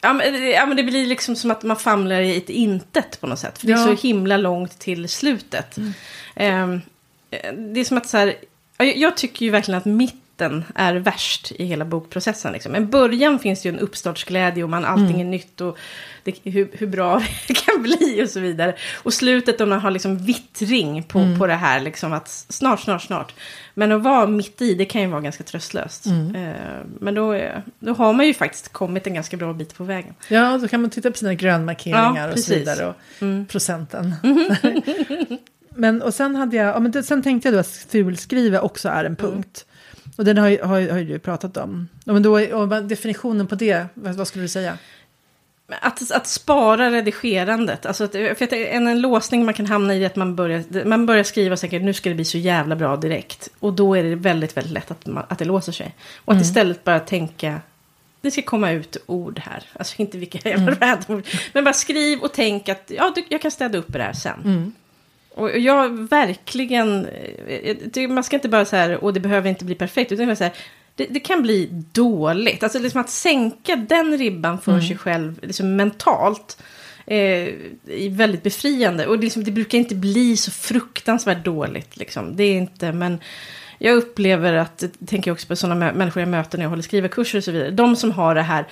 Ja 0.05 0.13
men, 0.13 0.33
det- 0.33 0.51
ja 0.51 0.67
men 0.67 0.77
det 0.77 0.83
blir 0.83 1.07
liksom 1.07 1.37
som 1.37 1.51
att 1.51 1.63
man 1.63 1.77
famlar 1.77 2.21
i 2.21 2.37
ett 2.37 2.51
intet 2.51 3.21
på 3.21 3.27
något 3.27 3.39
sätt. 3.39 3.59
För 3.59 3.67
det 3.67 3.73
är 3.73 3.77
Ja. 3.77 3.97
så 3.97 4.07
himla 4.07 4.37
långt 4.37 4.79
till 4.79 5.09
slutet. 5.09 5.77
Ehm, 6.37 6.81
eh, 7.31 7.53
det 7.55 7.81
är 7.81 7.85
som 7.85 7.97
att 7.99 8.09
så 8.09 8.17
här, 8.17 8.35
ja, 8.79 8.85
jag, 8.85 8.97
jag 8.97 9.17
tycker 9.17 9.45
ju 9.47 9.51
verkligen 9.51 9.79
att 9.79 9.85
mitten 10.33 10.65
är 10.75 10.95
värst 10.95 11.53
i 11.53 11.65
hela 11.65 11.85
bokprocessen. 11.85 12.53
Liksom. 12.53 12.75
En 12.75 12.91
början 12.91 13.39
finns 13.39 13.67
ju 13.67 13.69
en 13.69 13.79
uppstartsglädje 13.79 14.65
och 14.65 14.71
man, 14.71 14.85
allting 14.85 15.21
är 15.21 15.25
nytt 15.25 15.61
och 15.61 15.79
det, 16.25 16.35
hur, 16.45 16.69
hur 16.73 16.87
bra 16.87 17.23
det 17.49 17.55
kan 17.55 17.83
bli 17.83 18.23
och 18.25 18.29
så 18.29 18.41
vidare. 18.41 18.75
Och 19.03 19.13
slutet 19.15 19.61
om 19.61 19.69
man 19.69 19.81
har 19.81 19.91
liksom 19.91 20.19
vittring 20.19 21.03
på, 21.03 21.37
på 21.39 21.47
det 21.47 21.55
här, 21.55 21.81
liksom 21.81 22.13
att 22.13 22.29
snart, 22.29 22.81
snart, 22.81 23.03
snart. 23.03 23.35
Men 23.75 23.93
att 23.93 24.03
vara 24.03 24.27
mitt 24.27 24.63
i, 24.63 24.75
det 24.75 24.85
kan 24.85 25.01
ju 25.03 25.07
vara 25.07 25.21
ganska 25.21 25.45
tröstlöst. 25.45 26.07
Eh, 26.07 26.83
men 27.01 27.15
då, 27.15 27.33
är- 27.33 27.63
då 27.79 27.93
har 27.93 28.13
man 28.13 28.27
ju 28.27 28.35
faktiskt 28.35 28.73
kommit 28.73 29.07
en 29.07 29.15
ganska 29.15 29.37
bra 29.37 29.53
bit 29.53 29.75
på 29.77 29.85
vägen. 29.85 30.15
Ja, 30.29 30.59
då 30.59 30.69
kan 30.69 30.81
man 30.81 30.91
titta 30.91 31.11
på 31.11 31.17
sina 31.17 31.35
grönmarkeringar 31.35 32.27
Ja, 32.29 32.33
och 32.33 32.39
så 32.39 32.55
vidare. 32.55 32.87
Och 32.87 33.49
procenten. 33.49 34.15
men, 35.75 36.03
och 36.03 36.15
sen, 36.15 36.37
hade 36.37 36.57
jag, 36.57 36.67
ja, 36.77 36.81
men 36.81 36.91
det, 36.93 37.03
sen 37.03 37.23
tänkte 37.23 37.49
jag 37.49 37.55
då 37.55 37.59
att 37.61 37.87
fulskriva 37.91 38.61
också 38.61 38.89
är 38.89 39.05
en 39.05 39.17
punkt. 39.17 39.67
Och 40.17 40.25
den 40.25 40.39
har, 40.39 40.49
ju- 40.49 40.63
har, 40.63 40.79
ju- 40.79 40.91
har 40.91 40.99
du 41.01 41.19
pratat 41.19 41.57
om. 41.57 41.89
Men 42.05 42.23
då, 42.23 42.39
definitionen 42.81 43.47
på 43.47 43.55
det, 43.55 43.87
vad, 43.95 44.29
skulle 44.29 44.45
du 44.45 44.49
säga? 44.49 44.79
Att, 45.81 46.11
att 46.13 46.27
spara 46.27 46.91
redigerandet. 46.91 47.87
Alltså 47.87 48.05
att, 48.05 48.13
för 48.13 48.55
en, 48.55 48.87
en 48.87 49.01
låsning 49.01 49.45
man 49.45 49.55
kan 49.55 49.67
hamna 49.67 49.95
i 49.95 50.03
är 50.03 50.07
att 50.07 50.17
man 50.17 50.37
börjar, 50.37 50.85
man 50.85 51.07
börjar 51.07 51.25
skriva 51.25 51.57
säkert 51.57 51.83
nu 51.83 51.93
ska 51.93 52.09
det 52.09 52.15
bli 52.15 52.25
så 52.25 52.39
jävla 52.39 52.77
bra 52.77 52.97
direkt. 52.97 53.49
Och 53.59 53.73
då 53.73 53.95
är 53.95 54.03
det 54.03 54.15
väldigt, 54.15 54.57
väldigt 54.57 54.73
lätt 54.73 54.91
att, 54.91 55.07
man, 55.07 55.25
att 55.29 55.39
det 55.39 55.45
låser 55.45 55.73
sig. 55.73 55.95
Och 56.25 56.33
att 56.33 56.43
istället 56.43 56.85
bara 56.85 57.01
tänka 57.01 57.61
det 58.21 58.31
ska 58.31 58.43
komma 58.43 58.71
ut 58.71 58.97
ord 59.07 59.39
här. 59.39 59.63
Alltså 59.73 59.95
inte 59.99 60.19
vilka 60.19 60.49
jävla 60.49 60.73
random 60.81 61.17
ord. 61.17 61.25
Men 61.53 61.65
bara 61.65 61.75
skriv 61.75 62.19
och 62.21 62.33
tänk 62.33 62.69
att 62.69 62.91
ja, 62.97 63.15
jag 63.29 63.43
kan 63.43 63.51
städa 63.51 63.79
upp 63.79 63.87
det 63.93 64.03
här 64.03 64.13
sen. 64.13 64.73
Och 65.35 65.59
jag 65.59 66.09
verkligen, 66.09 67.07
eh, 67.49 67.77
det- 67.93 68.09
man 68.09 68.25
ska 68.25 68.37
inte 68.37 68.49
bara 68.49 68.65
så 68.65 68.77
här, 68.77 69.05
och 69.05 69.13
det 69.13 69.21
behöver 69.21 69.49
inte 69.49 69.65
bli 69.65 69.75
perfekt, 69.75 70.13
utan 70.13 70.37
så 70.37 70.45
här, 70.45 70.53
det, 70.97 71.07
det 71.11 71.21
kan 71.21 71.43
bli 71.43 71.69
dåligt. 71.93 72.63
Alltså 72.63 72.79
liksom 72.79 73.01
att 73.01 73.11
sänka 73.11 73.77
den 73.77 74.19
ribban 74.19 74.61
för 74.61 74.81
sig 74.81 74.97
själv 74.99 75.39
liksom 75.43 75.77
mentalt 75.77 76.59
eh, 77.07 77.17
är 77.89 78.11
väldigt 78.11 78.43
befriande. 78.43 79.07
Och 79.07 79.17
det, 79.19 79.23
liksom, 79.23 79.45
det 79.45 79.51
brukar 79.51 79.79
inte 79.79 79.95
bli 79.95 80.37
så 80.37 80.51
fruktansvärt 80.51 81.45
dåligt. 81.45 81.97
Liksom. 81.97 82.37
Det 82.37 82.45
är 82.45 82.55
inte, 82.55 82.93
men 82.93 83.21
jag 83.79 83.97
upplever 83.97 84.53
att, 84.53 84.85
tänker 85.07 85.31
också 85.31 85.47
på 85.47 85.57
sådana 85.57 85.87
mä- 85.91 85.95
människor 85.95 86.21
jag 86.23 86.29
möter 86.29 86.59
när 86.59 86.65
jag 86.65 86.71
håller 86.71 86.83
skrivarkurser 86.83 87.39
och 87.39 87.45
så 87.45 87.51
vidare. 87.53 87.71
De 87.71 87.97
som 87.97 88.11
har 88.11 88.35
det 88.35 88.43
här, 88.43 88.67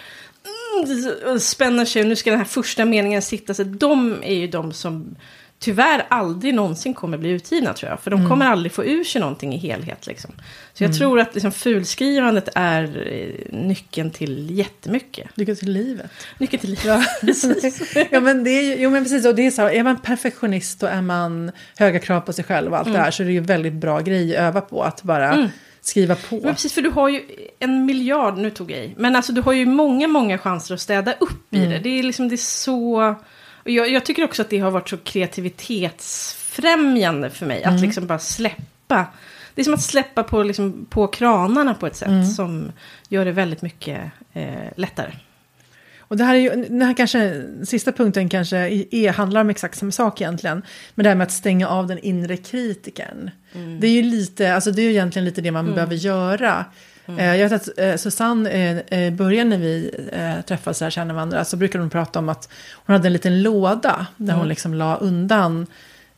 mm, 0.84 1.38
spänner 1.40 1.84
sig, 1.84 2.04
nu 2.04 2.16
ska 2.16 2.30
den 2.30 2.38
här 2.38 2.46
första 2.46 2.84
meningen 2.84 3.22
sitta 3.22 3.54
sig. 3.54 3.64
De 3.64 4.16
är 4.22 4.34
ju 4.34 4.46
de 4.46 4.72
som 4.72 5.16
tyvärr 5.60 6.06
aldrig 6.08 6.54
någonsin 6.54 6.94
kommer 6.94 7.18
bli 7.18 7.30
utgivna 7.30 7.72
tror 7.72 7.90
jag. 7.90 8.00
För 8.00 8.10
de 8.10 8.28
kommer 8.28 8.46
aldrig 8.46 8.72
få 8.72 8.84
ur 8.84 9.04
sig 9.04 9.20
någonting 9.20 9.54
i 9.54 9.58
helhet. 9.58 10.06
Liksom. 10.06 10.30
Så 10.74 10.84
jag 10.84 10.98
tror 10.98 11.20
att 11.20 11.34
liksom, 11.34 11.52
fulskrivandet 11.52 12.48
är 12.54 13.12
eh, 13.12 13.58
nyckeln 13.58 14.10
till 14.10 14.58
jättemycket. 14.58 15.28
Lycka 15.34 15.54
till 15.54 15.72
livet. 15.72 16.10
Nyckeln 16.38 16.60
till 16.60 16.70
livet. 16.70 16.84
Ja, 16.84 17.04
ja 18.10 18.20
men 18.20 18.44
det 18.44 18.50
är 18.50 18.78
jo 18.78 18.90
men 18.90 19.02
precis, 19.02 19.26
och 19.26 19.34
det 19.34 19.46
är 19.46 19.50
så, 19.50 19.62
här, 19.62 19.70
är 19.70 19.82
man 19.82 20.00
perfektionist 20.00 20.82
och 20.82 20.88
är 20.88 21.02
man 21.02 21.52
höga 21.76 21.98
krav 21.98 22.20
på 22.20 22.32
sig 22.32 22.44
själv 22.44 22.72
och 22.72 22.78
allt 22.78 22.92
det 22.92 22.98
här 22.98 23.10
så 23.10 23.22
är 23.22 23.26
det 23.26 23.32
ju 23.32 23.40
väldigt 23.40 23.72
bra 23.72 24.00
grej 24.00 24.36
att 24.36 24.42
öva 24.42 24.60
på, 24.60 24.82
att 24.82 25.02
bara 25.02 25.50
skriva 25.80 26.14
på. 26.14 26.34
Men 26.36 26.54
precis, 26.54 26.72
för 26.72 26.82
du 26.82 26.90
har 26.90 27.08
ju 27.08 27.22
en 27.58 27.86
miljard, 27.86 28.38
nu 28.38 28.50
tog 28.50 28.70
jag 28.70 28.84
i, 28.84 28.94
men 28.96 29.16
alltså 29.16 29.32
du 29.32 29.40
har 29.40 29.52
ju 29.52 29.66
många, 29.66 30.08
många 30.08 30.38
chanser 30.38 30.74
att 30.74 30.80
städa 30.80 31.12
upp 31.12 31.54
i 31.54 31.66
det. 31.66 31.78
Det 31.78 31.98
är 31.98 32.02
liksom, 32.02 32.28
det 32.28 32.34
är 32.34 32.36
så... 32.36 33.14
Och 33.62 33.70
jag, 33.70 33.90
jag 33.90 34.04
tycker 34.04 34.24
också 34.24 34.42
att 34.42 34.50
det 34.50 34.58
har 34.58 34.70
varit 34.70 34.88
så 34.88 34.96
kreativitetsfrämjande 34.96 37.30
för 37.30 37.46
mig, 37.46 37.64
att 37.64 37.80
liksom 37.80 38.06
bara 38.06 38.18
släppa. 38.18 39.06
Det 39.54 39.62
är 39.62 39.64
som 39.64 39.74
att 39.74 39.82
släppa 39.82 40.22
på, 40.22 40.42
liksom, 40.42 40.86
på 40.90 41.06
kranarna 41.06 41.74
på 41.74 41.86
ett 41.86 41.96
sätt 41.96 42.34
som 42.36 42.72
gör 43.08 43.24
det 43.24 43.32
väldigt 43.32 43.62
mycket 43.62 44.00
eh, 44.32 44.68
lättare. 44.76 45.12
Och 45.98 46.16
det 46.16 46.24
här 46.24 46.34
är 46.34 46.38
ju, 46.38 46.50
den 46.50 46.82
här 46.82 46.94
kanske, 46.94 47.42
sista 47.64 47.92
punkten 47.92 48.28
kanske 48.28 48.56
är, 48.90 49.12
handlar 49.12 49.40
om 49.40 49.50
exakt 49.50 49.78
samma 49.78 49.92
sak 49.92 50.20
egentligen. 50.20 50.62
Men 50.94 51.04
det 51.04 51.08
här 51.08 51.16
med 51.16 51.24
att 51.24 51.32
stänga 51.32 51.68
av 51.68 51.86
den 51.86 51.98
inre 51.98 52.36
kritikern. 52.36 53.30
Det 53.80 53.86
är 53.86 53.92
ju 53.92 54.02
lite, 54.02 54.54
alltså 54.54 54.70
det 54.70 54.82
är 54.82 54.84
ju 54.84 54.90
egentligen 54.90 55.24
lite 55.24 55.40
det 55.40 55.50
man 55.50 55.74
behöver 55.74 55.94
göra. 55.94 56.64
Eh, 57.18 57.36
Jag 57.36 57.48
vet 57.48 57.62
att 57.62 57.78
eh, 57.78 57.96
Susanne, 57.96 58.50
eh, 58.50 58.78
eh, 58.98 59.06
i 59.06 59.10
början 59.10 59.48
när 59.48 59.58
vi 59.58 59.90
träffades 60.46 60.78
så 60.78 60.84
här, 60.84 60.90
känner 60.90 61.14
varandra, 61.14 61.44
så 61.44 61.56
brukade 61.56 61.82
hon 61.82 61.90
prata 61.90 62.18
om 62.18 62.28
att 62.28 62.48
hon 62.72 62.92
hade 62.96 63.08
en 63.08 63.12
liten 63.12 63.42
låda 63.42 64.06
där 64.16 64.34
hon 64.34 64.48
liksom 64.48 64.74
la 64.74 64.96
undan 64.96 65.66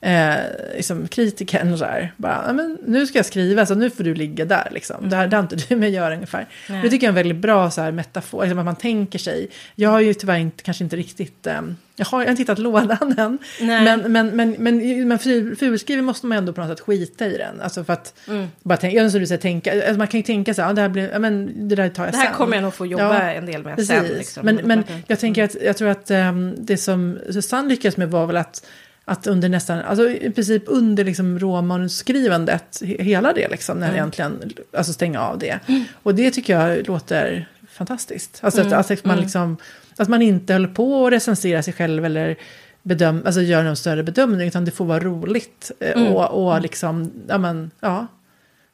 eh, 0.00 0.34
liksom 0.76 1.08
kritikern 1.08 1.78
så 1.78 1.84
här. 1.84 2.12
Bara, 2.16 2.44
"Ja, 2.46 2.52
men 2.52 2.78
nu 2.86 3.06
ska 3.06 3.18
jag 3.18 3.26
skriva, 3.26 3.66
så 3.66 3.74
nu 3.74 3.90
får 3.90 4.04
du 4.04 4.14
ligga 4.14 4.44
där 4.44 4.68
liksom. 4.70 5.08
Det 5.10 5.16
här 5.16 5.28
har 5.28 5.40
inte 5.40 5.56
du 5.56 5.76
med 5.76 5.86
att 5.86 5.92
göra 5.92 6.14
ungefär. 6.14 6.46
Nej. 6.68 6.82
Det 6.82 6.90
tycker 6.90 7.06
jag 7.06 7.08
är 7.08 7.20
en 7.20 7.24
väldigt 7.28 7.42
bra 7.42 7.70
så 7.70 7.80
här, 7.82 7.92
metafor, 7.92 8.42
liksom 8.42 8.58
att 8.58 8.64
man 8.64 8.76
tänker 8.76 9.18
sig. 9.18 9.48
Jag 9.74 9.90
har 9.90 10.00
ju 10.00 10.14
tyvärr 10.14 10.38
inte, 10.38 10.62
kanske 10.62 10.84
inte 10.84 10.96
riktigt, 10.96 11.46
eh, 11.46 11.60
jag 12.02 12.06
har 12.06 12.20
jag 12.20 12.26
har 12.26 12.30
inte 12.30 12.42
hittat 12.42 12.58
lådan 12.58 13.14
än. 13.18 13.38
Nej. 13.60 13.84
Men, 13.84 14.12
men, 14.12 14.36
men, 14.36 14.56
men, 14.58 15.08
men 15.08 15.18
ful- 15.18 15.56
fulskriven 15.56 16.04
måste 16.04 16.26
man 16.26 16.38
ändå 16.38 16.52
på 16.52 16.60
något 16.60 16.70
sätt 16.70 16.80
skita 16.86 17.26
i 17.26 17.38
den. 17.38 17.60
Alltså 17.60 17.84
för 17.84 17.92
att, 17.92 18.14
Mm. 18.28 18.46
bara 18.62 18.76
tänka, 18.76 19.10
som 19.10 19.20
du 19.20 19.26
säger, 19.26 19.40
tänka, 19.40 19.72
alltså 19.72 19.94
man 19.98 20.06
kan 20.06 20.20
ju 20.20 20.24
tänka 20.24 20.54
så 20.54 20.62
här, 20.62 20.68
ja, 20.68 20.72
det, 20.74 20.80
här 20.82 20.88
blir, 20.88 21.10
ja, 21.12 21.18
men, 21.18 21.68
det 21.68 21.74
där 21.74 21.88
tar 21.88 22.04
jag 22.04 22.12
Det 22.12 22.16
här 22.18 22.24
sen. 22.26 22.34
kommer 22.34 22.54
jag 22.56 22.62
nog 22.62 22.74
få 22.74 22.86
jobba 22.86 23.04
Ja, 23.24 23.30
en 23.32 23.46
del 23.46 23.62
med 23.62 23.76
Precis. 23.76 23.88
sen. 23.96 24.04
Liksom. 24.06 24.46
Men, 24.46 24.56
men 24.56 24.84
jag 25.06 25.18
tänker 25.20 25.44
att 25.44 25.54
jag 25.62 25.76
tror 25.76 25.88
att 25.88 26.10
ehm, 26.10 26.54
det 26.58 26.76
som 26.76 27.18
Susanne 27.30 27.68
lyckades 27.68 27.96
med 27.96 28.10
var 28.10 28.26
väl 28.26 28.36
att, 28.36 28.66
att 29.04 29.26
under 29.26 29.48
nästan, 29.48 29.78
alltså 29.80 30.10
i 30.10 30.30
princip 30.30 30.62
under 30.66 31.04
liksom 31.04 31.38
råmanusskrivandet, 31.38 32.80
he- 32.82 33.02
hela 33.02 33.32
det 33.32 33.48
liksom, 33.48 33.78
när 33.78 33.92
egentligen, 33.92 34.52
alltså 34.76 34.92
stänga 34.92 35.20
av 35.20 35.38
det. 35.38 35.58
Och 36.02 36.14
det 36.14 36.30
tycker 36.30 36.58
jag 36.60 36.86
låter 36.88 37.48
fantastiskt. 37.72 38.38
Alltså 38.42 38.60
att, 38.60 38.90
att 38.90 39.04
man 39.04 39.20
liksom, 39.20 39.56
att 40.02 40.08
man 40.08 40.22
inte 40.22 40.52
håller 40.52 40.68
på 40.68 40.94
och 41.02 41.10
recensera 41.10 41.62
sig 41.62 41.74
själv 41.74 42.04
eller 42.04 42.36
bedöm, 42.82 43.22
alltså 43.26 43.40
gör 43.40 43.62
någon 43.62 43.76
större 43.76 44.02
bedömning, 44.02 44.48
utan 44.48 44.64
det 44.64 44.70
får 44.70 44.84
vara 44.84 45.00
roligt. 45.00 45.70
eh, 45.80 46.12
Och, 46.14 46.46
och 46.54 46.60
liksom, 46.60 47.12
ja 47.28 47.38
men, 47.38 47.70
ja. 47.80 48.06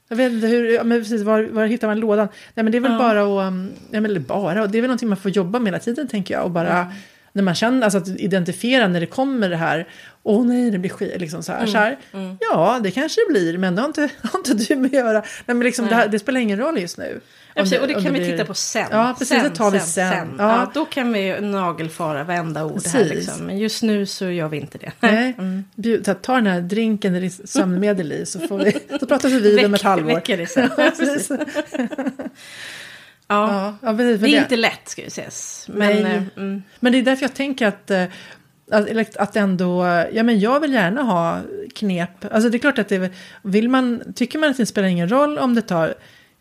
Jag 0.09 0.17
vet 0.17 0.33
inte 0.33 0.47
hur, 0.47 0.85
men 0.85 1.01
precis, 1.01 1.23
var, 1.23 1.43
var 1.43 1.67
hittar 1.67 1.89
man 1.89 2.01
lådan? 2.01 2.29
Nej 2.55 2.65
men 2.65 2.73
det 2.73 2.79
är 2.79 2.83
väl 2.83 2.93
Ja. 2.93 2.99
bara 2.99 3.23
att, 3.23 3.49
um, 3.53 3.71
ja 3.91 4.01
men 4.01 4.05
eller 4.11 4.21
bara, 4.21 4.63
och 4.63 4.71
det 4.71 4.79
är 4.79 4.83
väl 4.83 4.89
någonting 4.89 5.09
man 5.09 5.19
får 5.19 5.31
jobba 5.31 5.59
med 5.59 5.67
hela 5.73 5.79
tiden 5.79 6.09
tänker 6.09 6.35
jag. 6.35 6.45
Och 6.45 6.51
bara, 6.51 6.93
när 7.33 7.43
man 7.43 7.55
känner, 7.55 7.83
alltså 7.85 7.99
att 7.99 8.09
identifiera 8.09 8.89
när 8.89 9.01
det 9.01 9.07
kommer 9.07 9.49
det 9.51 9.57
här, 9.57 9.89
åh 10.23 10.47
nej 10.47 10.71
det 10.71 10.79
blir 10.79 10.91
skit, 10.91 11.21
liksom 11.21 11.43
så 11.43 11.53
här. 11.53 11.67
Så 11.67 11.79
här 11.79 11.97
Ja, 12.41 12.81
det 12.83 12.91
kanske 12.91 13.21
det 13.21 13.33
blir, 13.33 13.59
men 13.59 13.75
det 13.75 13.81
har 13.83 13.89
inte, 13.89 14.01
har 14.23 14.39
inte 14.39 14.55
du 14.55 14.77
med 14.77 14.87
att 14.87 14.93
göra. 14.93 15.13
Nej 15.21 15.55
men 15.57 15.61
liksom, 15.61 15.87
det, 15.87 15.95
här, 15.95 16.09
det 16.09 16.19
spelar 16.19 16.41
ingen 16.41 16.59
roll 16.59 16.79
just 16.79 16.99
nu. 16.99 17.21
Precis, 17.63 17.79
och 17.79 17.89
det 17.89 17.95
kan 18.03 18.13
vi 18.13 18.31
titta 18.31 18.45
på 18.45 18.55
sen. 18.55 18.87
Ja, 18.91 19.15
precis, 19.19 19.43
det 19.43 19.51
tar 19.51 19.71
vi 19.71 19.81
sen. 19.81 20.35
Ja. 20.39 20.59
Ja. 20.59 20.71
då 20.75 20.85
kan 20.85 21.13
vi 21.13 21.41
nagelfara 21.41 22.25
varenda 22.25 22.65
ord 22.65 22.71
här. 22.87 23.03
Precis. 23.03 23.09
Liksom. 23.11 23.47
Men 23.47 23.59
just 23.59 23.83
nu 23.83 24.07
så 24.07 24.31
gör 24.31 24.49
vi 24.49 24.57
inte 24.57 24.79
det. 24.79 24.93
Nej, 25.01 25.35
bjud, 25.75 26.23
ta, 26.23 26.35
den 26.35 26.47
här 26.47 26.61
drinken 26.61 27.15
eller 27.15 27.47
sömnmedel 27.47 28.13
i 28.13 28.27
så, 28.27 28.41
får 28.41 28.59
vi, 28.59 28.77
så 29.01 29.07
pratar 29.07 29.29
vi 29.29 29.41
vid 29.41 29.67
om 29.67 29.75
ett 29.75 29.83
halvår. 29.83 30.15
väcker 30.15 30.37
det 30.37 30.47
sen. 30.47 30.71
Ja, 30.77 30.91
precis. 30.99 31.31
Ja. 33.31 33.75
Ja, 33.83 33.93
Det 33.93 34.05
är 34.05 34.27
inte 34.27 34.57
lätt 34.57 34.89
ska 34.89 35.03
vi 35.03 35.11
sägas. 35.11 35.67
Men, 35.73 36.07
eh, 36.07 36.23
mm, 36.37 36.63
Men 36.81 36.93
det 36.93 36.99
är 36.99 37.03
därför 37.03 37.23
jag 37.23 37.35
tänker 37.35 37.67
att, 37.67 37.91
eh, 37.91 38.05
att, 38.71 39.17
att 39.17 39.37
ändå, 39.37 39.85
ja 40.13 40.23
men 40.23 40.41
jag 40.41 40.61
vill 40.61 40.73
gärna 40.73 41.03
ha 41.03 41.41
knep. 41.75 42.25
Alltså 42.33 42.51
det 42.51 42.57
är 42.57 42.59
klart 42.59 42.79
att 42.79 42.89
det, 42.89 43.11
vill 43.43 43.69
man, 43.69 44.03
tycker 44.15 44.39
man 44.39 44.51
att 44.51 44.57
det 44.57 44.67
spelar 44.67 44.89
ingen 44.89 45.09
roll 45.09 45.39
om 45.39 45.55
det 45.55 45.63
tar 45.63 45.95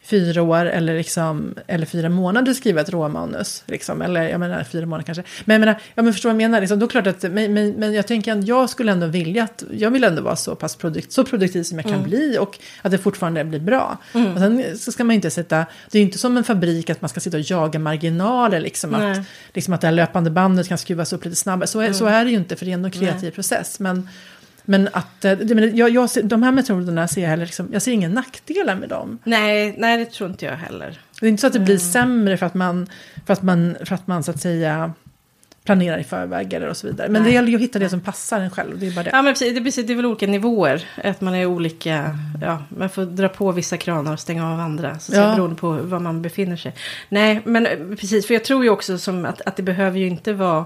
fyra 0.10 0.42
år 0.42 0.66
eller, 0.66 0.98
liksom, 0.98 1.56
eller 1.68 1.86
fyra 1.86 2.10
månader 2.10 2.54
skriva 2.54 2.82
ett 2.82 2.90
råmanus. 2.90 3.64
Liksom, 3.66 4.02
eller 4.02 4.30
jag 4.30 4.40
menar 4.40 4.64
fyra 4.64 4.86
månader 4.86 5.06
kanske. 5.06 5.24
Men 5.46 5.54
jag 5.54 5.60
menar, 5.60 5.82
ja 5.96 6.04
men 6.04 6.14
förstår 6.14 6.30
vad 6.30 6.34
jag 6.42 6.50
menar, 6.50 6.60
liksom, 6.60 6.80
då 6.80 6.88
klart 6.88 7.08
att, 7.08 7.24
men, 7.24 7.54
men, 7.54 7.72
men 7.72 7.94
jag 7.94 8.08
tänker 8.08 8.38
att 8.38 8.48
jag 8.48 8.70
skulle 8.70 8.92
ändå 8.92 9.08
vilja 9.08 9.44
att, 9.44 9.64
jag 9.72 9.92
vill 9.92 10.04
ändå 10.04 10.22
vara 10.22 10.36
så 10.36 10.56
pass 10.56 10.76
produkt, 10.76 11.12
så 11.12 11.24
produktiv 11.24 11.64
som 11.64 11.80
jag 11.80 11.88
kan 11.88 12.04
bli 12.04 12.38
och 12.40 12.60
att 12.82 12.92
det 12.92 12.98
fortfarande 12.98 13.44
blir 13.44 13.60
bra. 13.60 13.98
Och 14.14 14.40
sen 14.40 14.78
så 14.78 14.92
ska 14.92 15.04
man 15.04 15.16
inte 15.16 15.30
sätta, 15.30 15.66
det 15.92 15.98
är 15.98 16.00
ju 16.00 16.06
inte 16.06 16.18
som 16.18 16.38
en 16.38 16.44
fabrik 16.44 16.90
att 16.90 17.02
man 17.02 17.10
ska 17.10 17.20
sitta 17.20 17.38
och 17.38 17.44
jaga 17.44 17.80
marginaler 17.80 18.60
liksom. 18.60 18.92
Nej. 18.92 19.12
Att, 19.12 19.26
liksom 19.54 19.74
att 19.74 19.82
det 19.82 19.88
här 19.88 19.94
löpande 19.94 20.30
bandet 20.30 20.68
kan 20.68 20.78
skruvas 20.78 21.14
upp 21.14 21.26
lite 21.26 21.38
snabbare. 21.38 21.68
Så 21.68 21.80
är, 21.80 21.94
så 21.94 22.06
är 22.06 22.26
det 22.26 22.32
ju 22.32 22.38
inte, 22.38 22.56
för 22.56 22.66
det 22.66 22.72
är 22.72 22.74
ändå 22.74 22.88
en 22.88 22.92
kreativ 22.92 23.32
process. 23.32 23.80
Men, 23.80 24.10
men 24.70 24.90
att, 24.94 25.26
eh, 25.26 25.32
jag, 25.32 25.90
jag 25.90 26.10
de 26.24 26.44
här 26.44 26.52
metoderna 26.52 27.08
ser 27.08 27.22
jag 27.22 27.30
heller, 27.30 27.46
liksom, 27.46 27.70
jag 27.74 27.82
ser 27.82 27.92
inga 27.92 28.10
nackdelar 28.10 28.76
med 28.76 28.90
dem. 28.90 29.20
nej, 29.24 29.76
nej, 29.78 29.98
det 29.98 30.06
tror 30.06 30.30
inte 30.30 30.46
jag 30.46 30.56
heller. 30.56 31.00
Det 31.20 31.26
är 31.26 31.30
inte 31.30 31.42
så 31.42 31.48
att 31.48 31.54
det 31.54 31.60
blir 31.60 31.78
sämre 31.78 32.38
för 32.38 32.46
att 32.46 32.54
man, 32.54 32.88
för 33.26 33.34
att 33.34 33.42
man, 33.42 33.78
för 33.86 33.96
att 33.96 34.08
man 34.08 34.24
så 34.24 34.32
att 34.32 34.42
säga 34.42 34.94
planerar 35.64 35.98
i 35.98 36.04
förväg 36.04 36.54
eller 36.54 36.68
och 36.68 36.78
så 36.78 36.88
vidare. 36.88 37.10
Men 37.10 37.22
Nej. 37.22 37.32
det 37.32 37.36
gäller 37.36 37.50
ju 37.50 37.56
att 37.56 37.62
hitta 37.62 37.80
det 37.80 37.90
som 37.90 38.02
passar 38.02 38.40
en 38.40 38.50
själv. 38.50 38.80
Det 38.80 38.88
är 38.88 38.92
bara 38.92 39.04
det. 39.04 39.10
Ja 39.14 39.22
men 39.22 39.34
precis, 39.34 39.54
det, 39.54 39.64
precis, 39.64 39.88
det 39.88 39.94
är 39.94 39.96
väl 39.96 40.06
olika 40.06 40.28
nivåer. 40.28 40.84
Att 41.04 41.22
man 41.22 41.36
är 41.36 41.46
olika, 41.46 42.18
ja, 42.42 42.64
man 42.70 42.90
får 42.90 43.06
dra 43.06 43.30
på 43.30 43.52
vissa 43.52 43.78
kranar 43.78 44.14
och 44.14 44.20
stänga 44.20 44.54
av 44.54 44.60
andra. 44.60 45.00
Så 45.00 45.16
Ja. 45.16 45.32
beroende 45.36 45.56
på 45.56 45.72
var 45.72 46.00
man 46.00 46.22
befinner 46.22 46.58
sig. 46.58 46.74
Nej, 47.10 47.42
men 47.46 47.68
precis, 48.00 48.28
för 48.28 48.34
jag 48.34 48.44
tror 48.44 48.64
ju 48.64 48.70
också 48.70 48.98
som 48.98 49.26
att, 49.26 49.42
att 49.42 49.56
det 49.56 49.64
behöver 49.64 50.00
ju 50.00 50.08
inte 50.08 50.34
vara... 50.34 50.66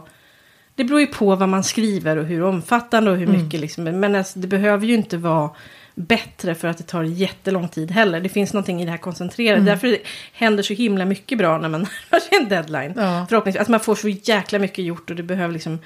Det 0.76 0.84
beror 0.84 1.00
ju 1.00 1.08
på 1.08 1.36
vad 1.36 1.50
man 1.50 1.64
skriver 1.64 2.18
och 2.18 2.26
hur 2.26 2.44
omfattande 2.44 3.12
och 3.12 3.18
hur 3.18 3.28
mycket 3.28 3.60
liksom. 3.60 3.84
Men 3.84 4.16
alltså, 4.16 4.40
det 4.40 4.48
behöver 4.48 4.88
ju 4.88 4.94
inte 4.94 5.18
vara 5.18 5.50
bättre 5.96 6.56
för 6.56 6.68
att 6.68 6.78
det 6.78 6.84
tar 6.84 7.04
jättelång 7.04 7.68
tid 7.68 7.92
heller. 7.92 8.20
Det 8.20 8.30
finns 8.30 8.54
någonting 8.54 8.82
i 8.82 8.86
det 8.86 8.92
här 8.92 8.98
koncentrerade. 8.98 9.62
Därför 9.62 9.88
det 9.88 9.98
händer 10.34 10.64
så 10.64 10.74
himla 10.74 11.06
mycket 11.06 11.38
bra 11.38 11.58
när 11.58 11.70
man 11.70 11.82
närmar 12.12 12.20
sig 12.20 12.38
en 12.42 12.50
deadline. 12.50 12.94
Ja. 12.96 13.26
Förhoppningsvis. 13.30 13.62
Att 13.62 13.68
man 13.68 13.80
får 13.80 13.96
så 13.96 14.10
jäkla 14.10 14.60
mycket 14.60 14.86
gjort 14.86 15.10
och 15.10 15.16
det 15.16 15.24
behöver 15.24 15.54
liksom... 15.54 15.80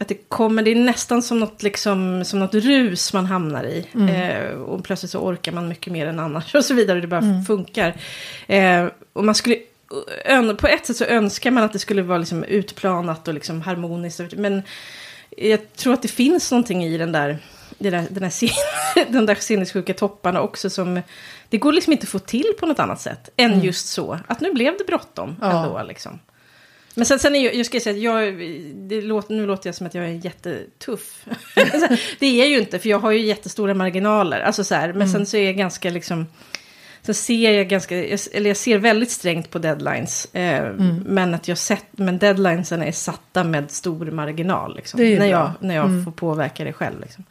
Att 0.00 0.08
det 0.08 0.28
kommer, 0.28 0.62
det 0.62 0.70
är 0.70 0.74
nästan 0.74 1.22
som 1.22 1.40
något, 1.40 1.62
liksom, 1.62 2.24
som 2.24 2.38
något 2.38 2.54
rus 2.54 3.12
man 3.12 3.26
hamnar 3.26 3.64
i. 3.64 3.86
Eh, 4.10 4.60
och 4.60 4.84
plötsligt 4.84 5.10
så 5.10 5.18
orkar 5.18 5.52
man 5.52 5.68
mycket 5.68 5.92
mer 5.92 6.06
än 6.06 6.20
annars 6.20 6.54
och 6.54 6.64
så 6.64 6.74
vidare. 6.74 7.00
Det 7.00 7.06
bara 7.06 7.44
funkar. 7.46 7.94
Eh, 8.46 8.86
och 9.12 9.24
man 9.24 9.34
skulle, 9.34 9.56
på 10.58 10.66
ett 10.66 10.86
sätt 10.86 10.96
så 10.96 11.04
önskar 11.04 11.50
man 11.50 11.64
att 11.64 11.72
det 11.72 11.78
skulle 11.78 12.02
vara 12.02 12.18
liksom 12.18 12.44
utplanat 12.44 13.28
och 13.28 13.34
liksom 13.34 13.62
harmoniskt. 13.62 14.34
Men 14.36 14.62
jag 15.36 15.72
tror 15.72 15.94
att 15.94 16.02
det 16.02 16.08
finns 16.08 16.50
någonting 16.50 16.84
i 16.84 16.98
den 16.98 17.12
där, 17.12 17.38
den, 17.78 17.92
där 17.92 18.06
den 19.08 19.26
där 19.26 19.34
sinnessjuka 19.40 19.94
topparna 19.94 20.40
också 20.40 20.70
som... 20.70 21.00
Det 21.48 21.58
går 21.58 21.72
liksom 21.72 21.92
inte 21.92 22.04
att 22.04 22.08
få 22.10 22.18
till 22.18 22.52
på 22.60 22.66
något 22.66 22.78
annat 22.78 23.00
sätt 23.00 23.28
än 23.36 23.60
just 23.60 23.88
så. 23.88 24.18
Att 24.26 24.40
nu 24.40 24.52
blev 24.52 24.78
det 24.78 24.84
bråttom 24.84 25.36
Ja. 25.40 25.64
ändå 25.64 25.82
liksom. 25.88 26.18
Men 26.94 27.06
sen, 27.06 27.18
sen 27.18 27.34
är 27.34 27.44
jag, 27.44 27.54
jag 27.54 27.66
ska 27.66 27.80
säga 27.80 27.94
att 27.96 28.02
jag, 28.02 28.34
det 28.74 29.00
låter, 29.00 29.34
nu 29.34 29.46
låter 29.46 29.68
jag 29.68 29.74
som 29.74 29.86
att 29.86 29.94
jag 29.94 30.04
är 30.04 30.24
jättetuff. 30.24 31.24
det 32.18 32.26
är 32.26 32.38
jag 32.38 32.48
ju 32.48 32.58
inte, 32.58 32.78
för 32.78 32.88
jag 32.88 32.98
har 32.98 33.10
ju 33.10 33.20
jättestora 33.20 33.74
marginaler. 33.74 34.40
Alltså 34.40 34.64
så 34.64 34.74
här, 34.74 34.92
men 34.92 35.08
sen 35.08 35.26
så 35.26 35.36
är 35.36 35.44
jag 35.44 35.56
ganska 35.56 35.90
liksom... 35.90 36.26
Sen 37.02 37.14
ser 37.14 37.50
jag 37.50 37.68
ganska, 37.68 37.96
eller 37.96 38.46
jag 38.46 38.56
ser 38.56 38.78
väldigt 38.78 39.10
strängt 39.10 39.50
på 39.50 39.58
deadlines. 39.58 40.34
Eh, 40.34 40.72
Men 41.06 41.34
att 41.34 41.48
jag 41.48 41.58
sett, 41.58 41.86
men 41.90 42.18
deadlinesen 42.18 42.82
är 42.82 42.92
satta 42.92 43.44
med 43.44 43.70
stor 43.70 44.10
marginal. 44.10 44.76
Liksom, 44.76 45.00
när 45.00 45.16
bra. 45.16 45.26
jag, 45.26 45.52
när 45.60 45.74
jag 45.74 46.04
får 46.04 46.12
påverka 46.12 46.64
det 46.64 46.72
själv. 46.72 47.00
Liksom. 47.00 47.24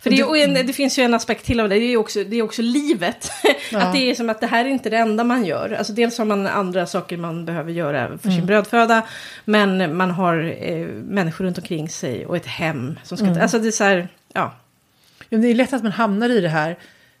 För 0.00 0.10
det, 0.10 0.24
och 0.24 0.38
en, 0.38 0.54
det 0.66 0.72
finns 0.72 0.98
ju 0.98 1.02
en 1.02 1.14
aspekt 1.14 1.46
till 1.46 1.60
av 1.60 1.68
det, 1.68 1.74
det 1.74 1.92
är 1.92 1.96
också, 1.96 2.24
det 2.24 2.36
är 2.36 2.42
också 2.42 2.62
livet. 2.62 3.30
Ja. 3.72 3.82
Att 3.82 3.92
det 3.92 4.10
är 4.10 4.14
som 4.14 4.30
att 4.30 4.40
det 4.40 4.46
här 4.46 4.64
är 4.64 4.68
inte 4.68 4.90
det 4.90 4.96
enda 4.96 5.24
man 5.24 5.44
gör. 5.44 5.76
Alltså 5.78 5.92
dels 5.92 6.18
har 6.18 6.24
man 6.24 6.46
andra 6.46 6.86
saker 6.86 7.16
man 7.16 7.44
behöver 7.44 7.72
göra 7.72 8.18
för 8.18 8.30
sin 8.30 8.46
brödföda. 8.46 9.02
Men 9.44 9.96
man 9.96 10.10
har 10.10 10.56
eh, 10.60 10.86
människor 10.86 11.44
runt 11.44 11.58
omkring 11.58 11.88
sig 11.88 12.26
och 12.26 12.36
ett 12.36 12.46
hem. 12.46 12.98
Som 13.02 13.18
ska, 13.18 13.40
Alltså 13.40 13.58
det 13.58 13.68
är 13.68 13.72
så 13.72 13.84
här, 13.84 14.08
ja. 14.32 14.54
Ja, 15.28 15.38
det 15.38 15.48
är 15.48 15.54
lätt 15.54 15.72
att 15.72 15.82
man 15.82 15.92
hamnar 15.92 16.30
i 16.30 16.40
det 16.40 16.48
här. 16.48 16.76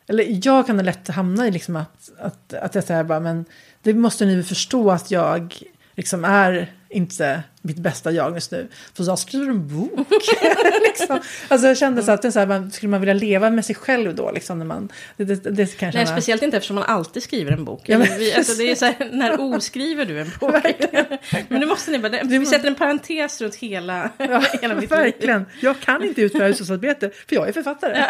Eller 0.08 0.46
jag 0.46 0.66
kan 0.66 0.84
lätt 0.84 1.08
hamna 1.08 1.46
i 1.46 1.50
liksom 1.50 1.76
att, 1.76 2.10
att, 2.18 2.52
att 2.52 2.74
jag 2.74 2.84
säger 2.84 3.04
bara, 3.04 3.20
men 3.20 3.44
det 3.82 3.94
måste 3.94 4.24
ni 4.24 4.34
väl 4.34 4.44
förstå 4.44 4.90
att 4.90 5.10
jag 5.10 5.54
liksom 5.94 6.24
är 6.24 6.72
inte 6.88 7.42
mitt 7.66 7.76
bästa 7.78 8.12
jag 8.12 8.34
just 8.34 8.50
nu. 8.50 8.68
För 8.94 9.04
jag 9.04 9.18
skriver 9.18 9.48
en 9.48 9.68
bok. 9.68 10.08
liksom. 10.82 11.20
Alltså 11.48 11.66
jag 11.66 11.78
kände 11.78 12.02
så 12.02 12.12
att 12.12 12.32
så 12.32 12.38
här, 12.38 12.46
man, 12.46 12.70
skulle 12.70 12.90
man 12.90 13.00
vilja 13.00 13.14
leva 13.14 13.50
med 13.50 13.64
sig 13.64 13.74
själv 13.74 14.14
då? 14.14 14.30
Liksom, 14.30 14.58
när 14.58 14.66
man, 14.66 14.88
det, 15.16 15.24
det, 15.24 15.50
det 15.50 15.76
kan 15.76 15.90
Nej, 15.94 16.06
speciellt 16.06 16.42
inte 16.42 16.56
eftersom 16.56 16.74
man 16.74 16.84
alltid 16.84 17.22
skriver 17.22 17.52
en 17.52 17.64
bok. 17.64 17.82
Ja, 17.84 17.98
men- 17.98 18.18
vi, 18.18 18.34
alltså, 18.34 18.54
det 18.58 18.70
är 18.70 18.74
så 18.74 18.84
här, 18.84 19.08
när 19.12 19.40
oskriver 19.56 20.04
du 20.04 20.20
en 20.20 20.30
bok? 20.40 20.54
men 21.48 21.60
nu 21.60 21.66
måste 21.66 21.90
ni 21.90 21.98
bara, 21.98 22.22
vi 22.24 22.46
sätter 22.46 22.68
en 22.68 22.74
parentes 22.74 23.40
runt 23.40 23.54
hela, 23.54 24.10
Ja, 24.18 24.42
hela 24.60 24.74
mitt 24.74 24.80
liv. 24.80 24.90
verkligen. 24.90 25.46
Jag 25.60 25.80
kan 25.80 26.04
inte 26.04 26.22
utföra 26.22 26.46
hushållsarbete 26.46 27.10
för 27.28 27.36
jag 27.36 27.48
är 27.48 27.52
författare. 27.52 28.04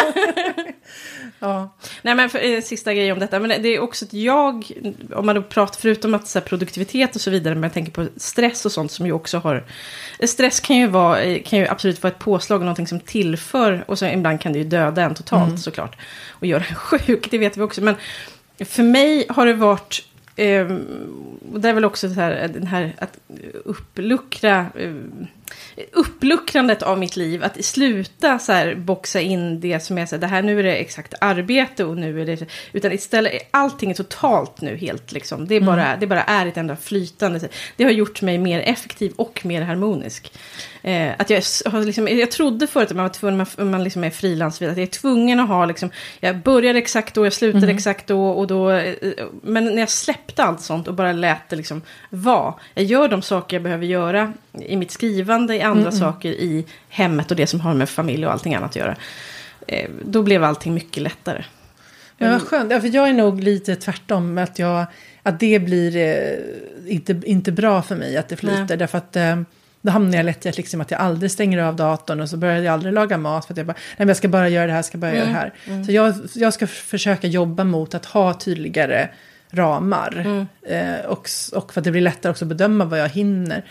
ja. 1.38 1.76
Nej 2.02 2.14
men 2.14 2.30
för, 2.30 2.54
eh, 2.54 2.60
sista 2.60 2.94
grejen 2.94 3.12
om 3.12 3.18
detta, 3.18 3.38
men 3.38 3.62
det 3.62 3.68
är 3.68 3.80
också 3.80 4.04
att 4.04 4.12
jag, 4.12 4.72
om 5.14 5.26
man 5.26 5.34
då 5.34 5.42
pratar, 5.42 5.80
förutom 5.80 6.14
att 6.14 6.28
så 6.28 6.38
här, 6.38 6.46
produktivitet 6.46 7.14
och 7.14 7.20
så 7.20 7.30
vidare, 7.30 7.54
men 7.54 7.62
jag 7.62 7.72
tänker 7.72 7.92
på 7.92 8.06
stress 8.16 8.66
och 8.66 8.72
sånt 8.72 8.92
som 8.92 9.06
ju 9.06 9.12
också 9.12 9.38
har, 9.46 9.64
stress 10.26 10.60
kan 10.60 10.76
ju, 10.76 10.86
vara, 10.86 11.38
kan 11.38 11.58
ju 11.58 11.68
absolut 11.68 12.02
vara 12.02 12.12
ett 12.12 12.18
påslag, 12.18 12.60
någonting 12.60 12.86
som 12.86 13.00
tillför, 13.00 13.84
och 13.86 13.98
så 13.98 14.06
ibland 14.06 14.40
kan 14.40 14.52
det 14.52 14.58
ju 14.58 14.64
döda 14.64 15.02
en 15.02 15.14
totalt 15.14 15.60
såklart, 15.60 15.96
och 16.30 16.46
göra 16.46 16.64
en 16.68 16.74
sjuk, 16.74 17.30
det 17.30 17.38
vet 17.38 17.56
vi 17.56 17.62
också, 17.62 17.80
men 17.80 17.94
för 18.58 18.82
mig 18.82 19.26
har 19.28 19.46
det 19.46 19.54
varit, 19.54 20.04
eh, 20.36 20.66
och 21.52 21.60
det 21.60 21.68
är 21.68 21.72
väl 21.72 21.84
också 21.84 22.08
så 22.08 22.14
här, 22.14 22.48
den 22.48 22.66
här 22.66 22.94
att 22.98 23.18
uppluckra, 23.64 24.66
eh, 24.74 24.94
uppluckrandet 25.92 26.82
av 26.82 26.98
mitt 26.98 27.16
liv, 27.16 27.44
att 27.44 27.64
sluta 27.64 28.38
så 28.38 28.52
här 28.52 28.74
boxa 28.74 29.20
in 29.20 29.60
det 29.60 29.80
som 29.80 29.98
är 29.98 30.06
så 30.06 30.14
här, 30.14 30.20
det 30.20 30.26
här 30.26 30.42
nu 30.42 30.58
är 30.58 30.62
det 30.62 30.76
exakt 30.76 31.14
arbete 31.20 31.84
och 31.84 31.96
nu 31.96 32.20
är 32.20 32.26
det, 32.26 32.46
utan 32.72 32.92
istället, 32.92 33.32
allting 33.50 33.90
är 33.90 33.94
totalt 33.94 34.60
nu 34.60 34.76
helt 34.76 35.12
liksom, 35.12 35.46
det 35.46 35.54
är 35.54 35.60
bara, 35.60 35.96
det 35.96 36.06
bara 36.06 36.22
är 36.22 36.46
ett 36.46 36.56
enda 36.56 36.76
flytande, 36.76 37.48
det 37.76 37.84
har 37.84 37.90
gjort 37.90 38.22
mig 38.22 38.38
mer 38.38 38.60
effektiv 38.60 39.12
och 39.16 39.46
mer 39.46 39.62
harmonisk. 39.62 40.32
Eh, 40.82 41.12
att 41.18 41.30
jag, 41.30 41.42
har 41.66 41.84
liksom, 41.84 42.08
jag 42.08 42.30
trodde 42.30 42.66
förut 42.66 42.90
att 42.90 42.96
man 42.96 43.04
var 43.04 43.12
tvungen, 43.12 43.46
man, 43.56 43.70
man 43.70 43.84
liksom 43.84 44.04
är 44.04 44.10
frilans, 44.10 44.62
att 44.62 44.68
jag 44.68 44.78
är 44.78 44.86
tvungen 44.86 45.40
att 45.40 45.48
ha 45.48 45.66
liksom, 45.66 45.90
jag 46.20 46.38
började 46.38 46.78
exakt 46.78 47.14
då, 47.14 47.26
jag 47.26 47.32
slutade 47.32 47.72
exakt 47.72 48.06
då 48.06 48.28
och 48.28 48.46
då, 48.46 48.70
eh, 48.70 48.94
men 49.42 49.64
när 49.64 49.82
jag 49.82 49.90
släppte 49.90 50.44
allt 50.44 50.60
sånt 50.60 50.88
och 50.88 50.94
bara 50.94 51.12
lät 51.12 51.48
det 51.48 51.56
liksom 51.56 51.82
vara, 52.10 52.54
jag 52.74 52.84
gör 52.84 53.08
de 53.08 53.22
saker 53.22 53.56
jag 53.56 53.62
behöver 53.62 53.86
göra 53.86 54.32
i 54.52 54.76
mitt 54.76 54.90
skrivande, 54.90 55.35
i 55.50 55.62
andra 55.62 55.92
saker 55.92 56.28
i 56.28 56.66
hemmet 56.88 57.30
och 57.30 57.36
det 57.36 57.46
som 57.46 57.60
har 57.60 57.74
med 57.74 57.88
familj 57.88 58.26
och 58.26 58.32
allting 58.32 58.54
annat 58.54 58.70
att 58.70 58.76
göra. 58.76 58.96
Eh, 59.66 59.90
då 60.04 60.22
blev 60.22 60.44
allting 60.44 60.74
mycket 60.74 61.02
lättare. 61.02 61.44
Men 62.18 62.32
vad 62.32 62.42
skönt, 62.42 62.72
ja, 62.72 62.80
för 62.80 62.94
jag 62.94 63.08
är 63.08 63.12
nog 63.12 63.40
lite 63.40 63.76
tvärtom. 63.76 64.38
Att, 64.38 64.58
jag, 64.58 64.86
att 65.22 65.40
det 65.40 65.58
blir 65.58 65.96
eh, 65.96 66.92
inte, 66.94 67.20
inte 67.24 67.52
bra 67.52 67.82
för 67.82 67.96
mig 67.96 68.16
att 68.16 68.28
det 68.28 68.36
flyter. 68.36 68.66
Nej. 68.68 68.78
Därför 68.78 68.98
att 68.98 69.16
eh, 69.16 69.36
då 69.80 69.90
hamnar 69.90 70.16
jag 70.16 70.26
lätt 70.26 70.46
i 70.46 70.48
att, 70.48 70.56
liksom, 70.56 70.80
att 70.80 70.90
jag 70.90 71.00
aldrig 71.00 71.30
stänger 71.30 71.58
av 71.58 71.76
datorn 71.76 72.20
och 72.20 72.30
så 72.30 72.36
börjar 72.36 72.58
jag 72.58 72.72
aldrig 72.72 72.94
laga 72.94 73.18
mat. 73.18 73.46
För 73.46 73.54
att 73.54 73.58
jag 73.58 73.66
bara, 73.66 73.76
nej 73.96 74.08
jag 74.08 74.16
ska 74.16 74.28
bara 74.28 74.48
göra 74.48 74.66
det 74.66 74.72
här, 74.72 74.78
jag 74.78 74.84
ska 74.84 74.98
bara 74.98 75.14
göra 75.14 75.26
det 75.26 75.32
här. 75.32 75.52
Så 75.84 75.92
jag, 75.92 76.14
jag 76.34 76.54
ska 76.54 76.66
försöka 76.66 77.26
jobba 77.26 77.64
mot 77.64 77.94
att 77.94 78.04
ha 78.04 78.34
tydligare 78.34 79.08
ramar. 79.50 80.46
Eh, 80.62 81.06
och, 81.06 81.28
och 81.52 81.72
för 81.72 81.80
att 81.80 81.84
det 81.84 81.90
blir 81.90 82.00
lättare 82.02 82.30
också 82.30 82.44
att 82.44 82.48
bedöma 82.48 82.84
vad 82.84 83.00
jag 83.00 83.08
hinner. 83.08 83.64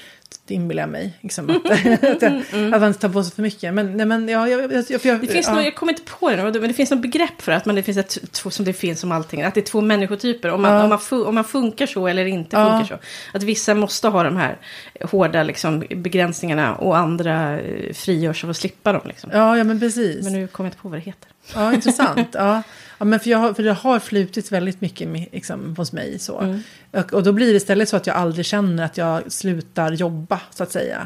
Det 0.47 0.53
inbillar 0.53 0.83
jag 0.83 0.89
mig. 0.89 1.17
Liksom, 1.21 1.49
att, 1.49 1.71
att, 2.03 2.21
jag, 2.21 2.33
att 2.73 2.81
man 2.81 2.87
inte 2.87 2.99
tar 2.99 3.09
på 3.09 3.23
sig 3.23 3.33
för 3.35 3.41
mycket. 3.41 3.73
Men, 3.73 3.97
nej, 3.97 4.05
men 4.05 4.27
jag, 4.27 4.49
jag, 4.49 4.61
jag, 4.73 4.85
jag, 4.89 5.21
Det 5.21 5.27
finns 5.27 5.47
ja. 5.47 5.53
nog, 5.55 5.65
jag 5.65 5.75
kommer 5.75 5.91
inte 5.93 6.11
på 6.19 6.29
det, 6.29 6.35
nu, 6.35 6.43
men 6.43 6.67
det 6.67 6.73
finns 6.73 6.91
något 6.91 7.01
begrepp 7.01 7.41
för 7.41 7.51
att 7.51 7.65
man, 7.65 7.75
det 7.75 7.83
finns 7.83 7.97
ett, 7.97 8.31
två, 8.31 8.49
som 8.49 8.65
det 8.65 8.73
finns 8.73 8.99
som 8.99 9.11
allting, 9.11 9.41
att 9.41 9.53
det 9.53 9.59
är 9.59 9.65
två 9.65 9.81
människotyper. 9.81 10.49
Om 10.51 10.61
man, 10.61 10.71
Ja. 10.73 10.83
om 10.83 10.89
man, 10.89 11.25
om 11.27 11.35
man 11.35 11.43
funkar 11.43 11.85
så 11.85 12.07
eller 12.07 12.25
inte 12.25 12.55
Ja. 12.57 12.69
funkar 12.79 12.95
så. 12.95 13.01
Att 13.37 13.43
vissa 13.43 13.73
måste 13.73 14.07
ha 14.07 14.23
de 14.23 14.37
här 14.37 14.57
hårda 15.01 15.43
liksom, 15.43 15.83
begränsningarna 15.95 16.75
och 16.75 16.97
andra 16.97 17.59
eh, 17.59 17.93
frigörs 17.93 18.43
av 18.43 18.49
att 18.49 18.57
slippa 18.57 18.93
dem. 18.93 19.01
Liksom. 19.05 19.29
Ja, 19.33 19.57
ja, 19.57 19.63
men 19.63 19.79
precis. 19.79 20.23
Men 20.23 20.33
nu 20.33 20.47
kommer 20.47 20.67
jag 20.67 20.71
inte 20.71 20.81
på 20.81 20.89
vad 20.89 20.97
det 20.99 21.03
heter. 21.03 21.29
Ja, 21.55 21.73
intressant. 21.73 22.27
Ja. 22.33 22.63
Ja, 22.97 23.05
men 23.05 23.19
för, 23.19 23.29
jag 23.29 23.37
har, 23.37 23.53
för 23.53 23.63
det 23.63 23.73
har 23.73 23.99
flutit 23.99 24.51
väldigt 24.51 24.81
mycket 24.81 25.33
liksom, 25.33 25.75
hos 25.77 25.93
mig. 25.93 26.19
Så. 26.19 26.39
Mm. 26.39 26.59
Och, 26.91 27.13
och 27.13 27.23
då 27.23 27.31
blir 27.31 27.47
det 27.47 27.57
istället 27.57 27.89
så 27.89 27.97
att 27.97 28.07
jag 28.07 28.15
aldrig 28.15 28.45
känner 28.45 28.83
att 28.85 28.97
jag 28.97 29.31
slutar 29.31 29.91
jobba, 29.91 30.41
så 30.51 30.63
att 30.63 30.71
säga. 30.71 31.03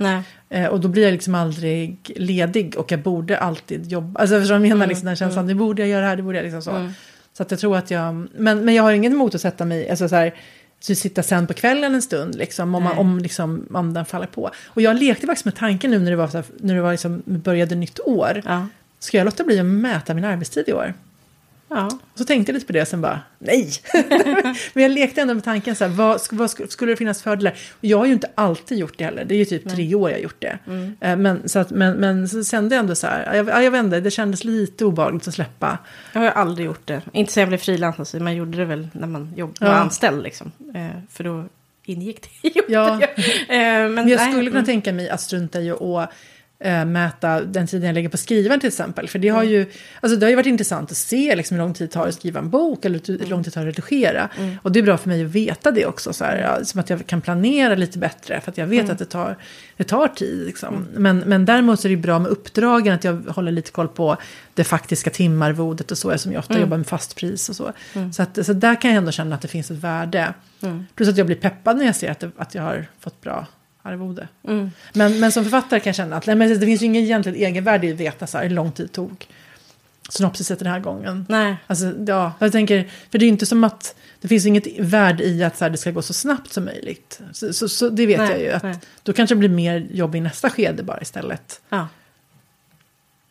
Eh, 0.49 0.65
och 0.65 0.79
då 0.79 0.87
blir 0.87 1.03
jag 1.03 1.11
liksom 1.11 1.35
aldrig 1.35 2.13
ledig 2.15 2.75
och 2.77 2.91
jag 2.91 2.99
borde 2.99 3.37
alltid 3.37 3.91
jobba. 3.91 4.19
Alltså 4.19 4.39
förstår 4.39 4.55
du 4.55 4.59
vad 4.59 4.67
jag 4.67 4.69
menar? 4.69 4.75
Mm, 4.75 4.89
Liksom, 4.89 5.05
den 5.05 5.15
känslan, 5.15 5.47
det 5.47 5.55
borde 5.55 5.81
jag 5.81 5.89
göra 5.89 6.05
här, 6.05 6.15
det 6.15 6.23
borde 6.23 6.37
jag 6.37 6.43
liksom 6.43 6.61
så. 6.61 6.91
Så 7.33 7.43
att 7.43 7.51
jag 7.51 7.59
tror 7.59 7.77
att 7.77 7.91
jag, 7.91 8.27
men, 8.35 8.65
men 8.65 8.73
jag 8.75 8.83
har 8.83 8.91
ingen 8.91 9.13
emot 9.13 9.35
att 9.35 9.41
sätta 9.41 9.65
mig, 9.65 9.89
alltså 9.89 10.09
så 10.09 10.15
här, 10.15 10.33
så 10.79 10.95
sitta 10.95 11.23
sen 11.23 11.47
på 11.47 11.53
kvällen 11.53 11.95
en 11.95 12.01
stund, 12.01 12.35
liksom, 12.35 12.75
om, 12.75 12.83
man, 12.83 12.93
Nej. 12.93 13.01
om 13.01 13.19
liksom, 13.19 13.67
andan 13.73 14.05
faller 14.05 14.27
på. 14.27 14.51
Och 14.67 14.81
jag 14.81 14.99
lekte 14.99 15.25
faktiskt 15.27 15.45
med 15.45 15.55
tanken 15.55 15.91
nu 15.91 15.99
när 15.99 16.11
det 16.11 16.17
var, 16.17 16.27
så 16.27 16.37
här, 16.37 16.45
när 16.57 16.75
det 16.75 16.81
var 16.81 16.91
liksom, 16.91 17.23
började 17.25 17.75
nytt 17.75 17.99
år. 17.99 18.41
Ja. 18.45 18.67
Ska 18.99 19.17
jag 19.17 19.25
låta 19.25 19.43
bli 19.43 19.59
att 19.59 19.65
mäta 19.65 20.13
min 20.13 20.25
arbetstid 20.25 20.69
i 20.69 20.73
år? 20.73 20.93
Ja. 21.69 21.89
Så 22.15 22.25
tänkte 22.25 22.51
jag 22.51 22.53
lite 22.53 22.65
på 22.67 22.73
det 22.73 22.81
och 22.81 22.87
sen 22.87 23.01
bara, 23.01 23.19
nej! 23.39 23.71
Men 24.73 24.83
jag 24.83 24.91
lekte 24.91 25.21
ändå 25.21 25.33
med 25.33 25.43
tanken 25.43 25.75
så 25.75 25.83
här, 25.85 25.91
vad, 25.91 26.21
vad 26.31 26.47
sk- 26.49 26.67
skulle 26.67 26.91
det 26.91 26.95
finnas 26.95 27.21
fördelar? 27.21 27.51
Och 27.71 27.85
jag 27.85 27.97
har 27.97 28.05
ju 28.05 28.13
inte 28.13 28.29
alltid 28.35 28.77
gjort 28.77 28.97
det 28.97 29.03
heller, 29.03 29.25
det 29.25 29.35
är 29.35 29.37
ju 29.39 29.45
typ 29.45 29.69
tre 29.69 29.95
år 29.95 30.09
jag 30.09 30.17
har 30.17 30.23
gjort 30.23 30.41
det. 30.41 30.59
Eh, 31.01 31.15
Men, 31.15 31.49
så 31.49 31.59
att, 31.59 31.69
men, 31.71 31.93
men 31.97 32.29
så 32.29 32.43
kände 32.43 32.75
jag 32.75 32.79
ändå 32.79 32.95
så 32.95 33.07
här, 33.07 33.35
jag, 33.35 33.47
ja, 33.49 33.61
jag 33.61 33.71
inte, 33.79 33.99
det 33.99 34.11
kändes 34.11 34.43
lite 34.43 34.85
obehagligt 34.85 35.27
att 35.27 35.33
släppa. 35.33 35.77
Jag 36.13 36.19
har 36.19 36.25
ju 36.25 36.31
aldrig 36.33 36.65
gjort 36.65 36.87
det. 36.87 37.01
Inte 37.13 37.33
sen 37.33 37.41
jag 37.41 37.47
blev 37.49 37.57
frilans, 37.57 37.99
alltså, 37.99 38.17
man 38.19 38.35
gjorde 38.35 38.57
det 38.57 38.65
väl 38.65 38.87
när 38.91 39.07
man 39.07 39.33
jobb, 39.35 39.57
var 39.59 39.67
Ja. 39.67 39.73
anställd. 39.73 40.23
Liksom. 40.23 40.51
Eh, 40.75 40.87
för 41.11 41.23
då 41.23 41.45
ingick 41.85 42.21
det. 42.41 42.47
gjorde 42.49 42.73
Ja. 42.73 42.99
Eh, 43.49 43.57
men 43.57 43.93
Men 43.93 44.07
jag 44.07 44.17
nej, 44.17 44.31
skulle 44.31 44.49
kunna 44.49 44.59
mm. 44.59 44.65
tänka 44.65 44.93
mig 44.93 45.09
att 45.09 45.21
strunta 45.21 45.61
i 45.61 45.69
att 45.71 45.81
eh, 46.59 46.85
mäta 46.85 47.41
den 47.41 47.67
tiden 47.67 47.87
jag 47.87 47.93
lägger 47.93 48.09
på 48.09 48.17
skrivaren 48.17 48.59
till 48.59 48.67
exempel. 48.67 49.07
För 49.07 49.19
det 49.19 49.29
har 49.29 49.43
ju, 49.43 49.65
alltså 50.01 50.19
det 50.19 50.25
har 50.25 50.29
ju 50.29 50.35
varit 50.35 50.45
intressant 50.45 50.91
att 50.91 50.97
se 50.97 51.35
liksom, 51.35 51.57
hur 51.57 51.63
lång 51.63 51.73
tid 51.73 51.87
det 51.87 51.91
tar 51.91 52.07
att 52.07 52.15
skriva 52.15 52.39
en 52.39 52.49
bok 52.49 52.85
eller 52.85 53.01
hur 53.07 53.25
lång 53.25 53.43
tid 53.43 53.51
det 53.51 53.55
tar 53.55 53.61
att 53.61 53.67
redigera. 53.67 54.29
Och 54.61 54.71
det 54.71 54.79
är 54.79 54.83
bra 54.83 54.97
för 54.97 55.09
mig 55.09 55.25
att 55.25 55.31
veta 55.31 55.71
det 55.71 55.85
också, 55.85 56.13
så 56.13 56.23
här, 56.23 56.37
ja, 56.37 56.65
som 56.65 56.79
att 56.79 56.89
jag 56.89 57.07
kan 57.07 57.21
planera 57.21 57.75
lite 57.75 57.97
bättre 57.97 58.41
för 58.41 58.51
att 58.51 58.57
jag 58.57 58.67
vet 58.67 58.89
att 58.89 58.99
det 58.99 59.05
tar, 59.05 59.37
det 59.77 59.83
tar 59.83 60.07
tid. 60.07 60.45
Liksom. 60.45 60.87
Men, 60.95 61.19
men 61.19 61.45
däremot 61.45 61.79
så 61.79 61.87
är 61.87 61.89
det 61.89 61.97
bra 61.97 62.19
med 62.19 62.31
uppdragen, 62.31 62.93
att 62.93 63.03
jag 63.03 63.13
håller 63.13 63.51
lite 63.51 63.71
koll 63.71 63.87
på 63.87 64.17
det 64.53 64.63
faktiska 64.63 65.09
timarvodet 65.09 65.91
och 65.91 65.97
så, 65.97 66.17
som 66.17 66.31
jag 66.31 66.39
ofta 66.39 66.59
jobbar 66.59 66.77
med 66.77 66.87
fast 66.87 67.15
pris 67.15 67.49
och 67.49 67.55
så. 67.55 67.73
Så, 68.13 68.23
att, 68.23 68.45
så 68.45 68.53
där 68.53 68.81
kan 68.81 68.91
jag 68.91 68.97
ändå 68.97 69.11
känna 69.11 69.35
att 69.35 69.41
det 69.41 69.47
finns 69.47 69.71
ett 69.71 69.77
värde. 69.77 70.33
Plus 70.95 71.09
att 71.09 71.17
jag 71.17 71.25
blir 71.25 71.35
peppad 71.35 71.77
när 71.77 71.85
jag 71.85 71.95
ser 71.95 72.11
att, 72.11 72.19
det, 72.19 72.31
att 72.37 72.55
jag 72.55 72.63
har 72.63 72.87
fått 72.99 73.21
bra 73.21 73.47
arvode. 73.81 74.27
Men, 74.93 75.19
men 75.19 75.31
som 75.31 75.43
författare 75.43 75.79
kan 75.79 75.89
jag 75.89 75.95
känna 75.95 76.15
att 76.15 76.25
nej, 76.25 76.35
men 76.35 76.59
det 76.59 76.65
finns 76.65 76.81
ju 76.81 76.85
ingen 76.85 77.03
egentligen 77.03 77.37
egenvärde 77.37 77.87
i 77.87 77.91
att 77.93 77.99
veta 77.99 78.27
så 78.27 78.37
här, 78.37 78.45
hur 78.45 78.55
lång 78.55 78.71
tid 78.71 78.85
det 78.85 78.93
tog 78.93 79.27
synopsiset 80.09 80.59
den 80.59 80.67
här 80.67 80.79
gången. 80.79 81.25
Nej. 81.29 81.55
Alltså, 81.67 81.93
ja, 82.07 82.33
jag 82.39 82.51
tänker, 82.51 82.89
för 83.11 83.19
det 83.19 83.25
är 83.25 83.27
inte 83.27 83.45
som 83.45 83.63
att 83.63 83.95
det 84.21 84.27
finns 84.27 84.45
inget 84.45 84.79
värde 84.79 85.23
i 85.23 85.43
att 85.43 85.57
så 85.57 85.65
här, 85.65 85.69
det 85.69 85.77
ska 85.77 85.91
gå 85.91 86.01
så 86.01 86.13
snabbt 86.13 86.53
som 86.53 86.65
möjligt. 86.65 87.21
Så, 87.33 87.53
så, 87.53 87.69
så 87.69 87.89
det 87.89 88.05
vet 88.05 88.17
Nej, 88.17 88.31
jag 88.31 88.39
ju, 88.41 88.51
att 88.51 88.63
nej. 88.63 88.75
då 89.03 89.13
kanske 89.13 89.35
det 89.35 89.39
blir 89.39 89.49
mer 89.49 89.87
jobb 89.91 90.15
i 90.15 90.19
nästa 90.19 90.49
skede 90.49 90.83
bara 90.83 91.01
istället. 91.01 91.61
Ja. 91.69 91.87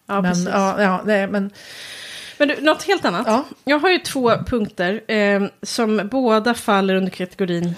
Ja, 0.06 0.20
men, 0.20 0.32
precis. 0.32 0.48
ja, 0.52 0.82
ja, 0.82 1.02
nej, 1.04 1.26
men 1.26 1.50
Men 2.38 2.48
du, 2.48 2.60
något 2.60 2.82
helt 2.82 3.04
annat. 3.04 3.26
Ja. 3.26 3.44
Jag 3.64 3.78
har 3.78 3.90
ju 3.90 3.98
två 3.98 4.32
punkter 4.46 5.12
eh, 5.12 5.42
som 5.62 6.08
båda 6.10 6.54
faller 6.54 6.94
under 6.94 7.10
kategorin 7.10 7.74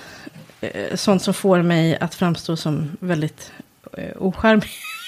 sånt 0.94 1.22
som 1.22 1.34
får 1.34 1.62
mig 1.62 1.98
att 2.00 2.14
framstå 2.14 2.56
som 2.56 2.96
väldigt 3.00 3.52
eh, 3.96 4.04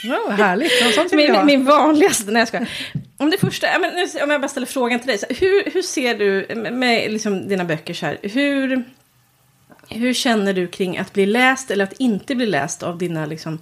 ja, 0.04 0.24
vad 0.26 0.36
härligt. 0.36 0.94
Sånt 0.94 1.12
Min, 1.12 1.34
ha. 1.34 1.44
min 1.44 1.64
vanligaste, 1.64 2.30
nej 2.30 2.40
jag 2.40 2.48
skojar. 2.48 2.68
Om 3.16 3.30
det 3.30 3.38
första, 3.38 3.66
men, 3.80 3.94
nu- 3.94 4.22
om 4.22 4.30
jag 4.30 4.40
bara 4.40 4.48
ställer 4.48 4.66
frågan 4.66 4.98
till 4.98 5.08
dig. 5.08 5.18
Så, 5.18 5.26
hur, 5.28 5.70
hur 5.72 5.82
ser 5.82 6.14
du 6.18 6.54
med, 6.70 7.12
liksom, 7.12 7.48
dina 7.48 7.64
böcker 7.64 7.94
så 7.94 8.06
här, 8.06 8.18
hur, 8.22 8.84
hur 9.88 10.12
känner 10.14 10.52
du 10.52 10.66
kring 10.66 10.98
att 10.98 11.12
bli 11.12 11.26
läst 11.26 11.70
eller 11.70 11.84
att 11.84 11.92
inte 11.92 12.34
bli 12.34 12.46
läst 12.46 12.82
av 12.82 12.98
dina 12.98 13.26
liksom, 13.26 13.58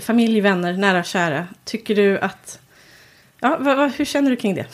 familj, 0.00 0.40
vänner, 0.40 0.72
nära 0.72 0.98
och 0.98 1.04
kära? 1.04 1.48
Tycker 1.64 1.94
du 1.94 2.18
att, 2.18 2.58
ja, 3.40 3.56
vad, 3.60 3.76
vad, 3.76 3.92
hur 3.92 4.04
känner 4.04 4.30
du 4.30 4.36
kring 4.36 4.54
det? 4.54 4.66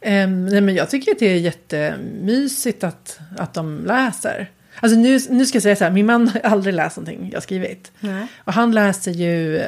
Ehm, 0.00 0.46
nej, 0.46 0.60
men 0.60 0.74
jag 0.74 0.90
tycker 0.90 1.12
att 1.12 1.18
det 1.18 1.26
är 1.26 1.36
jättemysigt 1.36 2.84
att, 2.84 3.18
att 3.38 3.54
de 3.54 3.84
läser. 3.86 4.50
Alltså 4.80 4.98
nu, 4.98 5.18
nu 5.30 5.46
ska 5.46 5.56
jag 5.56 5.62
säga 5.62 5.76
så 5.76 5.84
här, 5.84 5.90
min 5.90 6.06
man 6.06 6.28
har 6.28 6.40
aldrig 6.40 6.74
läst 6.74 6.96
någonting 6.96 7.30
jag 7.32 7.42
skrivit. 7.42 7.92
Nej. 8.00 8.26
Och 8.44 8.52
han 8.52 8.72
läser 8.72 9.10
ju, 9.12 9.62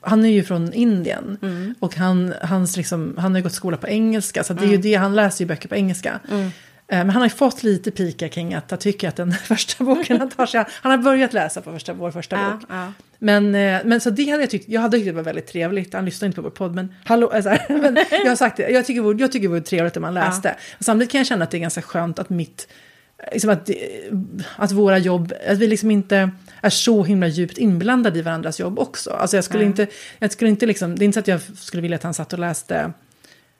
han 0.00 0.24
är 0.24 0.28
ju 0.30 0.42
från 0.44 0.72
Indien. 0.72 1.38
Mm. 1.42 1.74
Och 1.80 1.96
han, 1.96 2.34
hans 2.42 2.76
liksom, 2.76 3.14
han 3.18 3.32
har 3.32 3.38
ju 3.38 3.42
gått 3.42 3.52
skola 3.52 3.76
på 3.76 3.88
engelska, 3.88 4.44
så 4.44 4.54
det 4.54 4.64
är 4.64 4.70
ju 4.70 4.76
det, 4.76 4.94
han 4.94 5.14
läser 5.14 5.44
ju 5.44 5.48
böcker 5.48 5.68
på 5.68 5.74
engelska. 5.74 6.20
Mm. 6.30 6.44
Eh, 6.46 6.98
Men 6.98 7.10
han 7.10 7.16
har 7.22 7.26
ju 7.26 7.34
fått 7.34 7.62
lite 7.62 7.90
pikar 7.90 8.28
kring 8.28 8.54
att 8.54 8.70
han 8.70 8.78
tycker 8.78 9.08
att 9.08 9.16
den 9.16 9.32
första 9.44 9.84
boken 9.84 10.18
han 10.18 10.30
tar 10.30 10.46
sig 10.46 10.58
an- 10.60 10.66
Han 10.70 10.90
har 10.92 10.98
börjat 10.98 11.32
läsa 11.32 11.60
på 11.60 11.72
första, 11.72 11.92
vår 11.92 12.10
första 12.10 12.36
Ja, 12.36 12.50
bok. 12.52 12.68
ja. 12.68 12.92
Men, 13.18 13.54
eh, 13.54 13.80
men 13.84 14.00
så 14.00 14.10
det 14.10 14.30
hade 14.30 14.42
jag 14.42 14.50
tyckt, 14.50 14.68
jag 14.68 14.80
hade 14.80 14.96
tyckt 14.96 15.06
det 15.06 15.12
var 15.12 15.22
väldigt 15.22 15.46
trevligt. 15.46 15.94
Han 15.94 16.04
lyssnar 16.04 16.26
inte 16.26 16.36
på 16.36 16.42
vår 16.42 16.50
podd, 16.50 16.74
men 16.74 16.94
hallå, 17.04 17.28
alltså, 17.30 17.50
men 17.68 17.96
jag 18.10 18.28
har 18.28 18.36
sagt 18.36 18.56
det, 18.56 18.68
jag 18.70 18.86
tycker, 18.86 19.20
jag 19.20 19.32
tycker 19.32 19.48
det 19.48 19.52
vore 19.52 19.60
trevligt 19.60 19.96
om 19.96 20.02
man 20.02 20.14
läste. 20.14 20.54
Samtidigt 20.80 21.12
kan 21.12 21.18
jag 21.18 21.26
känna 21.26 21.44
att 21.44 21.50
det 21.50 21.56
är 21.56 21.60
ganska 21.60 21.82
skönt 21.82 22.18
att 22.18 22.30
mitt, 22.30 22.68
liksom 23.32 23.50
att, 23.50 23.66
det- 23.66 24.10
att 24.56 24.72
våra 24.72 24.98
jobb, 24.98 25.32
att 25.48 25.58
vi 25.58 25.66
liksom 25.66 25.90
inte 25.90 26.30
är 26.60 26.70
så 26.70 27.04
himla 27.04 27.26
djupt 27.26 27.58
inblandade 27.58 28.18
i 28.18 28.22
varandras 28.22 28.60
jobb 28.60 28.78
också. 28.78 29.10
Alltså 29.10 29.36
jag 29.36 29.44
skulle 29.44 29.60
Nej. 29.64 29.66
inte, 29.68 29.86
jag 30.18 30.32
skulle 30.32 30.50
inte 30.50 30.66
liksom, 30.66 30.98
det 30.98 31.04
är 31.04 31.06
inte 31.06 31.16
så 31.16 31.20
att 31.20 31.28
jag 31.28 31.40
skulle 31.56 31.80
vilja 31.82 31.94
att 31.96 32.02
han 32.02 32.14
satt 32.14 32.32
och 32.32 32.38
läste, 32.38 32.92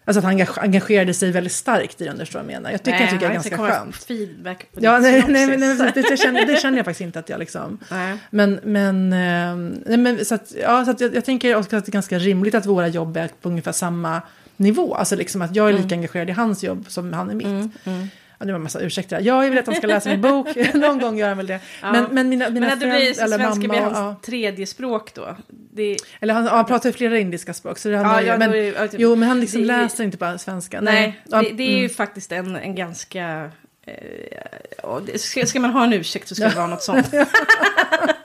alltså 0.04 0.18
att 0.18 0.24
han 0.24 0.34
engage- 0.38 0.58
engagerade 0.62 1.14
sig 1.14 1.30
väldigt 1.32 1.52
starkt 1.52 2.00
i 2.00 2.04
du 2.04 2.16
förstår 2.18 2.40
jag 2.40 2.46
menar. 2.46 2.70
Jag 2.70 2.82
tycker, 2.82 3.00
jag 3.00 3.10
tycker 3.10 3.20
det 3.20 3.26
är 3.26 3.34
ganska 3.34 3.58
skönt. 3.58 3.96
feedback 3.96 4.66
på 4.74 4.80
Ja, 4.84 4.98
nej, 4.98 5.24
nej, 5.28 5.46
men 5.46 5.60
nej, 5.60 5.90
det, 5.94 6.02
det, 6.02 6.16
känner, 6.16 6.46
det 6.46 6.56
känner 6.60 6.76
jag 6.76 6.84
faktiskt 6.84 7.00
inte 7.06 7.18
att 7.18 7.28
jag 7.28 7.38
liksom... 7.38 7.78
Nej. 7.90 8.16
Men, 8.30 8.60
men, 8.64 9.12
eh, 9.12 9.56
nej, 9.86 9.96
men 9.98 10.24
så 10.24 10.34
att, 10.34 10.52
ja, 10.62 10.84
så 10.84 10.90
att 10.90 11.00
jag, 11.00 11.14
jag 11.14 11.24
tänker 11.24 11.56
också 11.56 11.76
att 11.76 11.84
det 11.86 11.90
är 11.90 11.92
ganska 11.92 12.18
rimligt 12.18 12.54
att 12.54 12.66
våra 12.66 12.88
jobb 12.88 13.16
är 13.16 13.30
på 13.40 13.48
ungefär 13.48 13.72
samma 13.72 14.22
nivå. 14.56 14.94
Alltså 14.94 15.16
liksom 15.16 15.42
att 15.42 15.56
jag 15.56 15.68
är 15.68 15.72
lika 15.72 15.94
engagerad 15.94 16.28
i 16.30 16.32
hans 16.32 16.64
jobb 16.64 16.84
som 16.88 17.12
han 17.12 17.30
är 17.30 17.34
mitt. 17.34 17.72
Ja, 18.42 18.46
det 18.46 18.52
var 18.52 18.58
en 18.58 18.62
massa 18.62 18.80
ursäkter. 18.80 19.20
Ja, 19.20 19.44
jag 19.44 19.50
vill 19.50 19.58
att 19.58 19.66
han 19.66 19.74
ska 19.74 19.86
läsa 19.86 20.08
min 20.08 20.20
bok. 20.20 20.48
Någon 20.74 20.98
gång 20.98 21.18
gör 21.18 21.28
han 21.28 21.36
väl 21.36 21.46
det. 21.46 21.60
Ja. 21.82 21.92
Men, 21.92 22.04
men 22.10 22.28
mina, 22.28 22.50
mina 22.50 22.66
Men 22.66 22.78
det 22.78 22.86
blir 22.86 23.22
eller 23.22 23.38
svenska 23.38 23.68
blir 23.68 23.80
hans 23.80 23.98
ja. 23.98 24.16
tredje 24.24 24.66
språk 24.66 25.14
då? 25.14 25.36
Det, 25.48 25.96
Eller 26.20 26.34
han, 26.34 26.44
ja, 26.44 26.50
han 26.50 26.64
pratar 26.66 26.88
ju 26.88 26.92
flera 26.92 27.18
indiska 27.18 27.54
språk. 27.54 27.78
Så 27.78 27.88
det 27.88 27.94
Ja, 27.94 28.22
ju- 28.22 28.38
men, 28.38 28.50
det- 28.50 28.88
typ- 28.88 29.00
jo, 29.00 29.16
men 29.16 29.28
han 29.28 29.40
liksom 29.40 29.60
det- 29.60 29.66
läser 29.66 30.04
inte 30.04 30.16
bara 30.16 30.38
svenska. 30.38 30.80
nej, 30.80 31.20
Ja, 31.30 31.42
det, 31.42 31.50
det 31.50 31.62
är 31.62 31.72
ju 31.72 31.78
mm. 31.78 31.90
faktiskt 31.90 32.32
en, 32.32 32.56
en 32.56 32.74
ganska... 32.74 33.50
Eh, 33.86 35.16
ska, 35.16 35.46
ska 35.46 35.60
man 35.60 35.70
ha 35.70 35.84
en 35.84 35.92
ursäkt 35.92 36.28
så 36.28 36.34
ska 36.34 36.48
det 36.48 36.56
vara 36.56 36.66
något 36.66 36.82
sånt. 36.82 37.10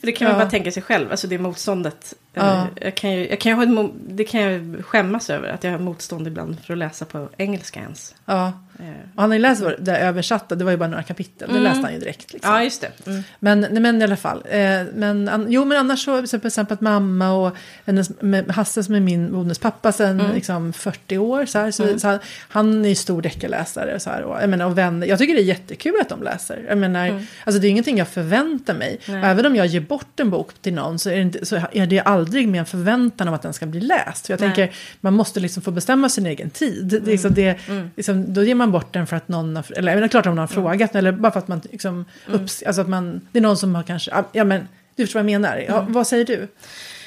För 0.00 0.06
det 0.06 0.12
kan 0.12 0.28
man 0.28 0.38
Ja. 0.38 0.44
bara 0.44 0.50
tänka 0.50 0.70
sig 0.72 0.82
själv, 0.82 1.10
alltså 1.10 1.26
det 1.26 1.38
motståndet. 1.38 2.14
Eh, 2.34 2.44
Ja. 2.44 2.66
Jag 2.80 2.94
kan 2.94 3.10
ju, 3.12 3.28
jag 3.28 3.40
kan 3.40 3.50
ju 3.52 3.56
ha 3.56 3.84
ett, 3.84 3.90
det 4.08 4.24
kan 4.24 4.40
jag 4.40 4.84
skämmas 4.84 5.30
över, 5.30 5.48
att 5.48 5.64
jag 5.64 5.70
har 5.70 5.78
motstånd 5.78 6.26
ibland 6.26 6.56
för 6.66 6.72
att 6.74 6.78
läsa 6.78 7.04
på 7.04 7.28
engelska 7.36 7.80
ens. 7.80 8.14
ja. 8.24 8.52
Eh, 8.78 8.86
Och 9.14 9.22
han 9.22 9.30
har 9.30 9.36
ju 9.36 9.42
läst 9.42 9.62
det 9.78 9.96
översatta, 9.98 10.54
det 10.54 10.64
var 10.64 10.70
ju 10.70 10.76
bara 10.76 10.88
några 10.88 11.02
kapitel. 11.02 11.48
Det 11.48 11.58
Mm. 11.58 11.62
läste 11.62 11.80
han 11.82 11.92
ju 11.92 11.98
direkt. 12.00 12.32
Liksom. 12.32 12.52
Ja, 12.52 12.62
just 12.64 12.80
det. 12.80 12.90
Mm. 13.06 13.22
Men, 13.38 13.60
nej, 13.60 13.80
men 13.82 14.00
i 14.00 14.04
alla 14.04 14.16
fall. 14.16 14.42
Eh, 14.50 14.60
men, 14.94 15.28
an, 15.28 15.46
jo, 15.48 15.64
men 15.64 15.78
annars 15.78 16.04
så, 16.04 16.26
till 16.26 16.46
exempel 16.46 16.74
att 16.74 16.80
mamma 16.80 17.32
och 17.32 17.56
hennes, 17.86 18.10
med 18.20 18.50
Hasse 18.50 18.84
som 18.84 18.94
är 18.94 19.00
min 19.00 19.32
bonus 19.32 19.58
pappa 19.58 19.92
sedan 19.92 20.20
Mm. 20.20 20.34
liksom 20.34 20.72
40 20.72 21.18
år. 21.18 21.46
Så 21.46 21.58
här, 21.58 21.70
så, 21.70 21.98
så 21.98 22.08
här, 22.08 22.18
han 22.48 22.84
är 22.84 22.88
ju 22.88 22.94
stor 22.94 23.22
deckarläsare. 23.22 24.00
Så 24.00 24.10
här, 24.10 24.22
och, 24.22 24.42
jag, 24.42 24.50
menar, 24.50 24.66
och 24.66 24.78
vänner. 24.78 25.06
jag 25.06 25.18
tycker 25.18 25.34
det 25.34 25.40
är 25.40 25.44
jättekul 25.44 25.94
att 26.00 26.08
de 26.08 26.22
läser. 26.22 26.64
Jag 26.68 26.78
menar, 26.78 27.26
alltså, 27.44 27.60
det 27.60 27.66
är 27.66 27.70
ingenting 27.70 27.98
jag 27.98 28.08
förväntar 28.08 28.74
mig. 28.74 29.00
Mm. 29.10 29.20
Nej. 29.20 29.30
Även 29.30 29.46
om 29.46 29.56
jag 29.56 29.66
ger 29.66 29.80
bort 29.80 30.20
en 30.20 30.30
bok 30.30 30.50
till 30.62 30.74
någon 30.74 30.98
så 30.98 31.10
är 31.10 31.14
det, 31.14 31.20
inte, 31.22 31.46
så 31.46 31.56
är 31.72 31.86
det 31.86 32.00
aldrig 32.00 32.48
med 32.48 32.58
en 32.60 32.66
förväntan 32.66 33.28
om 33.28 33.34
att 33.34 33.42
den 33.42 33.52
ska 33.52 33.66
bli 33.66 33.80
läst. 33.80 34.26
För 34.26 34.32
jag 34.32 34.40
Nej. 34.40 34.46
Mm. 34.46 34.56
tänker, 34.56 34.76
man 35.00 35.14
måste 35.14 35.40
liksom 35.40 35.62
få 35.62 35.70
bestämma 35.70 36.08
sin 36.08 36.26
egen 36.26 36.50
tid. 36.50 36.94
Är 36.94 37.00
liksom 37.00 37.34
det, 37.34 37.58
liksom, 37.96 38.34
då 38.34 38.42
ger 38.42 38.54
man 38.54 38.72
bort 38.72 38.92
den 38.92 39.06
för 39.06 39.16
att 39.16 39.28
någon 39.28 39.56
har, 39.56 39.64
eller 39.76 39.96
det 39.96 40.04
är 40.04 40.08
klart 40.08 40.26
om 40.26 40.30
någon 40.34 40.38
har 40.38 40.46
frågat, 40.46 40.94
eller 40.94 41.12
bara 41.12 41.32
för 41.32 41.38
att 41.38 41.48
man 41.48 41.60
liksom, 41.70 42.04
Mm. 42.28 42.40
upps, 42.42 42.62
alltså 42.62 42.82
att 42.82 42.88
man, 42.88 43.20
det 43.32 43.38
är 43.38 43.42
någon 43.42 43.56
som 43.56 43.74
har 43.74 43.82
kanske, 43.82 44.10
ja, 44.10 44.28
ja 44.32 44.44
men 44.44 44.68
du 44.96 45.06
förstår 45.06 45.20
vad 45.22 45.30
jag 45.32 45.40
menar. 45.40 45.64
Ja, 45.68 45.80
Mm. 45.80 45.92
vad 45.92 46.06
säger 46.06 46.24
du? 46.24 46.48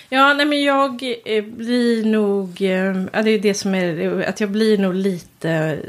Ja, 0.10 0.34
nej 0.34 0.46
men 0.46 0.64
jag 0.64 1.04
eh, 1.26 1.44
blir 1.44 2.06
nog... 2.06 2.62
Eh, 2.62 3.04
ja, 3.14 3.22
det 3.24 3.30
är 3.32 3.40
det 3.40 3.54
som 3.54 3.76
är... 3.76 4.24
Att 4.30 4.40
jag 4.40 4.50
blir 4.50 4.78
nog 4.78 4.96
lite... 4.96 5.80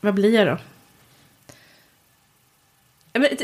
Vad 0.00 0.14
blir 0.14 0.34
jag 0.34 0.46
då? 0.46 0.58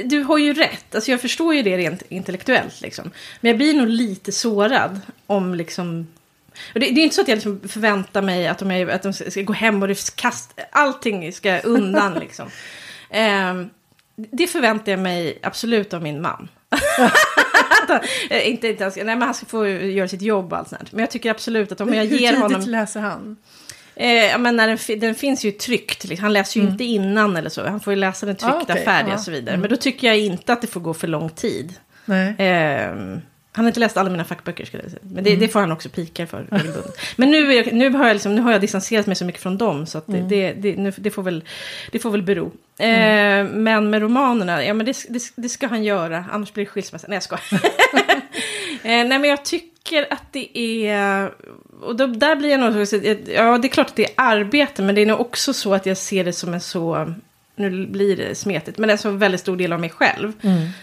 Du 0.04 0.22
har 0.22 0.38
ju 0.38 0.54
rätt. 0.54 0.94
Alltså 0.94 1.10
jag 1.10 1.20
förstår 1.20 1.54
ju 1.54 1.62
det 1.62 1.76
rent 1.76 2.02
intellektuellt. 2.08 2.80
Liksom. 2.80 3.10
Men 3.40 3.48
jag 3.48 3.56
blir 3.56 3.74
nog 3.74 3.88
lite 3.88 4.32
sårad 4.32 5.00
om 5.26 5.54
liksom... 5.54 6.06
Det, 6.74 6.80
det 6.80 6.86
är 6.86 7.04
inte 7.04 7.14
så 7.14 7.20
att 7.20 7.28
jag 7.28 7.36
liksom 7.36 7.68
förväntar 7.68 8.22
mig 8.22 8.48
att 8.48 8.58
de, 8.58 8.70
är, 8.70 8.88
att 8.88 9.02
de 9.02 9.12
ska 9.12 9.42
gå 9.42 9.52
hem 9.52 9.82
och 9.82 9.88
det 9.88 10.16
kast, 10.16 10.60
allting 10.72 11.32
ska 11.32 11.58
undan. 11.60 12.14
liksom. 12.20 12.50
Ehm, 13.10 13.70
det 14.16 14.46
förväntar 14.46 14.92
jag 14.92 15.00
mig 15.00 15.38
absolut 15.42 15.94
av 15.94 16.02
min 16.02 16.22
man. 16.22 16.48
Eh, 18.30 18.48
inte, 18.48 18.68
inte, 18.68 18.92
nej, 18.96 19.04
men 19.04 19.22
han 19.22 19.34
ska 19.34 19.46
få 19.46 19.68
göra 19.68 20.08
sitt 20.08 20.22
jobb 20.22 20.52
och 20.52 20.58
allt 20.58 20.68
sånt. 20.68 20.92
Men 20.92 21.00
jag 21.00 21.10
tycker 21.10 21.30
absolut 21.30 21.72
att 21.72 21.80
om 21.80 21.94
jag 21.94 22.04
Hur 22.04 22.18
ger 22.18 22.32
tidigt 22.32 22.42
honom... 22.42 22.60
läser 22.60 23.00
han? 23.00 23.36
Eh, 23.98 24.38
men 24.38 24.56
när 24.56 24.68
den, 24.68 25.00
den 25.00 25.14
finns 25.14 25.44
ju 25.44 25.50
tryckt. 25.52 26.04
Liksom. 26.04 26.22
Han 26.24 26.32
läser 26.32 26.60
ju 26.60 26.66
inte 26.66 26.84
innan 26.84 27.36
eller 27.36 27.50
så. 27.50 27.66
Han 27.68 27.80
får 27.80 27.92
ju 27.92 27.96
läsa 27.98 28.26
den 28.26 28.36
tryckta 28.36 28.56
Ah, 28.58 28.62
okej. 28.72 28.84
färdig 28.84 29.10
Ja. 29.10 29.14
och 29.14 29.20
så 29.20 29.30
vidare. 29.30 29.56
Men 29.56 29.70
då 29.70 29.76
tycker 29.76 30.06
jag 30.06 30.18
inte 30.18 30.52
att 30.52 30.60
det 30.60 30.66
får 30.66 30.80
gå 30.80 30.94
för 30.94 31.08
lång 31.08 31.30
tid. 31.30 31.74
Eh, 32.38 32.94
han 33.52 33.64
har 33.64 33.68
inte 33.70 33.80
läst 33.80 33.96
alla 33.96 34.10
mina 34.10 34.24
fackböcker 34.24 34.64
skulle 34.64 34.82
jag 34.82 34.90
säga. 34.92 35.02
Men 35.14 35.24
det, 35.24 35.36
det 35.36 35.48
får 35.48 35.60
han 35.60 35.72
också 35.72 35.88
pikar 35.88 36.26
för 36.26 36.46
regelbundet. 36.50 36.98
Men 37.16 37.30
nu, 37.30 37.52
jag, 37.54 37.72
nu, 37.72 37.90
har 37.90 38.06
jag 38.06 38.14
liksom, 38.14 38.34
nu 38.34 38.40
har 38.40 38.52
jag 38.52 38.60
distanserat 38.60 39.06
mig 39.06 39.16
så 39.16 39.24
mycket 39.24 39.42
från 39.42 39.58
dem. 39.58 39.86
Så 39.86 40.02
det, 40.06 40.20
det, 40.20 40.52
det, 40.52 40.76
nu, 40.76 40.92
det, 40.96 41.10
får 41.10 41.22
väl, 41.22 41.44
det 41.92 41.98
får 41.98 42.10
väl 42.10 42.22
bero. 42.22 42.46
Eh, 42.78 43.44
Men 43.44 43.90
med 43.90 44.02
romanerna, 44.02 44.64
ja 44.64 44.74
men 44.74 44.86
det, 44.86 44.96
det, 45.08 45.22
det 45.36 45.48
ska 45.48 45.66
han 45.66 45.84
göra. 45.84 46.24
Annars 46.32 46.52
blir 46.52 46.64
det 46.64 46.70
skilsmässa. 46.70 47.06
Nej 47.08 47.16
jag 47.16 47.22
skojar. 47.22 47.42
eh, 48.82 48.88
nej 49.08 49.18
men 49.18 49.24
jag 49.24 49.44
tycker 49.44 50.06
att 50.12 50.32
det 50.32 50.58
är... 50.88 51.32
Och 51.82 51.96
då, 51.96 52.06
där 52.06 52.36
blir 52.36 52.50
jag 52.50 52.60
nog... 52.60 52.88
så- 52.88 52.96
Ja 53.26 53.58
det 53.58 53.68
är 53.68 53.72
klart 53.72 53.86
att 53.88 53.96
det 53.96 54.04
är 54.04 54.10
arbete. 54.16 54.82
Men 54.82 54.94
det 54.94 55.00
är 55.02 55.06
nog 55.06 55.20
också 55.20 55.52
så 55.52 55.74
att 55.74 55.86
jag 55.86 55.96
ser 55.96 56.24
det 56.24 56.32
som 56.32 56.54
en 56.54 56.60
så 56.60 57.14
nu 57.56 57.86
blir 57.86 58.16
det 58.16 58.34
smetigt, 58.34 58.78
men 58.78 58.90
alltså 58.90 59.08
en 59.08 59.18
väldigt 59.18 59.40
stor 59.40 59.56
del 59.56 59.72
av 59.72 59.80
mig 59.80 59.90
själv. 59.90 60.32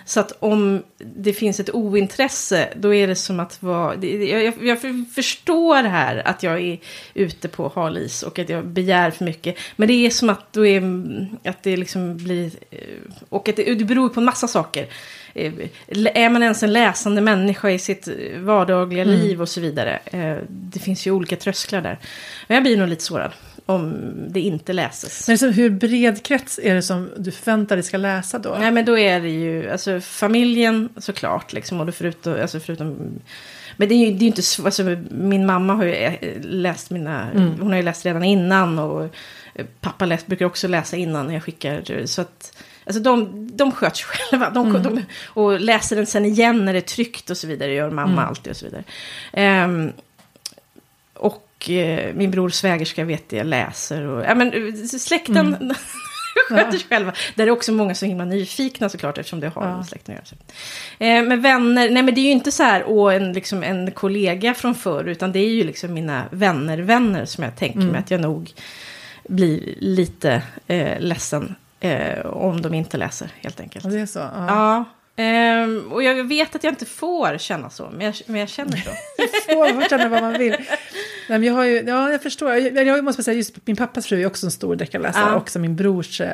Så 0.06 0.20
att 0.20 0.32
om 0.40 0.84
det 1.00 1.34
finns 1.34 1.60
ett 1.60 1.70
ointresse, 1.76 2.70
då 2.76 2.94
är 2.94 3.08
det 3.08 3.16
som 3.16 3.40
att 3.40 3.64
vara... 3.64 3.96
det- 3.96 4.26
Jag, 4.26 4.54
jag, 4.64 4.78
förstår 5.16 5.84
här 5.84 6.28
att 6.28 6.44
jag 6.44 6.62
är 6.62 6.78
ute 7.14 7.48
på 7.48 7.72
hal 7.76 7.98
is 7.98 8.24
och 8.24 8.40
att 8.40 8.50
jag 8.50 8.68
begär 8.68 9.12
för 9.12 9.26
mycket. 9.26 9.56
Men 9.76 9.88
det 9.88 9.94
är 9.94 10.10
som 10.10 10.30
att, 10.30 10.54
då 10.54 10.66
är, 10.66 10.82
att 11.44 11.64
det 11.64 11.78
liksom 11.78 12.18
blir... 12.18 12.52
eh, 12.72 12.80
Och 13.30 13.50
att 13.50 13.56
det, 13.56 13.76
det 13.76 13.86
beror 13.86 14.10
på 14.10 14.20
en 14.20 14.26
massa 14.26 14.48
saker. 14.48 14.88
Eh, 15.36 15.54
Är 16.14 16.30
man 16.30 16.44
ens 16.44 16.64
en 16.64 16.74
läsande 16.74 17.22
människa 17.22 17.70
i 17.70 17.80
sitt 17.80 18.08
eh, 18.08 18.40
vardagliga 18.40 19.04
liv 19.04 19.42
och 19.42 19.50
så 19.50 19.62
vidare. 19.62 20.00
Eh, 20.06 20.38
Det 20.50 20.80
finns 20.80 21.08
ju 21.08 21.12
olika 21.12 21.36
trösklar 21.36 21.82
där. 21.82 22.00
Men 22.48 22.56
jag 22.56 22.64
blir 22.64 22.78
nog 22.78 22.88
lite 22.88 23.04
sårad 23.04 23.32
om 23.66 23.94
det 24.30 24.40
inte 24.40 24.74
läses. 24.74 25.28
Men 25.28 25.38
så 25.38 25.48
hur 25.50 25.70
bred 25.70 26.24
krets 26.24 26.60
är 26.64 26.76
det 26.76 26.82
som 26.82 27.10
du 27.18 27.32
förväntar 27.32 27.76
dig 27.76 27.84
ska 27.84 27.98
läsa 27.98 28.40
då? 28.40 28.56
Nej 28.60 28.72
men 28.72 28.86
då 28.86 28.98
är 28.98 29.22
det 29.22 29.30
ju, 29.30 29.70
alltså 29.70 30.00
familjen 30.02 30.90
såklart 30.98 31.54
liksom. 31.54 31.80
Och 31.82 31.96
förutom, 31.96 32.42
alltså 32.42 32.60
förutom 32.60 33.20
men 33.78 33.90
det 33.90 33.96
är 33.96 34.06
ju 34.08 34.14
det 34.14 34.26
är 34.26 34.28
inte, 34.28 34.42
alltså 34.66 34.84
min 35.12 35.46
mamma 35.46 35.74
har 35.74 35.86
ju 35.86 36.18
läst 36.42 36.90
mina, 36.90 37.28
hon 37.34 37.70
har 37.70 37.76
ju 37.76 37.84
läst 37.84 38.06
redan 38.06 38.24
innan. 38.24 38.80
Och 38.80 39.10
pappa 39.82 40.06
läst, 40.06 40.28
brukar 40.28 40.46
också 40.46 40.68
läsa 40.68 40.98
innan 40.98 41.28
när 41.28 41.34
jag 41.34 41.44
skickar. 41.44 42.06
Så 42.06 42.22
att, 42.22 42.58
alltså 42.86 43.02
de, 43.02 43.48
de 43.58 43.72
sköts 43.72 44.02
själva. 44.04 44.50
De, 44.50 44.84
de, 44.84 45.02
och 45.28 45.60
läser 45.60 45.96
den 45.96 46.06
sen 46.06 46.26
igen 46.26 46.66
när 46.66 46.74
det 46.74 46.80
är 46.80 46.82
tryckt 46.82 47.30
och 47.30 47.38
så 47.38 47.48
vidare. 47.48 47.74
gör 47.74 47.90
mamma 47.90 48.26
alltid 48.26 48.52
och 48.52 48.58
så 48.58 48.66
vidare. 48.66 48.84
Ehm, 49.34 49.92
och 51.14 51.70
eh, 51.70 52.14
min 52.16 52.32
bror 52.32 52.50
svägerska 52.50 53.04
vet 53.04 53.32
jag 53.32 53.48
läser. 53.48 54.02
Och, 54.02 54.24
ja, 54.26 54.36
men, 54.36 54.54
eh, 54.54 54.74
släkten 55.00 55.74
sköter 56.50 56.72
sig 56.72 56.88
själva. 56.90 57.14
Där 57.36 57.48
är 57.48 57.52
också 57.52 57.72
många 57.72 57.96
så 57.96 58.06
himla 58.06 58.26
nyfikna 58.26 58.90
såklart 58.90 59.18
eftersom 59.18 59.40
det 59.40 59.48
har 59.48 59.66
Ja. 59.68 59.78
med 59.78 59.86
släkten 59.86 60.18
att 60.18 60.32
göra. 61.00 61.18
Eh, 61.18 61.24
men 61.24 61.42
vänner, 61.42 61.90
nej 61.90 62.04
men 62.04 62.16
det 62.16 62.22
är 62.22 62.26
ju 62.26 62.32
inte 62.32 62.52
så 62.52 62.64
här 62.64 62.84
åh, 62.88 63.16
en, 63.16 63.34
liksom, 63.34 63.64
en 63.64 63.92
kollega 63.92 64.54
från 64.54 64.76
förr. 64.76 65.04
Utan 65.08 65.32
det 65.32 65.40
är 65.40 65.50
ju 65.50 65.64
liksom 65.64 65.94
mina 65.94 66.24
vänner, 66.32 66.78
vänner 66.78 67.26
som 67.26 67.44
jag 67.44 67.56
tänker 67.56 67.80
mig 67.80 68.00
att 68.00 68.12
jag 68.12 68.22
nog 68.22 68.54
blir 69.30 69.76
lite 69.80 70.42
eh, 70.68 71.00
ledsen. 71.00 71.56
Eh, 71.86 72.26
om 72.26 72.62
de 72.62 72.74
inte 72.74 72.98
läser 72.98 73.32
helt 73.42 73.60
enkelt. 73.60 73.90
Det 73.92 74.00
är 74.00 74.06
så? 74.06 74.20
Ja. 74.20 74.46
Ja. 74.48 74.86
Ehm, 75.18 75.92
och 75.92 76.04
jag 76.04 76.24
vet 76.24 76.56
att 76.56 76.64
jag 76.64 76.72
inte 76.74 76.86
får 76.86 77.38
känna 77.38 77.70
så, 77.70 77.90
men 77.94 78.06
jag, 78.06 78.16
men 78.26 78.40
jag 78.40 78.50
känner 78.50 78.78
så. 78.78 78.90
Får 79.54 79.74
man 79.74 79.84
känna 79.90 80.10
vad 80.10 80.22
man 80.22 80.34
vill. 80.34 80.56
Nej, 81.30 81.46
jag 81.46 81.54
har 81.54 81.64
ju, 81.64 81.84
ja, 81.88 82.12
jag 82.12 82.24
förstår. 82.24 82.52
Jag, 82.54 82.88
jag 82.88 83.04
måste 83.04 83.24
säga, 83.24 83.38
just 83.38 83.68
min 83.68 83.76
pappas 83.76 84.06
fru 84.08 84.22
är 84.22 84.26
också 84.26 84.46
en 84.48 84.52
stor 84.52 84.76
deckarläsare. 84.76 85.30
Ja. 85.30 85.36
Också 85.36 85.60
min 85.60 85.76
brors 85.76 86.22
eh, 86.22 86.30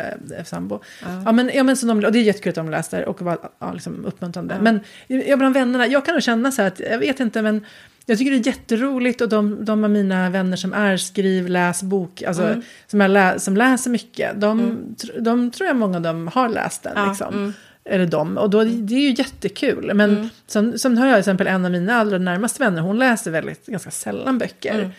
sambo. 0.46 0.80
Ja. 1.26 1.32
men, 1.32 1.52
ja, 1.54 1.64
men 1.64 1.78
så 1.78 1.86
de, 1.86 2.04
och 2.06 2.12
det 2.12 2.20
är 2.20 2.24
jättekul 2.24 2.50
att 2.50 2.56
de 2.56 2.70
läste 2.70 3.06
och 3.06 3.22
var 3.22 3.38
ja, 3.60 3.74
liksom 3.74 4.06
uppmuntrande. 4.06 4.58
Men 4.62 4.80
jag 5.08 5.40
bland 5.40 5.54
vännerna, 5.54 5.88
jag 5.88 6.06
kan 6.06 6.14
nog 6.14 6.24
känna 6.24 6.52
så 6.52 6.62
här 6.62 6.68
att, 6.68 6.80
jag 6.80 7.00
vet 7.00 7.20
inte, 7.20 7.42
men 7.42 7.66
jag 8.06 8.18
tycker 8.18 8.32
det 8.32 8.38
är 8.38 8.48
jätteroligt 8.48 9.22
och 9.22 9.30
de, 9.30 9.66
de 9.66 9.84
av 9.84 9.90
mina 9.90 10.30
vänner 10.30 10.58
som 10.58 10.74
är 10.74 10.98
skriv, 10.98 11.48
läs, 11.48 11.84
bok, 11.84 12.22
alltså, 12.22 12.44
Mm. 12.44 12.62
som, 12.88 13.00
lä, 13.02 13.40
som 13.40 13.58
läser 13.58 13.90
mycket, 13.92 14.42
de, 14.42 14.78
tr- 14.98 15.20
de 15.20 15.52
tror 15.52 15.68
jag 15.68 15.76
många 15.76 15.96
av 15.98 16.02
dem 16.04 16.28
har 16.28 16.50
läst 16.50 16.84
den. 16.84 16.94
Ja, 16.96 17.06
liksom. 17.06 17.34
mm. 17.34 17.54
Eller 17.86 18.06
dem. 18.06 18.38
Och 18.38 18.50
då, 18.50 18.64
det 18.64 18.94
är 18.96 19.00
ju 19.00 19.14
jättekul. 19.18 19.92
Men 19.94 20.10
Mm. 20.10 20.30
sen, 20.48 20.80
sen 20.80 20.98
har 20.98 21.06
jag 21.08 21.16
till 21.16 21.20
exempel 21.20 21.48
en 21.48 21.66
av 21.66 21.72
mina 21.72 21.94
allra 21.96 22.18
närmaste 22.18 22.64
vänner, 22.64 22.82
hon 22.82 23.00
läser 23.00 23.32
väldigt, 23.32 23.66
ganska 23.66 23.92
sällan 23.92 24.38
böcker. 24.38 24.74
Mm. 24.80 24.90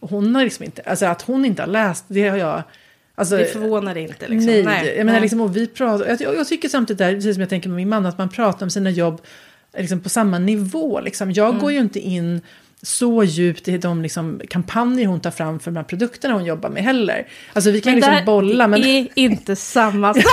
Och 0.00 0.10
hon 0.10 0.34
har 0.34 0.44
liksom 0.44 0.64
inte, 0.64 0.82
alltså 0.82 1.06
att 1.06 1.22
hon 1.22 1.44
inte 1.44 1.62
har 1.62 1.66
läst, 1.66 2.04
det 2.08 2.28
har 2.28 2.36
jag... 2.36 2.62
Alltså, 3.14 3.36
Det 3.36 3.44
förvånar 3.44 3.96
inte 3.98 4.28
liksom. 4.28 4.46
Nej, 4.46 4.86
jag 4.86 4.96
menar 4.96 5.12
nej. 5.12 5.20
liksom, 5.20 5.40
och 5.40 5.56
vi 5.56 5.66
pratar, 5.66 6.06
jag, 6.20 6.20
jag 6.36 6.48
tycker 6.48 6.68
samtidigt 6.68 6.98
där, 6.98 7.14
precis 7.14 7.34
som 7.36 7.40
jag 7.40 7.48
tänker 7.50 7.68
med 7.68 7.76
min 7.76 7.88
man, 7.88 8.06
att 8.06 8.18
man 8.18 8.28
pratar 8.28 8.66
om 8.66 8.70
sina 8.70 8.90
jobb 8.90 9.20
liksom 9.78 10.00
på 10.00 10.08
samma 10.08 10.38
nivå. 10.38 11.00
Liksom. 11.00 11.32
Jag 11.32 11.48
Mm. 11.48 11.60
går 11.60 11.72
ju 11.72 11.78
inte 11.78 12.00
in 12.00 12.40
så 12.82 13.24
djupt 13.24 13.68
i 13.68 13.78
de 13.78 14.02
liksom, 14.02 14.40
kampanjer 14.50 15.06
hon 15.06 15.20
tar 15.20 15.30
fram 15.30 15.60
för 15.60 15.70
de 15.70 15.76
här 15.76 15.84
produkterna 15.84 16.34
hon 16.34 16.44
jobbar 16.44 16.70
med 16.70 16.82
heller. 16.82 17.26
Alltså 17.52 17.70
vi 17.70 17.80
kan 17.80 17.90
Men 17.92 17.96
liksom 17.96 18.14
där 18.14 18.24
bolla, 18.24 18.66
men 18.66 18.84
är 18.84 19.08
inte 19.14 19.56
samma 19.56 20.14
sak. 20.14 20.24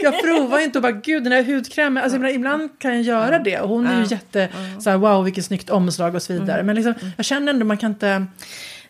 jag 0.00 0.22
provar 0.22 0.58
ju 0.58 0.64
inte 0.64 0.78
och 0.78 0.82
bara 0.82 0.92
gud 0.92 1.24
den 1.24 1.32
här 1.32 1.42
hudkrämen, 1.44 2.02
alltså 2.02 2.16
ibland, 2.16 2.34
ibland 2.34 2.78
kan 2.78 2.94
jag 2.94 3.02
göra 3.02 3.38
det 3.38 3.60
och 3.60 3.68
hon 3.68 3.86
är 3.86 4.00
ju 4.00 4.06
jätte 4.10 4.48
så 4.80 4.90
här, 4.90 4.96
wow 4.96 5.24
vilket 5.24 5.44
snyggt 5.44 5.70
omslag 5.70 6.14
och 6.14 6.22
så 6.22 6.32
vidare. 6.32 6.62
Men 6.62 6.76
liksom, 6.76 6.94
jag 7.16 7.26
känner 7.26 7.52
ändå 7.52 7.66
man 7.66 7.76
kan 7.76 7.90
inte, 7.90 8.26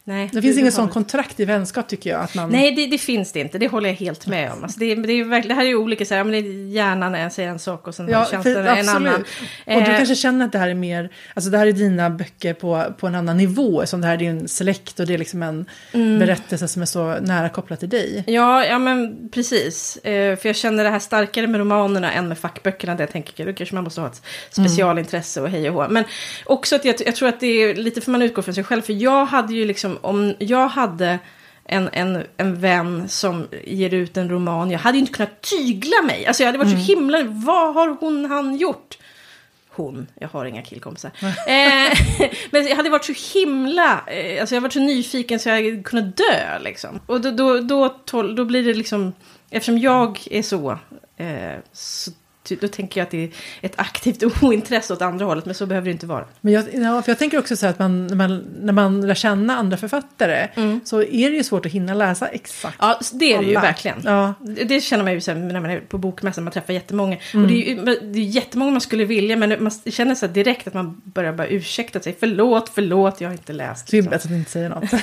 Nej, 0.07 0.31
det 0.33 0.43
finns 0.43 0.59
ingen 0.59 0.73
sån 0.73 0.89
kontrakt 0.89 1.41
i 1.41 1.45
vänskap 1.45 1.89
tycker 1.89 2.11
jag. 2.11 2.21
Att 2.21 2.35
man, 2.35 2.51
Nej, 2.51 2.73
det, 2.73 2.87
det 2.87 2.99
finns 2.99 3.33
det 3.33 3.41
inte. 3.41 3.59
Det 3.59 3.69
håller 3.69 3.89
jag 3.89 3.97
helt 3.97 4.27
med 4.27 4.53
om. 4.53 4.63
Alltså 4.63 4.79
det, 4.79 4.95
det, 4.95 5.13
är 5.13 5.49
det 5.49 5.55
här 5.55 5.65
är 5.65 5.75
olika, 5.75 6.05
så 6.05 6.15
här, 6.15 6.25
men 6.25 6.33
det 6.33 6.39
är 6.39 6.69
hjärnan 6.69 7.31
säger 7.31 7.49
en 7.49 7.59
sak 7.59 7.89
och 7.89 7.95
sen 7.95 8.09
Ja, 8.09 8.25
för, 8.25 8.63
det 8.63 8.71
en 8.71 8.89
annan. 8.89 9.15
Och 9.15 9.27
du 9.67 9.73
Eh, 9.73 9.97
kanske 9.97 10.15
känner 10.15 10.45
att 10.45 10.53
det 10.53 10.59
här 10.59 10.69
är 10.69 10.75
mer, 10.75 11.11
alltså 11.35 11.51
det 11.51 11.59
här 11.59 11.67
är 11.67 11.73
dina 11.73 12.11
böcker 12.11 12.55
på, 12.55 12.85
på 12.99 13.07
en 13.07 13.15
annan 13.15 13.37
nivå. 13.37 13.87
Som 13.87 14.01
det 14.01 14.07
här 14.07 14.15
är 14.15 14.19
din 14.19 14.49
släkt 14.49 15.01
och 15.01 15.07
det 15.07 15.15
är 15.15 15.19
liksom 15.19 15.43
en 15.43 15.67
Mm. 15.93 16.19
berättelse 16.19 16.69
som 16.69 16.83
är 16.83 16.87
så 16.87 17.21
nära 17.21 17.49
kopplad 17.49 17.81
till 17.81 17.89
dig. 17.89 18.25
Ja, 18.27 18.65
ja 18.65 18.79
men 18.79 19.29
precis. 19.29 19.97
Eh, 19.97 20.37
för 20.37 20.49
jag 20.49 20.57
känner 20.57 20.85
det 20.85 20.91
här 20.91 20.99
starkare 20.99 21.47
med 21.47 21.59
romanerna 21.59 22.13
än 22.13 22.29
med 22.29 22.39
fackböckerna. 22.39 22.95
Där 22.95 23.03
jag 23.03 23.13
tänker, 23.13 23.47
då 23.47 23.53
kanske 23.53 23.75
man 23.75 23.85
måste 23.85 24.01
ha 24.01 24.09
ett 24.09 24.23
specialintresse 24.51 25.41
och 25.41 25.49
hej 25.49 25.71
och 25.71 25.75
hå. 25.75 25.89
Men 25.89 26.05
också 26.45 26.77
att 26.77 26.85
jag, 26.85 26.95
jag 27.07 27.17
tror 27.17 27.29
att 27.29 27.41
det 27.41 27.47
är 27.47 27.75
lite 27.75 28.01
för 28.01 28.11
man 28.11 28.23
utgår 28.23 28.43
från 28.43 28.55
sig 28.55 28.65
själv. 28.65 28.83
För 28.83 28.93
jag 28.93 29.27
hade 29.27 29.55
ju 29.55 29.65
liksom, 29.65 29.94
om 30.03 30.35
jag 30.39 30.69
hade 30.69 31.19
en, 31.65 31.89
en, 31.93 32.25
en 32.37 32.61
vän 32.61 33.09
som 33.09 33.49
ger 33.65 33.95
ut 33.95 34.17
en 34.17 34.31
roman. 34.31 34.71
Jag 34.71 34.79
hade 34.79 34.99
ju 34.99 35.01
inte 35.01 35.13
kunnat 35.13 35.43
tygla 35.43 36.03
mig. 36.03 36.27
Alltså 36.27 36.43
jag 36.43 36.49
hade 36.49 36.59
varit 36.59 36.71
så 36.71 36.93
himla, 36.93 37.23
vad 37.25 37.75
har 37.75 37.97
hon, 38.01 38.25
han 38.25 38.57
gjort? 38.57 38.99
Hon, 39.69 40.07
jag 40.21 40.29
har 40.29 40.45
inga 40.45 40.63
killkompisar. 40.63 41.11
eh, 41.47 41.99
men 42.51 42.67
jag 42.67 42.77
hade 42.77 42.91
varit 42.91 43.05
så 43.05 43.39
himla, 43.39 44.05
eh, 44.07 44.41
alltså 44.41 44.55
jag 44.55 44.61
hade 44.61 44.61
varit 44.61 44.73
så 44.73 44.81
nyfiken 44.81 45.41
så 45.41 45.49
jag 45.49 45.57
hade 45.57 45.83
kunnat 45.83 46.17
dö 46.17 46.59
liksom. 46.61 47.01
Och 47.07 47.21
då, 47.21 47.31
då, 47.31 47.61
då, 47.61 47.89
tol, 47.89 48.37
då 48.37 48.45
blir 48.45 48.65
det 48.65 48.75
liksom, 48.75 49.13
eftersom 49.51 49.79
jag 49.79 50.21
är 50.31 50.43
så, 50.43 50.79
eh, 51.17 51.59
så 51.73 52.11
då 52.61 52.69
tänker 52.69 53.01
jag 53.01 53.05
att 53.05 53.11
det 53.11 53.25
är 53.25 53.31
ett 53.61 53.75
aktivt 53.77 54.23
ointresse 54.43 54.93
åt 54.93 55.03
andra 55.03 55.25
hållet, 55.25 55.47
men 55.47 55.55
så 55.55 55.67
behöver 55.67 55.85
det 55.85 55.93
inte 55.93 56.07
vara. 56.07 56.25
Men 56.41 56.53
jag, 56.53 56.65
ja, 56.75 57.03
för 57.03 57.11
jag 57.11 57.19
tänker 57.19 57.39
också 57.39 57.57
så 57.57 57.67
här 57.67 57.71
att 57.73 57.79
man, 57.79 58.07
när, 58.07 58.17
man, 58.17 58.45
när 58.61 58.73
man 58.73 59.07
lär 59.07 59.15
känna 59.15 59.57
andra 59.57 59.77
författare 59.77 60.49
så 60.85 61.03
är 61.03 61.31
det 61.31 61.37
ju 61.37 61.45
svårt 61.45 61.67
att 61.67 61.73
hinna 61.73 61.95
läsa 61.95 62.29
exakt. 62.29 62.77
Ja, 62.81 63.01
det 63.13 63.33
är 63.33 63.39
det 63.39 63.47
ju 63.47 63.55
verkligen. 63.55 64.03
Ja. 64.05 64.35
Det 64.41 64.75
det 64.75 64.81
känner 64.81 65.05
man 65.05 65.13
ju 65.13 65.21
sen 65.21 65.49
när 65.49 65.61
man 65.61 65.71
är 65.71 65.81
på 65.81 65.99
bokmässan, 65.99 66.45
man 66.45 66.53
träffar 66.53 66.73
jättemånga. 66.73 67.17
Och 67.35 67.41
det 67.41 67.55
är 67.55 67.75
ju 67.75 67.85
det 67.85 68.19
är 68.19 68.25
jättemånga 68.25 68.71
man 68.71 68.81
skulle 68.81 69.05
vilja, 69.05 69.37
men 69.37 69.63
man 69.63 69.73
känner 69.87 70.15
så 70.15 70.27
direkt 70.27 70.67
att 70.67 70.75
man 70.75 71.01
börjar 71.05 71.33
bara 71.33 71.47
ursäkta 71.47 72.01
sig. 72.01 72.17
Förlåt, 72.21 72.71
förlåt, 72.75 73.21
jag 73.21 73.29
har 73.29 73.33
inte 73.33 73.53
läst. 73.53 73.91
Det 73.91 73.99
är 73.99 74.03
liksom. 74.03 74.11
bättre 74.11 74.29
att 74.29 74.39
inte 74.39 74.51
säga 74.51 74.69
något. 74.69 74.93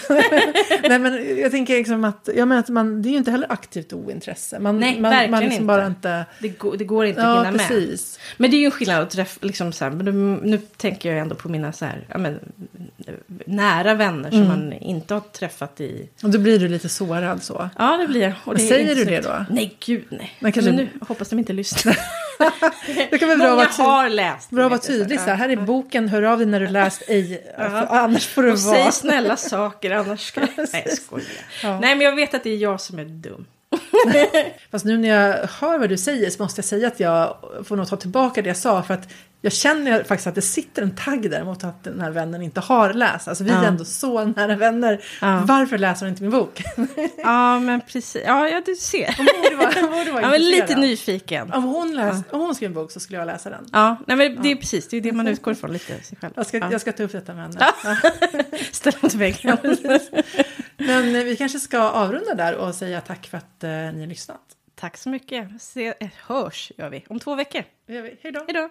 Nej 0.89 0.99
men 0.99 1.39
jag 1.39 1.51
tänker 1.51 1.73
liksom 1.73 2.03
att, 2.03 2.29
jag 2.35 2.47
menar 2.47 2.59
att 2.59 2.69
man, 2.69 3.01
det 3.01 3.09
är 3.09 3.11
ju 3.11 3.17
inte 3.17 3.31
heller 3.31 3.51
aktivt 3.51 3.93
ointresse. 3.93 4.59
Man, 4.59 4.79
Nej, 4.79 4.99
man, 4.99 5.11
verkligen 5.11 5.31
man 5.31 5.39
liksom 5.39 5.55
inte. 5.55 5.65
bara 5.65 5.87
inte... 5.87 6.25
Det, 6.39 6.47
går, 6.47 6.77
det 6.77 6.83
går 6.83 7.05
inte 7.05 7.21
att 7.21 7.30
Ja, 7.35 7.43
hinna 7.43 7.51
med. 7.51 7.99
Men 8.37 8.51
det 8.51 8.57
är 8.57 8.59
ju 8.59 8.65
en 8.65 8.71
skillnad 8.71 9.01
att 9.03 9.09
träffa, 9.09 9.37
liksom 9.41 9.73
så 9.73 9.83
här, 9.85 9.91
nu, 9.91 10.11
nu 10.43 10.57
tänker 10.57 11.09
jag 11.09 11.19
ändå 11.19 11.35
på 11.35 11.49
mina 11.49 11.73
så 11.73 11.85
här, 11.85 12.05
ja, 12.09 12.17
men, 12.17 12.39
nära 13.45 13.93
vänner 13.93 14.31
som 14.31 14.47
man 14.47 14.73
inte 14.73 15.13
har 15.13 15.21
träffat 15.21 15.81
i... 15.81 16.09
Och 16.23 16.29
då 16.29 16.39
blir 16.39 16.59
du 16.59 16.67
lite 16.67 16.89
sårad 16.89 17.43
så. 17.43 17.69
Ja, 17.77 17.97
det 17.97 18.07
blir 18.07 18.21
jag. 18.21 18.33
Och 18.45 18.55
det 18.55 18.59
säger 18.67 18.95
du 18.95 19.05
det 19.05 19.21
då? 19.21 19.45
Nej, 19.49 19.77
gud 19.85 20.05
nej. 20.09 20.35
Men 20.39 20.51
kanske- 20.51 20.71
Men 20.71 20.77
nu 20.85 20.89
hoppas 21.07 21.29
de 21.29 21.39
inte 21.39 21.53
lyssnar. 21.53 21.97
Det 23.11 23.17
kan 23.17 23.27
bra 23.29 23.37
Många 23.37 23.55
vara, 23.55 23.65
ty- 23.77 23.83
har 23.83 24.09
läst. 24.09 24.49
bra 24.49 24.63
att 24.65 24.71
vara 24.71 24.81
tydlig. 24.81 25.19
Så 25.19 25.25
här, 25.25 25.31
ja. 25.31 25.35
här 25.35 25.49
är 25.49 25.55
boken, 25.55 26.07
hör 26.09 26.21
av 26.23 26.37
dig 26.37 26.47
när 26.47 26.59
du 26.59 26.67
läst 26.79 27.03
ej. 27.07 27.53
För 27.57 27.87
annars 27.95 28.27
får 28.27 28.43
du 28.43 28.51
Och 28.51 28.57
vara... 28.59 28.75
säg 28.83 28.91
snälla 28.91 29.37
saker, 29.37 29.91
annars 29.91 30.27
ska 30.27 30.41
jag... 30.41 30.49
Nej, 30.73 30.83
jag 30.85 30.97
skojar. 30.97 31.27
Ja. 31.63 31.79
Nej, 31.79 31.95
men 31.95 32.05
jag 32.05 32.15
vet 32.15 32.33
att 32.33 32.43
det 32.43 32.49
är 32.49 32.57
jag 32.57 32.81
som 32.81 32.99
är 32.99 33.05
dum. 33.05 33.45
Fast 34.71 34.85
nu 34.85 34.97
när 34.97 35.09
jag 35.09 35.47
hör 35.47 35.79
vad 35.79 35.89
du 35.89 35.97
säger 35.97 36.29
så 36.29 36.43
måste 36.43 36.59
jag 36.59 36.65
säga 36.65 36.87
att 36.87 36.99
jag 36.99 37.37
får 37.63 37.75
nog 37.75 37.87
ta 37.87 37.95
tillbaka 37.97 38.41
det 38.41 38.47
jag 38.47 38.57
sa. 38.57 38.83
För 38.83 38.93
att 38.93 39.07
jag 39.43 39.53
känner 39.53 40.03
faktiskt 40.03 40.27
att 40.27 40.35
det 40.35 40.41
sitter 40.41 40.81
en 40.81 40.95
tagg 40.95 41.31
där 41.31 41.43
mot 41.43 41.63
att 41.63 41.83
den 41.83 42.01
här 42.01 42.11
vännen 42.11 42.41
inte 42.41 42.59
har 42.59 42.93
läst. 42.93 43.27
Alltså 43.27 43.43
vi 43.43 43.49
är 43.49 43.55
Ja. 43.55 43.65
ändå 43.65 43.85
så 43.85 44.25
nära 44.25 44.55
vänner. 44.55 45.03
Ja. 45.21 45.41
Varför 45.45 45.77
läser 45.77 46.05
hon 46.05 46.09
inte 46.09 46.21
min 46.21 46.31
bok? 46.31 46.61
Ja, 47.17 47.59
men 47.59 47.81
precis. 47.81 48.23
Ja, 48.25 48.49
ja 48.49 48.61
du 48.65 48.75
ser. 48.75 49.15
Hon 49.17 49.25
borde 49.43 49.55
vara, 49.55 49.71
hon 49.81 49.91
borde 49.99 50.11
vara 50.11 50.21
Ja, 50.25 50.29
men 50.29 50.41
lite 50.41 50.75
nyfiken. 50.75 51.53
Om 51.53 51.63
hon, 51.63 51.95
läs, 51.95 52.23
om 52.29 52.39
hon 52.39 52.55
skrev 52.55 52.67
en 52.69 52.73
bok 52.73 52.91
så 52.91 52.99
skulle 52.99 53.19
jag 53.19 53.25
läsa 53.25 53.49
den. 53.49 53.65
Ja, 53.71 53.97
nej, 54.07 54.17
men 54.17 54.41
det 54.43 54.51
är 54.51 54.55
precis. 54.55 54.87
Det 54.87 54.97
är 54.97 55.01
det 55.01 55.11
man 55.11 55.27
utgår 55.27 55.53
ifrån 55.53 55.73
lite 55.73 56.03
sig 56.03 56.17
själv. 56.21 56.33
Jag 56.35 56.45
ska, 56.45 56.57
ja. 56.57 56.71
jag 56.71 56.81
ska 56.81 56.91
ta 56.91 57.03
upp 57.03 57.11
detta 57.11 57.33
med 57.33 57.43
henne. 57.43 57.67
Ställa 58.71 58.97
mot 59.01 59.13
väggen. 59.13 59.57
Men 60.87 61.15
eh, 61.15 61.23
vi 61.23 61.37
kanske 61.37 61.59
ska 61.59 61.79
avrunda 61.79 62.35
där 62.35 62.55
och 62.55 62.75
säga 62.75 63.01
tack 63.01 63.27
för 63.27 63.37
att 63.37 63.63
eh, 63.63 63.69
ni 63.69 63.99
har 63.99 64.07
lyssnat. 64.07 64.41
Tack 64.75 64.97
så 64.97 65.09
mycket. 65.09 65.61
Se, 65.61 65.93
eh, 65.99 66.09
hörs 66.27 66.71
gör 66.77 66.89
vi 66.89 67.05
om 67.09 67.19
två 67.19 67.35
veckor. 67.35 67.63
Det 67.87 67.93
gör. 67.93 68.11
Hej 68.21 68.31
då. 68.31 68.45
Hej 68.47 68.53
då. 68.53 68.69